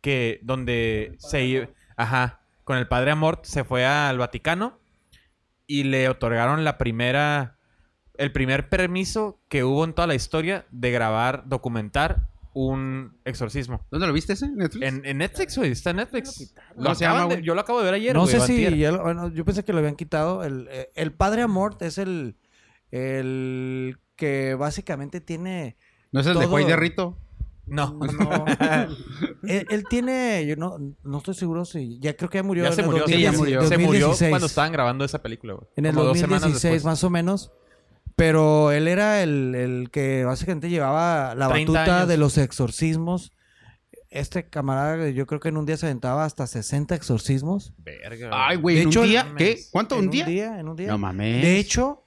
que 0.00 0.38
donde 0.44 1.16
se 1.18 1.44
iba, 1.44 1.68
ajá, 1.96 2.40
con 2.62 2.76
el 2.78 2.86
padre 2.86 3.10
Amort 3.10 3.44
se 3.46 3.64
fue 3.64 3.84
al 3.84 4.16
Vaticano 4.18 4.78
y 5.66 5.82
le 5.84 6.08
otorgaron 6.08 6.62
la 6.62 6.78
primera 6.78 7.58
el 8.18 8.32
primer 8.32 8.68
permiso 8.68 9.40
que 9.48 9.64
hubo 9.64 9.84
en 9.84 9.92
toda 9.94 10.06
la 10.06 10.14
historia 10.14 10.66
de 10.70 10.90
grabar, 10.90 11.44
documentar 11.46 12.28
un 12.54 13.16
exorcismo. 13.24 13.86
¿Dónde 13.90 14.06
lo 14.06 14.12
viste 14.12 14.34
ese? 14.34 14.48
¿Netflix? 14.50 14.86
En, 14.86 15.06
en 15.06 15.18
Netflix, 15.18 15.56
güey, 15.56 15.70
está 15.72 15.90
en 15.90 15.96
Netflix. 15.96 16.52
¿Cómo 16.74 16.88
Lo 16.90 16.94
se 16.94 17.04
llama, 17.04 17.14
acaban 17.14 17.28
de- 17.30 17.34
güey? 17.36 17.46
yo 17.46 17.54
lo 17.54 17.60
acabo 17.62 17.78
de 17.78 17.84
ver 17.86 17.94
ayer, 17.94 18.14
no 18.14 18.22
güey, 18.24 18.32
sé 18.32 18.40
si 18.46 18.52
antier. 18.66 18.76
ya 18.76 18.92
lo- 18.92 19.02
bueno, 19.02 19.32
yo 19.32 19.44
pensé 19.44 19.64
que 19.64 19.72
lo 19.72 19.78
habían 19.78 19.96
quitado. 19.96 20.44
El, 20.44 20.68
el 20.94 21.12
padre 21.12 21.40
Amort 21.42 21.80
es 21.80 21.96
el, 21.96 22.36
el 22.90 23.98
que 24.16 24.54
básicamente 24.54 25.20
tiene... 25.20 25.76
¿No 26.12 26.20
es 26.20 26.26
el 26.26 26.38
de 26.38 26.46
Juárez 26.46 26.68
de 26.68 26.76
Rito? 26.76 27.18
No. 27.66 27.98
No. 27.98 28.44
él, 29.48 29.66
él 29.70 29.84
tiene, 29.88 30.44
yo 30.46 30.56
no, 30.56 30.76
no 31.02 31.18
estoy 31.18 31.34
seguro 31.34 31.64
si, 31.64 31.98
ya 32.00 32.14
creo 32.16 32.28
que 32.28 32.38
ya 32.38 32.42
murió. 32.42 32.64
Ya 32.64 32.72
se 32.72 32.82
murió, 32.82 33.00
2000, 33.00 33.16
sí, 33.16 33.22
ya 33.22 33.32
murió. 33.32 33.62
Se 33.62 33.78
murió 33.78 34.06
2016. 34.08 34.30
cuando 34.30 34.46
estaban 34.46 34.72
grabando 34.72 35.04
esa 35.06 35.22
película, 35.22 35.54
güey. 35.54 35.66
En 35.76 35.86
el 35.86 35.94
Como 35.94 36.04
dos 36.06 36.18
semanas 36.18 36.42
2016 36.42 36.72
después. 36.74 36.84
más 36.84 37.02
o 37.04 37.08
menos. 37.10 37.52
Pero 38.24 38.70
él 38.70 38.86
era 38.86 39.22
el, 39.22 39.54
el 39.54 39.90
que 39.90 40.24
básicamente 40.24 40.70
llevaba 40.70 41.34
la 41.34 41.48
30 41.48 41.72
batuta 41.72 41.96
años. 41.96 42.08
de 42.08 42.16
los 42.18 42.38
exorcismos. 42.38 43.32
Este 44.10 44.48
camarada, 44.48 45.08
yo 45.08 45.26
creo 45.26 45.40
que 45.40 45.48
en 45.48 45.56
un 45.56 45.66
día 45.66 45.76
se 45.76 45.86
aventaba 45.86 46.24
hasta 46.24 46.46
60 46.46 46.94
exorcismos. 46.94 47.72
Verga, 47.78 48.30
Ay, 48.32 48.58
güey, 48.58 48.76
De 48.76 48.82
¿en 48.82 48.88
hecho, 48.88 49.00
un 49.00 49.06
día? 49.08 49.24
mames. 49.24 49.38
¿Qué? 49.38 49.60
¿Cuánto? 49.72 49.96
en 49.96 50.02
¿Un 50.04 50.10
día? 50.10 50.60
en 50.60 50.68
un 50.68 50.76
día. 50.76 50.88
No 50.88 50.98
mames. 50.98 51.42
De 51.42 51.58
hecho, 51.58 52.04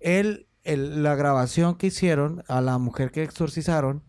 él, 0.00 0.46
el- 0.64 1.02
la 1.02 1.14
grabación 1.14 1.76
que 1.76 1.88
hicieron 1.88 2.42
a 2.48 2.60
la 2.60 2.78
mujer 2.78 3.10
que 3.10 3.22
exorcizaron, 3.22 4.04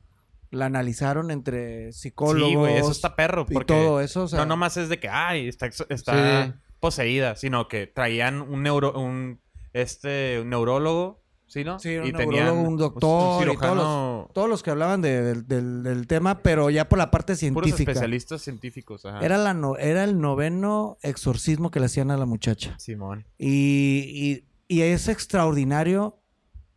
la 0.51 0.65
analizaron 0.67 1.31
entre 1.31 1.91
psicólogos 1.91 2.49
Sí, 2.49 2.55
güey, 2.55 2.77
eso 2.77 2.91
está 2.91 3.15
perro. 3.15 3.45
y 3.49 3.53
Porque 3.53 3.73
todo 3.73 4.01
eso. 4.01 4.23
O 4.23 4.27
sea, 4.27 4.39
no 4.39 4.45
nomás 4.45 4.77
es 4.77 4.87
de 4.89 4.99
que, 4.99 5.09
ay, 5.09 5.47
está, 5.47 5.67
exo- 5.67 5.85
está 5.89 6.45
Sí. 6.45 6.53
poseída, 6.79 7.35
sino 7.35 7.67
que 7.67 7.87
traían 7.87 8.41
un 8.41 8.63
neuro, 8.63 8.93
un, 8.99 9.41
este, 9.73 10.39
un 10.41 10.49
neurólogo, 10.49 11.21
¿sí, 11.47 11.63
no? 11.63 11.79
Sí, 11.79 11.97
un 11.97 12.07
y 12.07 12.11
neurólogo, 12.11 12.61
un 12.61 12.77
doctor, 12.77 12.97
y 12.97 13.01
todos 13.01 13.39
cirujano, 13.39 14.29
todos 14.33 14.49
los 14.49 14.63
que 14.63 14.71
hablaban 14.71 15.01
de- 15.01 15.21
del- 15.21 15.47
del, 15.47 15.83
del 15.83 16.07
tema, 16.07 16.39
pero 16.41 16.69
ya 16.69 16.87
por 16.89 16.97
la 16.99 17.11
parte 17.11 17.33
puros 17.33 17.39
científica. 17.39 17.91
especialistas 17.91 18.41
científicos, 18.41 19.05
ajá. 19.05 19.19
Era, 19.25 19.37
la 19.37 19.53
no- 19.53 19.77
era 19.77 20.03
el 20.03 20.19
noveno 20.19 20.97
exorcismo 21.01 21.71
que 21.71 21.79
le 21.79 21.85
hacían 21.87 22.11
a 22.11 22.17
la 22.17 22.25
muchacha. 22.25 22.75
Simón. 22.79 23.25
Y, 23.37 24.43
y- 24.67 24.75
y 24.77 24.81
es 24.81 25.07
extraordinario 25.07 26.19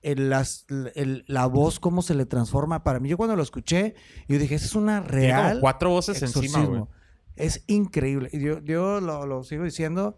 el- 0.02 0.30
las- 0.30 0.66
el- 0.94 1.24
la 1.28 1.46
voz, 1.46 1.78
cómo 1.78 2.02
se 2.02 2.14
le 2.14 2.26
transforma. 2.26 2.82
Para 2.84 2.98
mí, 3.00 3.08
yo 3.08 3.16
cuando 3.16 3.36
lo 3.36 3.42
escuché, 3.42 3.94
yo 4.28 4.38
dije, 4.38 4.54
esa 4.56 4.66
es 4.66 4.74
una 4.74 5.04
Tiene 5.06 5.28
como 5.30 5.42
real 5.42 5.60
cuatro 5.60 5.90
voces 5.90 6.20
encima, 6.22 6.40
güey. 6.40 6.64
exorcismo. 6.64 6.88
Es 7.36 7.64
increíble. 7.66 8.28
Yo, 8.32 8.58
yo 8.60 9.00
lo, 9.00 9.26
lo 9.26 9.42
sigo 9.44 9.64
diciendo, 9.64 10.16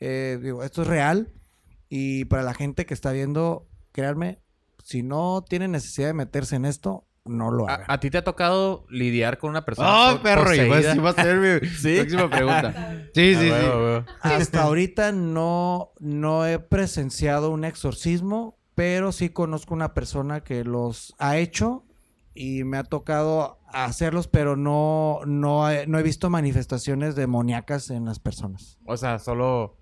eh, 0.00 0.38
digo, 0.42 0.62
esto 0.62 0.82
es 0.82 0.88
real. 0.88 1.30
Y 1.88 2.24
para 2.26 2.42
la 2.42 2.54
gente 2.54 2.86
que 2.86 2.94
está 2.94 3.12
viendo, 3.12 3.68
créanme, 3.92 4.40
si 4.82 5.02
no 5.02 5.44
tienen 5.48 5.72
necesidad 5.72 6.08
de 6.08 6.14
meterse 6.14 6.56
en 6.56 6.64
esto, 6.64 7.06
no 7.24 7.50
lo 7.50 7.68
hagan. 7.68 7.86
¿A, 7.90 7.94
a 7.94 8.00
ti 8.00 8.10
te 8.10 8.18
ha 8.18 8.24
tocado 8.24 8.84
lidiar 8.90 9.38
con 9.38 9.50
una 9.50 9.64
persona 9.64 10.12
¡Oh, 10.12 10.22
perro! 10.22 10.44
Va 10.44 11.10
a 11.10 11.12
ser 11.14 11.36
mi 11.60 11.68
¿Sí? 11.78 11.96
próxima 11.96 12.28
pregunta. 12.30 13.06
Sí, 13.14 13.34
Ah, 13.36 13.40
sí, 13.40 13.48
sí. 13.48 14.28
Hasta 14.28 14.62
ahorita 14.62 15.12
no, 15.12 15.92
no 16.00 16.46
he 16.46 16.58
presenciado 16.58 17.50
un 17.50 17.64
exorcismo, 17.64 18.58
pero 18.74 19.12
sí 19.12 19.30
conozco 19.30 19.72
una 19.72 19.94
persona 19.94 20.42
que 20.42 20.64
los 20.64 21.14
ha 21.18 21.36
hecho 21.38 21.86
y 22.34 22.64
me 22.64 22.76
ha 22.76 22.82
tocado 22.84 23.60
hacerlos, 23.68 24.26
pero 24.26 24.56
no, 24.56 25.20
no, 25.26 25.70
he, 25.70 25.86
no 25.86 25.98
he 25.98 26.02
visto 26.02 26.28
manifestaciones 26.28 27.14
demoníacas 27.14 27.88
en 27.90 28.04
las 28.04 28.18
personas. 28.18 28.78
O 28.84 28.96
sea, 28.96 29.18
solo... 29.20 29.78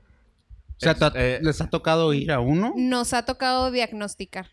O 0.83 0.85
sea, 0.85 0.95
¿te 0.95 1.05
ha- 1.05 1.13
Eh, 1.15 1.39
¿les 1.43 1.61
ha 1.61 1.69
tocado 1.71 2.13
ir 2.15 2.33
a 2.33 2.41
uno? 2.41 2.73
Nos 2.77 3.13
ha 3.13 3.25
tocado 3.25 3.71
diagnosticar 3.71 4.51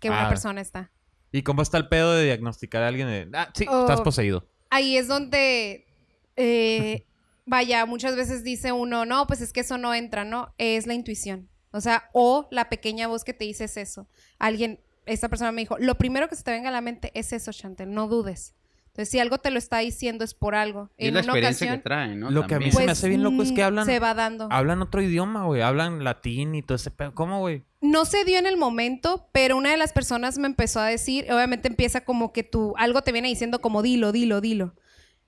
que 0.00 0.08
una 0.10 0.26
Ah. 0.26 0.28
persona 0.28 0.60
está. 0.60 0.90
¿Y 1.32 1.42
cómo 1.42 1.62
está 1.62 1.76
el 1.78 1.88
pedo 1.88 2.12
de 2.14 2.24
diagnosticar 2.24 2.82
a 2.82 2.88
alguien? 2.88 3.08
De, 3.08 3.28
ah, 3.34 3.50
sí, 3.54 3.66
Oh. 3.68 3.80
estás 3.82 4.00
poseído. 4.00 4.46
Ahí 4.70 4.96
es 4.96 5.08
donde, 5.08 5.86
eh, 6.36 7.06
vaya, 7.46 7.84
muchas 7.86 8.16
veces 8.16 8.44
dice 8.44 8.72
uno, 8.72 9.04
no, 9.04 9.26
pues 9.26 9.40
es 9.40 9.52
que 9.52 9.60
eso 9.60 9.78
no 9.78 9.94
entra, 9.94 10.24
¿no? 10.24 10.54
Es 10.58 10.86
la 10.86 10.94
intuición. 10.94 11.48
O 11.70 11.80
sea, 11.80 12.08
o 12.12 12.48
la 12.50 12.68
pequeña 12.70 13.08
voz 13.08 13.24
que 13.24 13.34
te 13.34 13.44
dice 13.44 13.64
es 13.64 13.76
eso. 13.76 14.08
Alguien, 14.38 14.80
esta 15.06 15.28
persona 15.28 15.52
me 15.52 15.62
dijo, 15.62 15.76
lo 15.78 15.96
primero 15.96 16.28
que 16.28 16.36
se 16.36 16.42
te 16.42 16.50
venga 16.50 16.68
a 16.68 16.72
la 16.72 16.80
mente 16.80 17.10
es 17.14 17.32
eso, 17.32 17.52
Chantel, 17.52 17.92
no 17.92 18.08
dudes. 18.08 18.54
Entonces, 18.98 19.12
si 19.12 19.20
algo 19.20 19.38
te 19.38 19.52
lo 19.52 19.58
está 19.60 19.78
diciendo 19.78 20.24
es 20.24 20.34
por 20.34 20.56
algo. 20.56 20.90
Y 20.98 21.06
en 21.06 21.14
la 21.14 21.20
una 21.20 21.26
experiencia 21.30 21.66
ocasión, 21.66 21.78
que 21.78 21.82
traen, 21.84 22.18
¿no? 22.18 22.32
Lo 22.32 22.48
que 22.48 22.56
a 22.56 22.58
mí 22.58 22.72
se 22.72 22.84
me 22.84 22.90
hace 22.90 23.08
bien 23.08 23.22
loco 23.22 23.42
es 23.44 23.52
que 23.52 23.62
mm, 23.62 23.66
hablan- 23.66 23.86
Se 23.86 24.00
va 24.00 24.12
dando. 24.14 24.48
Hablan 24.50 24.82
otro 24.82 25.00
idioma, 25.00 25.44
güey. 25.44 25.62
Hablan 25.62 26.02
latín 26.02 26.56
y 26.56 26.62
todo 26.62 26.74
ese 26.74 26.90
pedo. 26.90 27.14
¿Cómo, 27.14 27.38
güey? 27.38 27.62
No 27.80 28.04
se 28.06 28.24
dio 28.24 28.40
en 28.40 28.46
el 28.46 28.56
momento, 28.56 29.28
pero 29.30 29.56
una 29.56 29.70
de 29.70 29.76
las 29.76 29.92
personas 29.92 30.36
me 30.38 30.48
empezó 30.48 30.80
a 30.80 30.86
decir, 30.86 31.26
obviamente 31.32 31.68
empieza 31.68 32.00
como 32.04 32.32
que 32.32 32.42
tú, 32.42 32.74
algo 32.76 33.02
te 33.02 33.12
viene 33.12 33.28
diciendo 33.28 33.60
como 33.60 33.82
dilo, 33.82 34.10
dilo, 34.10 34.40
dilo. 34.40 34.74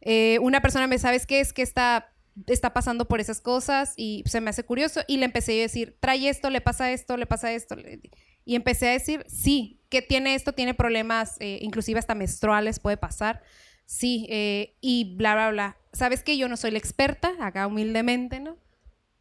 Eh, 0.00 0.40
una 0.42 0.60
persona 0.62 0.88
me, 0.88 0.98
¿sabes 0.98 1.24
qué? 1.26 1.38
Es 1.38 1.52
que 1.52 1.62
está, 1.62 2.12
está 2.48 2.72
pasando 2.72 3.06
por 3.06 3.20
esas 3.20 3.40
cosas 3.40 3.92
y 3.96 4.24
se 4.26 4.40
me 4.40 4.50
hace 4.50 4.64
curioso 4.64 5.02
y 5.06 5.18
le 5.18 5.26
empecé 5.26 5.52
a 5.60 5.62
decir, 5.62 5.96
trae 6.00 6.28
esto, 6.28 6.50
le 6.50 6.60
pasa 6.60 6.90
esto, 6.90 7.16
le 7.16 7.26
pasa 7.26 7.52
esto. 7.52 7.76
le- 7.76 8.00
Y 8.44 8.56
empecé 8.56 8.88
a 8.88 8.92
decir, 8.92 9.24
sí, 9.28 9.79
que 9.90 10.00
tiene 10.02 10.34
esto, 10.34 10.52
tiene 10.52 10.72
problemas, 10.72 11.36
eh, 11.40 11.58
inclusive 11.60 11.98
hasta 11.98 12.14
menstruales 12.14 12.80
puede 12.80 12.96
pasar. 12.96 13.42
Sí, 13.84 14.26
eh, 14.30 14.76
y 14.80 15.16
bla, 15.16 15.34
bla, 15.34 15.50
bla. 15.50 15.76
¿Sabes 15.92 16.22
que 16.22 16.38
Yo 16.38 16.48
no 16.48 16.56
soy 16.56 16.70
la 16.70 16.78
experta, 16.78 17.32
acá 17.40 17.66
humildemente, 17.66 18.40
¿no? 18.40 18.56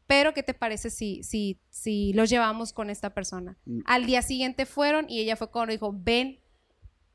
Pero, 0.07 0.33
¿qué 0.33 0.41
te 0.43 0.53
parece 0.53 0.89
si, 0.89 1.21
si, 1.23 1.59
si 1.69 2.13
los 2.13 2.29
llevamos 2.29 2.71
con 2.73 2.89
esta 2.89 3.13
persona? 3.13 3.57
Mm. 3.65 3.79
Al 3.85 4.05
día 4.05 4.21
siguiente 4.21 4.65
fueron 4.65 5.07
y 5.09 5.19
ella 5.19 5.35
fue 5.35 5.51
cuando 5.51 5.71
dijo, 5.71 5.91
ven, 5.95 6.39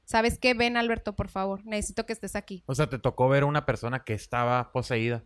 ¿sabes 0.04 0.38
qué? 0.38 0.54
Ven, 0.54 0.76
Alberto, 0.76 1.14
por 1.16 1.28
favor, 1.28 1.64
necesito 1.64 2.06
que 2.06 2.12
estés 2.12 2.36
aquí. 2.36 2.62
O 2.66 2.74
sea, 2.74 2.88
te 2.88 2.98
tocó 2.98 3.28
ver 3.28 3.44
a 3.44 3.46
una 3.46 3.66
persona 3.66 4.04
que 4.04 4.14
estaba 4.14 4.70
poseída. 4.72 5.24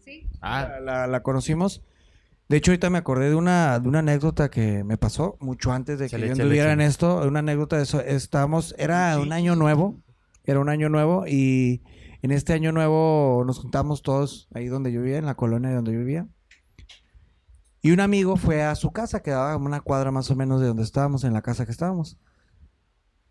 ¿Sí? 0.00 0.26
Ah, 0.40 0.62
La, 0.68 0.80
la- 0.80 1.06
la 1.06 1.22
conocimos. 1.22 1.82
De 2.48 2.56
hecho, 2.56 2.70
ahorita 2.70 2.88
me 2.88 2.98
acordé 2.98 3.28
de 3.28 3.34
una, 3.34 3.78
de 3.78 3.88
una 3.88 3.98
anécdota 3.98 4.50
que 4.50 4.82
me 4.82 4.96
pasó 4.96 5.36
mucho 5.40 5.70
antes 5.70 5.98
de 5.98 6.08
que 6.08 6.18
yo 6.18 6.32
anduviera 6.32 6.72
en 6.72 6.80
esto. 6.80 7.20
Una 7.28 7.40
anécdota 7.40 7.76
de 7.76 7.82
eso. 7.82 8.00
Estábamos, 8.00 8.74
era 8.78 9.18
un 9.20 9.32
año 9.32 9.54
nuevo. 9.54 10.00
Era 10.44 10.60
un 10.60 10.70
año 10.70 10.88
nuevo 10.88 11.26
y 11.26 11.82
en 12.22 12.30
este 12.30 12.54
año 12.54 12.72
nuevo 12.72 13.44
nos 13.46 13.58
juntamos 13.58 14.00
todos 14.00 14.48
ahí 14.54 14.66
donde 14.66 14.90
yo 14.92 15.02
vivía, 15.02 15.18
en 15.18 15.26
la 15.26 15.34
colonia 15.34 15.74
donde 15.74 15.92
yo 15.92 15.98
vivía. 15.98 16.26
Y 17.82 17.92
un 17.92 18.00
amigo 18.00 18.36
fue 18.36 18.62
a 18.62 18.74
su 18.74 18.90
casa, 18.90 19.20
quedaba 19.22 19.52
a 19.52 19.56
una 19.56 19.82
cuadra 19.82 20.10
más 20.10 20.30
o 20.30 20.36
menos 20.36 20.60
de 20.62 20.66
donde 20.66 20.82
estábamos, 20.82 21.24
en 21.24 21.34
la 21.34 21.42
casa 21.42 21.66
que 21.66 21.70
estábamos. 21.70 22.18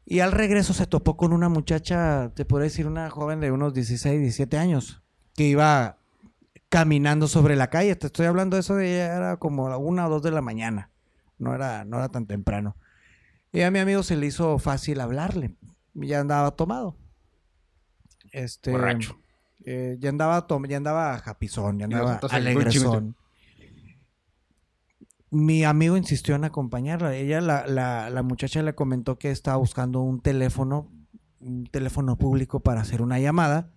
Y 0.06 0.20
al 0.20 0.32
regreso 0.32 0.74
se 0.74 0.86
topó 0.86 1.18
con 1.18 1.34
una 1.34 1.50
muchacha, 1.50 2.32
te 2.34 2.46
podría 2.46 2.66
decir, 2.66 2.88
una 2.88 3.10
joven 3.10 3.42
de 3.42 3.52
unos 3.52 3.74
16, 3.74 4.22
17 4.22 4.58
años, 4.58 5.04
que 5.36 5.46
iba 5.46 5.97
caminando 6.70 7.28
sobre 7.28 7.56
la 7.56 7.70
calle. 7.70 7.96
Te 7.96 8.08
estoy 8.08 8.26
hablando 8.26 8.56
de 8.56 8.62
eso 8.62 8.76
de 8.76 8.94
ella, 8.96 9.16
era 9.16 9.38
como 9.38 9.70
la 9.70 9.78
una 9.78 10.08
o 10.08 10.10
dos 10.10 10.22
de 10.24 10.32
la 10.32 10.42
mañana. 10.42 10.90
No 11.38 11.54
era, 11.54 11.86
no 11.86 11.98
era 11.98 12.10
tan 12.10 12.26
temprano. 12.26 12.76
Y 13.52 13.62
a 13.62 13.72
mi 13.72 13.80
amigo 13.80 14.04
se 14.04 14.16
le 14.16 14.26
hizo 14.28 14.58
fácil 14.60 15.00
hablarle. 15.00 15.56
Ya 15.94 16.20
andaba 16.20 16.52
tomado. 16.52 16.96
Este, 18.32 18.72
Borracho. 18.72 19.18
eh, 19.66 19.98
ya 20.00 20.10
andaba 20.10 20.46
tom- 20.48 20.66
ya 20.68 20.78
andaba 20.78 21.18
japizón, 21.20 21.80
ya 21.80 21.86
andaba 21.86 22.20
alegresón. 22.30 23.16
Mi 25.30 25.64
amigo 25.66 25.98
insistió 25.98 26.36
en 26.36 26.46
acompañarla. 26.46 27.14
Ella, 27.16 27.42
la, 27.42 27.66
la, 27.68 28.10
la 28.10 28.24
muchacha 28.24 28.62
le 28.62 28.76
comentó 28.76 29.18
que 29.18 29.30
estaba 29.32 29.58
buscando 29.58 30.02
un 30.02 30.22
teléfono, 30.22 30.90
un 31.42 31.66
teléfono 31.68 32.18
público 32.18 32.62
para 32.62 32.82
hacer 32.82 33.02
una 33.02 33.20
llamada, 33.20 33.70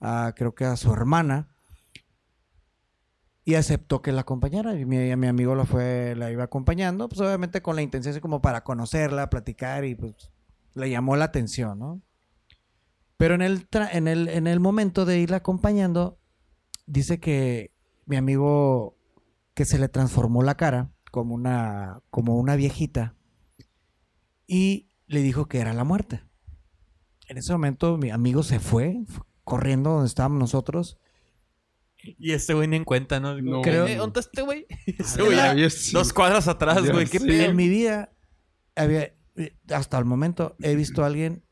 a, 0.00 0.32
creo 0.34 0.54
que 0.54 0.64
a 0.64 0.76
su 0.76 0.92
hermana, 0.92 1.48
y 3.48 3.54
aceptó 3.54 4.02
que 4.02 4.12
la 4.12 4.20
acompañara. 4.20 4.78
Y 4.78 4.84
mi, 4.84 5.16
mi 5.16 5.26
amigo 5.26 5.54
la 5.54 5.64
fue, 5.64 6.14
la 6.18 6.30
iba 6.30 6.44
acompañando, 6.44 7.08
pues 7.08 7.18
obviamente 7.22 7.62
con 7.62 7.76
la 7.76 7.80
intención 7.80 8.10
así 8.10 8.20
como 8.20 8.42
para 8.42 8.62
conocerla, 8.62 9.30
platicar, 9.30 9.86
y 9.86 9.94
pues 9.94 10.30
le 10.74 10.90
llamó 10.90 11.16
la 11.16 11.24
atención, 11.24 11.78
¿no? 11.78 12.02
Pero 13.16 13.34
en 13.34 13.40
el, 13.40 13.66
en 13.90 14.06
el, 14.06 14.28
en 14.28 14.48
el 14.48 14.60
momento 14.60 15.06
de 15.06 15.20
irla 15.20 15.38
acompañando, 15.38 16.18
dice 16.84 17.20
que 17.20 17.72
mi 18.04 18.16
amigo 18.16 18.98
que 19.54 19.64
se 19.64 19.78
le 19.78 19.88
transformó 19.88 20.42
la 20.42 20.58
cara 20.58 20.90
como 21.10 21.34
una, 21.34 22.02
como 22.10 22.36
una 22.36 22.54
viejita 22.54 23.16
y 24.46 24.90
le 25.06 25.22
dijo 25.22 25.46
que 25.46 25.60
era 25.60 25.72
la 25.72 25.84
muerte. 25.84 26.22
En 27.28 27.38
ese 27.38 27.54
momento 27.54 27.96
mi 27.96 28.10
amigo 28.10 28.42
se 28.42 28.60
fue 28.60 29.06
corriendo 29.42 29.92
donde 29.92 30.08
estábamos 30.08 30.38
nosotros. 30.38 30.98
Y 32.02 32.32
este 32.32 32.54
güey 32.54 32.68
ni 32.68 32.76
en 32.76 32.84
cuenta, 32.84 33.20
¿no? 33.20 33.40
No. 33.40 33.60
Creo... 33.62 33.84
Creo- 33.84 33.98
¿Dónde 33.98 34.20
está 34.20 34.30
este 34.30 34.42
güey? 34.42 34.66
Sí. 35.70 35.92
Dos 35.92 36.12
cuadras 36.12 36.48
atrás, 36.48 36.88
güey. 36.90 37.06
¿Qué 37.06 37.18
sí. 37.18 37.26
pedo? 37.26 37.44
En 37.44 37.56
mi 37.56 37.68
vida, 37.68 38.12
había, 38.76 39.12
hasta 39.70 39.98
el 39.98 40.04
momento, 40.04 40.56
he 40.62 40.74
visto 40.76 41.02
a 41.02 41.06
alguien 41.06 41.42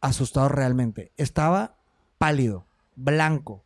asustado 0.00 0.48
realmente. 0.48 1.12
Estaba 1.16 1.78
pálido, 2.18 2.66
blanco, 2.94 3.64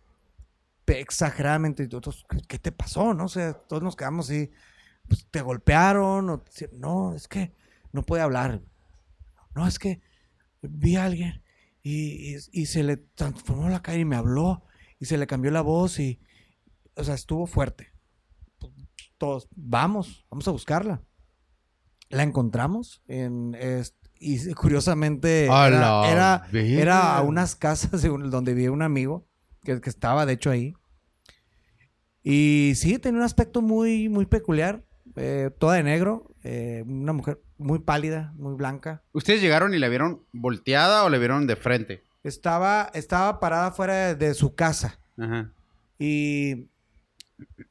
exageradamente. 0.86 1.84
Y 1.84 1.88
todos, 1.88 2.24
¿qué- 2.28 2.42
¿qué 2.46 2.58
te 2.58 2.72
pasó? 2.72 3.14
No 3.14 3.28
sé, 3.28 3.54
todos 3.68 3.82
nos 3.82 3.96
quedamos 3.96 4.30
así. 4.30 4.50
Pues, 5.08 5.26
¿Te 5.30 5.42
golpearon? 5.42 6.30
O 6.30 6.42
no, 6.78 7.14
es 7.14 7.28
que 7.28 7.52
no 7.92 8.02
puede 8.02 8.22
hablar. 8.22 8.60
No, 9.54 9.66
es 9.66 9.78
que 9.78 10.00
vi 10.62 10.96
a 10.96 11.04
alguien 11.04 11.42
y, 11.82 12.34
y- 12.34 12.38
y 12.52 12.66
se 12.66 12.82
le 12.82 12.96
transformó 12.96 13.68
la 13.68 13.82
cara 13.82 13.98
y 13.98 14.04
me 14.04 14.16
habló 14.16 14.64
y 15.00 15.06
se 15.06 15.18
le 15.18 15.26
cambió 15.26 15.50
la 15.50 15.60
voz 15.62 15.98
y, 15.98 16.20
o 16.96 17.04
sea, 17.04 17.14
estuvo 17.14 17.46
fuerte. 17.46 17.92
Todos, 19.18 19.48
vamos, 19.54 20.26
vamos 20.30 20.46
a 20.48 20.50
buscarla. 20.50 21.02
La 22.10 22.22
encontramos 22.22 23.02
en, 23.06 23.54
es- 23.54 23.94
y 24.20 24.52
curiosamente 24.54 25.48
A 25.50 26.10
era, 26.10 27.16
a 27.18 27.22
unas 27.22 27.56
casas 27.56 28.02
donde 28.02 28.54
vivía 28.54 28.72
un 28.72 28.82
amigo 28.82 29.26
que, 29.62 29.80
que 29.80 29.90
estaba 29.90 30.24
de 30.26 30.34
hecho 30.34 30.50
ahí. 30.50 30.74
Y 32.22 32.72
sí, 32.76 32.98
tenía 32.98 33.18
un 33.18 33.24
aspecto 33.24 33.60
muy, 33.60 34.08
muy 34.08 34.24
peculiar, 34.26 34.82
eh, 35.16 35.50
toda 35.58 35.74
de 35.76 35.82
negro, 35.82 36.34
eh, 36.42 36.82
una 36.86 37.12
mujer 37.12 37.42
muy 37.58 37.80
pálida, 37.80 38.32
muy 38.36 38.54
blanca. 38.54 39.02
¿Ustedes 39.12 39.42
llegaron 39.42 39.74
y 39.74 39.78
la 39.78 39.88
vieron 39.88 40.24
volteada 40.32 41.04
o 41.04 41.10
la 41.10 41.18
vieron 41.18 41.46
de 41.46 41.56
frente? 41.56 42.02
Estaba, 42.24 42.90
estaba 42.94 43.38
parada 43.38 43.70
fuera 43.70 44.14
de 44.14 44.34
su 44.34 44.54
casa 44.54 44.98
Ajá. 45.16 45.52
y, 45.98 46.68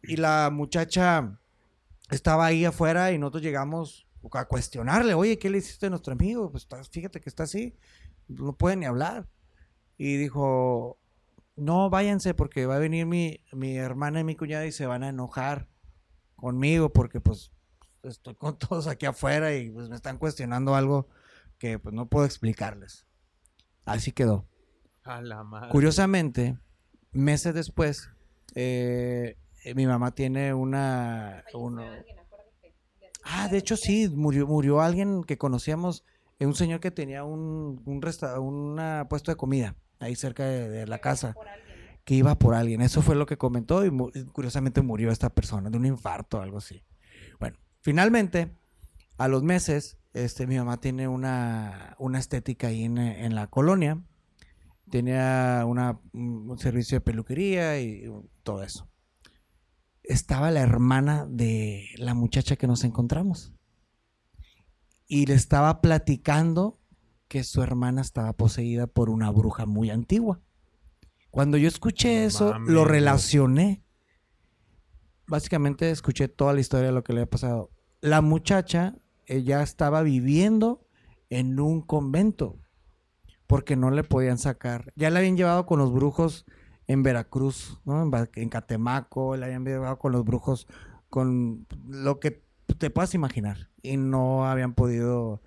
y 0.04 0.16
la 0.18 0.49
muchacha 0.51 1.38
estaba 2.10 2.45
ahí 2.45 2.64
afuera 2.64 3.12
y 3.12 3.18
nosotros 3.18 3.43
llegamos 3.43 4.08
a 4.32 4.45
cuestionarle, 4.45 5.16
oye, 5.16 5.38
¿qué 5.39 5.49
le 5.49 5.58
hiciste 5.58 5.88
a 5.88 5.89
nuestro 5.89 6.14
amigo? 6.14 6.49
Pues 6.51 6.64
está- 6.64 6.84
fíjate 6.84 7.20
que 7.20 7.30
está 7.30 7.43
así, 7.43 7.76
no 8.28 8.54
puede 8.56 8.76
ni 8.78 8.86
hablar. 8.86 9.28
Y 9.97 10.18
dijo, 10.18 10.97
no, 11.56 11.89
váyanse 11.89 12.34
porque 12.34 12.66
va 12.66 12.76
a 12.78 12.80
venir 12.80 13.06
mi, 13.06 13.41
mi 13.51 13.76
hermana 13.78 14.20
y 14.22 14.24
mi 14.24 14.36
cuñada 14.36 14.66
y 14.66 14.72
se 14.72 14.86
van 14.86 15.04
a 15.04 15.10
enojar 15.10 15.68
conmigo 16.36 16.91
porque 16.93 17.20
pues 17.20 17.51
estoy 18.04 18.36
con 18.36 18.58
todos 18.60 18.88
aquí 18.88 19.06
afuera 19.08 19.54
y 19.56 19.70
pues 19.72 19.89
me 19.89 19.95
están 19.95 20.18
cuestionando 20.18 20.76
algo 20.76 21.10
que 21.58 21.80
pues 21.80 21.93
no 21.95 22.06
puedo 22.08 22.26
explicarles. 22.26 23.06
Así 23.86 24.11
quedó. 24.11 24.45
A 25.03 25.21
la 25.21 25.43
madre. 25.43 25.69
Curiosamente, 25.69 26.57
meses 27.11 27.53
después, 27.53 28.09
eh, 28.55 29.36
mi 29.75 29.86
mamá 29.86 30.11
tiene 30.11 30.53
una... 30.53 31.43
uno- 31.53 31.84
Ah, 33.25 33.47
de 33.47 33.57
hecho 33.57 33.77
sí, 33.77 34.09
murió, 34.09 34.45
murió 34.47 34.81
alguien 34.81 35.23
que 35.23 35.38
conocíamos, 35.38 36.03
eh, 36.39 36.45
un 36.45 36.55
señor 36.55 36.79
que 36.81 36.91
tenía 36.91 37.23
un, 37.23 37.81
un 37.86 38.01
resta- 38.01 38.39
una 38.39 39.07
puesto 39.09 39.31
de 39.31 39.38
comida 39.38 39.75
ahí 39.99 40.15
cerca 40.15 40.43
de, 40.45 40.67
de 40.69 40.88
la 40.88 40.99
casa, 40.99 41.34
que 42.03 42.15
iba 42.15 42.36
por 42.36 42.53
alguien. 42.53 42.81
Eso 42.81 43.01
fue 43.01 43.15
lo 43.15 43.25
que 43.25 43.38
comentó 43.38 43.86
y 43.86 43.91
mu- 43.91 44.09
y 44.13 44.25
curiosamente 44.25 44.81
murió 44.81 45.09
esta 45.09 45.29
persona 45.29 45.69
de 45.69 45.77
un 45.77 45.86
infarto 45.86 46.39
o 46.39 46.41
algo 46.41 46.57
así. 46.57 46.84
Bueno, 47.39 47.57
finalmente, 47.79 48.51
a 49.18 49.28
los 49.28 49.43
meses, 49.43 49.97
este, 50.14 50.47
mi 50.47 50.57
mamá 50.57 50.80
tiene 50.80 51.07
una, 51.07 51.95
una 51.99 52.20
estética 52.20 52.68
ahí 52.68 52.84
en, 52.84 52.97
en 52.97 53.36
la 53.36 53.47
colonia. 53.47 54.01
Tenía 54.89 55.64
una, 55.66 55.99
un 56.14 56.57
servicio 56.59 56.97
de 56.97 57.01
peluquería 57.01 57.80
y 57.80 58.11
todo 58.43 58.64
eso. 58.64 58.88
Estaba 60.03 60.51
la 60.51 60.59
hermana 60.59 61.26
de 61.28 61.88
la 61.97 62.14
muchacha 62.14 62.55
que 62.57 62.68
nos 62.68 62.84
encontramos. 62.84 63.53
Y 65.07 65.26
le 65.26 65.34
estaba 65.34 65.82
platicando 65.82 66.80
que 67.28 67.43
su 67.43 67.64
hermana 67.64 68.01
estaba 68.01 68.34
poseída 68.34 68.86
por 68.86 69.09
una 69.09 69.32
bruja 69.32 69.66
muy 69.66 69.89
antigua. 69.89 70.41
Cuando 71.32 71.57
yo 71.57 71.68
escuché 71.68 72.22
No 72.22 72.28
eso, 72.28 72.59
lo 72.59 72.86
relacioné. 72.86 73.84
Básicamente 75.26 75.89
escuché 75.89 76.28
toda 76.28 76.53
la 76.53 76.59
historia 76.59 76.88
de 76.88 76.91
lo 76.91 77.03
que 77.03 77.14
le 77.14 77.22
había 77.22 77.30
pasado. 77.32 77.72
La 78.01 78.22
muchacha, 78.22 78.95
ella 79.26 79.61
estaba 79.61 80.01
viviendo 80.01 80.86
en 81.30 81.59
un 81.59 81.82
convento 81.82 82.57
porque 83.47 83.76
no 83.76 83.91
le 83.91 84.03
podían 84.03 84.38
sacar. 84.38 84.91
Ya 84.95 85.09
la 85.09 85.19
habían 85.19 85.38
llevado 85.38 85.65
con 85.65 85.80
los 85.80 85.93
brujos 85.93 86.45
en 86.88 87.03
Veracruz, 87.03 87.80
en 88.36 88.49
Catemaco, 88.49 89.38
la 89.38 89.45
habían 89.45 89.65
llevado 89.65 89.97
con 89.99 90.11
los 90.11 90.26
brujos 90.26 90.67
con 91.09 91.67
lo 91.88 92.19
que 92.19 92.43
te 92.78 92.89
puedas 92.89 93.13
imaginar 93.13 93.69
y 93.82 93.97
no 93.97 94.45
habían 94.45 94.74
podido 94.74 95.41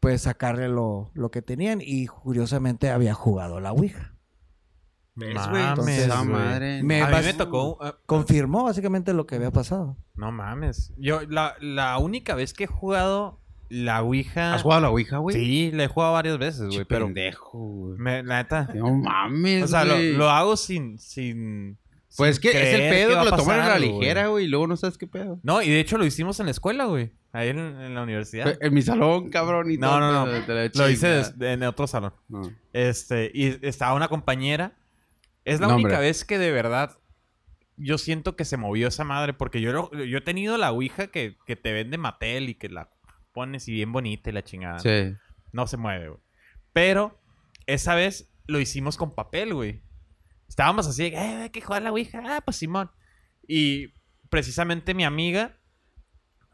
pues 0.00 0.22
sacarle 0.22 0.68
lo, 0.68 1.10
lo 1.14 1.30
que 1.30 1.42
tenían 1.42 1.80
y 1.80 2.06
curiosamente 2.06 2.90
había 2.90 3.14
jugado 3.14 3.60
la 3.60 3.72
Ouija. 3.72 4.17
¿Ves, 5.18 5.34
Mames, 5.34 5.50
güey? 5.50 5.62
Entonces, 5.68 6.06
güey. 6.08 6.24
madre. 6.28 6.82
Me- 6.84 7.02
a 7.02 7.08
mí 7.08 7.16
me 7.24 7.34
tocó... 7.34 7.70
uh, 7.80 7.90
Confirmó 8.06 8.64
básicamente 8.64 9.12
lo 9.12 9.26
que 9.26 9.34
había 9.34 9.50
pasado. 9.50 9.96
No 10.14 10.30
mames. 10.30 10.92
Yo, 10.96 11.22
la, 11.28 11.56
la 11.60 11.98
única 11.98 12.34
vez 12.36 12.54
que 12.54 12.64
he 12.64 12.66
jugado 12.68 13.40
la 13.68 14.02
Ouija... 14.02 14.54
¿Has 14.54 14.62
jugado 14.62 14.80
la 14.82 14.90
Ouija, 14.90 15.18
güey? 15.18 15.34
Sí, 15.36 15.70
la 15.72 15.84
he 15.84 15.88
jugado 15.88 16.12
varias 16.12 16.38
veces, 16.38 16.68
güey. 16.68 16.84
Pero, 16.84 17.06
pendejo, 17.06 17.58
güey. 17.58 17.98
me- 17.98 18.22
la 18.22 18.38
neta... 18.42 18.68
No 18.74 18.94
mames, 18.94 19.64
O 19.64 19.68
sea, 19.68 19.84
lo, 19.84 19.98
lo 19.98 20.30
hago 20.30 20.56
sin... 20.56 20.98
sin 20.98 21.78
Pues 22.16 22.38
que 22.38 22.50
es 22.50 22.74
el 22.78 22.90
pedo 22.90 23.18
que 23.24 23.30
lo 23.30 23.36
toman 23.36 23.60
a 23.60 23.68
la 23.70 23.78
ligera, 23.78 24.28
güey. 24.28 24.44
y 24.44 24.48
luego 24.48 24.66
no 24.68 24.76
sabes 24.76 24.98
qué 24.98 25.06
pedo. 25.08 25.40
No, 25.42 25.60
y 25.62 25.68
de 25.68 25.80
hecho 25.80 25.98
lo 25.98 26.04
hicimos 26.06 26.38
en 26.40 26.46
la 26.46 26.52
escuela, 26.52 26.84
güey. 26.84 27.12
Ahí 27.32 27.48
en, 27.48 27.58
en 27.58 27.94
la 27.94 28.02
universidad. 28.04 28.56
En 28.60 28.72
mi 28.72 28.80
salón, 28.82 29.28
cabrón, 29.28 29.70
y 29.70 29.76
No, 29.76 29.88
todo, 29.88 30.00
no, 30.00 30.12
no. 30.26 30.26
la 30.32 30.70
Lo 30.74 30.88
hice 30.88 31.22
en 31.40 31.62
otro 31.64 31.86
salón. 31.86 32.12
No. 32.28 32.50
Este, 32.72 33.30
y 33.34 33.58
estaba 33.66 33.94
una 33.94 34.08
compañera. 34.08 34.72
Es 35.48 35.60
la 35.60 35.68
No, 35.68 35.74
única 35.74 35.88
hombre. 35.94 36.06
vez 36.06 36.24
que 36.24 36.38
de 36.38 36.50
verdad 36.52 36.98
yo 37.76 37.96
siento 37.98 38.36
que 38.36 38.44
se 38.44 38.56
movió 38.56 38.88
esa 38.88 39.04
madre. 39.04 39.32
Porque 39.34 39.60
yo, 39.60 39.72
lo- 39.72 40.04
yo 40.04 40.18
he 40.18 40.22
tenido 40.22 40.56
la 40.58 40.72
Ouija 40.72 41.08
que, 41.08 41.36
que 41.46 41.56
te 41.56 41.72
vende 41.72 41.98
Mattel 41.98 42.48
y 42.48 42.54
que 42.54 42.68
la 42.68 42.90
pones 43.32 43.68
y 43.68 43.72
bien 43.72 43.92
bonita 43.92 44.30
y 44.30 44.32
la 44.32 44.42
chingada. 44.44 44.78
Sí. 44.80 45.14
No 45.52 45.66
se 45.66 45.76
mueve, 45.76 46.08
güey. 46.08 46.20
Pero 46.72 47.20
esa 47.66 47.94
vez 47.94 48.30
lo 48.46 48.60
hicimos 48.60 48.96
con 48.96 49.14
papel, 49.14 49.54
güey. 49.54 49.82
Estábamos 50.48 50.86
así, 50.86 51.04
eh, 51.06 51.16
hay 51.16 51.50
que 51.50 51.60
jugar 51.60 51.82
la 51.82 51.90
Ouija. 51.92 52.22
Ah, 52.24 52.40
pues 52.44 52.56
Simón. 52.56 52.90
Y 53.46 53.94
precisamente 54.30 54.94
mi 54.94 55.04
amiga 55.04 55.57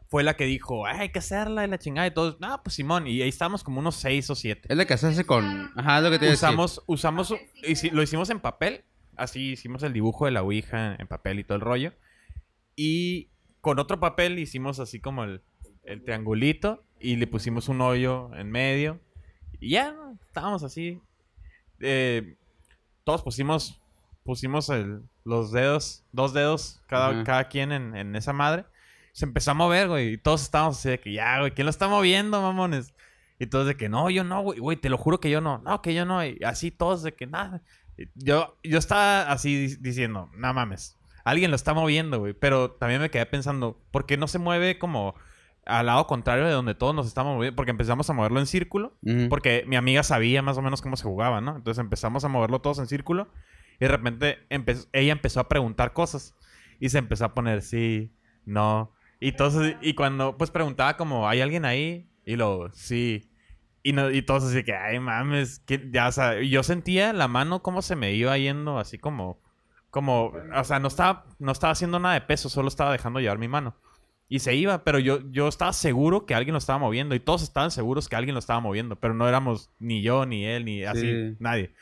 fue 0.07 0.23
la 0.23 0.35
que 0.35 0.45
dijo, 0.45 0.85
"Ay, 0.85 0.99
hay 1.01 1.09
que 1.09 1.19
hacerla 1.19 1.65
y 1.65 1.67
la 1.67 1.77
chingada 1.79 2.07
y 2.07 2.11
todos. 2.13 2.39
No, 2.39 2.61
pues 2.63 2.75
Simón. 2.75 3.07
Y 3.07 3.21
ahí 3.21 3.29
estábamos 3.29 3.63
como 3.63 3.79
unos 3.79 3.95
seis 3.95 4.29
o 4.29 4.35
siete. 4.35 4.67
Es 4.69 4.77
la 4.77 4.85
que 4.85 4.97
se 4.97 5.07
hace 5.07 5.25
con... 5.25 5.71
Ajá, 5.75 5.97
es 5.97 6.03
lo 6.03 6.11
que 6.11 6.19
te. 6.19 6.31
Usamos, 6.31 6.83
usamos, 6.87 7.33
hici- 7.63 7.91
lo 7.91 8.01
hicimos 8.01 8.29
en 8.29 8.39
papel. 8.39 8.83
Así 9.17 9.51
hicimos 9.53 9.81
el 9.83 9.93
dibujo 9.93 10.25
de 10.25 10.31
la 10.31 10.41
Ouija 10.43 10.95
en 10.99 11.07
papel 11.07 11.39
y 11.39 11.43
todo 11.43 11.55
el 11.55 11.61
rollo. 11.61 11.93
Y 12.75 13.29
con 13.61 13.79
otro 13.79 13.99
papel 13.99 14.37
hicimos 14.39 14.79
así 14.79 14.99
como 14.99 15.23
el, 15.23 15.41
el 15.83 16.03
triangulito 16.03 16.83
y 16.99 17.15
le 17.15 17.25
pusimos 17.27 17.69
un 17.69 17.81
hoyo 17.81 18.29
en 18.35 18.51
medio. 18.51 18.99
Y 19.59 19.71
ya, 19.71 19.95
estábamos 20.27 20.63
así. 20.63 20.99
Eh, 21.79 22.37
todos 23.03 23.21
pusimos, 23.23 23.81
pusimos 24.23 24.69
el- 24.69 25.01
los 25.23 25.51
dedos, 25.51 26.03
dos 26.11 26.33
dedos 26.33 26.81
cada, 26.87 27.09
Ajá. 27.09 27.23
cada 27.23 27.47
quien 27.49 27.71
en, 27.71 27.95
en 27.95 28.15
esa 28.15 28.33
madre. 28.33 28.65
Se 29.15 29.23
empezó 29.23 29.51
a 29.51 29.53
mover, 29.53 29.87
güey. 29.87 30.13
Y 30.13 30.17
todos 30.17 30.43
estábamos 30.43 30.77
así 30.77 30.89
de 30.89 30.99
que 30.99 31.13
ya, 31.13 31.39
güey, 31.39 31.51
¿quién 31.53 31.65
lo 31.65 31.69
está 31.69 31.87
moviendo, 31.87 32.41
mamones? 32.41 32.93
Y 33.39 33.47
todos 33.47 33.65
de 33.65 33.75
que 33.77 33.87
no, 33.87 34.09
yo 34.09 34.25
no, 34.25 34.41
güey, 34.41 34.59
güey, 34.59 34.75
te 34.77 34.89
lo 34.89 34.97
juro 34.97 35.21
que 35.21 35.29
yo 35.29 35.39
no, 35.39 35.59
no, 35.59 35.81
que 35.81 35.93
yo 35.93 36.03
no. 36.05 36.25
Y 36.25 36.37
así 36.45 36.69
todos 36.69 37.01
de 37.01 37.13
que 37.13 37.25
nada. 37.25 37.61
Yo, 38.15 38.57
yo 38.61 38.77
estaba 38.77 39.21
así 39.31 39.67
di- 39.67 39.75
diciendo, 39.77 40.29
no 40.35 40.53
mames, 40.53 40.97
alguien 41.23 41.49
lo 41.49 41.55
está 41.55 41.73
moviendo, 41.73 42.19
güey. 42.19 42.33
Pero 42.33 42.71
también 42.71 42.99
me 42.99 43.09
quedé 43.09 43.25
pensando, 43.25 43.81
¿por 43.91 44.05
qué 44.05 44.17
no 44.17 44.27
se 44.27 44.37
mueve 44.37 44.77
como 44.77 45.15
al 45.65 45.85
lado 45.85 46.05
contrario 46.07 46.45
de 46.45 46.51
donde 46.51 46.75
todos 46.75 46.93
nos 46.93 47.07
estamos 47.07 47.35
moviendo? 47.35 47.55
Porque 47.55 47.71
empezamos 47.71 48.09
a 48.09 48.13
moverlo 48.13 48.39
en 48.41 48.47
círculo. 48.47 48.97
Porque 49.29 49.63
mi 49.65 49.77
amiga 49.77 50.03
sabía 50.03 50.41
más 50.41 50.57
o 50.57 50.61
menos 50.61 50.81
cómo 50.81 50.97
se 50.97 51.03
jugaba, 51.03 51.39
¿no? 51.39 51.55
Entonces 51.55 51.81
empezamos 51.81 52.25
a 52.25 52.27
moverlo 52.27 52.59
todos 52.59 52.79
en 52.79 52.87
círculo. 52.87 53.29
Y 53.79 53.85
de 53.85 53.87
repente 53.87 54.39
empe- 54.49 54.87
ella 54.91 55.13
empezó 55.13 55.39
a 55.39 55.47
preguntar 55.47 55.93
cosas. 55.93 56.35
Y 56.81 56.89
se 56.89 56.97
empezó 56.97 57.23
a 57.25 57.33
poner 57.33 57.61
sí, 57.61 58.13
no. 58.45 58.91
Y, 59.19 59.29
entonces, 59.29 59.75
y 59.81 59.93
cuando 59.93 60.37
pues 60.37 60.51
preguntaba 60.51 60.97
como, 60.97 61.27
¿hay 61.27 61.41
alguien 61.41 61.65
ahí? 61.65 62.09
Y 62.25 62.35
luego, 62.35 62.69
sí. 62.73 63.29
Y, 63.83 63.93
no, 63.93 64.09
y 64.09 64.21
todos 64.23 64.43
así 64.45 64.63
que, 64.63 64.73
ay, 64.75 64.99
mames. 64.99 65.59
Que, 65.59 65.89
ya, 65.91 66.07
o 66.07 66.11
sea, 66.11 66.41
yo 66.41 66.63
sentía 66.63 67.13
la 67.13 67.27
mano 67.27 67.61
como 67.61 67.81
se 67.81 67.95
me 67.95 68.13
iba 68.13 68.37
yendo 68.37 68.79
así 68.79 68.97
como... 68.97 69.39
Como, 69.91 70.33
o 70.53 70.63
sea, 70.65 70.79
no 70.79 70.89
estaba, 70.89 71.25
no 71.39 71.53
estaba 71.53 71.71
haciendo 71.71 71.99
nada 71.99 72.15
de 72.15 72.21
peso, 72.21 72.49
solo 72.49 72.67
estaba 72.67 72.91
dejando 72.91 73.21
llevar 73.21 73.37
mi 73.37 73.47
mano. 73.47 73.77
Y 74.27 74.39
se 74.39 74.53
iba, 74.55 74.83
pero 74.83 74.99
yo, 74.99 75.19
yo 75.31 75.47
estaba 75.47 75.71
seguro 75.71 76.25
que 76.25 76.35
alguien 76.35 76.51
lo 76.53 76.57
estaba 76.57 76.79
moviendo. 76.79 77.15
Y 77.15 77.19
todos 77.21 77.43
estaban 77.43 77.71
seguros 77.71 78.09
que 78.09 78.15
alguien 78.17 78.33
lo 78.33 78.39
estaba 78.39 78.59
moviendo. 78.59 78.99
Pero 78.99 79.13
no 79.13 79.25
éramos 79.29 79.69
ni 79.79 80.01
yo, 80.01 80.25
ni 80.25 80.45
él, 80.45 80.65
ni 80.65 80.83
así, 80.83 80.99
Sí. 81.31 81.37
nadie. 81.39 81.73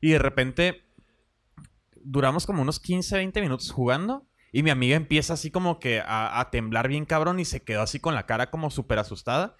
Y 0.00 0.10
de 0.10 0.18
repente 0.18 0.82
duramos 2.02 2.46
como 2.46 2.62
unos 2.62 2.80
15, 2.80 3.16
20 3.16 3.40
minutos 3.42 3.70
jugando. 3.70 4.24
Y 4.56 4.62
mi 4.62 4.70
amiga 4.70 4.96
empieza 4.96 5.34
así 5.34 5.50
como 5.50 5.78
que 5.78 6.00
a, 6.00 6.40
a 6.40 6.50
temblar 6.50 6.88
bien 6.88 7.04
cabrón 7.04 7.38
y 7.38 7.44
se 7.44 7.60
quedó 7.60 7.82
así 7.82 8.00
con 8.00 8.14
la 8.14 8.24
cara 8.24 8.50
como 8.50 8.70
súper 8.70 8.98
asustada. 8.98 9.54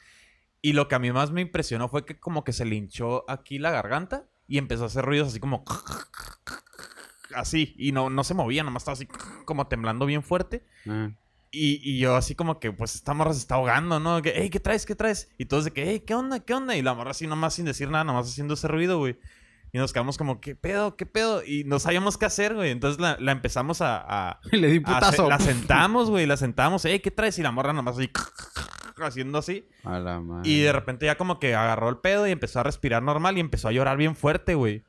Y 0.62 0.72
lo 0.72 0.88
que 0.88 0.94
a 0.94 0.98
mí 0.98 1.12
más 1.12 1.32
me 1.32 1.42
impresionó 1.42 1.90
fue 1.90 2.06
que 2.06 2.18
como 2.18 2.44
que 2.44 2.54
se 2.54 2.64
le 2.64 2.76
hinchó 2.76 3.30
aquí 3.30 3.58
la 3.58 3.70
garganta 3.70 4.24
y 4.48 4.56
empezó 4.56 4.84
a 4.84 4.86
hacer 4.86 5.04
ruidos 5.04 5.28
así 5.28 5.38
como... 5.38 5.66
Así. 7.34 7.74
Y 7.76 7.92
no, 7.92 8.08
no 8.08 8.24
se 8.24 8.32
movía, 8.32 8.64
nomás 8.64 8.84
estaba 8.84 8.94
así 8.94 9.06
como 9.44 9.66
temblando 9.66 10.06
bien 10.06 10.22
fuerte. 10.22 10.64
Y, 11.50 11.78
y 11.82 11.98
yo 11.98 12.16
así 12.16 12.34
como 12.34 12.58
que, 12.58 12.72
pues, 12.72 12.94
esta 12.94 13.12
morra 13.12 13.34
se 13.34 13.40
está 13.40 13.56
ahogando, 13.56 14.00
¿no? 14.00 14.22
Que, 14.22 14.32
hey, 14.34 14.48
¿qué 14.48 14.60
traes? 14.60 14.86
¿Qué 14.86 14.94
traes? 14.94 15.28
Y 15.36 15.44
todos 15.44 15.66
de 15.66 15.72
que, 15.72 15.90
hey, 15.90 16.04
¿qué 16.06 16.14
onda? 16.14 16.40
¿Qué 16.40 16.54
onda? 16.54 16.74
Y 16.74 16.80
la 16.80 16.94
morra 16.94 17.10
así 17.10 17.26
nomás 17.26 17.52
sin 17.52 17.66
decir 17.66 17.90
nada, 17.90 18.04
nomás 18.04 18.30
haciendo 18.30 18.54
ese 18.54 18.66
ruido, 18.66 18.96
güey. 18.96 19.18
Y 19.76 19.78
nos 19.78 19.92
quedamos 19.92 20.16
como, 20.16 20.40
¿qué 20.40 20.54
pedo? 20.56 20.96
¿Qué 20.96 21.04
pedo? 21.04 21.44
Y 21.44 21.64
no 21.64 21.78
sabíamos 21.78 22.16
qué 22.16 22.24
hacer, 22.24 22.54
güey. 22.54 22.70
Entonces 22.70 22.98
la, 22.98 23.18
la 23.20 23.32
empezamos 23.32 23.82
a... 23.82 24.02
a- 24.30 24.40
Le 24.50 24.68
di 24.68 24.78
a 24.78 24.80
putazo. 24.82 25.28
la 25.28 25.38
sentamos, 25.38 26.08
güey. 26.08 26.24
La 26.24 26.38
sentamos. 26.38 26.86
Hey, 26.86 27.00
¿qué 27.00 27.10
traes? 27.10 27.38
Y 27.38 27.42
la 27.42 27.52
morra 27.52 27.74
nomás 27.74 27.98
así... 27.98 28.10
Haciendo 28.98 29.36
así. 29.36 29.68
A 29.84 29.98
la 29.98 30.18
madre. 30.20 30.48
Y 30.48 30.60
de 30.60 30.72
repente 30.72 31.04
ya 31.04 31.16
como 31.18 31.38
que 31.38 31.54
agarró 31.54 31.90
el 31.90 31.98
pedo 31.98 32.26
y 32.26 32.30
empezó 32.30 32.60
a 32.60 32.62
respirar 32.62 33.02
normal 33.02 33.36
y 33.36 33.40
empezó 33.40 33.68
a 33.68 33.72
llorar 33.72 33.98
bien 33.98 34.16
fuerte, 34.16 34.54
güey. 34.54 34.82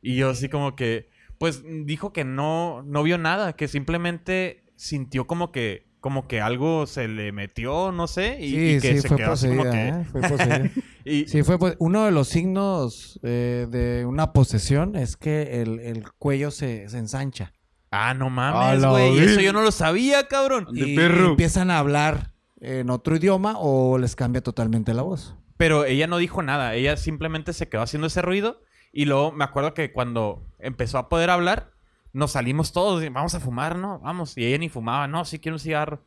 Y 0.00 0.16
yo 0.16 0.30
así 0.30 0.48
como 0.48 0.74
que, 0.74 1.08
pues 1.38 1.62
dijo 1.64 2.12
que 2.12 2.24
no, 2.24 2.82
no 2.84 3.04
vio 3.04 3.18
nada, 3.18 3.52
que 3.52 3.68
simplemente 3.68 4.64
sintió 4.74 5.28
como 5.28 5.52
que, 5.52 5.86
como 6.02 6.28
que 6.28 6.42
algo 6.42 6.86
se 6.86 7.08
le 7.08 7.32
metió, 7.32 7.90
no 7.92 8.06
sé, 8.06 8.36
y, 8.38 8.44
y 8.54 8.80
Sí, 8.80 8.88
que 8.88 8.94
sí, 8.96 9.00
se 9.00 9.08
fue 9.08 9.16
quedó 9.16 9.32
así 9.32 9.48
como 9.48 9.62
que... 9.62 9.88
¿eh? 9.88 10.04
Fue 10.12 10.20
poseída. 10.20 10.70
y- 11.06 11.26
Sí, 11.28 11.42
fue 11.44 11.58
pues, 11.58 11.76
uno 11.78 12.04
de 12.04 12.10
los 12.10 12.28
signos 12.28 13.18
eh, 13.22 13.66
de 13.70 14.04
una 14.04 14.34
posesión 14.34 14.96
es 14.96 15.16
que 15.16 15.62
el, 15.62 15.80
el 15.80 16.04
cuello 16.18 16.50
se, 16.50 16.86
se 16.90 16.98
ensancha. 16.98 17.54
Ah, 17.90 18.12
no 18.14 18.28
mames, 18.30 18.84
güey. 18.84 19.18
Eso 19.18 19.40
yo 19.40 19.52
no 19.54 19.62
lo 19.62 19.70
sabía, 19.70 20.26
cabrón. 20.28 20.66
De 20.72 20.88
Y 20.88 20.96
perro. 20.96 21.30
empiezan 21.30 21.70
a 21.70 21.78
hablar 21.78 22.32
en 22.60 22.90
otro 22.90 23.16
idioma 23.16 23.54
o 23.58 23.96
les 23.98 24.16
cambia 24.16 24.42
totalmente 24.42 24.92
la 24.94 25.02
voz. 25.02 25.36
Pero 25.56 25.84
ella 25.84 26.06
no 26.06 26.16
dijo 26.18 26.42
nada. 26.42 26.74
Ella 26.74 26.96
simplemente 26.96 27.52
se 27.52 27.68
quedó 27.68 27.82
haciendo 27.82 28.06
ese 28.08 28.22
ruido. 28.22 28.60
Y 28.92 29.04
luego 29.04 29.32
me 29.32 29.44
acuerdo 29.44 29.72
que 29.74 29.92
cuando 29.92 30.46
empezó 30.58 30.98
a 30.98 31.08
poder 31.08 31.30
hablar, 31.30 31.71
nos 32.12 32.32
salimos 32.32 32.72
todos. 32.72 33.02
y, 33.02 33.08
Vamos 33.08 33.34
a 33.34 33.40
fumar, 33.40 33.76
¿no? 33.76 33.98
Vamos. 34.00 34.36
Y 34.36 34.44
ella 34.44 34.58
ni 34.58 34.68
fumaba. 34.68 35.06
No, 35.08 35.24
sí 35.24 35.38
quiero 35.38 35.56
un 35.56 35.60
cigarro. 35.60 36.04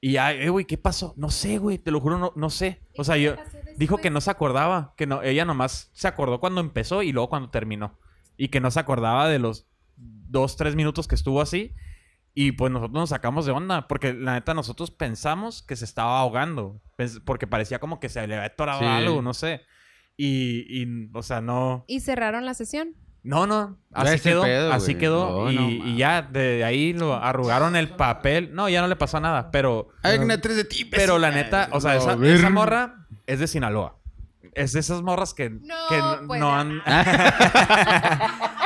Y 0.00 0.12
ya, 0.12 0.32
eh, 0.32 0.48
güey, 0.48 0.64
¿qué 0.64 0.78
pasó? 0.78 1.14
No 1.16 1.30
sé, 1.30 1.58
güey. 1.58 1.78
Te 1.78 1.90
lo 1.90 2.00
juro, 2.00 2.18
no, 2.18 2.32
no 2.34 2.50
sé. 2.50 2.80
O 2.96 3.04
sea, 3.04 3.16
yo... 3.16 3.36
Dijo 3.76 3.98
que 3.98 4.10
no 4.10 4.20
se 4.20 4.30
acordaba. 4.30 4.94
Que 4.96 5.06
no... 5.06 5.22
Ella 5.22 5.44
nomás 5.44 5.90
se 5.92 6.08
acordó 6.08 6.40
cuando 6.40 6.60
empezó 6.60 7.02
y 7.02 7.12
luego 7.12 7.28
cuando 7.28 7.50
terminó. 7.50 7.98
Y 8.36 8.48
que 8.48 8.60
no 8.60 8.70
se 8.70 8.80
acordaba 8.80 9.28
de 9.28 9.38
los 9.38 9.66
dos, 9.96 10.56
tres 10.56 10.74
minutos 10.74 11.06
que 11.06 11.14
estuvo 11.14 11.40
así. 11.40 11.74
Y 12.34 12.52
pues 12.52 12.72
nosotros 12.72 12.94
nos 12.94 13.10
sacamos 13.10 13.46
de 13.46 13.52
onda. 13.52 13.86
Porque 13.86 14.12
la 14.12 14.34
neta, 14.34 14.54
nosotros 14.54 14.90
pensamos 14.90 15.62
que 15.62 15.76
se 15.76 15.84
estaba 15.84 16.18
ahogando. 16.20 16.80
Porque 17.24 17.46
parecía 17.46 17.78
como 17.78 18.00
que 18.00 18.08
se 18.08 18.26
le 18.26 18.34
había 18.34 18.46
atorado 18.46 18.80
Sí. 18.80 18.86
algo, 18.86 19.22
no 19.22 19.34
sé. 19.34 19.60
Y, 20.16 20.82
y, 20.82 21.10
o 21.14 21.22
sea, 21.22 21.40
no. 21.40 21.84
Y 21.86 22.00
cerraron 22.00 22.44
la 22.44 22.54
sesión. 22.54 22.96
No, 23.22 23.46
no. 23.46 23.76
Así 23.92 24.18
quedó. 24.20 24.42
pedo, 24.42 24.72
así 24.72 24.94
quedó. 24.96 25.44
No, 25.44 25.52
y, 25.52 25.56
no 25.56 25.68
y 25.70 25.78
mames. 25.78 25.96
ya 25.96 26.22
de 26.22 26.64
ahí 26.64 26.92
lo 26.92 27.14
arrugaron 27.14 27.76
el 27.76 27.90
papel. 27.90 28.54
No, 28.54 28.68
ya 28.68 28.80
no 28.80 28.88
le 28.88 28.96
pasó 28.96 29.20
nada. 29.20 29.50
Pero. 29.50 29.88
Hay 30.02 30.18
una 30.18 30.40
tres 30.40 30.56
de 30.56 30.64
ti, 30.64 30.84
Pero 30.84 31.18
la 31.18 31.30
neta, 31.30 31.68
o 31.72 31.80
sea, 31.80 31.94
No, 31.94 32.24
esa, 32.24 32.50
morra 32.50 33.06
es 33.26 33.38
de 33.38 33.46
Sinaloa. 33.46 33.96
Es 34.54 34.72
de 34.72 34.80
esas 34.80 35.02
morras 35.02 35.34
que 35.34 35.50
No, 35.50 35.74
que 35.88 35.96
no, 35.96 36.26
pues, 36.26 36.42
han... 36.42 36.82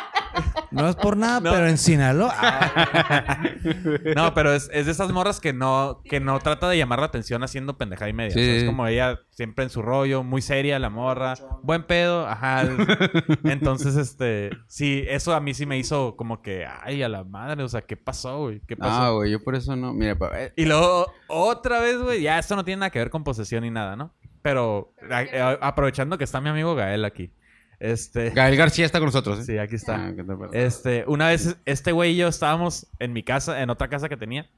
No 0.77 0.89
es 0.89 0.97
por 0.97 1.16
nada, 1.16 1.41
No. 1.41 1.51
pero 1.53 1.66
en 1.66 1.79
Sinaloa. 1.79 2.35
No, 4.14 4.33
pero 4.35 4.53
es, 4.53 4.70
es 4.72 4.87
de 4.87 4.93
esas 4.93 5.11
morras 5.12 5.41
que 5.41 5.53
no, 5.53 6.01
que 6.05 6.20
no 6.20 6.39
trata 6.41 6.68
de 6.68 6.79
llamar 6.79 7.01
la 7.01 7.07
atención 7.07 7.43
haciendo 7.43 7.77
pendejada 7.77 8.09
y 8.09 8.12
media. 8.12 8.31
Sí. 8.33 8.41
O 8.41 8.45
sea, 8.45 8.55
es 8.57 8.64
como 8.64 8.87
ella 8.87 9.18
siempre 9.31 9.64
en 9.64 9.70
su 9.70 9.83
rollo, 9.83 10.22
muy 10.22 10.43
seria 10.43 10.79
la 10.79 10.91
morra, 10.91 11.35
buen 11.62 11.83
pedo, 11.85 12.27
ajá. 12.27 12.62
Entonces, 13.45 13.97
este, 13.97 14.51
sí, 14.68 15.05
eso 15.09 15.35
a 15.35 15.41
mí 15.41 15.55
sí 15.55 15.66
me 15.66 15.79
hizo 15.79 16.16
como 16.16 16.43
que, 16.43 16.66
ay, 16.66 17.03
a 17.03 17.09
la 17.09 17.24
madre, 17.24 17.62
o 17.64 17.68
sea, 17.68 17.83
¿qué 17.83 17.97
pasó, 17.97 18.39
güey? 18.39 18.61
¿Qué 18.66 18.77
pasó? 18.77 18.93
Ah, 19.03 19.11
güey, 19.11 19.31
yo 19.33 19.43
por 19.43 19.55
eso 19.55 19.74
no. 19.77 19.93
Mira, 19.93 20.14
pa- 20.16 20.31
eh, 20.41 20.53
Y 20.57 20.64
luego, 20.64 21.07
otra 21.29 21.81
vez, 21.81 21.99
güey, 21.99 22.22
ya 22.22 22.39
esto 22.39 22.55
no 22.57 22.64
tiene 22.64 22.81
nada 22.81 22.91
que 22.91 22.99
ver 22.99 23.11
con 23.11 23.24
posesión 23.24 23.62
ni 23.64 23.70
nada, 23.70 23.97
¿no? 23.97 24.14
Pero 24.43 24.93
a- 25.11 25.18
a- 25.41 25.68
aprovechando 25.68 26.18
que 26.18 26.24
está 26.24 26.41
mi 26.41 26.49
amigo 26.51 26.74
Gael 26.74 27.05
aquí. 27.05 27.33
Este. 27.79 28.31
Gael 28.35 28.57
García 28.57 28.87
está 28.87 28.99
con 28.99 29.07
nosotros, 29.07 29.41
¿eh? 29.41 29.45
Sí, 29.45 29.59
aquí 29.59 29.74
está. 29.77 30.07
Ah. 30.07 30.14
Este, 30.53 31.05
una 31.07 31.29
vez 31.29 31.57
este 31.64 31.93
güey 31.93 32.12
y 32.12 32.16
yo 32.16 32.29
estábamos 32.29 32.87
en 32.99 33.12
mi 33.12 33.22
casa, 33.22 33.62
en 33.62 33.70
otra 33.70 33.89
casa 33.89 34.09
que 34.09 34.16
tenía. 34.16 34.49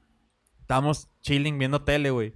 Estábamos 0.61 1.09
chilling 1.21 1.57
viendo 1.57 1.83
tele, 1.83 2.11
güey. 2.11 2.33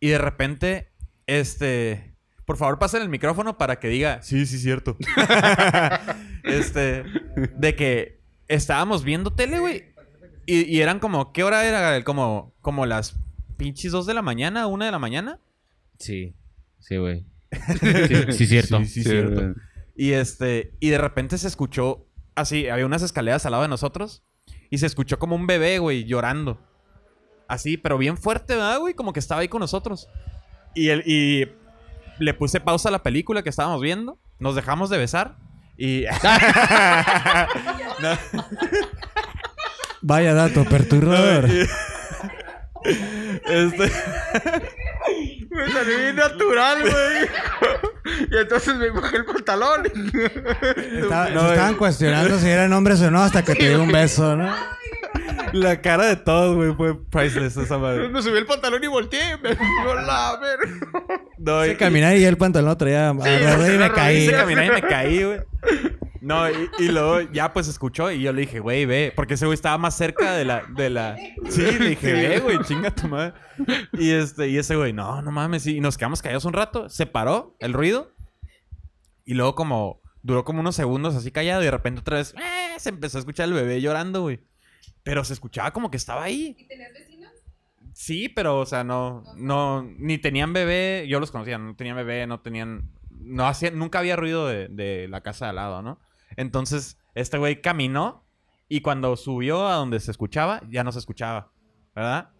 Y 0.00 0.08
de 0.08 0.18
repente, 0.18 0.88
este, 1.26 2.14
por 2.46 2.56
favor, 2.56 2.78
pasen 2.78 3.02
el 3.02 3.08
micrófono 3.08 3.58
para 3.58 3.78
que 3.78 3.88
diga, 3.88 4.22
sí, 4.22 4.46
sí, 4.46 4.58
cierto. 4.58 4.96
este, 6.44 7.04
de 7.56 7.76
que 7.76 8.20
estábamos 8.48 9.04
viendo 9.04 9.32
tele, 9.32 9.58
güey. 9.58 9.94
Y, 10.46 10.62
y 10.64 10.80
eran 10.82 10.98
como, 11.00 11.32
¿qué 11.32 11.42
hora 11.44 11.64
era, 11.66 11.80
Gael? 11.80 12.04
Como, 12.04 12.54
como 12.60 12.84
las 12.86 13.16
pinches 13.56 13.92
dos 13.92 14.06
de 14.06 14.14
la 14.14 14.22
mañana, 14.22 14.66
una 14.66 14.86
de 14.86 14.90
la 14.90 14.98
mañana. 14.98 15.38
Sí, 15.98 16.34
sí, 16.80 16.96
güey. 16.96 17.24
Sí, 17.80 18.32
sí, 18.32 18.46
cierto. 18.46 18.78
Sí, 18.80 18.86
sí, 18.86 19.02
Sí, 19.02 19.08
cierto. 19.10 19.40
güey. 19.40 19.54
Y 19.94 20.12
este, 20.12 20.74
y 20.80 20.90
de 20.90 20.98
repente 20.98 21.38
se 21.38 21.46
escuchó 21.46 22.06
así, 22.34 22.68
había 22.68 22.86
unas 22.86 23.02
escaleras 23.02 23.46
al 23.46 23.52
lado 23.52 23.62
de 23.62 23.68
nosotros 23.68 24.24
y 24.70 24.78
se 24.78 24.86
escuchó 24.86 25.18
como 25.18 25.36
un 25.36 25.46
bebé, 25.46 25.78
güey, 25.78 26.04
llorando. 26.04 26.60
Así, 27.46 27.76
pero 27.76 27.98
bien 27.98 28.16
fuerte, 28.16 28.54
¿verdad, 28.54 28.80
güey? 28.80 28.94
Como 28.94 29.12
que 29.12 29.20
estaba 29.20 29.42
ahí 29.42 29.48
con 29.48 29.60
nosotros. 29.60 30.08
Y 30.74 30.88
el, 30.88 31.02
y 31.06 31.48
le 32.18 32.34
puse 32.34 32.60
pausa 32.60 32.88
a 32.88 32.92
la 32.92 33.02
película 33.02 33.42
que 33.42 33.50
estábamos 33.50 33.80
viendo, 33.80 34.18
nos 34.38 34.54
dejamos 34.54 34.90
de 34.90 34.98
besar 34.98 35.36
y 35.76 36.04
No, 38.00 38.18
Vaya 40.02 40.34
dato 40.34 40.64
perturbador. 40.64 41.46
este, 43.46 43.92
Me 45.50 45.72
salió 45.72 45.98
bien 45.98 46.16
natural, 46.16 46.82
güey. 46.82 47.28
y 48.30 48.36
entonces 48.36 48.76
me 48.76 48.90
bajé 48.90 49.16
el 49.18 49.24
pantalón. 49.24 49.86
Estaba- 49.86 51.30
No, 51.30 51.40
se 51.42 51.48
estaban 51.50 51.74
eh. 51.74 51.76
cuestionando 51.76 52.38
si 52.38 52.48
eran 52.48 52.72
hombres 52.72 53.00
o 53.00 53.10
no 53.10 53.22
hasta 53.22 53.42
que 53.42 53.54
te 53.54 53.68
dio 53.68 53.82
un 53.82 53.92
beso, 53.92 54.36
¿no? 54.36 54.52
La 55.52 55.80
cara 55.80 56.06
de 56.06 56.16
todos, 56.16 56.56
güey, 56.56 56.74
fue 56.74 56.94
priceless 57.08 57.56
esa 57.56 57.78
madre. 57.78 58.08
me 58.08 58.22
subí 58.22 58.36
el 58.38 58.46
pantalón 58.46 58.82
y 58.82 58.86
volteé. 58.86 59.36
Me 59.38 59.50
dio 59.54 59.94
la 59.94 60.38
verga. 60.40 61.16
No, 61.38 61.64
y- 61.66 61.70
y 62.20 62.24
el 62.24 62.36
pantalón 62.36 62.70
lo 62.70 62.76
traía 62.76 63.10
y 63.10 63.14
me 63.78 63.90
caí. 63.94 64.26
Y 64.28 64.54
me 64.70 64.82
caí, 64.82 65.22
güey. 65.24 65.40
No, 66.20 66.48
y, 66.48 66.70
y 66.78 66.88
luego 66.88 67.20
ya 67.32 67.52
pues 67.52 67.68
escuchó 67.68 68.10
y 68.10 68.22
yo 68.22 68.32
le 68.32 68.42
dije, 68.42 68.58
güey, 68.58 68.86
ve, 68.86 69.12
porque 69.14 69.34
ese 69.34 69.44
güey 69.44 69.54
estaba 69.54 69.76
más 69.76 69.94
cerca 69.94 70.32
de 70.32 70.46
la, 70.46 70.62
de 70.74 70.88
la... 70.88 71.16
Sí, 71.50 71.60
le 71.78 71.90
dije, 71.90 72.12
ve, 72.14 72.38
güey, 72.40 72.58
chinga 72.64 72.90
tu 72.94 73.08
madre. 73.08 73.34
Y 73.92 74.10
este, 74.10 74.48
y 74.48 74.56
ese 74.56 74.74
güey, 74.74 74.94
no, 74.94 75.20
no 75.20 75.30
mames, 75.30 75.66
y 75.66 75.80
nos 75.80 75.98
quedamos 75.98 76.22
callados 76.22 76.46
un 76.46 76.54
rato, 76.54 76.88
se 76.88 77.04
paró 77.04 77.56
el 77.60 77.74
ruido 77.74 78.10
y 79.26 79.34
luego 79.34 79.54
como, 79.54 80.00
duró 80.22 80.44
como 80.44 80.60
unos 80.60 80.74
segundos 80.76 81.14
así 81.14 81.30
callado 81.30 81.60
y 81.60 81.66
de 81.66 81.70
repente 81.70 82.00
otra 82.00 82.16
vez, 82.16 82.34
eh, 82.38 82.74
se 82.78 82.88
empezó 82.88 83.18
a 83.18 83.20
escuchar 83.20 83.48
el 83.48 83.52
bebé 83.54 83.82
llorando, 83.82 84.22
güey. 84.22 84.40
Pero 85.04 85.22
se 85.22 85.32
escuchaba 85.34 85.70
como 85.72 85.90
que 85.90 85.96
estaba 85.96 86.24
ahí. 86.24 86.56
¿Y 86.58 86.66
tenías 86.66 86.92
vecinos? 86.92 87.30
Sí, 87.92 88.28
pero, 88.28 88.58
o 88.58 88.66
sea, 88.66 88.82
no, 88.82 89.22
no, 89.36 89.82
ni 89.98 90.18
tenían 90.18 90.52
bebé, 90.52 91.06
yo 91.08 91.20
los 91.20 91.30
conocía, 91.30 91.58
no 91.58 91.76
tenían 91.76 91.94
bebé, 91.96 92.26
no 92.26 92.40
tenían, 92.40 92.90
no 93.10 93.46
hacían, 93.46 93.78
nunca 93.78 94.00
había 94.00 94.16
ruido 94.16 94.48
de, 94.48 94.66
de 94.68 95.06
la 95.06 95.20
casa 95.20 95.44
de 95.44 95.50
al 95.50 95.56
lado, 95.56 95.80
¿no? 95.82 96.00
Entonces, 96.36 96.98
este 97.14 97.38
güey 97.38 97.60
caminó 97.62 98.24
y 98.68 98.80
cuando 98.80 99.16
subió 99.16 99.68
a 99.68 99.74
donde 99.76 100.00
se 100.00 100.10
escuchaba, 100.10 100.60
ya 100.68 100.82
no 100.82 100.90
se 100.90 100.98
escuchaba, 100.98 101.52
¿verdad? 101.94 102.30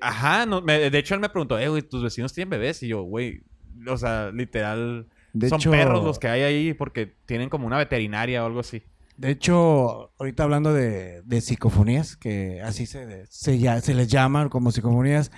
Ajá, 0.00 0.46
no, 0.46 0.60
me- 0.62 0.90
de 0.90 0.98
hecho 0.98 1.14
él 1.14 1.20
me 1.20 1.28
preguntó, 1.28 1.58
eh, 1.58 1.68
güey, 1.68 1.82
¿tus 1.82 2.02
vecinos 2.02 2.32
tienen 2.32 2.50
bebés? 2.50 2.82
Y 2.82 2.88
yo, 2.88 3.02
güey, 3.02 3.42
o 3.86 3.96
sea, 3.96 4.30
literal, 4.30 5.08
De 5.32 5.48
son 5.48 5.58
hecho, 5.58 5.70
perros 5.70 6.04
los 6.04 6.18
que 6.18 6.28
hay 6.28 6.42
ahí 6.42 6.74
porque 6.74 7.06
tienen 7.26 7.48
como 7.48 7.66
una 7.66 7.78
veterinaria 7.78 8.42
o 8.44 8.46
algo 8.46 8.60
así. 8.60 8.82
De 9.18 9.30
hecho, 9.30 10.12
ahorita 10.18 10.44
hablando 10.44 10.72
de, 10.72 11.22
de 11.24 11.40
psicofonías, 11.40 12.16
que 12.16 12.62
así 12.62 12.86
se, 12.86 13.26
se, 13.28 13.58
ya- 13.58 13.80
se 13.80 13.92
les 13.94 14.08
llaman 14.08 14.48
como 14.48 14.70
psicofonías, 14.70 15.30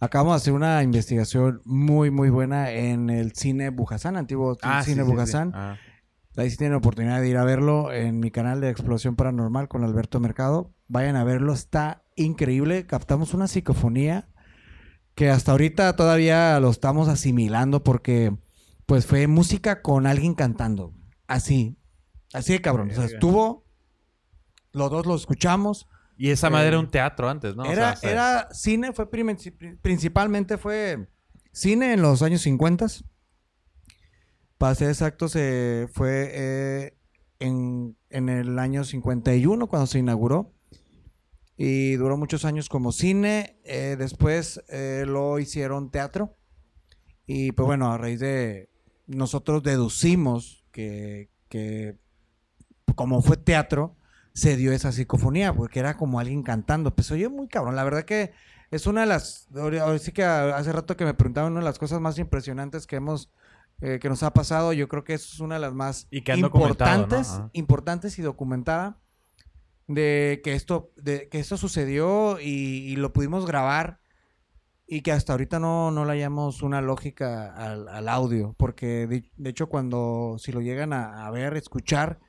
acabamos 0.00 0.32
de 0.32 0.36
hacer 0.38 0.52
una 0.54 0.82
investigación 0.82 1.60
muy, 1.64 2.10
muy 2.10 2.30
buena 2.30 2.70
en 2.70 3.10
el 3.10 3.32
cine 3.34 3.68
Bujasán, 3.70 4.16
antiguo 4.16 4.56
Ah, 4.62 4.82
sí, 4.82 4.92
cine 4.92 5.02
sí, 5.02 5.06
sí. 5.08 5.12
Bujasán. 5.12 5.52
Ah. 5.54 5.76
Ahí 6.36 6.50
sí 6.50 6.56
tienen 6.56 6.76
oportunidad 6.76 7.20
de 7.20 7.28
ir 7.28 7.36
a 7.36 7.44
verlo 7.44 7.92
en 7.92 8.20
mi 8.20 8.30
canal 8.30 8.60
de 8.60 8.70
Explosión 8.70 9.14
Paranormal 9.16 9.68
con 9.68 9.82
Alberto 9.84 10.20
Mercado. 10.20 10.72
Vayan 10.86 11.16
a 11.16 11.24
verlo, 11.24 11.52
está 11.52 12.04
increíble. 12.16 12.86
Captamos 12.86 13.34
una 13.34 13.48
psicofonía 13.48 14.28
que 15.16 15.30
hasta 15.30 15.50
ahorita 15.52 15.96
todavía 15.96 16.58
lo 16.60 16.70
estamos 16.70 17.08
asimilando 17.08 17.82
porque 17.82 18.36
pues 18.86 19.04
fue 19.04 19.26
música 19.26 19.82
con 19.82 20.06
alguien 20.06 20.34
cantando. 20.34 20.94
Así, 21.26 21.76
así 22.32 22.52
de 22.52 22.60
cabrón. 22.60 22.90
O 22.90 22.94
sea, 22.94 23.04
estuvo, 23.04 23.64
los 24.72 24.90
dos 24.90 25.06
lo 25.06 25.14
escuchamos. 25.14 25.88
Y 26.16 26.30
esa 26.30 26.50
madre 26.50 26.66
Eh, 26.66 26.68
era 26.70 26.78
un 26.80 26.90
teatro 26.90 27.28
antes, 27.28 27.54
¿no? 27.54 27.62
O 27.62 27.66
era, 27.66 27.94
sea, 27.94 27.96
se- 27.96 28.10
era 28.10 28.48
cine, 28.52 28.92
fue 28.92 29.08
principalmente 29.80 30.58
fue 30.58 31.08
cine 31.52 31.92
en 31.92 32.02
los 32.02 32.22
años 32.22 32.40
50. 32.42 32.86
Para 34.58 34.74
ser 34.74 34.90
exactos, 34.90 35.36
eh, 35.36 35.86
fue 35.92 36.30
eh, 36.32 36.98
en, 37.38 37.96
en 38.10 38.28
el 38.28 38.58
año 38.58 38.82
51 38.84 39.68
cuando 39.68 39.86
se 39.86 40.00
inauguró. 40.00 40.52
Y 41.56 41.94
duró 41.94 42.16
muchos 42.16 42.44
años 42.44 42.68
como 42.68 42.92
cine. 42.92 43.58
eh, 43.64 43.96
después 43.98 44.60
lo 45.06 45.38
hicieron 45.38 45.90
teatro. 45.90 46.36
Y 47.26 47.52
pues 47.52 47.66
bueno, 47.66 47.92
a 47.92 47.98
raíz 47.98 48.20
de... 48.20 48.70
Nosotros 49.06 49.62
deducimos 49.62 50.64
que, 50.72 51.30
que 51.48 51.96
como 52.98 53.22
fue 53.22 53.38
teatro, 53.38 53.96
se 54.34 54.56
dio 54.58 54.72
esa 54.72 54.92
psicofonía, 54.92 55.54
porque 55.54 55.80
era 55.80 55.96
como 55.96 56.20
alguien 56.20 56.44
cantando. 56.44 56.94
Pues 56.96 57.10
oye, 57.12 57.30
muy 57.30 57.48
cabrón. 57.48 57.76
La 57.76 57.84
verdad 57.84 58.04
que 58.04 58.32
es 58.72 58.86
una 58.88 59.02
de 59.02 59.08
las. 59.08 59.48
Ahora 59.56 59.98
sí 60.00 60.12
que 60.12 60.24
hace 60.24 60.72
rato 60.72 60.96
que 60.98 61.06
me 61.06 61.14
preguntaban 61.14 61.52
una 61.52 61.60
de 61.62 61.66
las 61.66 61.78
cosas 61.80 62.00
más 62.02 62.18
impresionantes 62.18 62.86
que 62.88 62.96
hemos. 62.96 63.32
eh, 63.80 63.98
que 64.00 64.10
nos 64.10 64.22
ha 64.24 64.34
pasado. 64.34 64.72
Yo 64.74 64.88
creo 64.88 65.04
que 65.04 65.14
eso 65.14 65.30
es 65.34 65.40
una 65.40 65.56
de 65.56 65.62
las 65.62 65.74
más 65.74 66.08
Y 66.10 66.22
que 66.22 66.32
han 66.32 66.42
documentado, 66.42 67.08
¿no? 67.08 67.18
importantes, 67.18 67.42
importantes 67.54 68.18
y 68.18 68.22
documentada. 68.22 69.00
De 69.86 70.42
que 70.44 70.54
esto, 70.54 70.92
de 70.96 71.28
que 71.30 71.40
esto 71.40 71.56
sucedió 71.56 72.40
y, 72.40 72.46
y 72.92 72.96
lo 72.96 73.12
pudimos 73.14 73.46
grabar. 73.46 74.00
Y 74.86 75.02
que 75.02 75.12
hasta 75.12 75.32
ahorita 75.34 75.60
no, 75.60 75.90
no 75.90 76.04
le 76.06 76.12
hayamos 76.12 76.62
una 76.62 76.80
lógica 76.82 77.54
al, 77.54 77.88
al 77.88 78.08
audio. 78.08 78.54
Porque 78.58 79.06
de, 79.06 79.30
de 79.36 79.50
hecho, 79.50 79.68
cuando 79.68 80.36
si 80.38 80.52
lo 80.52 80.60
llegan 80.62 80.92
a, 80.94 81.26
a 81.26 81.30
ver, 81.30 81.56
escuchar, 81.56 82.20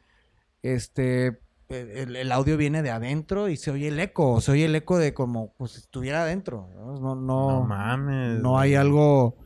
este 0.64 1.40
el, 1.70 2.16
el 2.16 2.32
audio 2.32 2.58
viene 2.58 2.82
de 2.82 2.90
adentro 2.90 3.48
y 3.50 3.56
se 3.58 3.70
oye 3.72 3.90
el 3.90 4.00
eco, 4.00 4.42
se 4.42 4.52
oye 4.52 4.66
el 4.66 4.76
eco 4.76 4.98
de 4.98 5.14
como 5.14 5.54
pues, 5.58 5.74
si 5.74 5.80
estuviera 5.80 6.24
adentro. 6.24 6.68
No, 6.76 6.96
no, 7.00 7.16
No 7.48 7.62
no, 7.62 7.64
mames. 7.64 8.42
no 8.42 8.58
hay 8.60 8.76
algo, 8.76 9.38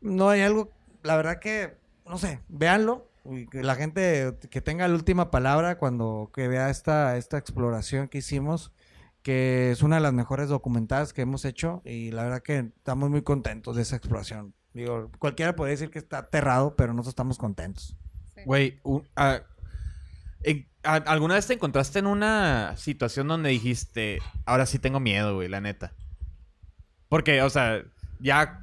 no 0.00 0.28
hay 0.30 0.42
algo, 0.42 0.70
la 1.02 1.16
verdad 1.16 1.38
que, 1.40 1.76
no 2.06 2.18
sé, 2.18 2.40
véanlo. 2.48 3.06
Y 3.24 3.46
que 3.46 3.62
la 3.62 3.74
gente 3.74 4.38
que 4.50 4.60
tenga 4.62 4.88
la 4.88 4.94
última 4.94 5.30
palabra 5.30 5.76
cuando 5.78 6.30
que 6.32 6.48
vea 6.48 6.70
esta, 6.70 7.16
esta 7.18 7.36
exploración 7.36 8.08
que 8.08 8.18
hicimos, 8.18 8.72
que 9.22 9.70
es 9.72 9.82
una 9.82 9.96
de 9.96 10.02
las 10.02 10.14
mejores 10.14 10.48
documentadas 10.48 11.12
que 11.12 11.22
hemos 11.22 11.44
hecho 11.44 11.82
y 11.84 12.12
la 12.12 12.22
verdad 12.22 12.42
que 12.42 12.58
estamos 12.58 13.10
muy 13.10 13.22
contentos 13.22 13.76
de 13.76 13.82
esa 13.82 13.96
exploración. 13.96 14.54
Digo, 14.72 15.10
cualquiera 15.18 15.54
puede 15.54 15.72
decir 15.72 15.90
que 15.90 15.98
está 15.98 16.18
aterrado, 16.18 16.76
pero 16.76 16.92
nosotros 16.94 17.12
estamos 17.12 17.36
contentos. 17.38 17.96
Güey, 18.46 18.80
ah, 19.16 19.42
¿alguna 20.82 21.34
vez 21.34 21.46
te 21.46 21.54
encontraste 21.54 21.98
en 21.98 22.06
una 22.06 22.76
situación 22.76 23.28
donde 23.28 23.50
dijiste, 23.50 24.20
ahora 24.46 24.66
sí 24.66 24.78
tengo 24.78 25.00
miedo, 25.00 25.34
güey, 25.34 25.48
la 25.48 25.60
neta? 25.60 25.92
Porque, 27.08 27.42
o 27.42 27.50
sea, 27.50 27.82
ya 28.20 28.60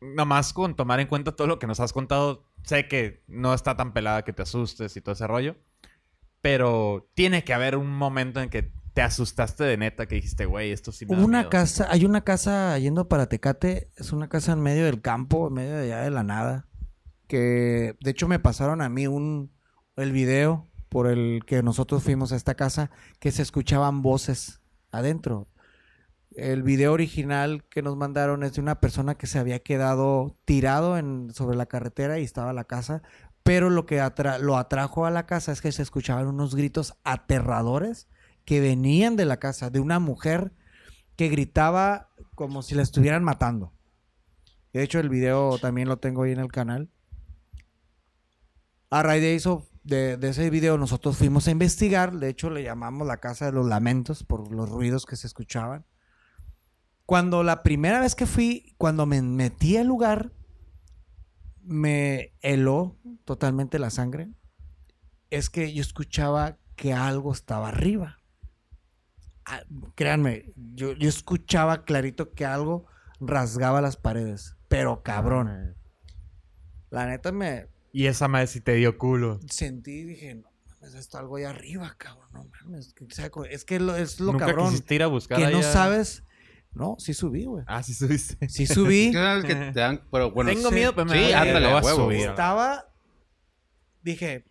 nomás 0.00 0.52
con 0.52 0.76
tomar 0.76 1.00
en 1.00 1.08
cuenta 1.08 1.32
todo 1.32 1.46
lo 1.46 1.58
que 1.58 1.66
nos 1.66 1.80
has 1.80 1.92
contado, 1.92 2.44
sé 2.62 2.88
que 2.88 3.22
no 3.26 3.54
está 3.54 3.76
tan 3.76 3.92
pelada 3.92 4.22
que 4.22 4.32
te 4.32 4.42
asustes 4.42 4.96
y 4.96 5.00
todo 5.00 5.14
ese 5.14 5.26
rollo. 5.26 5.56
Pero 6.40 7.10
tiene 7.14 7.42
que 7.44 7.54
haber 7.54 7.76
un 7.76 7.90
momento 7.90 8.40
en 8.40 8.50
que 8.50 8.70
te 8.94 9.02
asustaste 9.02 9.64
de 9.64 9.76
neta 9.76 10.06
que 10.06 10.14
dijiste, 10.14 10.46
güey, 10.46 10.70
esto 10.70 10.92
sí 10.92 11.04
me 11.06 11.16
da 11.16 11.24
una 11.24 11.38
miedo". 11.38 11.50
casa, 11.50 11.88
hay 11.90 12.04
una 12.04 12.22
casa 12.22 12.78
yendo 12.78 13.08
para 13.08 13.28
Tecate, 13.28 13.90
es 13.96 14.12
una 14.12 14.28
casa 14.28 14.52
en 14.52 14.60
medio 14.60 14.84
del 14.84 15.02
campo, 15.02 15.48
en 15.48 15.54
medio 15.54 15.76
de 15.76 15.92
allá 15.92 16.02
de 16.02 16.10
la 16.10 16.22
nada, 16.22 16.66
que 17.26 17.96
de 18.00 18.10
hecho 18.10 18.28
me 18.28 18.38
pasaron 18.38 18.80
a 18.80 18.88
mí 18.88 19.06
un 19.06 19.52
el 19.96 20.12
video 20.12 20.68
por 20.88 21.06
el 21.06 21.42
que 21.46 21.62
nosotros 21.62 22.02
fuimos 22.02 22.32
a 22.32 22.36
esta 22.36 22.54
casa 22.54 22.90
que 23.18 23.32
se 23.32 23.42
escuchaban 23.42 24.02
voces 24.02 24.60
adentro. 24.90 25.48
El 26.32 26.62
video 26.62 26.92
original 26.92 27.64
que 27.64 27.82
nos 27.82 27.96
mandaron 27.96 28.42
es 28.42 28.54
de 28.54 28.60
una 28.60 28.80
persona 28.80 29.14
que 29.14 29.26
se 29.26 29.38
había 29.38 29.60
quedado 29.60 30.36
tirado 30.44 30.98
en, 30.98 31.32
sobre 31.32 31.56
la 31.56 31.66
carretera 31.66 32.18
y 32.18 32.24
estaba 32.24 32.52
la 32.52 32.64
casa, 32.64 33.02
pero 33.42 33.70
lo 33.70 33.86
que 33.86 34.02
lo 34.40 34.56
atrajo 34.56 35.06
a 35.06 35.10
la 35.10 35.26
casa 35.26 35.52
es 35.52 35.60
que 35.60 35.72
se 35.72 35.82
escuchaban 35.82 36.26
unos 36.26 36.54
gritos 36.54 36.94
aterradores 37.04 38.08
que 38.44 38.60
venían 38.60 39.16
de 39.16 39.24
la 39.24 39.38
casa, 39.38 39.70
de 39.70 39.80
una 39.80 39.98
mujer 39.98 40.52
que 41.16 41.28
gritaba 41.28 42.10
como 42.34 42.62
si 42.62 42.74
la 42.74 42.82
estuvieran 42.82 43.24
matando. 43.24 43.72
De 44.72 44.82
hecho, 44.82 45.00
el 45.00 45.08
video 45.08 45.58
también 45.58 45.88
lo 45.88 45.98
tengo 45.98 46.24
ahí 46.24 46.32
en 46.32 46.40
el 46.40 46.52
canal. 46.52 46.90
A 48.90 49.02
raíz 49.02 49.22
de 49.22 49.34
de, 49.86 50.16
de 50.16 50.28
ese 50.28 50.50
video, 50.50 50.78
nosotros 50.78 51.16
fuimos 51.16 51.46
a 51.46 51.52
investigar. 51.52 52.12
De 52.12 52.28
hecho, 52.28 52.50
le 52.50 52.62
llamamos 52.62 53.06
la 53.06 53.18
casa 53.18 53.46
de 53.46 53.52
los 53.52 53.66
lamentos 53.66 54.24
por 54.24 54.52
los 54.52 54.68
ruidos 54.68 55.06
que 55.06 55.16
se 55.16 55.26
escuchaban. 55.26 55.86
Cuando 57.06 57.44
la 57.44 57.62
primera 57.62 58.00
vez 58.00 58.16
que 58.16 58.26
fui, 58.26 58.74
cuando 58.78 59.06
me 59.06 59.22
metí 59.22 59.76
al 59.76 59.86
lugar, 59.86 60.32
me 61.62 62.32
heló 62.42 62.96
totalmente 63.24 63.78
la 63.78 63.90
sangre. 63.90 64.28
Es 65.30 65.50
que 65.50 65.72
yo 65.72 65.82
escuchaba 65.82 66.58
que 66.74 66.92
algo 66.92 67.32
estaba 67.32 67.68
arriba. 67.68 68.20
Ah, 69.44 69.62
créanme, 69.94 70.52
yo, 70.56 70.94
yo 70.94 71.08
escuchaba 71.08 71.84
clarito 71.84 72.32
que 72.32 72.44
algo 72.44 72.86
rasgaba 73.20 73.80
las 73.80 73.96
paredes. 73.96 74.56
Pero 74.66 75.04
cabrón. 75.04 75.76
La 76.90 77.06
neta 77.06 77.30
me 77.30 77.68
Y 77.96 78.08
esa 78.08 78.28
madre 78.28 78.46
sí 78.48 78.60
te 78.60 78.74
dio 78.74 78.98
culo. 78.98 79.40
sentí 79.48 79.90
y 80.00 80.04
dije, 80.04 80.34
no 80.34 80.50
mames, 80.80 80.94
está 80.94 81.18
algo 81.20 81.36
ahí 81.36 81.44
arriba, 81.44 81.94
cabrón. 81.96 82.28
No 82.32 82.44
mames. 82.62 82.92
que 82.92 83.06
sea 83.08 83.30
co- 83.30 83.46
Es 83.46 83.64
que 83.64 83.80
lo- 83.80 83.96
es 83.96 84.20
lo 84.20 84.32
Nunca 84.32 84.44
cabrón. 84.46 84.66
quisiste 84.68 84.94
ir 84.96 85.02
a 85.02 85.06
buscar 85.06 85.38
Que 85.38 85.44
no 85.50 85.58
allá? 85.60 85.72
sabes. 85.72 86.22
No, 86.74 86.96
sí 86.98 87.14
subí, 87.14 87.46
güey. 87.46 87.64
Ah, 87.66 87.82
sí 87.82 87.94
subiste. 87.94 88.50
Sí 88.50 88.66
subí. 88.66 89.10
¿Qué 89.12 89.16
sabes 89.16 89.44
que 89.46 89.54
te 89.54 89.80
dan? 89.80 90.02
Pero 90.12 90.30
bueno, 90.30 90.50
Tengo 90.50 90.68
sí. 90.68 90.74
miedo, 90.74 90.94
pero 90.94 91.06
me 91.06 91.26
Sí, 91.26 91.32
ándale, 91.32 91.70
a 91.70 91.80
huevo. 91.80 92.04
subir. 92.04 92.28
Estaba. 92.28 92.84
Dije. 94.02 94.44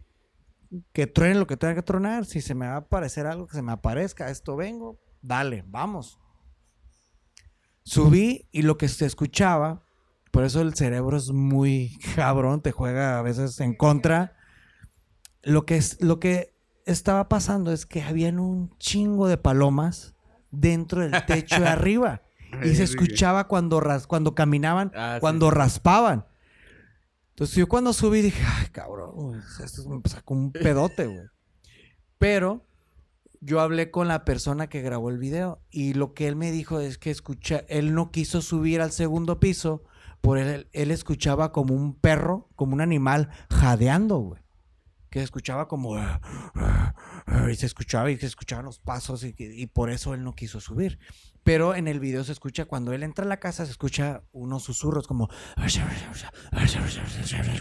Que 0.92 1.06
truene 1.06 1.36
lo 1.40 1.46
que 1.46 1.56
tenga 1.56 1.76
que 1.76 1.84
tronar. 1.84 2.26
Si 2.26 2.42
se 2.42 2.56
me 2.56 2.66
va 2.66 2.74
a 2.74 2.78
aparecer 2.78 3.28
algo, 3.28 3.46
que 3.46 3.54
se 3.56 3.62
me 3.62 3.72
aparezca. 3.74 4.26
A 4.26 4.32
esto 4.32 4.56
vengo. 4.56 5.00
Dale, 5.22 5.64
vamos. 5.68 6.20
Subí 7.84 8.48
y 8.52 8.64
lo 8.64 8.76
que 8.80 8.88
se 8.88 9.06
escuchaba. 9.06 9.85
Por 10.36 10.44
eso 10.44 10.60
el 10.62 10.74
cerebro 10.76 11.16
es 11.16 11.32
muy 11.32 11.98
cabrón. 12.16 12.62
Te 12.62 12.74
juega 12.74 13.18
a 13.18 13.22
veces 13.22 13.58
en 13.62 13.74
contra. 13.74 14.36
Lo 15.44 15.66
que, 15.66 15.78
es, 15.78 16.02
lo 16.02 16.20
que 16.20 16.54
estaba 16.86 17.30
pasando 17.30 17.72
es 17.72 17.86
que 17.86 18.02
habían 18.04 18.40
un 18.40 18.76
chingo 18.78 19.30
de 19.30 19.38
palomas 19.38 20.14
dentro 20.52 21.02
del 21.08 21.26
techo 21.26 21.62
de 21.62 21.68
arriba. 21.70 22.22
Y 22.66 22.76
se 22.76 22.84
escuchaba 22.84 23.48
cuando, 23.48 23.80
ras- 23.80 24.08
cuando 24.08 24.36
caminaban, 24.36 24.92
Ah, 24.94 25.14
sí. 25.16 25.22
cuando 25.22 25.52
raspaban. 25.52 26.26
Entonces 27.30 27.56
yo 27.56 27.68
cuando 27.68 27.94
subí 27.94 28.22
dije, 28.22 28.44
ay, 28.46 28.68
cabrón, 28.74 29.42
esto 29.64 29.88
me 29.90 30.02
sacó 30.10 30.34
un 30.34 30.52
pedote, 30.52 31.06
güey. 31.06 31.28
Pero 32.18 32.66
yo 33.42 33.62
hablé 33.62 33.90
con 33.90 34.08
la 34.10 34.26
persona 34.26 34.68
que 34.68 34.82
grabó 34.82 35.10
el 35.10 35.18
video 35.18 35.62
y 35.70 35.94
lo 35.94 36.14
que 36.14 36.28
él 36.28 36.36
me 36.36 36.52
dijo 36.52 36.82
es 36.82 36.98
que 36.98 37.10
escucha, 37.12 37.64
él 37.70 37.94
no 37.94 38.12
quiso 38.12 38.42
subir 38.42 38.82
al 38.82 38.92
segundo 38.92 39.40
piso, 39.40 39.84
por 40.26 40.38
él, 40.38 40.68
él 40.74 40.92
escuchaba 40.92 41.52
como 41.52 41.74
un 41.76 41.94
perro, 42.00 42.50
como 42.56 42.74
un 42.74 42.82
animal 42.82 43.30
jadeando, 43.52 44.18
güey. 44.18 44.42
Que 45.10 45.22
escuchaba 45.22 45.68
como... 45.70 45.96
"Ah, 45.96 46.20
ah, 46.56 46.94
ah", 47.28 47.48
y 47.52 47.56
se 47.56 47.66
escuchaba 47.66 48.12
y 48.12 48.18
se 48.18 48.26
escuchaban 48.26 48.66
los 48.66 48.80
pasos 48.80 49.24
y, 49.24 49.34
y 49.38 49.68
por 49.68 49.90
eso 49.90 50.14
él 50.14 50.24
no 50.24 50.34
quiso 50.34 50.60
subir. 50.60 51.00
Pero 51.44 51.76
en 51.76 51.88
el 51.88 52.00
video 52.00 52.24
se 52.24 52.32
escucha, 52.32 52.66
cuando 52.66 52.92
él 52.92 53.04
entra 53.04 53.24
a 53.24 53.28
la 53.28 53.40
casa, 53.40 53.66
se 53.66 53.72
escucha 53.72 54.24
unos 54.32 54.64
susurros 54.64 55.08
como... 55.08 55.30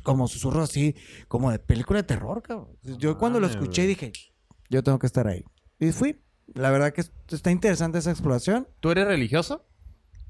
Como 0.02 0.26
susurros 0.28 0.70
así, 0.70 0.94
como 1.28 1.50
de 1.50 1.58
película 1.58 1.98
de 2.00 2.04
terror, 2.04 2.42
cabrón. 2.42 2.76
Yo 2.82 3.18
cuando 3.18 3.38
lo 3.40 3.46
escuché 3.46 3.86
dije, 3.86 4.12
yo 4.70 4.82
tengo 4.82 4.98
que 4.98 5.06
estar 5.06 5.26
ahí. 5.28 5.44
Y 5.78 5.92
fui. 5.92 6.20
La 6.54 6.70
verdad 6.70 6.92
que 6.92 7.02
es- 7.02 7.12
está 7.30 7.50
interesante 7.50 7.98
esa 7.98 8.10
exploración. 8.10 8.68
¿Tú 8.80 8.90
eres 8.90 9.06
religioso? 9.06 9.66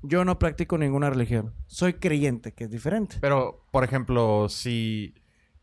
Yo 0.07 0.25
no 0.25 0.39
practico 0.39 0.77
ninguna 0.79 1.11
religión. 1.11 1.55
Soy 1.67 1.95
creyente, 1.95 2.53
que 2.53 2.65
es 2.65 2.71
diferente. 2.71 3.17
Pero, 3.21 3.67
por 3.71 3.85
ejemplo, 3.85 4.49
si 4.49 5.15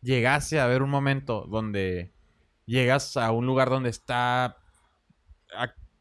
llegase 0.01 0.59
a 0.59 0.65
haber 0.65 0.81
un 0.81 0.89
momento 0.89 1.45
donde 1.49 2.11
llegas 2.65 3.17
a 3.17 3.31
un 3.31 3.45
lugar 3.45 3.69
donde 3.69 3.89
está 3.89 4.57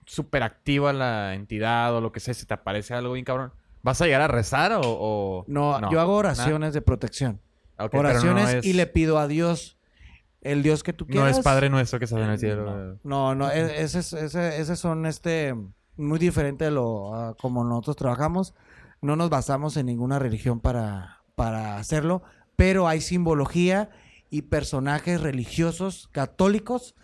súper 0.06 0.42
activa 0.42 0.92
la 0.92 1.34
entidad 1.34 1.94
o 1.94 2.00
lo 2.00 2.12
que 2.12 2.20
sea, 2.20 2.34
si 2.34 2.46
te 2.46 2.54
aparece 2.54 2.94
algo 2.94 3.12
bien 3.12 3.24
cabrón, 3.24 3.52
¿vas 3.82 4.00
a 4.00 4.06
llegar 4.06 4.22
a 4.22 4.28
rezar 4.28 4.72
o...? 4.72 4.80
o- 4.82 5.44
No, 5.46 5.90
yo 5.90 6.00
hago 6.00 6.16
oraciones 6.16 6.74
de 6.74 6.82
protección. 6.82 7.40
Ah, 7.78 7.88
no 7.92 7.98
oraciones 8.00 8.54
es- 8.54 8.64
y 8.66 8.72
le 8.72 8.86
pido 8.86 9.18
a 9.18 9.28
Dios 9.28 9.78
el 10.42 10.62
Dios 10.62 10.82
que 10.82 10.92
tú 10.92 11.04
No 11.04 11.12
quieras. 11.12 11.38
es 11.38 11.44
Padre 11.44 11.68
nuestro 11.70 11.98
que 11.98 12.06
estás 12.06 12.20
en 12.20 12.30
el 12.30 12.38
cielo. 12.38 12.98
No, 13.04 13.34
no, 13.34 13.50
e- 13.50 13.82
ese, 13.82 14.00
es- 14.00 14.12
ese, 14.12 14.60
ese 14.60 14.76
son 14.76 15.06
este 15.06 15.54
muy 16.01 16.18
diferente 16.18 16.64
de 16.64 16.70
lo 16.70 17.14
a 17.14 17.35
como 17.36 17.64
nosotros 17.64 17.97
trabajamos. 17.97 18.55
No 19.02 19.16
nos 19.16 19.31
basamos 19.31 19.77
en 19.77 19.86
ninguna 19.86 20.18
religión 20.18 20.60
para, 20.60 21.22
para 21.35 21.77
hacerlo, 21.77 22.22
pero 22.56 22.89
hay 22.89 23.01
simbología 23.01 23.90
y 24.31 24.43
personajes 24.43 25.20
religiosos 25.20 26.09
católicos 26.12 26.94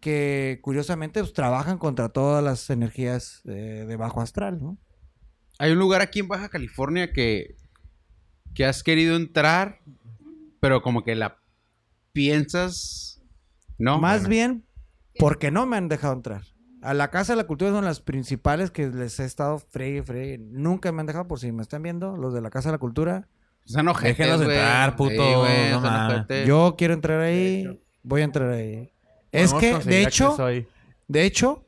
que 0.00 0.60
curiosamente 0.62 1.20
pues, 1.20 1.32
trabajan 1.32 1.78
contra 1.78 2.08
todas 2.10 2.42
las 2.42 2.70
energías 2.70 3.42
eh, 3.46 3.84
de 3.86 3.96
bajo 3.96 4.20
astral, 4.20 4.62
¿no? 4.62 4.78
Hay 5.58 5.72
un 5.72 5.78
lugar 5.78 6.02
aquí 6.02 6.20
en 6.20 6.28
Baja 6.28 6.50
California 6.50 7.12
que, 7.12 7.56
que 8.54 8.66
has 8.66 8.82
querido 8.82 9.16
entrar, 9.16 9.80
pero 10.60 10.82
como 10.82 11.02
que 11.02 11.14
la 11.14 11.38
piensas, 12.12 13.22
¿no? 13.78 13.98
Más 13.98 14.28
bien 14.28 14.66
porque 15.18 15.50
no 15.50 15.66
me 15.66 15.76
han 15.76 15.88
dejado 15.88 16.14
entrar. 16.14 16.42
A 16.82 16.94
la 16.94 17.10
Casa 17.10 17.32
de 17.32 17.36
la 17.38 17.44
Cultura 17.46 17.70
son 17.70 17.84
las 17.84 18.00
principales 18.00 18.70
que 18.70 18.86
les 18.88 19.18
he 19.18 19.24
estado 19.24 19.58
fregue, 19.58 20.02
fregue. 20.02 20.38
Nunca 20.38 20.92
me 20.92 21.00
han 21.00 21.06
dejado, 21.06 21.26
por 21.26 21.40
si 21.40 21.50
me 21.52 21.62
están 21.62 21.82
viendo, 21.82 22.16
los 22.16 22.32
de 22.34 22.40
la 22.40 22.50
Casa 22.50 22.68
de 22.68 22.72
la 22.74 22.78
Cultura. 22.78 23.28
Son 23.64 23.88
ojetes, 23.88 24.36
güey. 24.36 24.50
entrar, 24.56 24.94
puto, 24.94 25.10
Sí, 25.10 25.16
güey, 25.34 25.70
no. 25.72 26.44
Yo 26.46 26.74
quiero 26.78 26.94
entrar 26.94 27.20
ahí, 27.20 27.80
voy 28.02 28.20
a 28.20 28.24
entrar 28.24 28.50
ahí. 28.50 28.92
Es 29.32 29.52
que, 29.54 29.74
de 29.78 30.02
hecho, 30.02 30.36
de 31.08 31.24
hecho, 31.24 31.64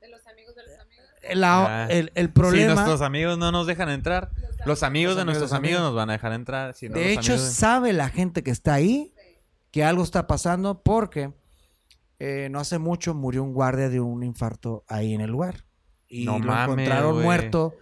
De 0.00 0.08
los 0.08 0.26
amigos 0.26 0.54
de 0.56 0.62
los 0.64 0.78
amigos. 0.80 1.06
la- 1.34 1.84
Ah. 1.84 1.86
el, 1.90 2.10
el 2.16 2.26
Si 2.26 2.32
problema, 2.32 2.74
nuestros 2.74 3.00
amigos 3.02 3.38
no 3.38 3.52
nos 3.52 3.66
dejan 3.68 3.90
entrar, 3.90 4.30
los 4.66 4.82
amigos 4.82 5.16
de 5.16 5.24
nuestros 5.24 5.52
amigos 5.52 5.80
nos 5.82 5.94
van 5.94 6.10
a 6.10 6.14
dejar 6.14 6.32
entrar. 6.32 6.74
si 6.74 6.88
no, 6.88 6.96
de 6.98 7.14
los 7.14 7.24
hecho, 7.24 7.32
amigos 7.34 7.52
sabe 7.52 7.92
la 7.92 8.08
gente 8.08 8.42
que 8.42 8.50
está 8.50 8.74
ahí 8.74 9.14
que 9.70 9.84
algo 9.84 10.02
está 10.02 10.26
pasando 10.26 10.82
porque 10.82 11.32
eh, 12.20 12.48
no 12.50 12.60
hace 12.60 12.78
mucho 12.78 13.14
murió 13.14 13.42
un 13.42 13.52
guardia 13.52 13.88
de 13.88 13.98
un 13.98 14.22
infarto 14.22 14.84
ahí 14.86 15.14
en 15.14 15.20
el 15.22 15.30
lugar. 15.30 15.64
Y 16.06 16.24
No 16.26 16.38
lo 16.38 16.44
mames, 16.46 16.64
encontraron 16.64 17.22
muerto. 17.22 17.74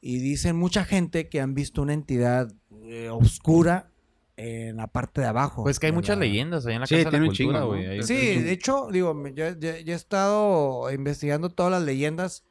Y 0.00 0.18
dicen 0.18 0.56
mucha 0.56 0.84
gente 0.84 1.28
que 1.28 1.40
han 1.40 1.54
visto 1.54 1.82
una 1.82 1.92
entidad 1.92 2.50
eh, 2.84 3.10
oscura 3.10 3.90
en 4.36 4.78
la 4.78 4.86
parte 4.86 5.20
de 5.20 5.26
abajo. 5.26 5.62
Pues 5.62 5.78
que 5.78 5.86
hay 5.86 5.92
muchas 5.92 6.16
la- 6.16 6.24
leyendas 6.24 6.64
ahí 6.64 6.74
en 6.74 6.80
la 6.80 6.86
Sí, 6.86 6.94
Casa 6.94 7.04
de 7.04 7.10
tiene 7.10 7.26
la 7.52 7.64
güey. 7.64 8.02
Sí, 8.02 8.14
de 8.42 8.52
hecho, 8.52 8.88
digo, 8.90 9.12
me- 9.12 9.34
yo, 9.34 9.50
yo- 9.58 9.76
yo 9.76 9.92
he 9.92 9.96
estado 9.96 10.90
investigando 10.90 11.50
todas 11.50 11.70
las 11.70 11.82
leyendas, 11.82 12.44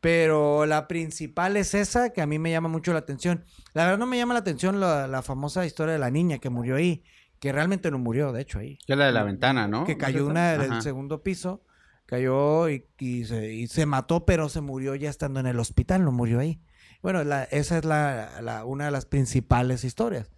pero 0.00 0.64
la 0.66 0.88
principal 0.88 1.56
es 1.56 1.74
esa 1.74 2.10
que 2.10 2.22
a 2.22 2.26
mí 2.26 2.38
me 2.38 2.50
llama 2.50 2.68
mucho 2.68 2.92
la 2.94 3.00
atención. 3.00 3.44
La 3.74 3.84
verdad 3.84 3.98
no 3.98 4.06
me 4.06 4.16
llama 4.16 4.34
la 4.34 4.40
atención 4.40 4.80
la, 4.80 5.06
la 5.06 5.20
famosa 5.22 5.66
historia 5.66 5.92
de 5.92 5.98
la 5.98 6.10
niña 6.10 6.38
que 6.38 6.48
murió 6.48 6.76
ahí, 6.76 7.04
que 7.40 7.52
realmente 7.52 7.90
no 7.90 7.98
murió, 7.98 8.32
de 8.32 8.42
hecho, 8.42 8.58
ahí. 8.58 8.78
Que 8.86 8.92
es 8.94 8.98
la 8.98 9.06
de 9.06 9.12
la 9.12 9.22
ventana, 9.22 9.68
¿no? 9.68 9.84
Que 9.84 9.96
cayó 9.96 10.26
una 10.26 10.52
del 10.52 10.72
Ajá. 10.72 10.80
segundo 10.82 11.22
piso, 11.22 11.62
cayó 12.06 12.68
y, 12.68 12.86
y 12.98 13.24
se, 13.24 13.52
y 13.52 13.66
se 13.66 13.86
mató, 13.86 14.24
pero 14.24 14.48
se 14.48 14.60
murió 14.60 14.94
ya 14.94 15.10
estando 15.10 15.40
en 15.40 15.46
el 15.46 15.58
hospital, 15.60 16.04
no 16.04 16.12
murió 16.12 16.38
ahí. 16.40 16.60
Bueno, 17.02 17.22
la- 17.24 17.44
esa 17.44 17.78
es 17.78 17.84
la, 17.84 18.40
la- 18.42 18.64
una 18.64 18.86
de 18.86 18.90
las 18.90 19.06
principales 19.06 19.84
historias. 19.84 20.30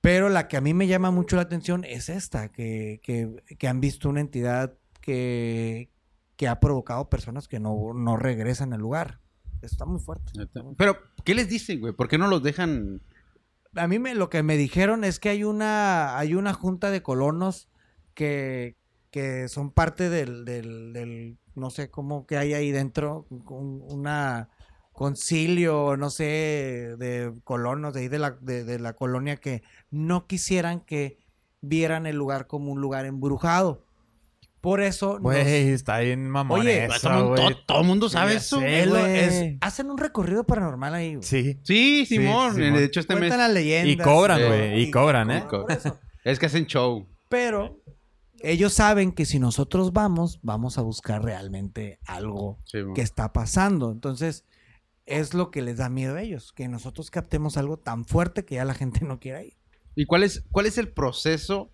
Pero 0.00 0.28
la 0.28 0.46
que 0.48 0.56
a 0.56 0.60
mí 0.60 0.74
me 0.74 0.86
llama 0.86 1.10
mucho 1.10 1.36
la 1.36 1.42
atención 1.42 1.84
es 1.84 2.08
esta, 2.08 2.50
que, 2.52 3.00
que- 3.02 3.42
que 3.58 3.68
han 3.68 3.80
visto 3.80 4.08
una 4.08 4.20
entidad 4.20 4.74
que, 5.00 5.90
que 6.36 6.46
ha 6.48 6.60
provocado 6.60 7.08
personas 7.08 7.48
que 7.48 7.58
no, 7.60 7.92
no 7.94 8.16
regresan 8.16 8.72
al 8.72 8.80
lugar. 8.80 9.20
Está 9.62 9.84
muy 9.86 9.98
fuerte. 9.98 10.32
Pero, 10.76 10.96
¿qué 11.24 11.34
les 11.34 11.48
dicen, 11.48 11.80
güey? 11.80 11.92
¿Por 11.92 12.06
qué 12.08 12.16
no 12.16 12.28
los 12.28 12.42
dejan? 12.44 13.00
A 13.78 13.88
mí 13.88 13.98
me, 13.98 14.14
lo 14.14 14.28
que 14.30 14.42
me 14.42 14.56
dijeron 14.56 15.04
es 15.04 15.18
que 15.20 15.30
hay 15.30 15.44
una, 15.44 16.18
hay 16.18 16.34
una 16.34 16.52
junta 16.54 16.90
de 16.90 17.02
colonos 17.02 17.68
que, 18.14 18.76
que 19.10 19.48
son 19.48 19.70
parte 19.72 20.08
del, 20.10 20.44
del, 20.44 20.92
del- 20.92 21.38
no 21.54 21.70
sé 21.70 21.90
cómo 21.90 22.26
que 22.26 22.36
hay 22.38 22.54
ahí 22.54 22.70
dentro, 22.70 23.26
un, 23.30 23.82
una 23.88 24.48
concilio, 24.92 25.96
no 25.96 26.10
sé, 26.10 26.24
de 26.98 27.32
colonos 27.44 27.94
de 27.94 28.00
ahí 28.02 28.08
de 28.08 28.18
la, 28.18 28.32
de, 28.40 28.64
de 28.64 28.78
la 28.78 28.94
colonia 28.94 29.36
que 29.36 29.62
no 29.90 30.26
quisieran 30.26 30.80
que 30.80 31.18
vieran 31.60 32.06
el 32.06 32.16
lugar 32.16 32.46
como 32.46 32.72
un 32.72 32.80
lugar 32.80 33.06
embrujado. 33.06 33.87
Por 34.68 34.82
eso 34.82 35.14
nos- 35.14 35.22
Güey, 35.22 35.70
está 35.70 35.98
bien 36.00 36.28
mamón 36.28 36.60
Oye, 36.60 36.84
eso, 36.84 37.08
todo, 37.08 37.28
güey. 37.28 37.56
todo- 37.66 37.84
mundo 37.84 38.10
sabe 38.10 38.32
Ya 38.32 38.36
eso. 38.36 38.60
sé. 38.60 38.80
es 38.80 38.86
lo- 38.86 38.98
güey. 39.00 39.16
es- 39.18 39.56
hacen 39.62 39.90
un 39.90 39.96
recorrido 39.96 40.44
paranormal 40.44 40.92
ahí. 40.94 41.14
güey. 41.14 41.22
Sí. 41.26 41.58
Sí, 41.62 42.04
Simón. 42.04 42.54
Simón. 42.54 42.74
De 42.74 42.84
hecho, 42.84 43.00
este 43.00 43.14
mes. 43.14 43.20
Cuentan 43.22 43.38
las 43.38 43.52
leyendas. 43.52 43.94
Y 43.94 43.96
cobran, 43.96 44.46
güey. 44.46 44.82
Y 44.82 44.90
cobran, 44.90 45.30
¿eh? 45.30 45.42
Es 46.22 46.38
que 46.38 46.44
hacen 46.46 46.66
show. 46.66 47.06
Pero 47.30 47.80
ellos 48.40 48.74
saben 48.74 49.12
que 49.12 49.24
si 49.24 49.38
nosotros 49.38 49.94
vamos, 49.94 50.38
vamos 50.42 50.76
a 50.76 50.82
buscar 50.82 51.24
realmente 51.24 51.98
algo 52.04 52.58
que 52.94 53.00
está 53.00 53.32
pasando. 53.32 53.90
Entonces, 53.90 54.44
es 55.06 55.32
lo 55.32 55.50
que 55.50 55.62
les 55.62 55.78
da 55.78 55.88
miedo 55.88 56.16
a 56.16 56.20
ellos, 56.20 56.52
que 56.52 56.68
nosotros 56.68 57.10
captemos 57.10 57.56
algo 57.56 57.78
tan 57.78 58.04
fuerte 58.04 58.44
que 58.44 58.56
ya 58.56 58.66
la 58.66 58.74
gente 58.74 59.00
no 59.06 59.18
quiera 59.18 59.42
ir. 59.42 59.54
¿Y 59.96 60.04
cuál 60.04 60.24
es, 60.24 60.44
cuál 60.50 60.66
es 60.66 60.76
el 60.76 60.88
proceso 60.92 61.72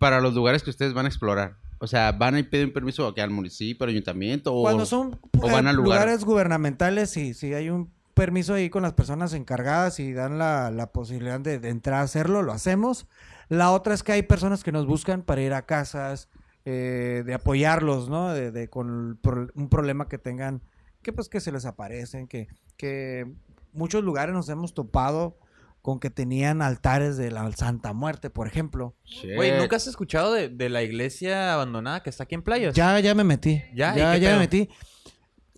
para 0.00 0.20
los 0.20 0.34
lugares 0.34 0.64
que 0.64 0.70
ustedes 0.70 0.92
van 0.92 1.06
a 1.06 1.08
explorar? 1.08 1.56
O 1.78 1.86
sea, 1.86 2.12
¿van 2.12 2.34
a 2.34 2.38
ir 2.38 2.48
pedir 2.50 2.72
permiso 2.72 3.06
aquí 3.06 3.20
al 3.20 3.30
municipio, 3.30 3.84
al 3.84 3.90
ayuntamiento? 3.90 4.54
O... 4.54 4.62
Cuando 4.62 4.86
son 4.86 5.18
o 5.38 5.46
van 5.50 5.66
eh, 5.66 5.72
lugar. 5.72 6.00
lugares 6.00 6.24
gubernamentales, 6.24 7.10
sí, 7.10 7.34
sí 7.34 7.52
hay 7.52 7.68
un 7.70 7.92
permiso 8.14 8.54
ahí 8.54 8.70
con 8.70 8.82
las 8.82 8.92
personas 8.92 9.32
encargadas 9.34 9.98
y 10.00 10.12
dan 10.12 10.38
la, 10.38 10.70
la 10.70 10.92
posibilidad 10.92 11.40
de, 11.40 11.58
de 11.58 11.68
entrar 11.68 12.00
a 12.00 12.02
hacerlo, 12.02 12.42
lo 12.42 12.52
hacemos. 12.52 13.06
La 13.48 13.72
otra 13.72 13.92
es 13.92 14.02
que 14.02 14.12
hay 14.12 14.22
personas 14.22 14.62
que 14.62 14.72
nos 14.72 14.86
buscan 14.86 15.22
para 15.22 15.42
ir 15.42 15.52
a 15.52 15.62
casas, 15.66 16.28
eh, 16.64 17.22
de 17.26 17.34
apoyarlos, 17.34 18.08
¿no? 18.08 18.32
De, 18.32 18.50
de- 18.52 18.68
con 18.70 19.18
pro- 19.20 19.48
un 19.54 19.68
problema 19.68 20.08
que 20.08 20.16
tengan, 20.18 20.62
que 21.02 21.12
pues 21.12 21.28
que 21.28 21.40
se 21.40 21.52
les 21.52 21.66
aparecen, 21.66 22.26
que, 22.28 22.46
que 22.76 23.26
muchos 23.72 24.02
lugares 24.04 24.32
nos 24.34 24.48
hemos 24.48 24.72
topado 24.74 25.36
con 25.84 26.00
que 26.00 26.08
tenían 26.08 26.62
altares 26.62 27.18
de 27.18 27.30
la 27.30 27.52
Santa 27.52 27.92
Muerte, 27.92 28.30
por 28.30 28.46
ejemplo. 28.46 28.94
Güey, 29.36 29.52
¿nunca 29.58 29.76
has 29.76 29.86
escuchado 29.86 30.32
de, 30.32 30.48
de 30.48 30.70
la 30.70 30.82
iglesia 30.82 31.52
abandonada 31.52 32.02
que 32.02 32.08
está 32.08 32.22
aquí 32.24 32.34
en 32.34 32.40
Playas? 32.42 32.74
Ya, 32.74 32.98
ya 33.00 33.14
me 33.14 33.22
metí. 33.22 33.60
¿Ya? 33.74 33.94
Ya, 33.94 34.16
¿Y 34.16 34.18
qué 34.18 34.24
ya 34.24 34.32
me 34.32 34.38
metí. 34.38 34.70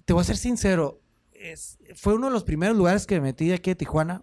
Te 0.05 0.13
voy 0.13 0.23
a 0.23 0.25
ser 0.25 0.37
sincero. 0.37 1.01
es- 1.33 1.79
fue 1.95 2.15
uno 2.15 2.27
de 2.27 2.33
los 2.33 2.43
primeros 2.43 2.77
lugares 2.77 3.07
que 3.07 3.15
me 3.15 3.21
metí 3.21 3.53
aquí 3.53 3.71
de 3.71 3.77
Tijuana. 3.77 4.23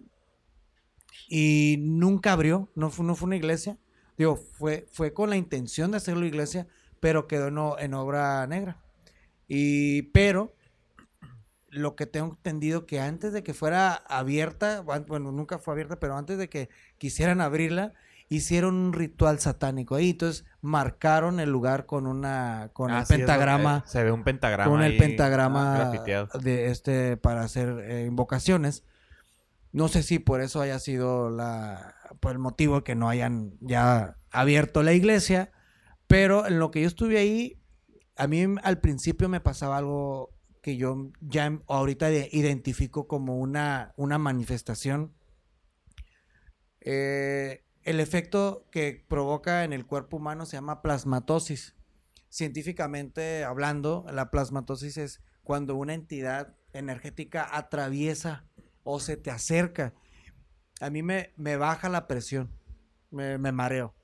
Y 1.30 1.76
nunca 1.80 2.32
abrió. 2.32 2.68
No 2.74 2.90
fue, 2.90 3.06
no 3.06 3.14
fue 3.14 3.28
una 3.28 3.36
iglesia. 3.36 3.78
Digo, 4.18 4.36
fue, 4.36 4.86
fue 4.92 5.14
con 5.14 5.30
la 5.30 5.36
intención 5.36 5.90
de 5.90 5.96
hacerlo 5.96 6.26
iglesia, 6.26 6.66
pero 7.00 7.26
quedó 7.26 7.48
en, 7.48 7.82
en 7.82 7.94
obra 7.94 8.46
negra. 8.46 8.76
Y, 9.48 10.02
pero, 10.02 10.53
lo 11.74 11.96
que 11.96 12.06
tengo 12.06 12.28
entendido 12.28 12.86
que 12.86 13.00
antes 13.00 13.32
de 13.32 13.42
que 13.42 13.54
fuera 13.54 13.94
abierta, 13.94 14.80
bueno, 14.80 15.32
nunca 15.32 15.58
fue 15.58 15.74
abierta, 15.74 15.98
pero 16.00 16.16
antes 16.16 16.38
de 16.38 16.48
que 16.48 16.68
quisieran 16.98 17.40
abrirla, 17.40 17.92
hicieron 18.28 18.74
un 18.76 18.92
ritual 18.92 19.38
satánico 19.40 19.94
ahí. 19.96 20.10
Entonces 20.10 20.44
marcaron 20.62 21.40
el 21.40 21.50
lugar 21.50 21.86
con 21.86 22.06
una 22.06 22.70
con 22.72 22.90
Ah, 22.90 23.00
el 23.00 23.06
sí, 23.06 23.14
pentagrama, 23.16 23.82
eh, 23.86 23.88
se 23.88 24.02
ve 24.04 24.12
un 24.12 24.24
pentagrama. 24.24 24.70
con 24.70 24.82
el 24.82 24.96
pentagrama 24.96 25.74
grafiteado. 25.78 26.28
de 26.40 26.70
este 26.70 27.16
para 27.16 27.42
hacer 27.42 27.68
eh, 27.84 28.06
invocaciones. 28.06 28.84
No 29.72 29.88
sé 29.88 30.02
si 30.02 30.18
por 30.20 30.40
eso 30.40 30.60
haya 30.60 30.78
sido 30.78 31.30
la 31.30 31.94
por 32.20 32.32
el 32.32 32.38
motivo 32.38 32.84
que 32.84 32.94
no 32.94 33.08
hayan 33.08 33.54
ya 33.60 34.16
abierto 34.30 34.82
la 34.82 34.92
iglesia, 34.92 35.50
pero 36.06 36.46
en 36.46 36.58
lo 36.60 36.70
que 36.70 36.80
yo 36.82 36.86
estuve 36.88 37.18
ahí, 37.18 37.60
a 38.16 38.26
mí 38.28 38.46
al 38.62 38.78
principio 38.80 39.28
me 39.28 39.40
pasaba 39.40 39.78
algo 39.78 40.33
que 40.64 40.78
yo 40.78 41.12
ya 41.20 41.60
ahorita 41.68 42.08
de- 42.08 42.30
identifico 42.32 43.06
como 43.06 43.36
una, 43.38 43.92
una 43.98 44.16
manifestación. 44.16 45.12
Eh, 46.80 47.66
el 47.82 48.00
efecto 48.00 48.66
que 48.72 49.04
provoca 49.06 49.64
en 49.64 49.74
el 49.74 49.84
cuerpo 49.84 50.16
humano 50.16 50.46
se 50.46 50.56
llama 50.56 50.80
plasmatosis. 50.80 51.76
Científicamente 52.30 53.44
hablando, 53.44 54.06
la 54.10 54.30
plasmatosis 54.30 54.96
es 54.96 55.20
cuando 55.42 55.76
una 55.76 55.92
entidad 55.92 56.56
energética 56.72 57.46
atraviesa 57.54 58.46
o 58.84 59.00
se 59.00 59.18
te 59.18 59.30
acerca. 59.30 59.92
A 60.80 60.88
mí 60.88 61.02
me, 61.02 61.34
me 61.36 61.58
baja 61.58 61.90
la 61.90 62.06
presión, 62.06 62.58
me, 63.10 63.36
me 63.36 63.52
mareo. 63.52 63.94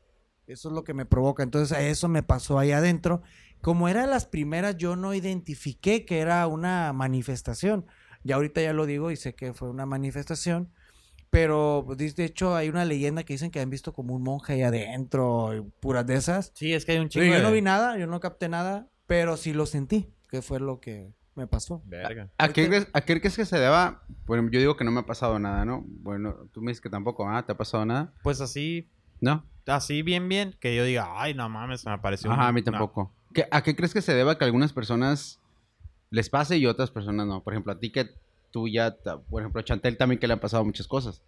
Eso 0.46 0.68
es 0.68 0.74
lo 0.74 0.84
que 0.84 0.92
me 0.92 1.06
provoca. 1.06 1.42
Entonces, 1.42 1.78
eso 1.78 2.06
me 2.08 2.22
pasó 2.22 2.58
ahí 2.58 2.72
adentro. 2.72 3.22
Como 3.60 3.88
era 3.88 4.06
las 4.06 4.26
primeras, 4.26 4.76
yo 4.76 4.96
no 4.96 5.14
identifiqué 5.14 6.04
que 6.04 6.20
era 6.20 6.46
una 6.46 6.92
manifestación. 6.92 7.86
Ya 8.22 8.36
ahorita 8.36 8.60
ya 8.62 8.72
lo 8.72 8.86
digo 8.86 9.10
y 9.10 9.16
sé 9.16 9.34
que 9.34 9.52
fue 9.52 9.68
una 9.70 9.86
manifestación. 9.86 10.72
Pero, 11.30 11.84
pues, 11.86 11.98
de 12.16 12.24
hecho, 12.24 12.56
hay 12.56 12.68
una 12.68 12.84
leyenda 12.84 13.22
que 13.22 13.34
dicen 13.34 13.50
que 13.52 13.60
han 13.60 13.70
visto 13.70 13.92
como 13.92 14.14
un 14.16 14.22
monje 14.22 14.54
ahí 14.54 14.62
adentro, 14.62 15.54
y 15.54 15.60
puras 15.80 16.04
de 16.06 16.16
esas. 16.16 16.50
Sí, 16.54 16.72
es 16.72 16.84
que 16.84 16.92
hay 16.92 16.98
un 16.98 17.08
chingo 17.08 17.32
yo 17.32 17.40
no 17.40 17.48
de- 17.48 17.54
vi 17.54 17.62
nada, 17.62 17.96
yo 17.98 18.06
no 18.08 18.18
capté 18.18 18.48
nada, 18.48 18.88
pero 19.06 19.36
sí 19.36 19.52
lo 19.52 19.66
sentí, 19.66 20.12
que 20.28 20.42
fue 20.42 20.58
lo 20.58 20.80
que 20.80 21.12
me 21.36 21.46
pasó. 21.46 21.82
Verga. 21.84 22.28
¿A 22.36 22.48
qué, 22.48 22.66
crees, 22.66 22.88
¿A 22.92 23.00
qué 23.02 23.20
crees 23.20 23.36
que 23.36 23.44
se 23.44 23.58
deba? 23.60 24.02
Bueno, 24.26 24.48
yo 24.50 24.58
digo 24.58 24.76
que 24.76 24.84
no 24.84 24.90
me 24.90 25.00
ha 25.00 25.06
pasado 25.06 25.38
nada, 25.38 25.64
¿no? 25.64 25.84
Bueno, 25.86 26.34
tú 26.52 26.62
me 26.62 26.72
dices 26.72 26.80
que 26.80 26.90
tampoco, 26.90 27.28
¿ah? 27.28 27.46
¿Te 27.46 27.52
ha 27.52 27.56
pasado 27.56 27.86
nada? 27.86 28.12
Pues 28.24 28.40
así, 28.40 28.90
¿No? 29.20 29.46
así 29.66 30.02
bien, 30.02 30.28
bien, 30.28 30.56
que 30.60 30.74
yo 30.74 30.82
diga, 30.84 31.10
ay, 31.14 31.34
no 31.34 31.48
mames, 31.48 31.86
me 31.86 31.92
apareció 31.92 32.32
Ajá, 32.32 32.48
a 32.48 32.52
mí 32.52 32.62
no. 32.62 32.92
Tampoco. 33.32 33.48
¿Qué- 33.50 33.56
¿A 33.56 33.62
qué 33.62 33.76
crees 33.76 33.92
que 33.92 34.02
se 34.02 34.14
deba 34.14 34.36
que 34.38 34.44
algunas 34.44 34.72
personas 34.72 35.40
les 36.10 36.28
pase 36.28 36.56
y 36.58 36.66
otras 36.66 36.90
personas 36.90 37.26
no? 37.26 37.42
Por 37.42 37.52
ejemplo, 37.52 37.72
a 37.72 37.78
ti 37.78 37.90
que 37.90 38.10
tú 38.50 38.68
ya, 38.68 38.96
por 39.28 39.42
ejemplo, 39.42 39.60
a 39.60 39.64
Chantel 39.64 39.96
también 39.96 40.18
que 40.18 40.26
le 40.26 40.34
han 40.34 40.40
pasado 40.40 40.64
muchas 40.64 40.86
cosas. 40.86 41.22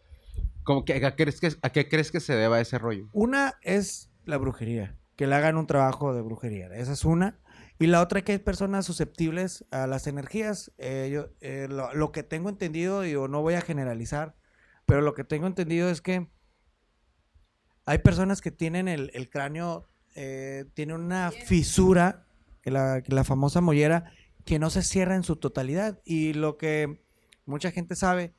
¿Cómo 0.64 0.84
que, 0.84 0.94
a, 1.04 1.14
qué 1.14 1.24
crees 1.24 1.40
que, 1.40 1.52
¿A 1.62 1.70
qué 1.70 1.88
crees 1.88 2.10
que 2.10 2.20
se 2.20 2.34
deba 2.34 2.60
ese 2.60 2.78
rollo? 2.78 3.08
Una 3.12 3.54
es 3.62 4.10
la 4.24 4.38
brujería, 4.38 4.96
que 5.16 5.26
le 5.26 5.34
hagan 5.34 5.56
un 5.56 5.66
trabajo 5.66 6.14
de 6.14 6.22
brujería. 6.22 6.68
Esa 6.74 6.92
es 6.92 7.04
una. 7.04 7.38
Y 7.78 7.86
la 7.86 8.00
otra 8.00 8.22
que 8.22 8.32
hay 8.32 8.38
personas 8.38 8.86
susceptibles 8.86 9.64
a 9.70 9.86
las 9.86 10.06
energías. 10.06 10.72
Eh, 10.78 11.10
yo, 11.12 11.30
eh, 11.40 11.68
lo, 11.68 12.12
que 12.12 12.22
tengo 12.22 12.48
entendido, 12.48 13.00
digo, 13.00 13.28
no 13.28 13.42
voy 13.42 13.54
a 13.54 13.60
generalizar, 13.60 14.36
pero 14.86 15.00
lo 15.00 15.14
que 15.14 15.24
tengo 15.24 15.46
entendido 15.46 15.88
es 15.88 16.00
que 16.00 16.28
hay 17.84 17.98
personas 17.98 18.40
que 18.40 18.52
tienen 18.52 18.86
el 18.88 19.28
cráneo, 19.30 19.91
eh, 20.14 20.64
tiene 20.74 20.94
una 20.94 21.30
fisura, 21.30 22.26
que 22.62 22.70
la, 22.70 23.02
la 23.06 23.24
famosa 23.24 23.60
mollera, 23.60 24.12
que 24.44 24.58
no 24.58 24.70
se 24.70 24.82
cierra 24.82 25.14
en 25.16 25.22
su 25.24 25.36
totalidad. 25.36 26.00
Y 26.04 26.32
lo 26.34 26.56
que 26.56 27.00
mucha 27.46 27.70
gente 27.70 27.96
sabe, 27.96 28.32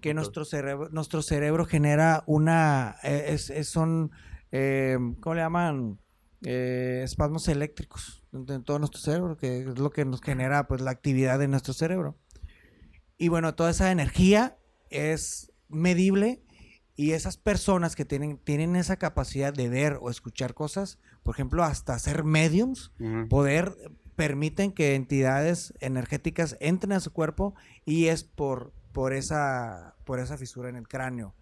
que 0.00 0.14
nuestro 0.14 0.44
cerebro, 0.44 0.88
nuestro 0.90 1.22
cerebro 1.22 1.64
genera 1.64 2.22
una, 2.26 2.96
eh, 3.02 3.26
es, 3.28 3.50
es- 3.50 3.68
son, 3.68 4.10
eh, 4.52 4.96
¿cómo 5.20 5.34
le 5.34 5.40
llaman? 5.40 5.98
Eh, 6.44 7.00
espasmos 7.02 7.48
eléctricos 7.48 8.22
en, 8.32 8.48
en 8.48 8.62
todo 8.62 8.78
nuestro 8.78 9.00
cerebro, 9.00 9.36
que 9.36 9.58
es 9.58 9.78
lo 9.78 9.90
que 9.90 10.04
nos 10.04 10.20
genera 10.20 10.68
pues 10.68 10.80
la 10.80 10.92
actividad 10.92 11.38
de 11.40 11.48
nuestro 11.48 11.72
cerebro. 11.74 12.16
Y 13.16 13.26
bueno, 13.26 13.56
toda 13.56 13.70
esa 13.70 13.90
energía 13.90 14.56
es 14.90 15.50
medible 15.68 16.40
y 16.98 17.12
esas 17.12 17.36
personas 17.36 17.94
que 17.94 18.04
tienen, 18.04 18.38
tienen 18.38 18.74
esa 18.74 18.96
capacidad 18.96 19.54
de 19.54 19.68
ver 19.68 19.98
o 20.00 20.10
escuchar 20.10 20.54
cosas, 20.54 20.98
por 21.22 21.32
ejemplo, 21.32 21.62
hasta 21.62 21.96
ser 22.00 22.24
mediums, 22.24 22.90
poder 23.30 23.76
permiten 24.16 24.72
que 24.72 24.96
entidades 24.96 25.72
energéticas 25.78 26.56
entren 26.58 26.90
a 26.90 26.98
su 26.98 27.12
cuerpo 27.12 27.54
y 27.84 28.06
es 28.06 28.24
por, 28.24 28.72
por, 28.90 29.12
esa, 29.12 29.94
por 30.04 30.18
esa 30.18 30.36
fisura 30.38 30.70
en 30.70 30.74
el 30.74 30.88
cráneo. 30.88 31.36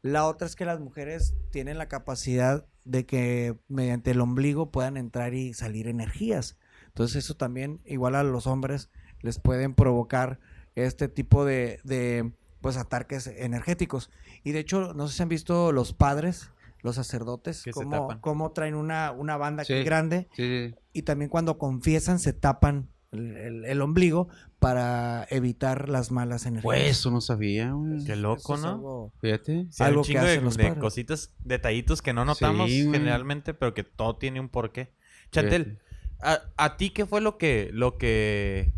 La 0.00 0.26
otra 0.26 0.46
es 0.46 0.56
que 0.56 0.64
las 0.64 0.80
mujeres 0.80 1.34
tienen 1.50 1.76
la 1.76 1.88
capacidad 1.88 2.66
de 2.86 3.04
que 3.04 3.58
mediante 3.68 4.12
el 4.12 4.20
ombligo 4.22 4.70
puedan 4.70 4.96
entrar 4.96 5.34
y 5.34 5.52
salir 5.52 5.88
energías. 5.88 6.56
Entonces 6.86 7.22
eso 7.22 7.36
también, 7.36 7.82
igual 7.84 8.14
a 8.14 8.22
los 8.22 8.46
hombres, 8.46 8.88
les 9.20 9.38
pueden 9.38 9.74
provocar 9.74 10.40
este 10.74 11.08
tipo 11.08 11.44
de, 11.44 11.80
de 11.84 12.32
pues 12.62 12.78
ataques 12.78 13.26
energéticos. 13.26 14.10
Y 14.44 14.52
de 14.52 14.60
hecho, 14.60 14.92
no 14.94 15.08
sé 15.08 15.16
si 15.16 15.22
han 15.22 15.28
visto 15.28 15.72
los 15.72 15.92
padres, 15.92 16.50
los 16.82 16.96
sacerdotes, 16.96 17.64
cómo, 17.72 18.08
cómo 18.20 18.50
traen 18.52 18.74
una, 18.74 19.12
una 19.12 19.36
banda 19.36 19.64
Sí. 19.64 19.82
grande 19.84 20.28
Sí, 20.34 20.68
sí. 20.70 20.74
y 20.92 21.02
también 21.02 21.28
cuando 21.30 21.56
confiesan 21.58 22.18
se 22.18 22.32
tapan 22.32 22.88
el, 23.12 23.36
el- 23.36 23.64
el 23.66 23.80
ombligo 23.82 24.28
para 24.58 25.26
evitar 25.30 25.88
las 25.88 26.10
malas 26.10 26.44
energías. 26.46 26.64
Pues 26.64 26.82
eso 26.98 27.10
no 27.10 27.20
sabía, 27.20 27.70
güey. 27.72 28.04
Qué 28.04 28.16
loco, 28.16 28.54
es 28.56 28.62
¿no? 28.62 28.68
algo- 28.70 29.12
Fíjate. 29.20 29.66
Sí, 29.70 29.82
Algo 29.82 30.00
un 30.00 30.06
que 30.06 30.12
chingo 30.12 30.24
de, 30.24 30.30
hacen 30.32 30.44
los 30.44 30.56
de 30.56 30.74
cositas, 30.78 31.34
detallitos 31.44 32.00
que 32.02 32.12
no 32.12 32.24
notamos 32.24 32.68
Sí, 32.70 32.88
generalmente, 32.90 33.54
pero 33.54 33.74
que 33.74 33.84
todo 33.84 34.16
tiene 34.16 34.40
un 34.40 34.48
porqué. 34.48 34.92
Chantel, 35.30 35.78
¿a, 36.20 36.40
a 36.56 36.76
ti 36.76 36.90
qué 36.90 37.06
fue 37.06 37.20
lo 37.20 37.38
que, 37.38 37.70
lo 37.72 37.96
que 37.98 38.72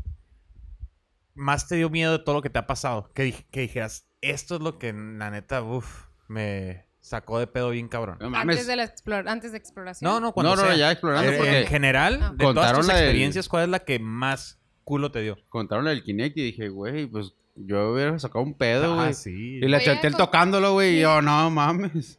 más 1.34 1.68
te 1.68 1.76
dio 1.76 1.90
miedo 1.90 2.12
de 2.18 2.24
todo 2.24 2.36
lo 2.36 2.42
que 2.42 2.50
te 2.50 2.58
ha 2.58 2.66
pasado? 2.66 3.10
Que, 3.14 3.32
que 3.50 3.60
dijeras, 3.60 4.06
esto 4.20 4.56
es 4.56 4.60
lo 4.60 4.78
que 4.78 4.92
la 4.92 5.30
neta, 5.30 5.62
uff, 5.62 6.06
me 6.28 6.84
sacó 7.00 7.38
de 7.38 7.46
pedo 7.46 7.70
bien 7.70 7.88
cabrón. 7.88 8.16
No. 8.20 8.34
Antes 8.36 8.66
de, 8.66 8.76
la 8.76 8.84
explor- 8.84 9.28
antes 9.28 9.52
de 9.52 9.58
exploración. 9.58 10.10
No, 10.10 10.20
no, 10.20 10.32
cuando 10.32 10.56
No, 10.56 10.62
no, 10.62 10.68
sea. 10.68 10.76
ya 10.76 10.90
explorando 10.92 11.30
Eh, 11.30 11.36
porque 11.36 11.60
En 11.60 11.66
general, 11.66 12.18
Ah. 12.22 12.32
de 12.34 12.44
todas 12.44 12.72
tus 12.72 12.88
experiencias, 12.88 13.48
¿cuál 13.48 13.64
es 13.64 13.68
la 13.68 13.80
que 13.80 13.98
más 13.98 14.58
culo 14.84 15.10
te 15.12 15.20
dio? 15.20 15.36
contaron 15.48 15.86
el 15.88 16.02
Kinect 16.02 16.36
y 16.38 16.42
dije, 16.44 16.68
güey, 16.70 17.06
pues 17.06 17.34
yo 17.56 17.92
hubiera 17.92 18.18
sacado 18.18 18.42
un 18.44 18.54
pedo, 18.54 18.96
güey. 18.96 19.08
Ah, 19.10 19.12
sí. 19.12 19.58
Y 19.62 19.68
la 19.68 19.80
Chantel 19.80 20.16
tocándolo, 20.16 20.72
güey, 20.72 20.96
y 20.98 21.00
yo, 21.02 21.20
no 21.22 21.50
mames. 21.50 22.18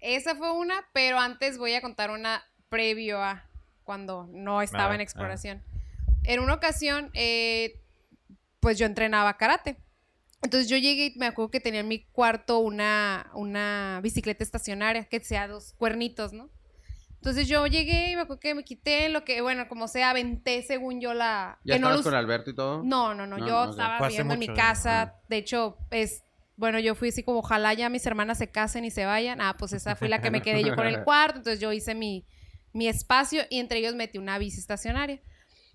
Esa 0.00 0.34
fue 0.34 0.50
una, 0.52 0.84
pero 0.92 1.18
antes 1.18 1.58
voy 1.58 1.74
a 1.74 1.80
contar 1.80 2.10
una 2.10 2.42
previo 2.68 3.22
a 3.22 3.44
cuando 3.84 4.28
no 4.32 4.62
estaba 4.62 4.92
Ah, 4.92 4.94
en 4.96 5.00
exploración. 5.00 5.62
En 6.24 6.40
una 6.40 6.54
ocasión, 6.54 7.10
eh, 7.14 7.80
pues 8.62 8.78
yo 8.78 8.86
entrenaba 8.86 9.36
karate. 9.36 9.76
Entonces 10.40 10.68
yo 10.68 10.76
llegué 10.76 11.06
y 11.06 11.18
me 11.18 11.26
acuerdo 11.26 11.50
que 11.50 11.60
tenía 11.60 11.80
en 11.80 11.88
mi 11.88 12.04
cuarto 12.06 12.60
una, 12.60 13.30
una 13.34 14.00
bicicleta 14.02 14.42
estacionaria 14.42 15.04
que 15.04 15.20
sea 15.20 15.48
dos 15.48 15.74
cuernitos, 15.74 16.32
¿no? 16.32 16.48
Entonces 17.14 17.46
yo 17.46 17.66
llegué 17.66 18.12
y 18.12 18.16
me 18.16 18.22
acuerdo 18.22 18.40
que 18.40 18.54
me 18.54 18.64
quité 18.64 19.08
lo 19.08 19.24
que, 19.24 19.40
bueno, 19.40 19.68
como 19.68 19.86
sea, 19.86 20.10
aventé 20.10 20.62
según 20.62 21.00
yo 21.00 21.12
la... 21.12 21.58
¿Ya 21.64 21.74
que 21.74 21.80
no 21.80 21.88
estabas 21.88 22.04
lo 22.04 22.10
con 22.10 22.18
Alberto 22.18 22.50
y 22.50 22.54
todo? 22.54 22.82
no, 22.82 23.14
no, 23.14 23.26
no, 23.26 23.38
No, 23.38 23.46
yo 23.46 23.70
estaba 23.70 23.98
hace 23.98 24.08
viviendo 24.08 24.34
en 24.34 24.40
mi 24.40 24.48
casa. 24.48 25.16
De 25.28 25.36
hecho, 25.36 25.76
es 25.90 26.24
bueno, 26.56 26.78
yo 26.78 26.94
fui 26.94 27.08
así 27.08 27.24
como 27.24 27.40
ojalá 27.40 27.74
ya 27.74 27.88
mis 27.88 28.06
hermanas 28.06 28.38
se 28.38 28.50
casen 28.50 28.84
y 28.84 28.90
se 28.90 29.04
vayan. 29.04 29.40
Ah, 29.40 29.56
pues 29.58 29.72
esa 29.72 29.96
fue 29.96 30.08
la 30.08 30.20
que 30.20 30.30
me 30.30 30.42
quedé 30.42 30.62
yo 30.62 30.76
con 30.76 30.86
el 30.86 31.02
cuarto. 31.04 31.38
Entonces 31.38 31.60
yo 31.60 31.72
hice 31.72 31.94
mi, 31.94 32.26
mi 32.72 32.88
espacio 32.88 33.42
y 33.50 33.58
entre 33.58 33.78
ellos 33.78 33.94
metí 33.94 34.18
una 34.18 34.38
bici 34.38 34.60
estacionaria. 34.60 35.20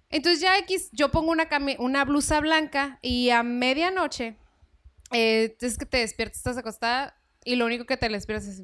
Entonces 0.10 0.42
ya 0.42 0.58
X, 0.60 0.90
yo 0.94 1.12
pongo 1.12 1.32
una, 1.32 1.48
una 1.80 2.06
blusa 2.06 2.40
blanca 2.40 3.00
y 3.02 3.30
a 3.30 3.44
medianoche 3.44 4.38
eh, 5.12 5.56
es 5.60 5.78
que 5.78 5.86
te 5.86 5.98
despiertas, 5.98 6.38
estás 6.38 6.58
acostada 6.58 7.16
y 7.44 7.56
lo 7.56 7.66
único 7.66 7.86
que 7.86 7.98
te 7.98 8.08
despiertas 8.10 8.48
es, 8.48 8.64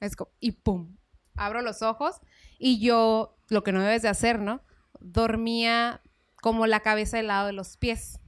es 0.00 0.16
como, 0.16 0.30
y 0.40 0.52
pum, 0.52 0.96
abro 1.36 1.62
los 1.62 1.82
ojos 1.82 2.16
y 2.58 2.80
yo, 2.80 3.36
lo 3.48 3.62
que 3.62 3.72
no 3.72 3.80
debes 3.82 4.02
de 4.02 4.08
hacer, 4.08 4.40
¿no? 4.40 4.62
Dormía 5.00 6.02
como 6.42 6.66
la 6.66 6.80
cabeza 6.80 7.16
del 7.16 7.28
lado 7.28 7.46
de 7.46 7.52
los 7.52 7.76
pies. 7.76 8.20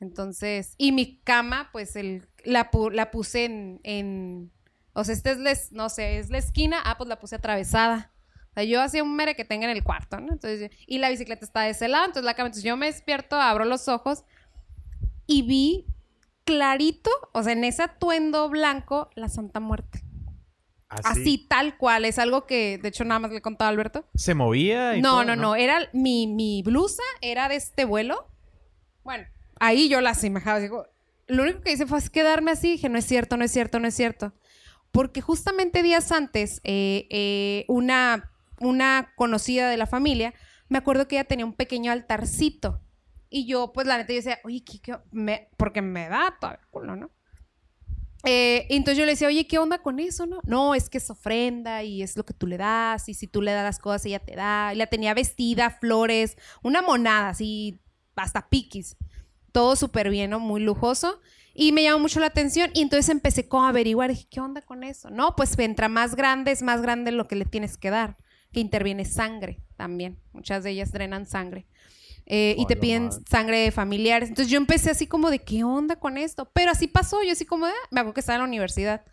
Entonces, 0.00 0.74
y 0.78 0.92
mi 0.92 1.20
cama, 1.20 1.68
pues 1.72 1.94
el, 1.96 2.28
la, 2.44 2.70
pu- 2.70 2.92
la 2.92 3.10
puse 3.10 3.44
en, 3.44 3.80
en, 3.84 4.52
o 4.94 5.04
sea, 5.04 5.14
esta 5.14 5.30
es- 5.50 5.72
no 5.72 5.88
sé, 5.88 6.18
es 6.18 6.30
la 6.30 6.38
esquina, 6.38 6.80
ah, 6.84 6.96
pues 6.98 7.08
la 7.08 7.20
puse 7.20 7.36
atravesada. 7.36 8.11
O 8.52 8.54
sea, 8.54 8.64
yo 8.64 8.82
hacía 8.82 9.02
un 9.02 9.16
mere 9.16 9.34
que 9.34 9.46
tenga 9.46 9.64
en 9.64 9.74
el 9.74 9.82
cuarto, 9.82 10.20
¿no? 10.20 10.32
Entonces, 10.32 10.70
y 10.86 10.98
la 10.98 11.08
bicicleta 11.08 11.44
está 11.44 11.62
de 11.62 11.70
ese 11.70 11.88
lado, 11.88 12.04
entonces 12.04 12.24
la 12.24 12.34
cama, 12.34 12.48
entonces 12.48 12.64
yo 12.64 12.76
me 12.76 12.86
despierto, 12.86 13.36
abro 13.36 13.64
los 13.64 13.88
ojos 13.88 14.24
y 15.26 15.42
vi 15.42 15.86
clarito, 16.44 17.10
o 17.32 17.42
sea, 17.42 17.52
en 17.52 17.64
ese 17.64 17.82
atuendo 17.82 18.48
blanco, 18.50 19.08
la 19.14 19.28
Santa 19.28 19.60
Muerte. 19.60 20.04
Así, 20.88 21.38
tal 21.38 21.78
cual, 21.78 22.04
es 22.04 22.18
algo 22.18 22.46
que, 22.46 22.76
de 22.76 22.88
hecho, 22.88 23.04
nada 23.04 23.18
más 23.18 23.30
le 23.30 23.38
he 23.38 23.42
contado 23.42 23.68
a 23.68 23.70
Alberto. 23.70 24.04
¿Se 24.14 24.34
movía? 24.34 24.96
y 24.96 25.00
No, 25.00 25.12
todo, 25.12 25.24
no, 25.24 25.36
no, 25.36 25.56
era 25.56 25.88
mi, 25.94 26.26
mi 26.26 26.62
blusa 26.62 27.02
era 27.22 27.48
de 27.48 27.56
este 27.56 27.86
vuelo. 27.86 28.28
Bueno, 29.02 29.26
ahí 29.58 29.88
yo 29.88 30.02
la 30.02 30.10
asemejaba. 30.10 30.60
Digo, 30.60 30.86
lo 31.28 31.44
único 31.44 31.62
que 31.62 31.72
hice 31.72 31.86
fue 31.86 31.98
quedarme 32.12 32.50
así. 32.50 32.72
Dije, 32.72 32.90
no 32.90 32.98
es 32.98 33.06
cierto, 33.06 33.38
no 33.38 33.44
es 33.44 33.52
cierto, 33.52 33.80
no 33.80 33.88
es 33.88 33.94
cierto. 33.94 34.34
Porque 34.90 35.22
justamente 35.22 35.82
días 35.82 36.12
antes, 36.12 36.60
eh, 36.64 37.06
eh, 37.08 37.64
una, 37.68 38.31
una 38.62 39.12
conocida 39.16 39.68
de 39.70 39.76
la 39.76 39.86
familia, 39.86 40.34
me 40.68 40.78
acuerdo 40.78 41.08
que 41.08 41.16
ella 41.16 41.24
tenía 41.28 41.46
un 41.46 41.54
pequeño 41.54 41.92
altarcito. 41.92 42.80
Y 43.30 43.46
yo, 43.46 43.72
pues 43.72 43.86
la 43.86 43.96
neta, 43.98 44.10
yo 44.12 44.16
decía, 44.16 44.38
oye, 44.44 44.62
¿qué, 44.64 44.80
qué- 44.80 44.98
me- 45.10 45.48
porque 45.56 45.82
me 45.82 46.08
da 46.08 46.36
todavía 46.40 46.60
culo, 46.70 46.96
¿no? 46.96 47.10
Eh, 48.24 48.66
entonces 48.70 48.98
yo 48.98 49.04
le 49.04 49.12
decía, 49.12 49.26
oye, 49.26 49.48
¿qué 49.48 49.58
onda 49.58 49.78
con 49.82 49.98
eso, 49.98 50.26
no? 50.26 50.40
No, 50.46 50.74
es 50.76 50.88
que 50.88 50.98
es 50.98 51.10
ofrenda 51.10 51.82
y 51.82 52.02
es 52.02 52.16
lo 52.16 52.24
que 52.24 52.34
tú 52.34 52.46
le 52.46 52.56
das, 52.56 53.08
y 53.08 53.14
si 53.14 53.26
tú 53.26 53.42
le 53.42 53.50
das 53.52 53.64
las 53.64 53.78
cosas, 53.80 54.06
ella 54.06 54.20
te 54.20 54.36
da. 54.36 54.72
Y 54.72 54.76
la 54.76 54.86
tenía 54.86 55.12
vestida, 55.14 55.70
flores, 55.70 56.36
una 56.62 56.82
monada, 56.82 57.30
así, 57.30 57.80
hasta 58.14 58.48
piquis. 58.48 58.96
Todo 59.50 59.74
súper 59.76 60.08
bien, 60.10 60.30
¿no? 60.30 60.38
Muy 60.40 60.60
lujoso. 60.62 61.20
Y 61.54 61.72
me 61.72 61.82
llamó 61.82 61.98
mucho 62.00 62.20
la 62.20 62.26
atención 62.26 62.70
y 62.74 62.80
entonces 62.82 63.08
empecé 63.10 63.48
como 63.48 63.64
a 63.66 63.70
averiguar, 63.70 64.10
dije, 64.10 64.26
¿qué 64.30 64.40
onda 64.40 64.62
con 64.62 64.84
eso? 64.84 65.10
No, 65.10 65.34
pues 65.36 65.58
entra 65.58 65.88
más 65.88 66.14
grande, 66.14 66.52
es 66.52 66.62
más 66.62 66.80
grande 66.80 67.12
lo 67.12 67.28
que 67.28 67.36
le 67.36 67.44
tienes 67.44 67.76
que 67.76 67.90
dar, 67.90 68.16
que 68.52 68.60
interviene 68.60 69.04
sangre 69.04 69.60
también. 69.76 70.18
Muchas 70.32 70.62
de 70.64 70.70
ellas 70.70 70.92
drenan 70.92 71.26
sangre. 71.26 71.66
Eh, 72.26 72.54
y 72.56 72.66
te 72.66 72.76
piden 72.76 73.06
madre. 73.06 73.22
sangre 73.28 73.58
de 73.58 73.70
familiares. 73.72 74.28
Entonces 74.28 74.50
yo 74.50 74.56
empecé 74.58 74.90
así 74.90 75.06
como 75.08 75.30
de, 75.30 75.40
¿qué 75.40 75.64
onda 75.64 75.96
con 75.96 76.16
esto? 76.18 76.50
Pero 76.54 76.70
así 76.70 76.86
pasó, 76.86 77.22
yo 77.24 77.32
así 77.32 77.44
como 77.44 77.66
de, 77.66 77.72
"Ah", 77.72 77.88
me 77.90 78.00
acuerdo 78.00 78.14
que 78.14 78.20
estaba 78.20 78.36
en 78.36 78.42
la 78.42 78.48
universidad. 78.48 79.04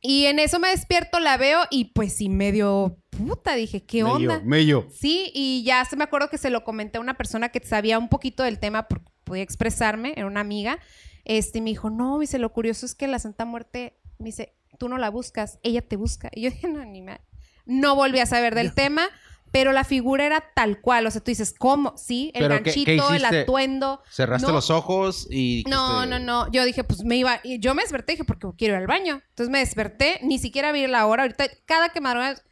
Y 0.00 0.26
en 0.26 0.38
eso 0.38 0.60
me 0.60 0.68
despierto, 0.68 1.18
la 1.18 1.36
veo 1.38 1.60
y 1.70 1.86
pues 1.86 2.12
sí 2.14 2.28
medio 2.28 2.98
puta, 3.10 3.54
dije, 3.56 3.84
¿qué 3.84 4.04
onda? 4.04 4.40
Mello. 4.44 4.86
Sí, 4.92 5.32
y 5.34 5.64
ya 5.64 5.84
se 5.84 5.96
me 5.96 6.04
acuerdo 6.04 6.28
que 6.30 6.38
se 6.38 6.50
lo 6.50 6.62
comenté 6.62 6.98
a 6.98 7.00
una 7.00 7.16
persona 7.16 7.48
que 7.48 7.60
sabía 7.66 7.98
un 7.98 8.08
poquito 8.08 8.44
del 8.44 8.60
tema 8.60 8.86
porque 8.86 9.10
podía 9.24 9.42
expresarme, 9.42 10.12
era 10.16 10.26
una 10.26 10.40
amiga. 10.40 10.78
Este, 11.24 11.58
y 11.58 11.62
me 11.62 11.70
dijo, 11.70 11.90
no, 11.90 12.14
me 12.18 12.22
dice, 12.22 12.38
lo 12.38 12.52
curioso 12.52 12.86
es 12.86 12.94
que 12.94 13.08
la 13.08 13.18
Santa 13.18 13.44
Muerte, 13.44 13.98
me 14.18 14.26
dice, 14.26 14.54
tú 14.78 14.88
no 14.88 14.98
la 14.98 15.10
buscas, 15.10 15.58
ella 15.64 15.82
te 15.82 15.96
busca. 15.96 16.30
Y 16.32 16.42
yo 16.42 16.50
dije, 16.50 16.68
no, 16.68 16.84
ni 16.84 17.02
me... 17.02 17.20
No 17.68 17.94
volví 17.94 18.18
a 18.18 18.26
saber 18.26 18.56
del 18.56 18.74
tema, 18.74 19.08
Pero 19.50 19.72
la 19.72 19.82
figura 19.84 20.26
era 20.26 20.44
tal 20.54 20.78
cual. 20.82 21.06
O 21.06 21.10
sea, 21.10 21.22
tú 21.22 21.30
dices, 21.30 21.54
¿cómo? 21.56 21.96
Sí, 21.96 22.30
el 22.34 22.42
¿Pero 22.48 22.56
qué- 22.62 22.70
qué 22.70 22.84
ganchito, 22.84 23.08
el 23.14 23.16
hiciste? 23.22 23.40
atuendo. 23.40 24.02
Cerraste 24.10 24.46
No. 24.46 24.52
los 24.52 24.68
ojos 24.68 25.26
y... 25.30 25.64
No, 25.66 26.02
dijiste- 26.02 26.10
no, 26.10 26.18
no. 26.18 26.52
Yo 26.52 26.64
dije, 26.66 26.84
pues 26.84 27.02
me 27.02 27.16
iba. 27.16 27.40
Y 27.42 27.58
yo 27.58 27.74
me 27.74 27.80
desperté 27.80 28.12
y 28.12 28.16
dije, 28.16 28.24
porque 28.24 28.46
quiero 28.58 28.74
ir 28.74 28.80
al 28.80 28.86
baño. 28.86 29.22
Entonces 29.30 29.50
me 29.50 29.60
desperté, 29.60 30.18
ni 30.22 30.38
siquiera 30.38 30.70
vi 30.70 30.86
la 30.86 31.06
hora. 31.06 31.22
Ahorita, 31.22 31.46
cada 31.64 31.88
que 31.88 32.02
madrugas, 32.02 32.42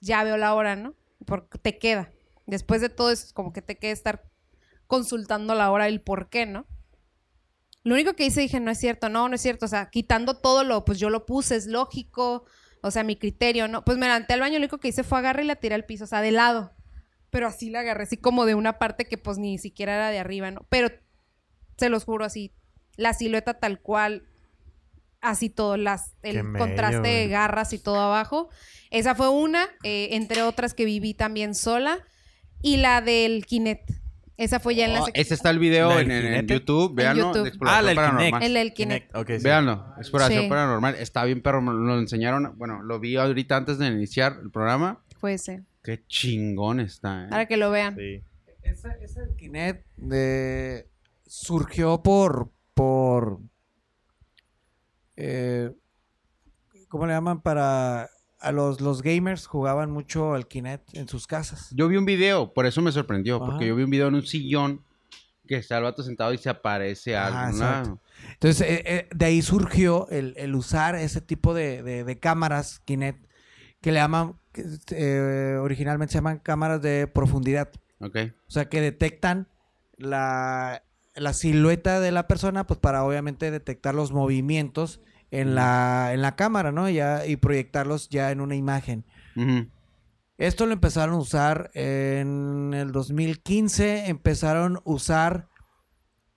ya 0.00 0.22
veo 0.22 0.36
la 0.36 0.54
hora, 0.54 0.76
¿no? 0.76 0.94
Porque 1.26 1.58
te 1.58 1.76
queda. 1.76 2.12
Después 2.46 2.80
de 2.82 2.88
todo 2.88 3.10
es 3.10 3.32
como 3.32 3.52
que 3.52 3.60
te 3.60 3.76
queda 3.76 3.90
estar 3.90 4.22
consultando 4.86 5.56
la 5.56 5.72
hora, 5.72 5.88
el 5.88 6.00
por 6.00 6.28
qué, 6.28 6.46
¿no? 6.46 6.66
Lo 7.82 7.94
único 7.94 8.14
que 8.14 8.26
hice, 8.26 8.42
dije, 8.42 8.60
no 8.60 8.70
es 8.70 8.78
cierto, 8.78 9.08
no, 9.08 9.28
no 9.28 9.34
es 9.34 9.40
cierto. 9.40 9.64
O 9.66 9.68
sea, 9.68 9.90
quitando 9.90 10.36
todo 10.38 10.62
lo, 10.62 10.84
pues 10.84 11.00
yo 11.00 11.10
lo 11.10 11.26
puse, 11.26 11.56
es 11.56 11.66
lógico. 11.66 12.44
O 12.88 12.90
sea, 12.90 13.04
mi 13.04 13.16
criterio, 13.16 13.68
¿no? 13.68 13.84
Pues 13.84 13.98
me 13.98 14.06
levanté 14.06 14.34
al 14.34 14.40
baño, 14.40 14.54
lo 14.54 14.60
único 14.60 14.78
que 14.78 14.88
hice 14.88 15.04
fue 15.04 15.18
agarrar 15.18 15.44
y 15.44 15.46
la 15.46 15.56
tiré 15.56 15.74
al 15.74 15.84
piso, 15.84 16.04
o 16.04 16.06
sea, 16.08 16.20
de 16.20 16.32
lado. 16.32 16.72
Pero 17.30 17.46
así 17.46 17.70
la 17.70 17.80
agarré, 17.80 18.04
así 18.04 18.16
como 18.16 18.46
de 18.46 18.54
una 18.54 18.78
parte 18.78 19.04
que 19.04 19.18
pues 19.18 19.38
ni 19.38 19.58
siquiera 19.58 19.94
era 19.94 20.10
de 20.10 20.18
arriba, 20.18 20.50
¿no? 20.50 20.66
Pero 20.68 20.90
se 21.76 21.88
los 21.88 22.04
juro 22.04 22.24
así, 22.24 22.52
la 22.96 23.14
silueta 23.14 23.54
tal 23.54 23.80
cual, 23.80 24.24
así 25.20 25.50
todo, 25.50 25.76
las, 25.76 26.14
el 26.22 26.52
contraste 26.52 27.08
de 27.08 27.28
garras 27.28 27.72
y 27.72 27.78
todo 27.78 28.00
abajo. 28.00 28.48
Esa 28.90 29.14
fue 29.14 29.28
una, 29.28 29.68
eh, 29.84 30.08
entre 30.12 30.42
otras 30.42 30.74
que 30.74 30.84
viví 30.84 31.14
también 31.14 31.54
sola. 31.54 31.98
Y 32.60 32.78
la 32.78 33.00
del 33.00 33.46
Kinect. 33.46 33.90
Esa 34.38 34.60
fue 34.60 34.74
ya 34.76 34.86
en 34.86 34.94
la 34.94 35.02
Oh, 35.02 35.08
ese 35.14 35.34
está 35.34 35.50
el 35.50 35.58
video 35.58 35.90
¿La 35.90 36.00
en? 36.00 36.46
YouTube, 36.46 36.94
véanlo, 36.94 37.26
YouTube. 37.26 37.42
de 37.42 37.48
exploración 37.48 37.78
Ah, 37.78 37.82
la 37.82 37.88
del 37.88 37.96
paranormal. 37.96 38.42
El 38.44 38.54
del 38.54 38.72
Kinect. 38.72 39.14
Ok, 39.16 39.26
sí. 39.36 39.42
Véanlo, 39.42 39.94
exploración 39.98 40.42
Sí. 40.44 40.48
paranormal. 40.48 40.94
Está 40.94 41.24
bien, 41.24 41.42
perro. 41.42 41.60
Me 41.60 41.72
lo 41.72 41.98
enseñaron. 41.98 42.54
Bueno, 42.56 42.80
lo 42.82 43.00
vi 43.00 43.16
ahorita 43.16 43.56
antes 43.56 43.78
de 43.78 43.88
iniciar 43.88 44.36
el 44.40 44.50
programa. 44.50 45.02
Fue 45.18 45.34
ese. 45.34 45.64
Qué 45.82 46.04
chingón 46.06 46.78
está, 46.80 47.24
¿eh? 47.24 47.28
Para 47.28 47.46
que 47.46 47.56
lo 47.56 47.70
vean. 47.70 47.96
Sí. 47.96 48.22
Ese, 48.62 48.88
ese 49.02 49.20
Kinect 49.36 49.84
de- 49.96 50.86
surgió 51.26 52.00
por, 52.02 52.50
por 52.74 53.40
eh, 55.16 55.72
¿cómo 56.88 57.06
le 57.06 57.12
llaman? 57.12 57.40
Para 57.40 58.08
a 58.40 58.52
los, 58.52 58.80
los 58.80 59.02
gamers 59.02 59.46
jugaban 59.46 59.90
mucho 59.90 60.34
al 60.34 60.46
Kinect 60.46 60.94
en 60.94 61.08
sus 61.08 61.26
casas. 61.26 61.68
Yo 61.72 61.88
vi 61.88 61.96
un 61.96 62.04
video, 62.04 62.52
por 62.54 62.66
eso 62.66 62.80
me 62.82 62.92
sorprendió. 62.92 63.38
Porque 63.40 63.66
yo 63.66 63.74
vi 63.76 63.82
un 63.84 63.90
video 63.90 64.08
en 64.08 64.14
un 64.14 64.26
sillón 64.26 64.82
que 65.46 65.56
está 65.56 65.78
el 65.78 65.84
vato 65.84 66.02
sentado 66.02 66.32
y 66.34 66.38
se 66.38 66.50
aparece 66.50 67.16
algo. 67.16 67.38
¿no? 67.40 67.48
exacto. 67.48 68.00
Entonces, 68.34 68.60
eh, 68.68 68.82
eh, 68.84 69.08
de 69.14 69.24
ahí 69.24 69.40
surgió 69.42 70.06
el, 70.10 70.34
el 70.36 70.54
usar 70.54 70.94
ese 70.94 71.20
tipo 71.20 71.54
de, 71.54 71.82
de- 71.82 72.04
de 72.04 72.18
cámaras 72.18 72.80
Kinect 72.84 73.24
que 73.80 73.92
le 73.92 73.98
llaman, 74.00 74.34
eh, 74.90 75.56
originalmente 75.60 76.12
se 76.12 76.18
llaman 76.18 76.38
cámaras 76.38 76.82
de 76.82 77.06
profundidad. 77.06 77.70
Ok. 78.00 78.16
O 78.46 78.50
sea, 78.50 78.68
que 78.68 78.80
detectan 78.80 79.48
la, 79.96 80.82
la 81.14 81.32
silueta 81.32 82.00
de 82.00 82.12
la 82.12 82.26
persona, 82.26 82.66
pues 82.66 82.78
para 82.78 83.04
obviamente 83.04 83.50
detectar 83.50 83.94
los 83.94 84.12
movimientos 84.12 85.00
en 85.30 85.54
la, 85.54 86.10
en 86.14 86.22
la 86.22 86.36
cámara, 86.36 86.72
¿no? 86.72 86.88
Ya, 86.88 87.26
y 87.26 87.36
proyectarlos 87.36 88.08
ya 88.08 88.30
en 88.30 88.40
una 88.40 88.54
imagen. 88.56 89.04
Esto 90.38 90.66
lo 90.66 90.72
empezaron 90.72 91.16
a 91.16 91.18
usar 91.18 91.70
en 91.74 92.72
el 92.74 92.92
2015, 92.92 94.06
empezaron 94.08 94.76
a 94.76 94.82
usar 94.84 95.48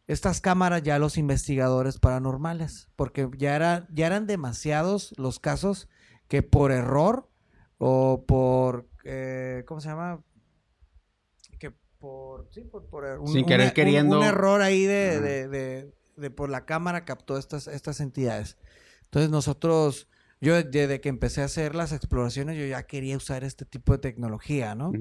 estas 0.07 0.41
cámaras 0.41 0.83
ya 0.83 0.99
los 0.99 1.17
investigadores 1.17 1.99
paranormales, 1.99 2.89
porque 2.95 3.29
ya, 3.37 3.55
era, 3.55 3.87
ya 3.93 4.07
eran 4.07 4.27
demasiados 4.27 5.13
los 5.17 5.39
casos 5.39 5.87
que 6.27 6.43
por 6.43 6.71
error 6.71 7.29
o 7.77 8.25
por, 8.27 8.87
eh, 9.03 9.63
¿cómo 9.67 9.79
se 9.81 9.89
llama? 9.89 10.21
Que 11.59 11.71
por, 11.99 12.47
sí, 12.51 12.61
por, 12.61 12.87
por 12.87 13.05
er- 13.05 13.25
Sin 13.27 13.45
querer 13.45 13.67
un- 13.67 13.73
queriendo. 13.73 14.17
Un, 14.19 14.25
error 14.25 14.61
ahí 14.61 14.85
de, 14.85 15.19
de, 15.21 15.47
de- 15.47 15.93
de 16.17 16.29
por 16.29 16.49
la 16.49 16.65
cámara 16.65 17.05
captó 17.05 17.37
estas, 17.37 17.67
estas 17.67 17.99
entidades. 17.99 18.57
Entonces 19.11 19.29
nosotros, 19.29 20.07
yo 20.39 20.63
desde 20.63 21.01
que 21.01 21.09
empecé 21.09 21.41
a 21.41 21.45
hacer 21.45 21.75
las 21.75 21.91
exploraciones, 21.91 22.57
yo 22.57 22.65
ya 22.65 22.83
quería 22.83 23.17
usar 23.17 23.43
este 23.43 23.65
tipo 23.65 23.91
de 23.91 23.97
tecnología, 23.97 24.73
¿no? 24.73 24.93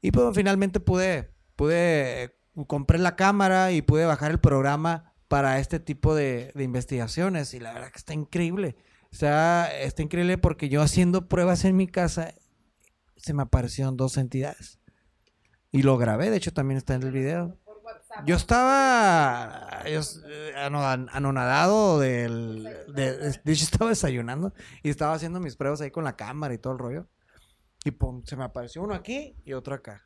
Y 0.00 0.12
pues 0.12 0.36
finalmente 0.36 0.78
pude, 0.78 1.34
pude, 1.56 2.22
eh, 2.22 2.30
compré 2.68 2.98
la 2.98 3.16
cámara 3.16 3.72
y 3.72 3.82
pude 3.82 4.04
bajar 4.04 4.30
el 4.30 4.38
programa 4.38 5.14
para 5.26 5.58
este 5.58 5.80
tipo 5.80 6.14
de, 6.14 6.52
de 6.54 6.62
investigaciones 6.62 7.54
y 7.54 7.58
la 7.58 7.72
verdad 7.72 7.90
que 7.90 7.98
está 7.98 8.14
increíble. 8.14 8.76
O 9.10 9.16
sea, 9.16 9.68
está 9.80 10.02
increíble 10.02 10.38
porque 10.38 10.68
yo 10.68 10.80
haciendo 10.80 11.28
pruebas 11.28 11.64
en 11.64 11.76
mi 11.76 11.88
casa 11.88 12.34
se 13.16 13.34
me 13.34 13.42
aparecieron 13.42 13.96
dos 13.96 14.16
entidades. 14.16 14.78
Y 15.72 15.82
lo 15.82 15.98
grabé, 15.98 16.30
de 16.30 16.36
hecho 16.36 16.52
también 16.52 16.78
está 16.78 16.94
en 16.94 17.02
el 17.02 17.10
video. 17.10 17.58
Yo 18.26 18.36
estaba 18.36 19.82
yo, 19.88 20.00
eh, 20.28 20.52
ano- 20.56 20.84
anonadado 21.12 21.98
del... 21.98 22.64
De, 22.88 23.16
de 23.42 23.52
hecho 23.52 23.64
estaba 23.70 23.90
desayunando 23.90 24.52
y 24.82 24.90
estaba 24.90 25.14
haciendo 25.14 25.40
mis 25.40 25.56
pruebas 25.56 25.80
ahí 25.80 25.90
con 25.90 26.04
la 26.04 26.16
cámara 26.16 26.54
y 26.54 26.58
todo 26.58 26.72
el 26.74 26.78
rollo. 26.78 27.06
Y 27.84 27.90
pum, 27.90 28.22
se 28.24 28.36
me 28.36 28.44
apareció 28.44 28.82
uno 28.82 28.94
aquí 28.94 29.34
y 29.44 29.52
otro 29.54 29.74
acá. 29.74 30.04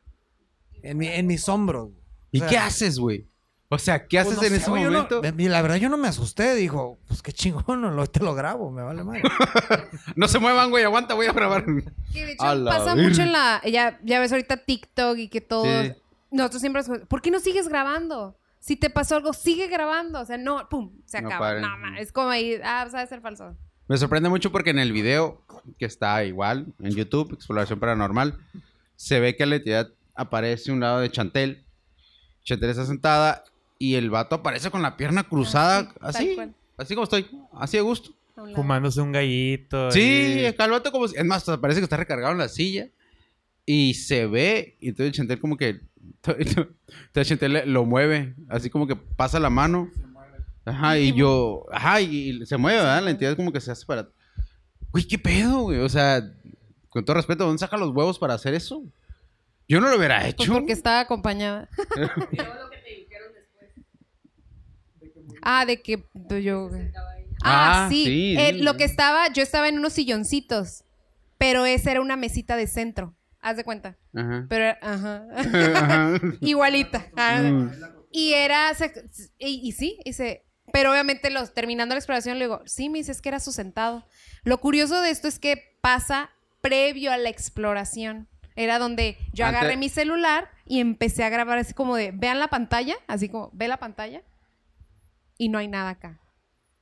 En, 0.82 0.98
mi- 0.98 1.08
en 1.08 1.26
mis 1.26 1.48
hombros. 1.48 1.90
¿Y 2.30 2.38
O 2.38 2.40
sea, 2.40 2.48
qué 2.48 2.58
haces, 2.58 2.98
güey? 2.98 3.28
O 3.68 3.78
sea, 3.78 4.06
¿qué 4.06 4.20
haces 4.20 4.36
pues, 4.36 4.42
no 4.42 4.46
en 4.46 4.50
sé, 4.60 4.62
ese 4.62 4.70
güey, 4.70 4.84
no- 4.84 4.90
momento? 4.90 5.20
y 5.42 5.48
la 5.48 5.60
verdad 5.60 5.76
yo 5.76 5.88
no 5.88 5.96
me 5.96 6.06
asusté. 6.08 6.54
Dijo, 6.54 6.98
pues 7.08 7.20
qué 7.20 7.32
chingón, 7.32 7.80
no, 7.82 7.90
lo, 7.90 8.06
te 8.06 8.20
lo 8.20 8.34
grabo, 8.34 8.70
me 8.70 8.82
vale 8.82 9.02
madre. 9.04 9.22
No 10.16 10.28
se 10.28 10.38
muevan, 10.38 10.70
güey. 10.70 10.84
Aguanta, 10.84 11.14
voy 11.14 11.26
a 11.26 11.32
grabar. 11.32 11.64
Que 12.12 12.24
de 12.24 12.32
hecho 12.32 12.44
A 12.44 12.54
la 12.54 12.70
pasa 12.70 12.94
mucho 12.94 13.22
en 13.22 13.32
la. 13.32 13.60
Ya, 13.68 13.98
ya 14.04 14.20
ves 14.20 14.30
ahorita 14.32 14.58
TikTok 14.58 15.18
y 15.18 15.28
que 15.28 15.40
todo. 15.40 15.64
Sí. 15.64 15.92
Nosotros 16.36 16.60
siempre. 16.60 16.82
¿Por 17.08 17.22
qué 17.22 17.30
no 17.30 17.40
sigues 17.40 17.68
grabando? 17.68 18.38
Si 18.60 18.76
te 18.76 18.90
pasó 18.90 19.16
algo, 19.16 19.32
sigue 19.32 19.68
grabando. 19.68 20.20
O 20.20 20.24
sea, 20.24 20.38
no, 20.38 20.68
pum, 20.68 20.92
se 21.04 21.20
No 21.22 21.28
acaba. 21.28 21.54
No, 21.60 21.76
ma, 21.78 21.98
es 21.98 22.12
como 22.12 22.28
ahí, 22.30 22.58
ah, 22.64 22.86
sabe 22.90 23.06
ser 23.06 23.20
falso. 23.20 23.56
Me 23.88 23.96
sorprende 23.96 24.28
mucho 24.28 24.50
porque 24.50 24.70
en 24.70 24.78
el 24.80 24.92
video, 24.92 25.42
que 25.78 25.84
está 25.86 26.24
igual 26.24 26.66
en 26.80 26.90
YouTube, 26.90 27.32
Exploración 27.34 27.78
Paranormal, 27.78 28.36
se 28.96 29.20
ve 29.20 29.36
que 29.36 29.46
la 29.46 29.56
entidad 29.56 29.88
aparece 30.14 30.70
a 30.70 30.74
un 30.74 30.80
lado 30.80 31.00
de 31.00 31.10
Chantel. 31.10 31.64
Chantel 32.42 32.70
está 32.70 32.84
sentada 32.84 33.44
y 33.78 33.94
el 33.94 34.10
vato 34.10 34.36
aparece 34.36 34.70
con 34.70 34.82
la 34.82 34.96
pierna 34.96 35.22
cruzada, 35.24 35.92
Así, 36.00 36.36
así, 36.76 36.94
como 36.94 37.04
estoy, 37.04 37.28
así 37.52 37.76
de 37.76 37.82
gusto. 37.82 38.10
Fumándose 38.54 39.00
un 39.00 39.12
gallito. 39.12 39.90
Sí, 39.90 40.44
el 40.44 40.70
vato 40.70 40.90
como 40.92 41.06
si- 41.08 41.16
es 41.16 41.24
más, 41.24 41.44
parece 41.60 41.80
que 41.80 41.84
está 41.84 41.96
recargado 41.96 42.32
en 42.32 42.38
la 42.38 42.48
silla 42.48 42.88
y 43.64 43.94
se 43.94 44.26
ve, 44.26 44.76
y 44.80 44.88
entonces 44.88 45.12
Chantel 45.14 45.40
como 45.40 45.56
que, 45.56 45.80
lo 47.66 47.84
mueve, 47.84 48.34
así 48.48 48.70
como 48.70 48.86
que 48.86 48.96
pasa 48.96 49.40
la 49.40 49.50
mano. 49.50 49.90
Ajá, 50.64 50.98
y 50.98 51.12
yo, 51.12 51.64
ajá, 51.70 52.00
y 52.00 52.44
se 52.44 52.56
mueve, 52.56 52.78
¿verdad? 52.78 53.02
La 53.02 53.10
entidad 53.10 53.36
como 53.36 53.52
que 53.52 53.60
se 53.60 53.70
hace 53.70 53.86
para... 53.86 54.08
Güey, 54.90 55.06
¿qué 55.06 55.18
pedo, 55.18 55.60
güey? 55.62 55.78
O 55.78 55.88
sea, 55.88 56.20
con 56.88 57.04
todo 57.04 57.14
respeto, 57.16 57.44
¿dónde 57.44 57.60
saca 57.60 57.76
los 57.76 57.94
huevos 57.94 58.18
para 58.18 58.34
hacer 58.34 58.54
eso? 58.54 58.82
Yo 59.68 59.80
no 59.80 59.88
lo 59.88 59.96
hubiera 59.96 60.20
Pues 60.20 60.34
hecho. 60.34 60.52
porque 60.52 60.72
estaba 60.72 61.00
acompañada. 61.00 61.68
ah, 65.42 65.64
de 65.66 65.82
que 65.82 65.98
pues, 65.98 66.44
yo. 66.44 66.70
Ah, 67.42 67.84
Ah, 67.84 67.88
sí. 67.90 68.04
sí, 68.04 68.36
Eh, 68.38 68.52
sí, 68.54 68.62
lo 68.62 68.76
que 68.76 68.84
estaba, 68.84 69.32
yo 69.32 69.42
estaba 69.42 69.68
en 69.68 69.78
unos 69.78 69.92
silloncitos. 69.92 70.84
Pero 71.38 71.66
esa 71.66 71.90
era 71.90 72.00
una 72.00 72.16
mesita 72.16 72.56
de 72.56 72.66
centro. 72.66 73.14
Haz 73.48 73.56
de 73.56 73.64
cuenta. 73.64 73.96
Ajá. 74.14 74.46
Pero, 74.48 74.76
ajá. 74.82 75.24
Ajá. 75.36 76.20
Igualita. 76.40 77.06
Ah, 77.16 77.40
Mm. 77.42 77.70
Y 78.10 78.32
era, 78.32 78.72
se- 78.74 79.08
y, 79.38 79.60
y 79.68 79.72
sí, 79.72 79.98
dice, 80.04 80.44
pero 80.72 80.90
obviamente 80.90 81.30
los, 81.30 81.52
terminando 81.54 81.94
la 81.94 81.98
exploración 81.98 82.38
le 82.38 82.46
digo, 82.46 82.62
sí, 82.66 82.88
me 82.88 82.98
dice, 82.98 83.12
es 83.12 83.20
que 83.22 83.28
era 83.28 83.38
su 83.40 83.52
sentado. 83.52 84.06
Lo 84.42 84.58
curioso 84.58 85.00
de 85.00 85.10
esto 85.10 85.28
es 85.28 85.38
que 85.38 85.76
pasa 85.80 86.30
previo 86.60 87.12
a 87.12 87.18
la 87.18 87.28
exploración. 87.28 88.26
Era 88.56 88.78
donde 88.78 89.16
yo 89.32 89.44
Antes- 89.44 89.60
agarré 89.60 89.76
mi 89.76 89.88
celular 89.90 90.48
y 90.64 90.80
empecé 90.80 91.22
a 91.24 91.28
grabar 91.28 91.58
así 91.58 91.74
como 91.74 91.94
de, 91.94 92.10
vean 92.12 92.38
la 92.40 92.48
pantalla, 92.48 92.96
así 93.06 93.28
como, 93.28 93.50
ve 93.52 93.68
la 93.68 93.76
pantalla 93.76 94.22
y 95.38 95.48
no 95.50 95.58
hay 95.58 95.68
nada 95.68 95.90
acá. 95.90 96.20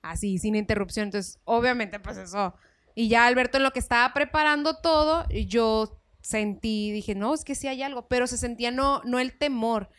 Así, 0.02 0.38
sin 0.38 0.54
interrupción. 0.54 1.06
Entonces, 1.06 1.40
obviamente, 1.44 1.98
pues 2.00 2.16
eso. 2.16 2.54
Y 2.94 3.08
ya 3.08 3.26
Alberto 3.26 3.56
en 3.58 3.64
lo 3.64 3.72
que 3.72 3.80
estaba 3.80 4.14
preparando 4.14 4.76
todo, 4.76 5.26
yo 5.30 6.00
sentí, 6.24 6.90
dije, 6.90 7.14
no, 7.14 7.34
es 7.34 7.44
que 7.44 7.54
sí 7.54 7.68
hay 7.68 7.82
algo, 7.82 8.08
pero 8.08 8.26
se 8.26 8.38
sentía 8.38 8.70
no, 8.70 9.02
no 9.04 9.18
el 9.18 9.36
temor, 9.36 9.90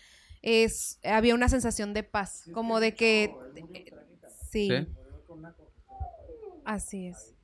es, 0.42 1.00
había 1.04 1.36
una 1.36 1.50
sensación 1.50 1.94
de 1.94 2.04
paz, 2.04 2.50
como 2.52 2.80
de 2.80 2.96
que, 2.96 3.36
sí, 4.52 4.70
¿Sí? 4.70 4.88
así 6.66 7.08
es. 7.08 7.36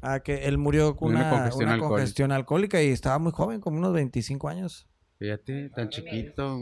Ah, 0.00 0.20
que 0.20 0.46
él 0.46 0.56
murió 0.56 0.96
con 0.96 1.10
Una 1.10 1.20
una, 1.20 1.30
congestión 1.30 1.64
una 1.64 1.74
alcohólica. 1.74 1.96
congestión 1.96 2.32
alcohólica 2.32 2.82
y 2.82 2.88
estaba 2.88 3.18
muy 3.18 3.32
joven, 3.32 3.60
como 3.60 3.78
unos 3.78 3.92
25 3.92 4.48
años. 4.48 4.86
Fíjate, 5.18 5.70
tan 5.70 5.88
chiquito. 5.90 6.58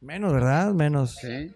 Menos, 0.00 0.32
¿verdad? 0.32 0.74
Menos. 0.74 1.14
Sí. 1.14 1.54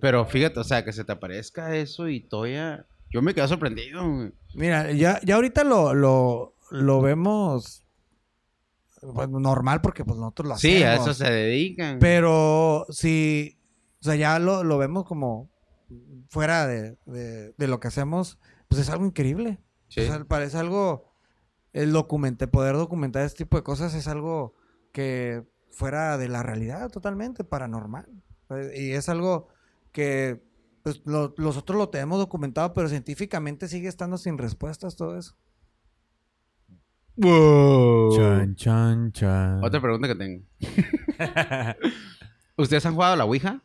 Pero 0.00 0.26
fíjate, 0.26 0.60
o 0.60 0.64
sea, 0.64 0.84
que 0.84 0.92
se 0.92 1.04
te 1.04 1.12
aparezca 1.12 1.74
eso 1.76 2.08
y 2.08 2.20
todavía 2.20 2.86
Yo 3.12 3.22
me 3.22 3.34
quedé 3.34 3.46
sorprendido, 3.48 4.08
güey. 4.10 4.32
Mira, 4.54 4.90
ya, 4.92 5.20
ya 5.22 5.34
ahorita 5.36 5.64
lo, 5.64 5.94
lo, 5.94 6.54
lo 6.70 7.00
vemos 7.02 7.84
pues, 9.00 9.28
normal 9.28 9.80
porque 9.80 10.04
pues 10.04 10.18
nosotros 10.18 10.48
lo 10.48 10.54
hacemos. 10.54 10.76
Sí, 10.78 10.82
a 10.82 10.94
eso 10.94 11.14
se 11.14 11.30
dedican. 11.30 11.98
Pero 11.98 12.86
si, 12.90 13.58
o 14.00 14.04
sea, 14.04 14.14
ya 14.14 14.38
lo, 14.38 14.64
lo 14.64 14.78
vemos 14.78 15.04
como 15.04 15.50
fuera 16.28 16.66
de, 16.66 16.96
de- 17.06 17.52
de 17.52 17.68
lo 17.68 17.80
que 17.80 17.88
hacemos, 17.88 18.38
pues 18.68 18.80
es 18.80 18.88
algo 18.90 19.04
increíble. 19.04 19.58
Sí. 19.88 20.00
O 20.00 20.04
sea, 20.06 20.24
parece 20.24 20.56
algo, 20.58 21.12
el 21.72 21.92
documente, 21.92 22.46
poder 22.46 22.76
documentar 22.76 23.24
este 23.24 23.44
tipo 23.44 23.56
de 23.58 23.62
cosas 23.62 23.94
es 23.94 24.08
algo 24.08 24.54
que 24.92 25.44
fuera 25.70 26.16
de 26.18 26.28
la 26.28 26.42
realidad 26.42 26.90
totalmente, 26.90 27.44
paranormal. 27.44 28.06
Y 28.76 28.90
es 28.92 29.08
algo 29.08 29.48
que 29.92 30.42
pues, 30.82 31.00
lo- 31.04 31.34
nosotros 31.38 31.78
lo 31.78 31.88
tenemos 31.88 32.18
documentado, 32.18 32.72
pero 32.74 32.88
científicamente 32.88 33.68
sigue 33.68 33.88
estando 33.88 34.18
sin 34.18 34.38
respuestas 34.38 34.96
todo 34.96 35.16
eso. 35.18 35.34
Chan, 38.16 38.54
chan, 38.56 39.12
chan. 39.12 39.62
Otra 39.62 39.80
pregunta 39.80 40.08
que 40.08 40.14
tengo. 40.14 40.44
¿Ustedes 42.56 42.84
han 42.86 42.94
jugado 42.94 43.12
a 43.14 43.16
la 43.16 43.24
Ouija? 43.24 43.62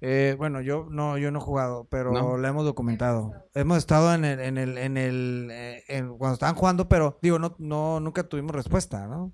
Eh, 0.00 0.34
bueno, 0.38 0.62
yo 0.62 0.86
no, 0.90 1.18
yo 1.18 1.30
no 1.30 1.38
he 1.40 1.42
jugado, 1.42 1.86
pero 1.90 2.12
¿No? 2.12 2.38
la 2.38 2.48
hemos 2.48 2.64
documentado. 2.64 3.32
Hemos 3.54 3.76
estado 3.78 4.14
en 4.14 4.24
el, 4.24 4.40
en 4.40 4.56
el, 4.56 4.78
en 4.78 4.96
el, 4.96 5.48
eh, 5.50 5.82
en- 5.88 6.16
cuando 6.16 6.34
estaban 6.34 6.54
jugando, 6.54 6.88
pero 6.88 7.18
digo, 7.20 7.38
no, 7.38 7.54
no, 7.58 8.00
nunca 8.00 8.22
tuvimos 8.26 8.52
respuesta, 8.54 9.06
¿no? 9.06 9.30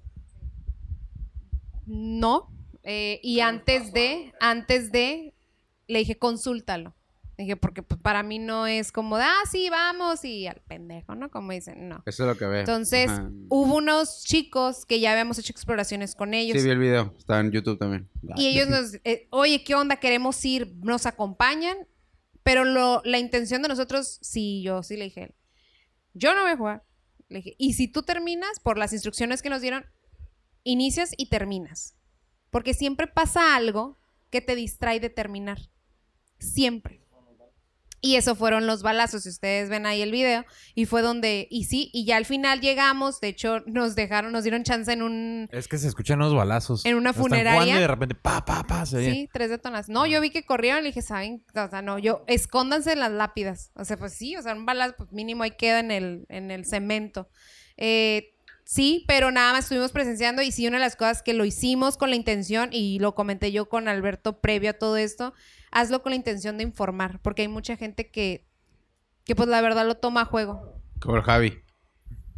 No. 1.87 2.51
eh, 2.83 3.21
y 3.23 3.39
antes 3.41 3.93
de, 3.93 4.33
antes 4.41 4.91
de, 4.91 5.35
le 5.87 6.01
dije, 6.01 6.19
consúltalo. 6.19 6.95
Dije, 7.39 7.57
porque 7.57 7.83
pues, 7.83 8.01
para 8.01 8.23
mí 8.23 8.39
no 8.39 8.67
es 8.67 8.93
como 8.93 9.19
de, 9.19 9.25
ah, 9.25 9.43
sí, 9.51 9.69
vamos, 9.69 10.25
y 10.25 10.47
al 10.47 10.63
pendejo, 10.67 11.15
¿no? 11.15 11.31
Como 11.31 11.53
dicen, 11.53 11.87
no. 11.87 12.03
Eso 12.07 12.23
es 12.23 12.29
lo 12.29 12.39
que 12.39 12.47
veo. 12.47 12.61
Entonces, 12.61 13.11
Ajá. 13.11 13.31
hubo 13.51 13.77
unos 13.77 14.25
chicos 14.25 14.87
que 14.87 15.01
ya 15.01 15.13
habíamos 15.13 15.39
hecho 15.39 15.53
exploraciones 15.53 16.15
con 16.15 16.33
ellos. 16.33 16.57
Sí, 16.57 16.65
vi 16.65 16.71
el 16.71 16.79
video. 16.79 17.15
Está 17.19 17.41
en 17.41 17.53
YouTube 17.53 17.79
también. 17.79 18.09
Y 18.37 18.47
ellos 18.47 18.69
nos, 18.69 18.95
eh, 19.05 19.29
oye, 19.31 19.63
¿qué 19.65 19.75
onda? 19.75 19.97
Queremos 19.97 20.43
ir, 20.47 20.75
nos 20.83 21.05
acompañan. 21.05 21.77
Pero 22.43 22.65
lo, 22.65 23.03
la 23.05 23.19
intención 23.19 23.61
de 23.61 23.69
nosotros, 23.69 24.19
sí, 24.23 24.63
yo 24.63 24.83
sí 24.83 24.97
le 24.97 25.05
dije, 25.05 25.35
yo 26.15 26.35
no 26.35 26.43
voy 26.43 26.53
a 26.53 26.57
jugar. 26.57 26.85
Le 27.29 27.39
dije, 27.39 27.57
y 27.59 27.75
si 27.75 27.89
tú 27.89 28.03
terminas, 28.03 28.61
por 28.61 28.79
las 28.79 28.93
instrucciones 28.93 29.43
que 29.43 29.51
nos 29.51 29.61
dieron, 29.61 29.85
inicias 30.63 31.13
y 31.17 31.29
terminas. 31.29 31.97
Porque 32.51 32.73
siempre 32.73 33.09
pasa 33.09 33.57
algo 33.57 33.99
que 34.31 34.41
te 34.41 34.55
distrae 34.55 35.01
de 35.01 35.11
terminar. 35.11 35.59
Siempre. 36.39 37.07
Y 38.07 38.15
eso 38.15 38.37
fueron 38.37 38.67
los 38.67 38.83
balazos, 38.83 39.25
si 39.25 39.31
ustedes 39.31 39.69
ven 39.69 39.85
ahí 39.85 40.01
el 40.01 40.13
video. 40.13 40.45
Y 40.75 40.85
fue 40.85 41.03
donde, 41.03 41.49
y 41.51 41.65
sí, 41.65 41.91
y 41.93 42.05
ya 42.05 42.17
al 42.17 42.25
final 42.25 42.61
llegamos, 42.61 43.21
de 43.21 43.29
hecho 43.29 43.61
nos 43.67 43.97
dejaron, 43.97 44.31
nos 44.33 44.45
dieron 44.45 44.63
chance 44.63 44.93
en 44.93 45.03
un, 45.03 45.49
Es 45.51 45.67
que 45.67 45.77
se 45.77 45.89
escuchan 45.89 46.21
unos 46.21 46.35
balazos. 46.35 46.85
En 46.85 46.95
una 46.95 47.13
funeraria. 47.13 47.77
y 47.77 47.81
de 47.81 47.87
repente, 47.87 48.15
pa, 48.15 48.45
pa, 48.45 48.63
pa, 48.65 48.87
se. 48.87 49.11
Sí, 49.11 49.29
tres 49.33 49.51
detonadas. 49.51 49.89
No, 49.89 50.07
yo 50.07 50.21
vi 50.21 50.31
que 50.31 50.45
corrieron 50.45 50.81
y 50.81 50.83
le 50.83 50.89
dije, 50.91 51.03
¿saben? 51.03 51.43
O 51.55 51.69
sea, 51.69 51.83
no, 51.83 51.99
yo, 51.99 52.23
escóndanse 52.29 52.93
en 52.93 53.01
las 53.01 53.11
lápidas. 53.11 53.73
O 53.75 53.85
sea, 53.85 53.97
pues 53.97 54.13
sí, 54.13 54.37
o 54.37 54.43
sea, 54.43 54.55
un 54.55 54.67
balazo 54.67 54.95
pues, 54.97 55.13
mínimo 55.13 55.43
ahí 55.43 55.53
queda 55.53 55.81
en 55.81 55.91
el, 55.91 56.27
en 56.29 56.53
el 56.53 56.65
cemento. 56.65 57.29
Eh, 57.77 58.35
sí, 58.65 59.05
pero 59.09 59.33
nada 59.33 59.53
más 59.53 59.65
estuvimos 59.65 59.91
presenciando 59.91 60.43
y 60.43 60.53
sí, 60.53 60.69
una 60.69 60.77
de 60.77 60.85
las 60.85 60.95
cosas 60.95 61.23
que 61.23 61.35
lo 61.35 61.45
hicimos 61.45 61.97
con 61.97 62.11
la 62.11 62.17
intención, 62.17 62.69
y 62.73 63.01
lo 63.01 63.17
comenté 63.17 63.51
yo 63.51 63.69
con 63.69 63.89
Alberto 63.89 64.41
previo 64.41 64.71
a 64.71 64.75
todo 64.75 64.97
esto, 64.97 65.35
hazlo 65.81 66.03
con 66.03 66.11
la 66.11 66.17
intención 66.17 66.57
de 66.59 66.65
informar, 66.65 67.21
porque 67.23 67.43
hay 67.43 67.49
mucha 67.49 67.77
gente 67.77 68.11
que, 68.11 68.47
que 69.25 69.35
pues 69.35 69.49
la 69.49 69.61
verdad 69.61 69.87
lo 69.87 69.97
toma 69.97 70.23
a 70.23 70.25
juego. 70.25 70.81
Como 71.01 71.17
el 71.17 71.23
Javi. 71.23 71.59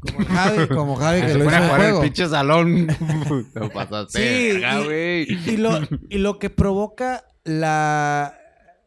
Como 0.00 0.24
Javi, 0.26 0.68
como 0.68 0.96
Javi 0.96 1.20
que 1.22 1.28
Se 1.28 1.38
lo 1.38 1.44
pone 1.44 1.56
hizo 1.56 1.64
a 1.64 1.66
jugar 1.66 1.80
el 1.80 1.86
juego. 1.86 2.02
pinche 2.02 2.28
salón. 2.28 2.86
Te 3.54 3.68
pasaste. 3.70 4.18
Sí, 4.18 4.52
verga, 4.52 4.80
y- 4.80 4.84
güey. 4.84 5.54
Y 5.54 5.56
lo, 5.56 5.70
y 6.08 6.18
lo 6.18 6.38
que 6.38 6.50
provoca 6.50 7.24
la, 7.44 8.36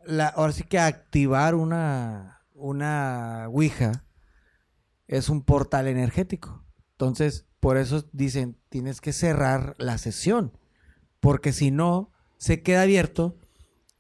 la, 0.06 0.28
ahora 0.28 0.52
sí 0.54 0.64
que 0.64 0.80
activar 0.80 1.56
una, 1.56 2.42
una 2.54 3.48
Ouija 3.50 4.06
es 5.08 5.30
un 5.30 5.44
portal 5.44 5.88
energético. 5.88 6.64
Entonces, 6.92 7.46
por 7.60 7.78
eso 7.78 8.06
dicen, 8.14 8.58
tienes 8.70 9.02
que 9.02 9.12
cerrar 9.14 9.76
la 9.78 9.98
sesión. 9.98 10.58
Porque 11.20 11.52
si 11.54 11.72
no, 11.72 12.12
se 12.38 12.62
queda 12.64 12.82
abierto. 12.84 13.38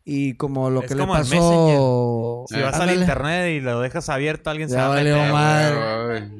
Y 0.03 0.33
como 0.35 0.69
lo 0.69 0.81
Es 0.81 0.87
que 0.87 0.95
le 0.95 1.01
como 1.01 1.15
el 1.15 1.21
pasó... 1.21 2.45
Si 2.49 2.59
vas 2.59 2.79
al 2.79 2.97
internet 2.97 3.51
y 3.51 3.59
lo 3.61 3.79
dejas 3.81 4.09
abierto, 4.09 4.49
alguien 4.49 4.69
se 4.69 4.75
va 4.75 4.87
a 4.87 4.95
meter, 4.95 6.31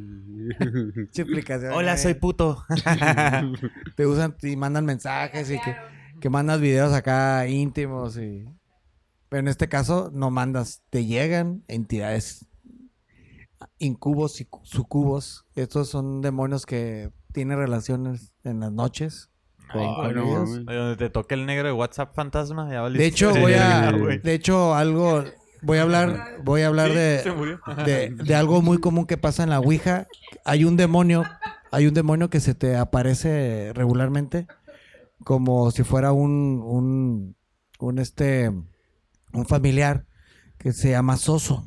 explicación, 1.14 1.74
Hola, 1.74 1.94
eh. 1.94 1.98
soy 1.98 2.14
puto. 2.16 2.66
te 3.96 4.06
usan 4.08 4.36
y 4.42 4.56
mandan 4.56 4.86
mensajes 4.86 5.50
y 5.52 5.60
que, 5.60 5.76
que 6.20 6.30
mandas 6.30 6.60
videos 6.60 6.94
acá 6.94 7.48
íntimos 7.48 8.18
y 8.18 8.46
pero 9.30 9.40
en 9.42 9.48
este 9.48 9.70
caso 9.70 10.10
no 10.14 10.30
mandas, 10.30 10.82
te 10.90 11.06
llegan 11.06 11.64
entidades 11.70 12.48
incubos 13.78 14.42
y 14.42 14.46
cu- 14.46 14.60
sucubos. 14.66 15.46
Estos 15.56 15.88
son 15.88 16.20
demonios 16.22 16.66
que 16.66 17.12
tienen 17.32 17.58
relaciones 17.58 18.34
en 18.44 18.60
las 18.60 18.74
noches. 18.74 19.31
Ay, 19.74 20.14
no 20.14 20.26
mames. 20.26 20.66
Donde 20.66 20.96
te 20.98 21.10
toque 21.10 21.36
el 21.36 21.46
negro 21.46 21.68
de 21.68 21.74
WhatsApp 21.74 22.14
fantasma, 22.16 22.70
ya 22.72 22.82
valiste. 22.82 23.02
de 23.04 23.08
hecho, 23.08 23.34
voy 23.36 23.54
a, 23.54 23.92
de 23.92 24.34
hecho, 24.34 24.76
algo, 24.76 25.24
voy 25.62 25.78
a 25.78 25.82
hablar, 25.84 26.38
voy 26.44 26.62
a 26.62 26.68
hablar 26.68 26.90
Sí, 26.90 26.96
de, 26.96 27.24
de, 27.86 28.10
de 28.10 28.36
algo 28.36 28.62
muy 28.62 28.80
común 28.80 29.06
que 29.06 29.18
pasa 29.18 29.44
en 29.44 29.50
la 29.50 29.60
Ouija. 29.60 30.08
Hay 30.46 30.66
un 30.66 30.78
demonio, 30.78 31.24
hay 31.72 31.88
un 31.88 31.94
demonio 31.94 32.30
que 32.30 32.40
se 32.40 32.56
te 32.56 32.76
aparece 32.76 33.72
regularmente 33.74 34.48
como 35.24 35.72
si 35.72 35.84
fuera 35.84 36.12
un, 36.12 36.62
un, 36.64 37.36
un 37.80 38.00
este, 38.00 38.50
un 39.34 39.46
familiar 39.46 40.06
que 40.58 40.74
se 40.74 40.92
llama 40.92 41.18
Soso, 41.18 41.66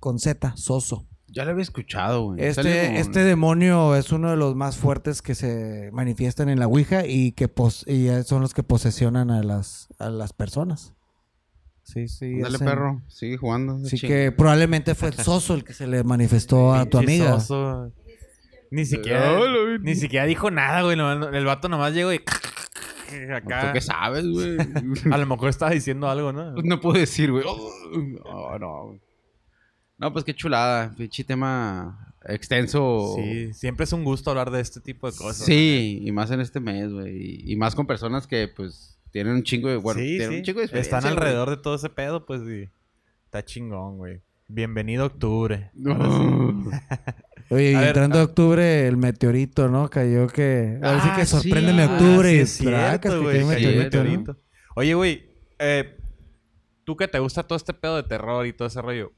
con 0.00 0.18
Z, 0.18 0.54
Soso. 0.56 1.06
Ya 1.34 1.44
lo 1.44 1.50
había 1.50 1.62
escuchado, 1.62 2.22
güey. 2.26 2.42
Este, 2.44 2.62
como- 2.86 2.98
este 2.98 3.24
demonio 3.24 3.96
es 3.96 4.12
uno 4.12 4.30
de 4.30 4.36
los 4.36 4.54
más 4.54 4.76
fuertes 4.76 5.20
que 5.20 5.34
se 5.34 5.90
manifiestan 5.92 6.48
en 6.48 6.60
la 6.60 6.66
Ouija 6.66 7.06
y 7.06 7.32
que 7.32 7.48
pos- 7.48 7.84
y 7.88 8.06
eh, 8.08 8.22
son 8.22 8.40
los 8.40 8.54
que 8.54 8.62
posesionan 8.62 9.30
a 9.30 9.42
las, 9.42 9.88
a 9.98 10.10
las 10.10 10.32
personas. 10.32 10.94
Sí, 11.82 12.08
sí. 12.08 12.38
Dale, 12.38 12.56
hacen- 12.56 12.66
perro. 12.66 13.02
Sigue 13.08 13.36
jugando. 13.36 13.74
Así 13.84 13.98
que 13.98 14.32
probablemente 14.32 14.94
fue 14.94 15.12
Soso 15.12 15.54
el 15.54 15.64
que 15.64 15.74
se 15.74 15.86
le 15.86 16.02
manifestó 16.04 16.72
a 16.72 16.86
tu 16.86 16.98
amiga. 16.98 17.40
soso. 17.40 17.92
Ni 18.70 18.86
siquiera, 18.86 19.32
No, 19.32 19.46
lo 19.46 19.66
vi. 19.66 19.78
ni 19.80 19.94
siquiera 19.94 20.24
dijo 20.26 20.50
nada, 20.50 20.82
güey. 20.82 20.96
El 21.36 21.44
vato 21.44 21.68
nomás 21.68 21.92
llegó 21.92 22.12
y... 22.12 22.18
¿Tú 22.20 23.34
Acá. 23.34 23.72
qué 23.72 23.80
sabes, 23.80 24.26
güey? 24.26 24.56
A 25.12 25.18
lo 25.18 25.26
mejor 25.26 25.48
estaba 25.50 25.70
diciendo 25.72 26.08
algo, 26.08 26.32
¿no? 26.32 26.52
No 26.62 26.80
puedo 26.80 26.98
decir, 26.98 27.30
güey. 27.30 27.44
Oh, 27.46 28.58
no. 28.58 28.98
No, 29.98 30.12
pues 30.12 30.24
qué 30.24 30.34
chulada. 30.34 30.92
Pinche 30.96 31.24
tema 31.24 32.14
extenso. 32.26 33.14
Sí, 33.16 33.52
siempre 33.54 33.84
es 33.84 33.92
un 33.92 34.04
gusto 34.04 34.30
hablar 34.30 34.50
de 34.50 34.60
este 34.60 34.80
tipo 34.80 35.10
de 35.10 35.16
cosas. 35.16 35.44
Sí, 35.46 36.00
y 36.02 36.12
más 36.12 36.30
en 36.30 36.40
este 36.40 36.60
mes, 36.60 36.92
güey. 36.92 37.50
Y, 37.50 37.56
más 37.56 37.74
con 37.74 37.86
personas 37.86 38.26
que, 38.26 38.48
pues, 38.48 38.98
tienen 39.12 39.34
un 39.34 39.42
chingo 39.42 39.68
de... 39.68 39.76
Bueno, 39.76 40.00
sí, 40.00 40.16
tienen 40.16 40.30
sí. 40.30 40.36
un 40.38 40.42
chingo 40.42 40.58
de 40.60 40.64
experiencia, 40.66 40.98
Están 40.98 41.12
güey. 41.12 41.12
alrededor 41.24 41.50
de 41.50 41.56
todo 41.58 41.74
ese 41.76 41.90
pedo, 41.90 42.24
pues, 42.26 42.42
y 42.42 42.68
está 43.24 43.44
chingón, 43.44 43.98
güey. 43.98 44.20
Bienvenido 44.48 45.06
octubre. 45.06 45.70
No. 45.74 45.94
Oye, 47.50 47.72
y 47.72 47.74
A 47.74 47.80
ver, 47.80 47.88
entrando 47.88 48.18
ah. 48.18 48.22
a 48.22 48.24
octubre, 48.24 48.86
el 48.88 48.96
meteorito, 48.96 49.68
¿no? 49.68 49.88
Cayó 49.88 50.26
que. 50.26 50.78
Ahora 50.82 51.02
sí 51.02 51.08
Ah, 51.12 51.16
que 51.16 51.24
sí. 51.26 51.30
sorpréndeme 51.30 51.82
Ah, 51.82 51.92
octubre. 51.92 52.28
sí 52.30 52.36
y 52.36 52.38
es 52.40 52.50
cierto, 52.50 52.76
tracas 52.78 53.12
que 53.12 53.18
güey, 53.20 53.34
cayó 53.36 53.40
el 53.40 53.46
meteorito, 53.46 53.96
¿no? 53.98 54.04
meteorito. 54.04 54.36
Oye, 54.76 54.94
güey, 54.94 55.24
eh, 55.58 55.96
tú 56.84 56.96
que 56.96 57.08
te 57.08 57.18
gusta 57.18 57.42
todo 57.42 57.56
este 57.56 57.72
pedo 57.72 57.96
de 57.96 58.02
terror 58.02 58.46
y 58.46 58.52
todo 58.52 58.68
ese 58.68 58.82
rollo, 58.82 59.12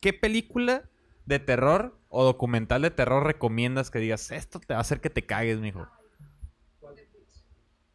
¿qué 0.00 0.12
película 0.12 0.88
de 1.26 1.38
terror 1.38 1.98
o 2.08 2.24
documental 2.24 2.82
de 2.82 2.90
terror 2.90 3.24
recomiendas 3.24 3.90
que 3.90 3.98
digas, 3.98 4.30
esto 4.30 4.60
te 4.60 4.74
va 4.74 4.78
a 4.78 4.80
hacer 4.80 5.00
que 5.00 5.10
te 5.10 5.26
cagues, 5.26 5.58
mijo? 5.60 5.86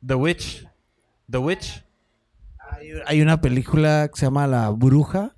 The 0.06 0.16
Witch. 0.16 0.68
The 1.30 1.38
Witch. 1.38 1.86
Hay, 2.60 2.90
hay 3.06 3.22
una 3.22 3.42
película 3.42 4.10
que 4.12 4.20
se 4.20 4.26
llama 4.26 4.48
La 4.48 4.70
Bruja. 4.70 5.36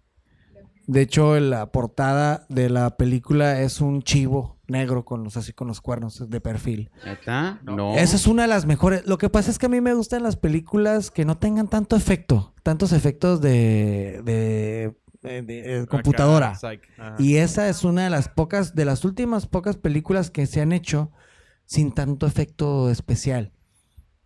De 0.87 1.01
hecho, 1.01 1.39
la 1.39 1.71
portada 1.71 2.45
de 2.49 2.69
la 2.69 2.97
película 2.97 3.61
es 3.61 3.81
un 3.81 4.03
chivo 4.03 4.55
negro 4.67 5.05
con 5.05 5.23
los 5.23 5.37
así 5.37 5.53
con 5.53 5.67
los 5.67 5.81
cuernos 5.81 6.29
de 6.29 6.41
perfil. 6.41 6.91
¿Neta? 7.05 7.59
No. 7.63 7.95
Esa 7.95 8.15
es 8.15 8.27
una 8.27 8.43
de 8.43 8.47
las 8.47 8.65
mejores. 8.65 9.05
Lo 9.05 9.17
que 9.17 9.29
pasa 9.29 9.51
es 9.51 9.59
que 9.59 9.67
a 9.67 9.69
mí 9.69 9.81
me 9.81 9.93
gustan 9.93 10.23
las 10.23 10.35
películas 10.35 11.11
que 11.11 11.25
no 11.25 11.37
tengan 11.37 11.67
tanto 11.67 11.95
efecto, 11.95 12.53
tantos 12.63 12.91
efectos 12.91 13.41
de, 13.41 14.21
de, 14.23 14.95
de- 15.25 15.41
de, 15.41 15.81
eh, 15.81 15.85
computadora. 15.87 16.51
Acá. 16.51 17.15
Y 17.19 17.37
esa 17.37 17.67
es 17.69 17.83
una 17.83 18.03
de 18.05 18.09
las 18.09 18.29
pocas, 18.29 18.75
de 18.75 18.85
las 18.85 19.03
últimas 19.05 19.45
pocas 19.47 19.77
películas 19.77 20.31
que 20.31 20.45
se 20.45 20.61
han 20.61 20.71
hecho 20.71 21.11
sin 21.65 21.91
tanto 21.93 22.27
efecto 22.27 22.89
especial. 22.89 23.51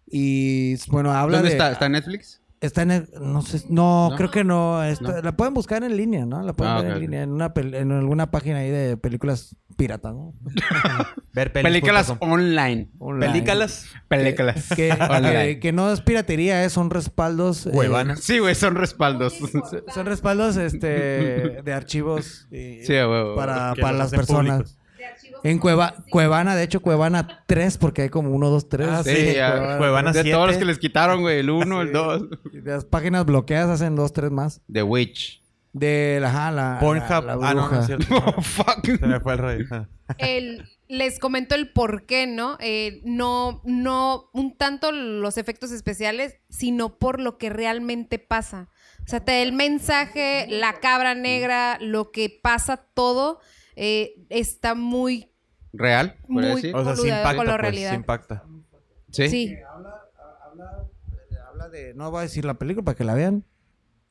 Y 0.05 0.76
bueno, 0.91 1.11
habla 1.11 1.38
¿Dónde 1.38 1.49
de. 1.49 1.55
está? 1.55 1.71
¿Está 1.71 1.85
en 1.85 1.91
Netflix? 1.93 2.38
Está 2.61 2.81
en 2.81 2.91
el- 2.91 3.10
no 3.22 3.41
sé, 3.41 3.64
no, 3.69 4.10
¿No? 4.10 4.15
creo 4.18 4.30
que 4.31 4.44
no, 4.44 4.84
está- 4.84 5.14
¿No? 5.14 5.22
la 5.22 5.31
pueden 5.38 5.53
buscar 5.53 5.81
en 5.86 5.95
línea, 5.95 6.26
¿no? 6.26 6.44
La 6.44 6.52
pueden 6.53 6.73
Ah, 6.73 6.81
ver 6.81 6.91
en 6.91 6.99
línea, 6.99 7.23
en, 7.23 7.31
una 7.31 7.53
pel- 7.53 7.73
en 7.73 7.91
alguna 7.94 8.31
página 8.31 8.57
ahí 8.57 8.69
de 8.69 8.98
películas 8.98 9.56
piratas, 9.77 10.14
¿no? 10.14 10.34
Ver 11.31 11.53
Películas 11.53 12.14
online. 12.19 12.90
Online. 12.99 13.31
Pelícalas. 13.31 13.86
Películas. 14.10 14.68
Que, 14.76 14.90
que, 15.22 15.60
que 15.61 15.72
no 15.72 15.90
es 15.94 16.02
piratería, 16.02 16.65
eh, 16.65 16.69
son 16.69 16.90
respaldos. 16.90 17.65
eh, 17.68 17.72
Huevanas. 17.72 18.19
Sí, 18.19 18.40
güey, 18.40 18.56
son 18.56 18.76
respaldos. 18.76 19.36
son 19.94 20.06
respaldos 20.06 20.57
este, 20.57 21.61
de 21.64 21.73
archivos 21.73 22.48
eh, 22.52 22.81
Sí, 22.86 22.91
huevo. 22.91 23.36
para, 23.36 23.73
para 23.76 23.98
las 23.98 24.11
personas. 24.11 24.57
públicos. 24.64 24.78
En 25.43 25.59
Cueva, 25.59 25.95
Cuevana, 26.09 26.55
de 26.55 26.63
hecho, 26.63 26.81
Cuevana 26.81 27.43
3, 27.47 27.77
porque 27.77 28.03
hay 28.03 28.09
como 28.09 28.31
1, 28.31 28.49
2, 28.49 28.69
3. 28.69 28.87
Ah, 28.89 29.03
Sí, 29.03 29.33
ya. 29.33 29.51
Cuevana. 29.51 29.77
Cuevana 29.77 30.11
de 30.11 30.23
todos 30.31 30.47
los 30.47 30.57
que 30.57 30.65
les 30.65 30.79
quitaron, 30.79 31.21
güey. 31.21 31.39
El 31.39 31.49
1, 31.49 31.81
el 31.81 31.91
2. 31.91 32.23
Las 32.63 32.85
páginas 32.85 33.25
bloqueadas 33.25 33.69
hacen 33.81 33.95
2, 33.95 34.13
3 34.13 34.31
más. 34.31 34.61
The 34.71 34.83
Witch. 34.83 35.41
De 35.71 36.17
la, 36.19 36.29
ajá, 36.29 36.51
la, 36.51 36.77
Pornhub. 36.79 37.25
la, 37.25 37.35
la 37.35 37.49
ah, 37.49 37.53
no, 37.53 37.69
no 37.69 37.79
es 37.79 37.85
cierto. 37.85 38.05
Oh, 38.37 38.41
fuck. 38.41 38.83
Se 38.85 39.05
me 39.05 39.19
fue 39.19 39.33
el 39.33 39.39
rey. 39.39 39.65
El, 40.17 40.65
les 40.87 41.19
comento 41.19 41.53
el 41.53 41.71
por 41.71 42.07
qué, 42.07 42.25
¿no? 42.25 42.57
Eh, 42.59 43.01
no, 43.05 43.61
no 43.63 44.29
un 44.33 44.57
tanto 44.57 44.91
los 44.91 45.37
efectos 45.37 45.71
especiales, 45.71 46.37
sino 46.49 46.97
por 46.97 47.21
lo 47.21 47.37
que 47.37 47.49
realmente 47.51 48.17
pasa. 48.17 48.69
O 49.05 49.07
sea, 49.07 49.23
te 49.23 49.33
da 49.33 49.37
el 49.39 49.53
mensaje, 49.53 50.47
la 50.49 50.79
cabra 50.79 51.13
negra, 51.13 51.77
lo 51.79 52.11
que 52.11 52.39
pasa 52.41 52.77
todo, 52.77 53.39
eh, 53.75 54.25
está 54.29 54.73
muy, 54.73 55.28
¿Real? 55.73 56.15
¿Podría 56.27 56.51
Muy- 56.51 56.61
decir? 56.61 56.75
O 56.75 56.83
sea, 56.83 56.95
sí 56.95 57.07
impacta, 57.07 57.35
con 57.35 57.45
la 57.45 57.51
pues, 57.53 57.61
realidad. 57.61 57.89
sí 57.91 57.95
impacta. 57.95 58.43
Sí. 59.11 59.29
sí. 59.29 59.55
Habla 61.47 61.69
de. 61.69 61.93
No 61.93 62.09
voy 62.11 62.19
a 62.19 62.21
decir 62.23 62.45
la 62.45 62.55
película 62.55 62.83
para 62.85 62.95
que 62.97 63.03
la 63.03 63.13
vean. 63.15 63.43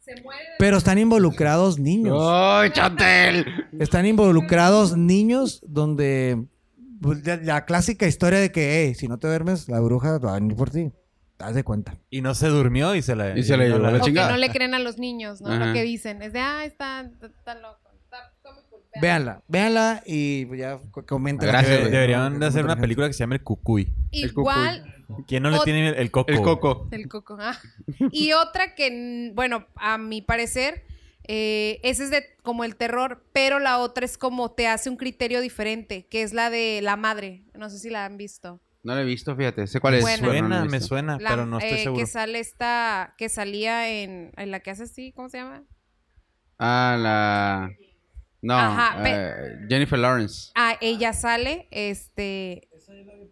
Se 0.00 0.20
muere 0.22 0.42
Pero 0.58 0.76
están 0.78 0.98
involucrados 0.98 1.78
niños. 1.78 2.18
¡Ay, 2.20 2.70
Chantel! 2.72 3.46
Están 3.78 4.06
involucrados 4.06 4.96
niños 4.96 5.60
donde. 5.66 6.44
pues, 7.02 7.24
la, 7.26 7.36
la 7.36 7.64
clásica 7.64 8.06
historia 8.06 8.38
de 8.38 8.50
que, 8.52 8.84
hey, 8.86 8.94
si 8.94 9.06
no 9.08 9.18
te 9.18 9.26
duermes, 9.28 9.68
la 9.68 9.80
bruja 9.80 10.18
va 10.18 10.32
a 10.32 10.34
venir 10.34 10.56
por 10.56 10.70
ti. 10.70 10.90
Haz 11.38 11.54
de 11.54 11.62
cuenta. 11.62 11.96
Y 12.10 12.20
no 12.20 12.34
se 12.34 12.48
durmió 12.48 12.96
y 12.96 13.02
se 13.02 13.14
la... 13.14 13.38
Y 13.38 13.44
se 13.44 13.56
la 13.56 13.64
llevó 13.64 13.78
la 13.78 13.90
O 13.90 13.92
que 13.92 14.00
chingada. 14.00 14.30
no 14.32 14.36
le 14.38 14.50
creen 14.50 14.74
a 14.74 14.80
los 14.80 14.98
niños, 14.98 15.40
¿no? 15.40 15.50
Ajá. 15.52 15.66
Lo 15.66 15.72
que 15.72 15.84
dicen 15.84 16.20
es 16.20 16.32
de, 16.32 16.40
ah, 16.40 16.64
está, 16.64 17.02
está 17.02 17.54
loco, 17.54 17.90
está, 18.02 18.32
está 18.34 18.52
muy 18.54 18.62
cool, 18.68 18.80
véanlo". 18.80 18.87
Véanla, 19.00 19.42
véanla 19.48 20.02
y 20.06 20.46
ya 20.56 20.78
co- 20.90 21.04
comenten. 21.06 21.48
Gracias, 21.48 21.80
Debe- 21.80 21.90
deberían 21.90 22.38
de 22.40 22.46
hacer 22.46 22.64
una 22.64 22.76
película 22.76 23.06
que 23.06 23.12
se 23.12 23.20
llame 23.20 23.36
El 23.36 23.42
Cucuy. 23.42 23.92
El 24.12 24.32
Cucuy. 24.34 24.52
Igual, 24.52 24.94
¿Quién 25.26 25.42
no 25.42 25.50
le 25.50 25.56
Ot- 25.58 25.64
tiene 25.64 25.88
el 25.88 26.10
coco? 26.10 26.30
El 26.30 26.42
coco. 26.42 26.88
El 26.90 27.08
coco. 27.08 27.36
ah. 27.40 27.58
Y 28.12 28.32
otra 28.32 28.74
que, 28.74 29.30
mm, 29.32 29.34
bueno, 29.34 29.66
a 29.76 29.96
mi 29.98 30.20
parecer, 30.22 30.84
eh, 31.26 31.80
ese 31.82 32.04
es 32.04 32.10
de 32.10 32.24
como 32.42 32.64
el 32.64 32.76
terror, 32.76 33.24
pero 33.32 33.58
la 33.58 33.78
otra 33.78 34.04
es 34.04 34.18
como 34.18 34.50
te 34.52 34.66
hace 34.68 34.90
un 34.90 34.96
criterio 34.96 35.40
diferente, 35.40 36.06
que 36.10 36.22
es 36.22 36.32
la 36.34 36.50
de 36.50 36.80
la 36.82 36.96
madre. 36.96 37.44
No 37.54 37.70
sé 37.70 37.78
si 37.78 37.88
la 37.90 38.04
han 38.04 38.16
visto. 38.18 38.60
No 38.82 38.94
lo 38.94 39.00
he 39.00 39.04
visto, 39.04 39.34
fíjate. 39.34 39.66
Sé 39.66 39.80
cuál 39.80 39.94
es. 39.94 40.02
Bueno. 40.02 40.28
pero 40.28 40.32
no 40.34 40.40
lo 40.40 40.46
Suena, 40.48 40.58
he 40.64 40.68
me 40.68 40.76
visto. 40.78 40.88
suena, 40.88 41.18
La- 41.18 41.30
pero 41.30 41.46
no 41.46 41.58
estoy 41.58 41.78
eh, 41.78 41.82
seguro. 41.82 42.00
Que 42.00 42.06
sale 42.06 42.38
esta, 42.38 43.14
que 43.18 43.28
salía 43.28 43.88
en, 43.90 44.30
en 44.36 44.50
la 44.50 44.60
que 44.60 44.70
hace 44.70 44.84
así, 44.84 45.12
¿cómo 45.12 45.28
se 45.30 45.38
llama? 45.38 45.64
Ah, 46.58 46.96
la... 46.98 47.70
No, 48.40 48.56
Ajá, 48.56 49.02
eh, 49.04 49.66
Jennifer 49.68 49.98
Lawrence. 49.98 50.52
Ah, 50.54 50.76
ella 50.80 51.12
sale, 51.12 51.66
este, 51.72 52.68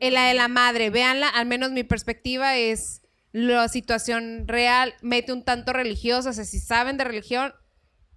en 0.00 0.14
la 0.14 0.26
de 0.26 0.34
la 0.34 0.48
madre. 0.48 0.90
Véanla, 0.90 1.28
al 1.28 1.46
menos 1.46 1.70
mi 1.70 1.84
perspectiva 1.84 2.56
es 2.56 3.02
la 3.32 3.68
situación 3.68 4.48
real, 4.48 4.94
mete 5.02 5.32
un 5.32 5.44
tanto 5.44 5.72
religiosa, 5.72 6.30
o 6.30 6.32
sea, 6.32 6.44
si 6.44 6.58
saben 6.58 6.96
de 6.96 7.04
religión, 7.04 7.52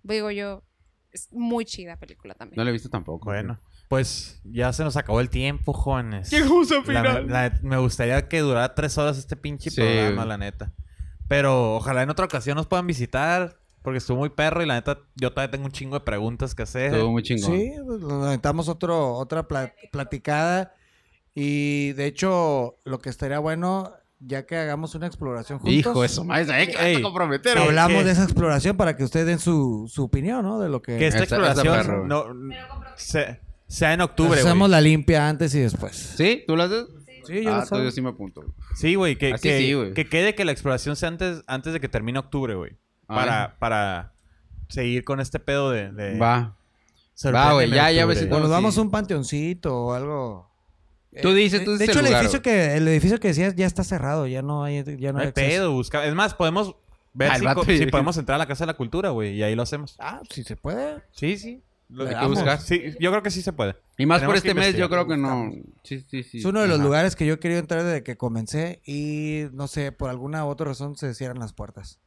digo 0.02 0.32
yo, 0.32 0.64
es 1.12 1.28
muy 1.32 1.66
chida 1.66 1.98
película 1.98 2.34
también. 2.36 2.58
No 2.58 2.64
lo 2.64 2.70
he 2.70 2.74
visto 2.74 2.90
tampoco. 2.90 3.26
Bueno, 3.30 3.60
pues 3.88 4.40
ya 4.44 4.72
se 4.74 4.84
nos 4.84 4.96
acabó 4.98 5.20
el 5.20 5.30
tiempo, 5.30 5.74
jóvenes. 5.74 6.30
¡Qué 6.30 6.42
justo 6.42 6.76
La- 6.78 6.84
final! 6.84 7.28
la- 7.28 7.60
me 7.64 7.78
gustaría 7.78 8.28
que 8.28 8.40
durara 8.40 8.74
tres 8.76 8.98
horas 8.98 9.18
este 9.18 9.36
pinche 9.36 9.70
Sí, 9.70 9.76
programa, 9.82 10.26
la 10.26 10.38
neta. 10.38 10.74
Pero 11.28 11.76
ojalá 11.76 12.02
en 12.04 12.10
otra 12.10 12.26
ocasión 12.26 12.56
nos 12.56 12.66
puedan 12.68 12.88
visitar. 12.88 13.59
Porque 13.82 13.98
estuvo 14.00 14.18
muy 14.18 14.30
perro 14.30 14.62
y 14.62 14.66
la 14.66 14.74
neta, 14.76 15.00
yo 15.16 15.32
todavía 15.32 15.52
tengo 15.52 15.66
un 15.66 15.72
chingo 15.72 15.98
de 16.00 16.06
preguntas 16.06 16.54
que 16.54 16.64
hacer. 16.64 16.94
Estuvo 16.94 17.12
muy 17.12 17.24
chingón. 17.24 17.52
Sí, 17.58 17.72
pues, 17.86 18.00
nos 18.02 18.26
aventamos 18.26 18.68
otro, 18.68 19.14
otra 19.14 19.48
pla- 19.48 19.74
platicada. 19.92 20.76
Y 21.34 21.94
de 21.94 22.06
hecho, 22.06 22.80
lo 22.84 23.00
que 23.00 23.10
estaría 23.10 23.40
bueno, 23.40 23.94
ya 24.20 24.46
que 24.46 24.58
hagamos 24.58 24.96
una 24.96 25.08
exploración 25.08 25.60
juntos. 25.60 25.74
Hijo, 25.74 26.04
eso 26.04 26.26
más. 26.26 26.50
Hay 26.50 26.68
que 26.68 27.02
comprometer. 27.02 27.58
Hablamos 27.58 28.00
¿Qué? 28.00 28.04
de 28.06 28.12
esa 28.12 28.24
exploración 28.24 28.76
para 28.76 28.98
que 28.98 29.04
ustedes 29.06 29.26
den 29.26 29.40
su, 29.40 29.90
su 29.90 30.04
opinión, 30.04 30.44
¿no? 30.44 30.60
De 30.60 30.68
lo 30.68 30.82
que... 30.82 30.98
Que 30.98 31.08
esta 31.08 31.20
exploración 31.20 31.78
perro, 31.78 32.06
no, 32.06 32.26
se- 32.98 33.40
sea 33.68 33.94
en 33.94 34.02
octubre, 34.02 34.40
Hacemos 34.42 34.70
la 34.70 34.82
limpia 34.82 35.30
antes 35.30 35.56
y 35.56 35.60
después. 35.60 35.96
¿Sí? 36.18 36.44
¿Tú 36.48 36.58
lo 36.58 36.64
haces? 36.64 36.86
Sí, 37.26 37.44
yo 37.44 37.52
ah, 37.52 37.58
lo 37.58 37.62
sé. 37.62 37.64
entonces 37.66 37.86
yo 37.86 37.92
sí 37.92 38.02
me 38.02 38.10
apunto. 38.10 38.44
Sí, 38.76 38.96
güey. 38.96 39.16
Que, 39.16 39.36
que, 39.36 39.60
sí, 39.60 39.94
que 39.94 40.10
quede 40.10 40.36
que 40.36 40.44
la 40.44 40.52
exploración 40.52 40.96
sea 40.96 41.10
antes, 41.10 41.44
antes 41.48 41.72
de 41.74 41.80
que 41.80 41.88
termine 41.88 42.20
octubre, 42.20 42.56
güey. 42.56 42.72
Para, 43.16 43.56
para 43.60 44.14
seguir 44.70 45.04
con 45.04 45.20
este 45.20 45.40
pedo 45.40 45.72
de... 45.72 45.92
de 45.92 46.18
Va. 46.18 46.56
Va, 47.34 47.54
güey, 47.54 47.70
ya- 47.70 47.92
ya 47.92 48.06
ves 48.06 48.26
nos 48.30 48.44
sí. 48.44 48.50
vamos 48.50 48.78
a 48.78 48.82
un 48.82 48.92
panteoncito 48.92 49.76
o 49.76 49.94
algo. 49.94 50.50
Tú 51.22 51.30
Eh, 51.30 51.34
dices, 51.34 51.60
de- 51.60 51.66
tú 51.66 51.72
De 51.72 51.80
dices 51.80 51.90
hecho, 51.90 52.00
el 52.00 52.06
lugar, 52.06 52.22
edificio 52.22 52.42
que, 52.42 52.76
el 52.78 52.88
edificio 52.88 53.20
que 53.20 53.28
decías 53.30 53.56
ya 53.56 53.66
está 53.66 53.84
cerrado. 53.84 54.26
Ya 54.28 54.42
no 54.42 54.64
hay, 54.64 54.84
ya 54.98 55.12
no 55.12 55.18
No 55.20 55.26
hay 55.26 55.32
pedo, 55.32 55.72
busca. 55.74 56.06
Es 56.06 56.14
más, 56.14 56.34
podemos 56.34 56.76
ver 57.14 57.32
si, 57.66 57.86
podemos 57.88 58.16
entrar 58.18 58.36
a 58.36 58.38
la 58.40 58.46
Casa 58.46 58.64
de 58.64 58.68
la 58.68 58.78
Cultura, 58.78 59.10
güey. 59.10 59.34
Y 59.36 59.44
ahí 59.44 59.56
lo 59.56 59.64
hacemos. 59.64 59.96
Ah, 60.00 60.22
si 60.30 60.44
se 60.44 60.56
puede. 60.56 61.02
Sí, 61.12 61.38
sí. 61.38 61.62
Lo- 61.90 62.08
hay 62.08 62.16
que 62.16 62.26
buscar. 62.28 62.62
Sí, 62.62 62.94
yo 63.00 63.10
creo 63.10 63.24
que 63.24 63.32
sí 63.32 63.42
se 63.42 63.52
puede. 63.52 63.76
Y 63.98 64.06
más 64.06 64.22
por 64.22 64.36
este 64.36 64.54
mes, 64.54 64.76
yo 64.78 64.88
creo 64.90 65.08
que 65.08 65.18
no. 65.18 65.52
Sí, 65.84 66.06
sí, 66.10 66.22
sí. 66.24 66.38
Es 66.38 66.46
uno 66.46 66.62
de 66.62 66.68
los 66.68 66.78
Ajá. 66.78 66.86
lugares 66.86 67.16
que 67.16 67.26
yo 67.26 67.34
he 67.34 67.40
querido 67.40 67.60
entrar 67.60 67.84
desde 67.84 68.04
que 68.04 68.16
comencé 68.16 68.82
y 68.86 69.46
no 69.52 69.68
sé, 69.68 69.92
por 69.92 70.10
alguna 70.12 70.46
u 70.46 70.50
otra 70.50 70.68
razón 70.68 70.96
se 70.96 71.14
cierran 71.16 71.40
las 71.40 71.52
puertas. 71.52 72.00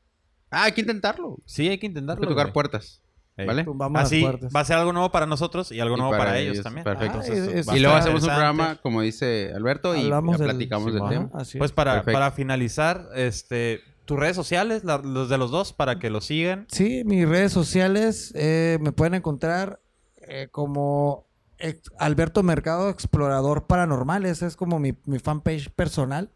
Ah, 0.53 0.65
hay 0.65 0.73
que 0.73 0.83
intentarlo. 0.83 1.39
Sí, 1.47 1.69
hay 1.69 1.79
que 1.79 1.87
Hay 1.87 1.91
intentarlo. 1.91 2.21
que 2.21 2.27
tocar 2.29 2.47
güey. 2.47 2.53
puertas. 2.53 3.01
Ey. 3.37 3.47
¿Vale? 3.47 3.65
Tumbamos 3.65 4.03
Así 4.03 4.21
las 4.21 4.31
puertas. 4.33 4.53
va 4.55 4.61
a 4.61 4.65
ser 4.67 4.77
algo 4.77 4.93
nuevo 4.93 5.11
para 5.11 5.25
nosotros 5.25 5.73
y 5.73 5.81
algo 5.81 5.95
Y 5.97 5.99
nuevo 5.99 6.13
para 6.13 6.25
para, 6.25 6.39
ellos, 6.39 6.53
ellos, 6.53 6.65
también. 6.65 6.85
perfecto. 6.85 7.19
Ah, 7.19 7.25
Entonces, 7.27 7.55
es- 7.55 7.69
va 7.69 7.73
a 7.73 7.77
Y 7.77 7.81
luego 7.81 7.97
estar 7.97 8.09
hacemos 8.11 8.23
un 8.23 8.29
interesante. 8.29 8.57
programa, 8.57 8.81
como 8.83 9.01
dice 9.01 9.53
Alberto, 9.57 9.97
y 9.97 10.01
Hablamos 10.05 10.37
ya 10.39 10.45
del- 10.45 10.57
platicamos 10.57 10.87
del 10.93 10.95
Simón. 10.97 11.11
tema. 11.11 11.31
Así 11.41 11.57
Pues 11.59 11.71
es. 11.71 11.75
para, 11.75 11.93
Perfecto. 11.95 12.13
para 12.13 12.31
finalizar, 12.33 13.09
este, 13.15 13.81
tus 14.05 14.19
redes 14.19 14.37
sociales, 14.37 14.85
la- 14.85 14.99
los 14.99 15.31
de 15.31 15.39
los 15.39 15.51
dos, 15.51 15.73
para 15.73 15.99
que 15.99 16.11
los 16.11 16.27
sigan. 16.27 16.67
Sí, 16.71 17.05
mis 17.07 17.27
redes 17.27 17.53
sociales 17.53 18.33
eh, 18.37 18.77
me 18.83 18.93
pueden 18.93 19.15
encontrar 19.15 19.81
eh, 20.29 20.49
como 20.53 21.27
ex- 21.59 21.91
Alberto 21.99 22.43
Mercado 22.43 22.91
Explorador 22.91 23.67
Paranormal. 23.67 24.27
Esa 24.27 24.47
es 24.47 24.57
como 24.57 24.79
mi, 24.79 24.93
mi 25.07 25.19
fanpage 25.19 25.71
personal. 25.71 26.31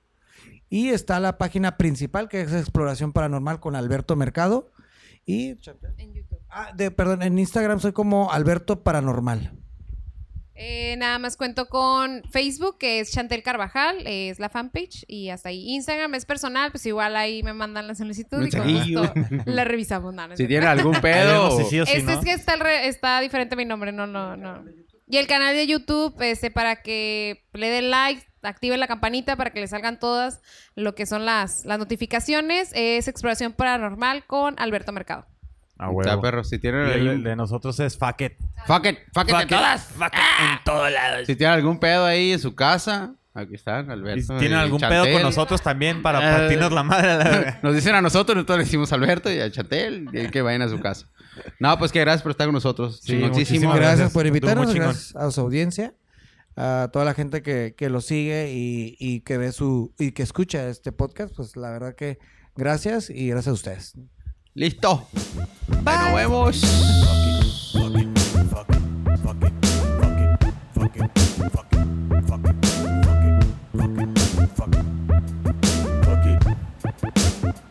Y 0.69 0.89
está 0.89 1.21
la 1.21 1.39
página 1.39 1.77
principal 1.77 2.29
que 2.29 2.41
es 2.41 2.53
Exploración 2.53 3.13
Paranormal 3.13 3.61
con 3.61 3.77
Alberto 3.77 4.17
Mercado. 4.17 4.71
Y, 5.25 5.51
En 5.99 6.15
YouTube. 6.15 6.39
ah, 6.51 6.73
de, 6.75 6.91
perdón, 6.91 7.23
en 7.23 7.39
Instagram 7.39 7.81
soy 7.81 7.93
como 7.93 8.33
Alberto 8.33 8.83
Paranormal. 8.83 9.53
Eh, 10.59 10.97
nada 10.97 11.19
más 11.19 11.37
cuento 11.37 11.69
con 11.69 12.23
Facebook, 12.31 12.79
que 12.79 13.01
es 13.01 13.11
Chantel 13.13 13.43
Carvajal, 13.43 13.99
es 14.07 14.39
la 14.39 14.49
fanpage, 14.49 15.05
y 15.07 15.29
hasta 15.29 15.51
ahí. 15.51 15.69
Instagram 15.75 16.15
es 16.15 16.25
personal, 16.25 16.71
pues 16.73 16.87
igual 16.87 17.15
ahí 17.15 17.43
me 17.43 17.53
mandan 17.53 17.87
la 17.87 17.95
solicitud 17.95 18.43
y 18.43 18.51
con 18.51 18.61
Mensajillo. 18.67 19.01
gusto 19.03 19.15
la 19.45 19.65
revisamos. 19.65 20.15
No, 20.15 20.27
no 20.29 20.35
Si 20.37 20.47
tienen 20.47 20.67
algún 20.69 20.95
pedo. 21.03 21.51
sí 21.69 21.79
o 21.81 21.85
si 21.85 21.93
Este 21.93 22.03
no. 22.11 22.19
es 22.19 22.25
que 22.25 22.33
está, 22.33 22.57
re- 22.57 22.87
está 22.89 23.21
diferente 23.21 23.55
mi 23.55 23.67
nombre, 23.67 23.93
no, 23.93 24.07
no, 24.07 24.35
no. 24.37 24.65
Y 25.09 25.19
el 25.19 25.27
canal 25.27 25.55
de 25.55 25.67
YouTube, 25.67 26.15
este, 26.23 26.51
para 26.51 26.81
que 26.83 27.45
le 27.53 27.69
den 27.69 27.91
like, 27.91 28.23
activen 28.47 28.81
la 28.81 28.87
campanita 28.87 29.37
para 29.37 29.51
que 29.51 29.61
le 29.61 29.67
salgan 29.69 29.99
todas 29.99 30.41
lo 30.75 30.95
que 30.95 31.07
son 31.07 31.25
las, 31.25 31.65
las 31.65 31.79
notificaciones, 31.79 32.71
es 32.75 33.09
Exploración 33.09 33.53
Paranormal 33.53 34.25
con 34.27 34.55
Alberto 34.59 34.93
Mercado. 34.93 35.27
A 35.79 35.85
Está, 35.91 35.91
huevo. 35.91 36.23
perro. 36.23 36.43
Si 36.45 36.59
tienen 36.59 36.89
Y 36.89 36.91
el, 36.93 37.07
el 37.09 37.23
de 37.23 37.37
nosotros 37.37 37.79
es 37.81 37.99
fuck 37.99 38.21
it. 38.23 38.33
Fuck 38.67 38.87
it, 38.87 38.99
fuck 39.13 39.25
it 39.29 39.31
Fuck 39.31 39.39
de 39.39 39.43
it. 39.43 39.49
todas. 39.49 39.83
Fuck 39.85 40.15
it 40.15 40.51
en 40.53 40.65
todos 40.65 40.91
lados. 40.91 41.27
Si 41.27 41.37
tienen 41.37 41.55
algún 41.55 41.79
pedo 41.79 42.07
ahí 42.07 42.33
en 42.33 42.39
su 42.39 42.55
casa, 42.55 43.13
aquí 43.35 43.55
están, 43.57 43.87
Y 43.89 43.93
Alberto. 43.93 44.21
si 44.23 44.39
tienen 44.39 44.59
y 44.59 44.63
algún 44.63 44.81
Chantel. 44.81 45.03
pedo 45.03 45.13
con 45.13 45.23
nosotros 45.23 45.61
también 45.61 46.01
para 46.01 46.19
Eh, 46.21 46.39
partirnos 46.39 46.73
la 46.73 46.83
madre. 46.83 47.11
a 47.11 47.17
la- 47.19 47.59
Nos 47.63 47.75
dicen 47.75 47.95
a 47.95 48.01
nosotros, 48.01 48.35
nosotros 48.37 48.57
le 48.59 48.65
decimos 48.65 48.91
a 48.91 48.95
Alberto 48.95 49.31
y 49.31 49.39
a 49.39 49.51
Chantel 49.51 50.09
y 50.15 50.29
que 50.31 50.41
vayan 50.41 50.63
a 50.63 50.69
su 50.71 50.81
casa. 50.81 51.09
No, 51.59 51.79
pues 51.79 51.93
que 51.93 52.01
gracias 52.01 52.23
por 52.23 52.31
estar 52.31 52.47
con 52.47 52.55
nosotros. 52.55 53.01
Sí, 53.03 53.17
muchísimas 53.17 53.77
gracias, 53.77 53.99
gracias. 53.99 54.13
por 54.15 54.27
invitarnos, 54.27 54.73
gracias 54.75 55.15
a 55.15 55.31
su 55.31 55.43
audiencia, 55.43 55.93
a 56.57 56.91
toda 56.93 57.05
la 57.05 57.15
gente 57.15 57.43
que, 57.43 57.75
que 57.77 57.91
lo 57.91 58.01
sigue 58.01 58.53
y, 58.53 58.97
y 58.99 59.21
que 59.21 59.39
ve 59.39 59.53
su 59.53 59.93
y 59.99 60.13
que 60.13 60.23
escucha 60.23 60.69
este 60.69 60.91
podcast, 60.91 61.35
pues 61.37 61.57
la 61.57 61.71
verdad 61.71 61.95
que 61.95 62.19
gracias 62.57 63.11
y 63.11 63.29
gracias 63.29 63.49
a 63.49 63.55
ustedes. 63.55 63.95
Listo. 64.55 65.07
Nos 65.69 66.15
vemos. 66.15 66.61
Fuck 70.75 70.97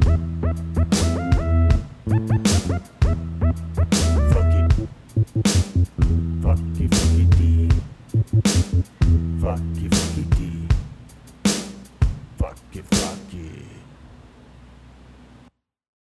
it, 0.06 0.35
Vac. 9.42 10.05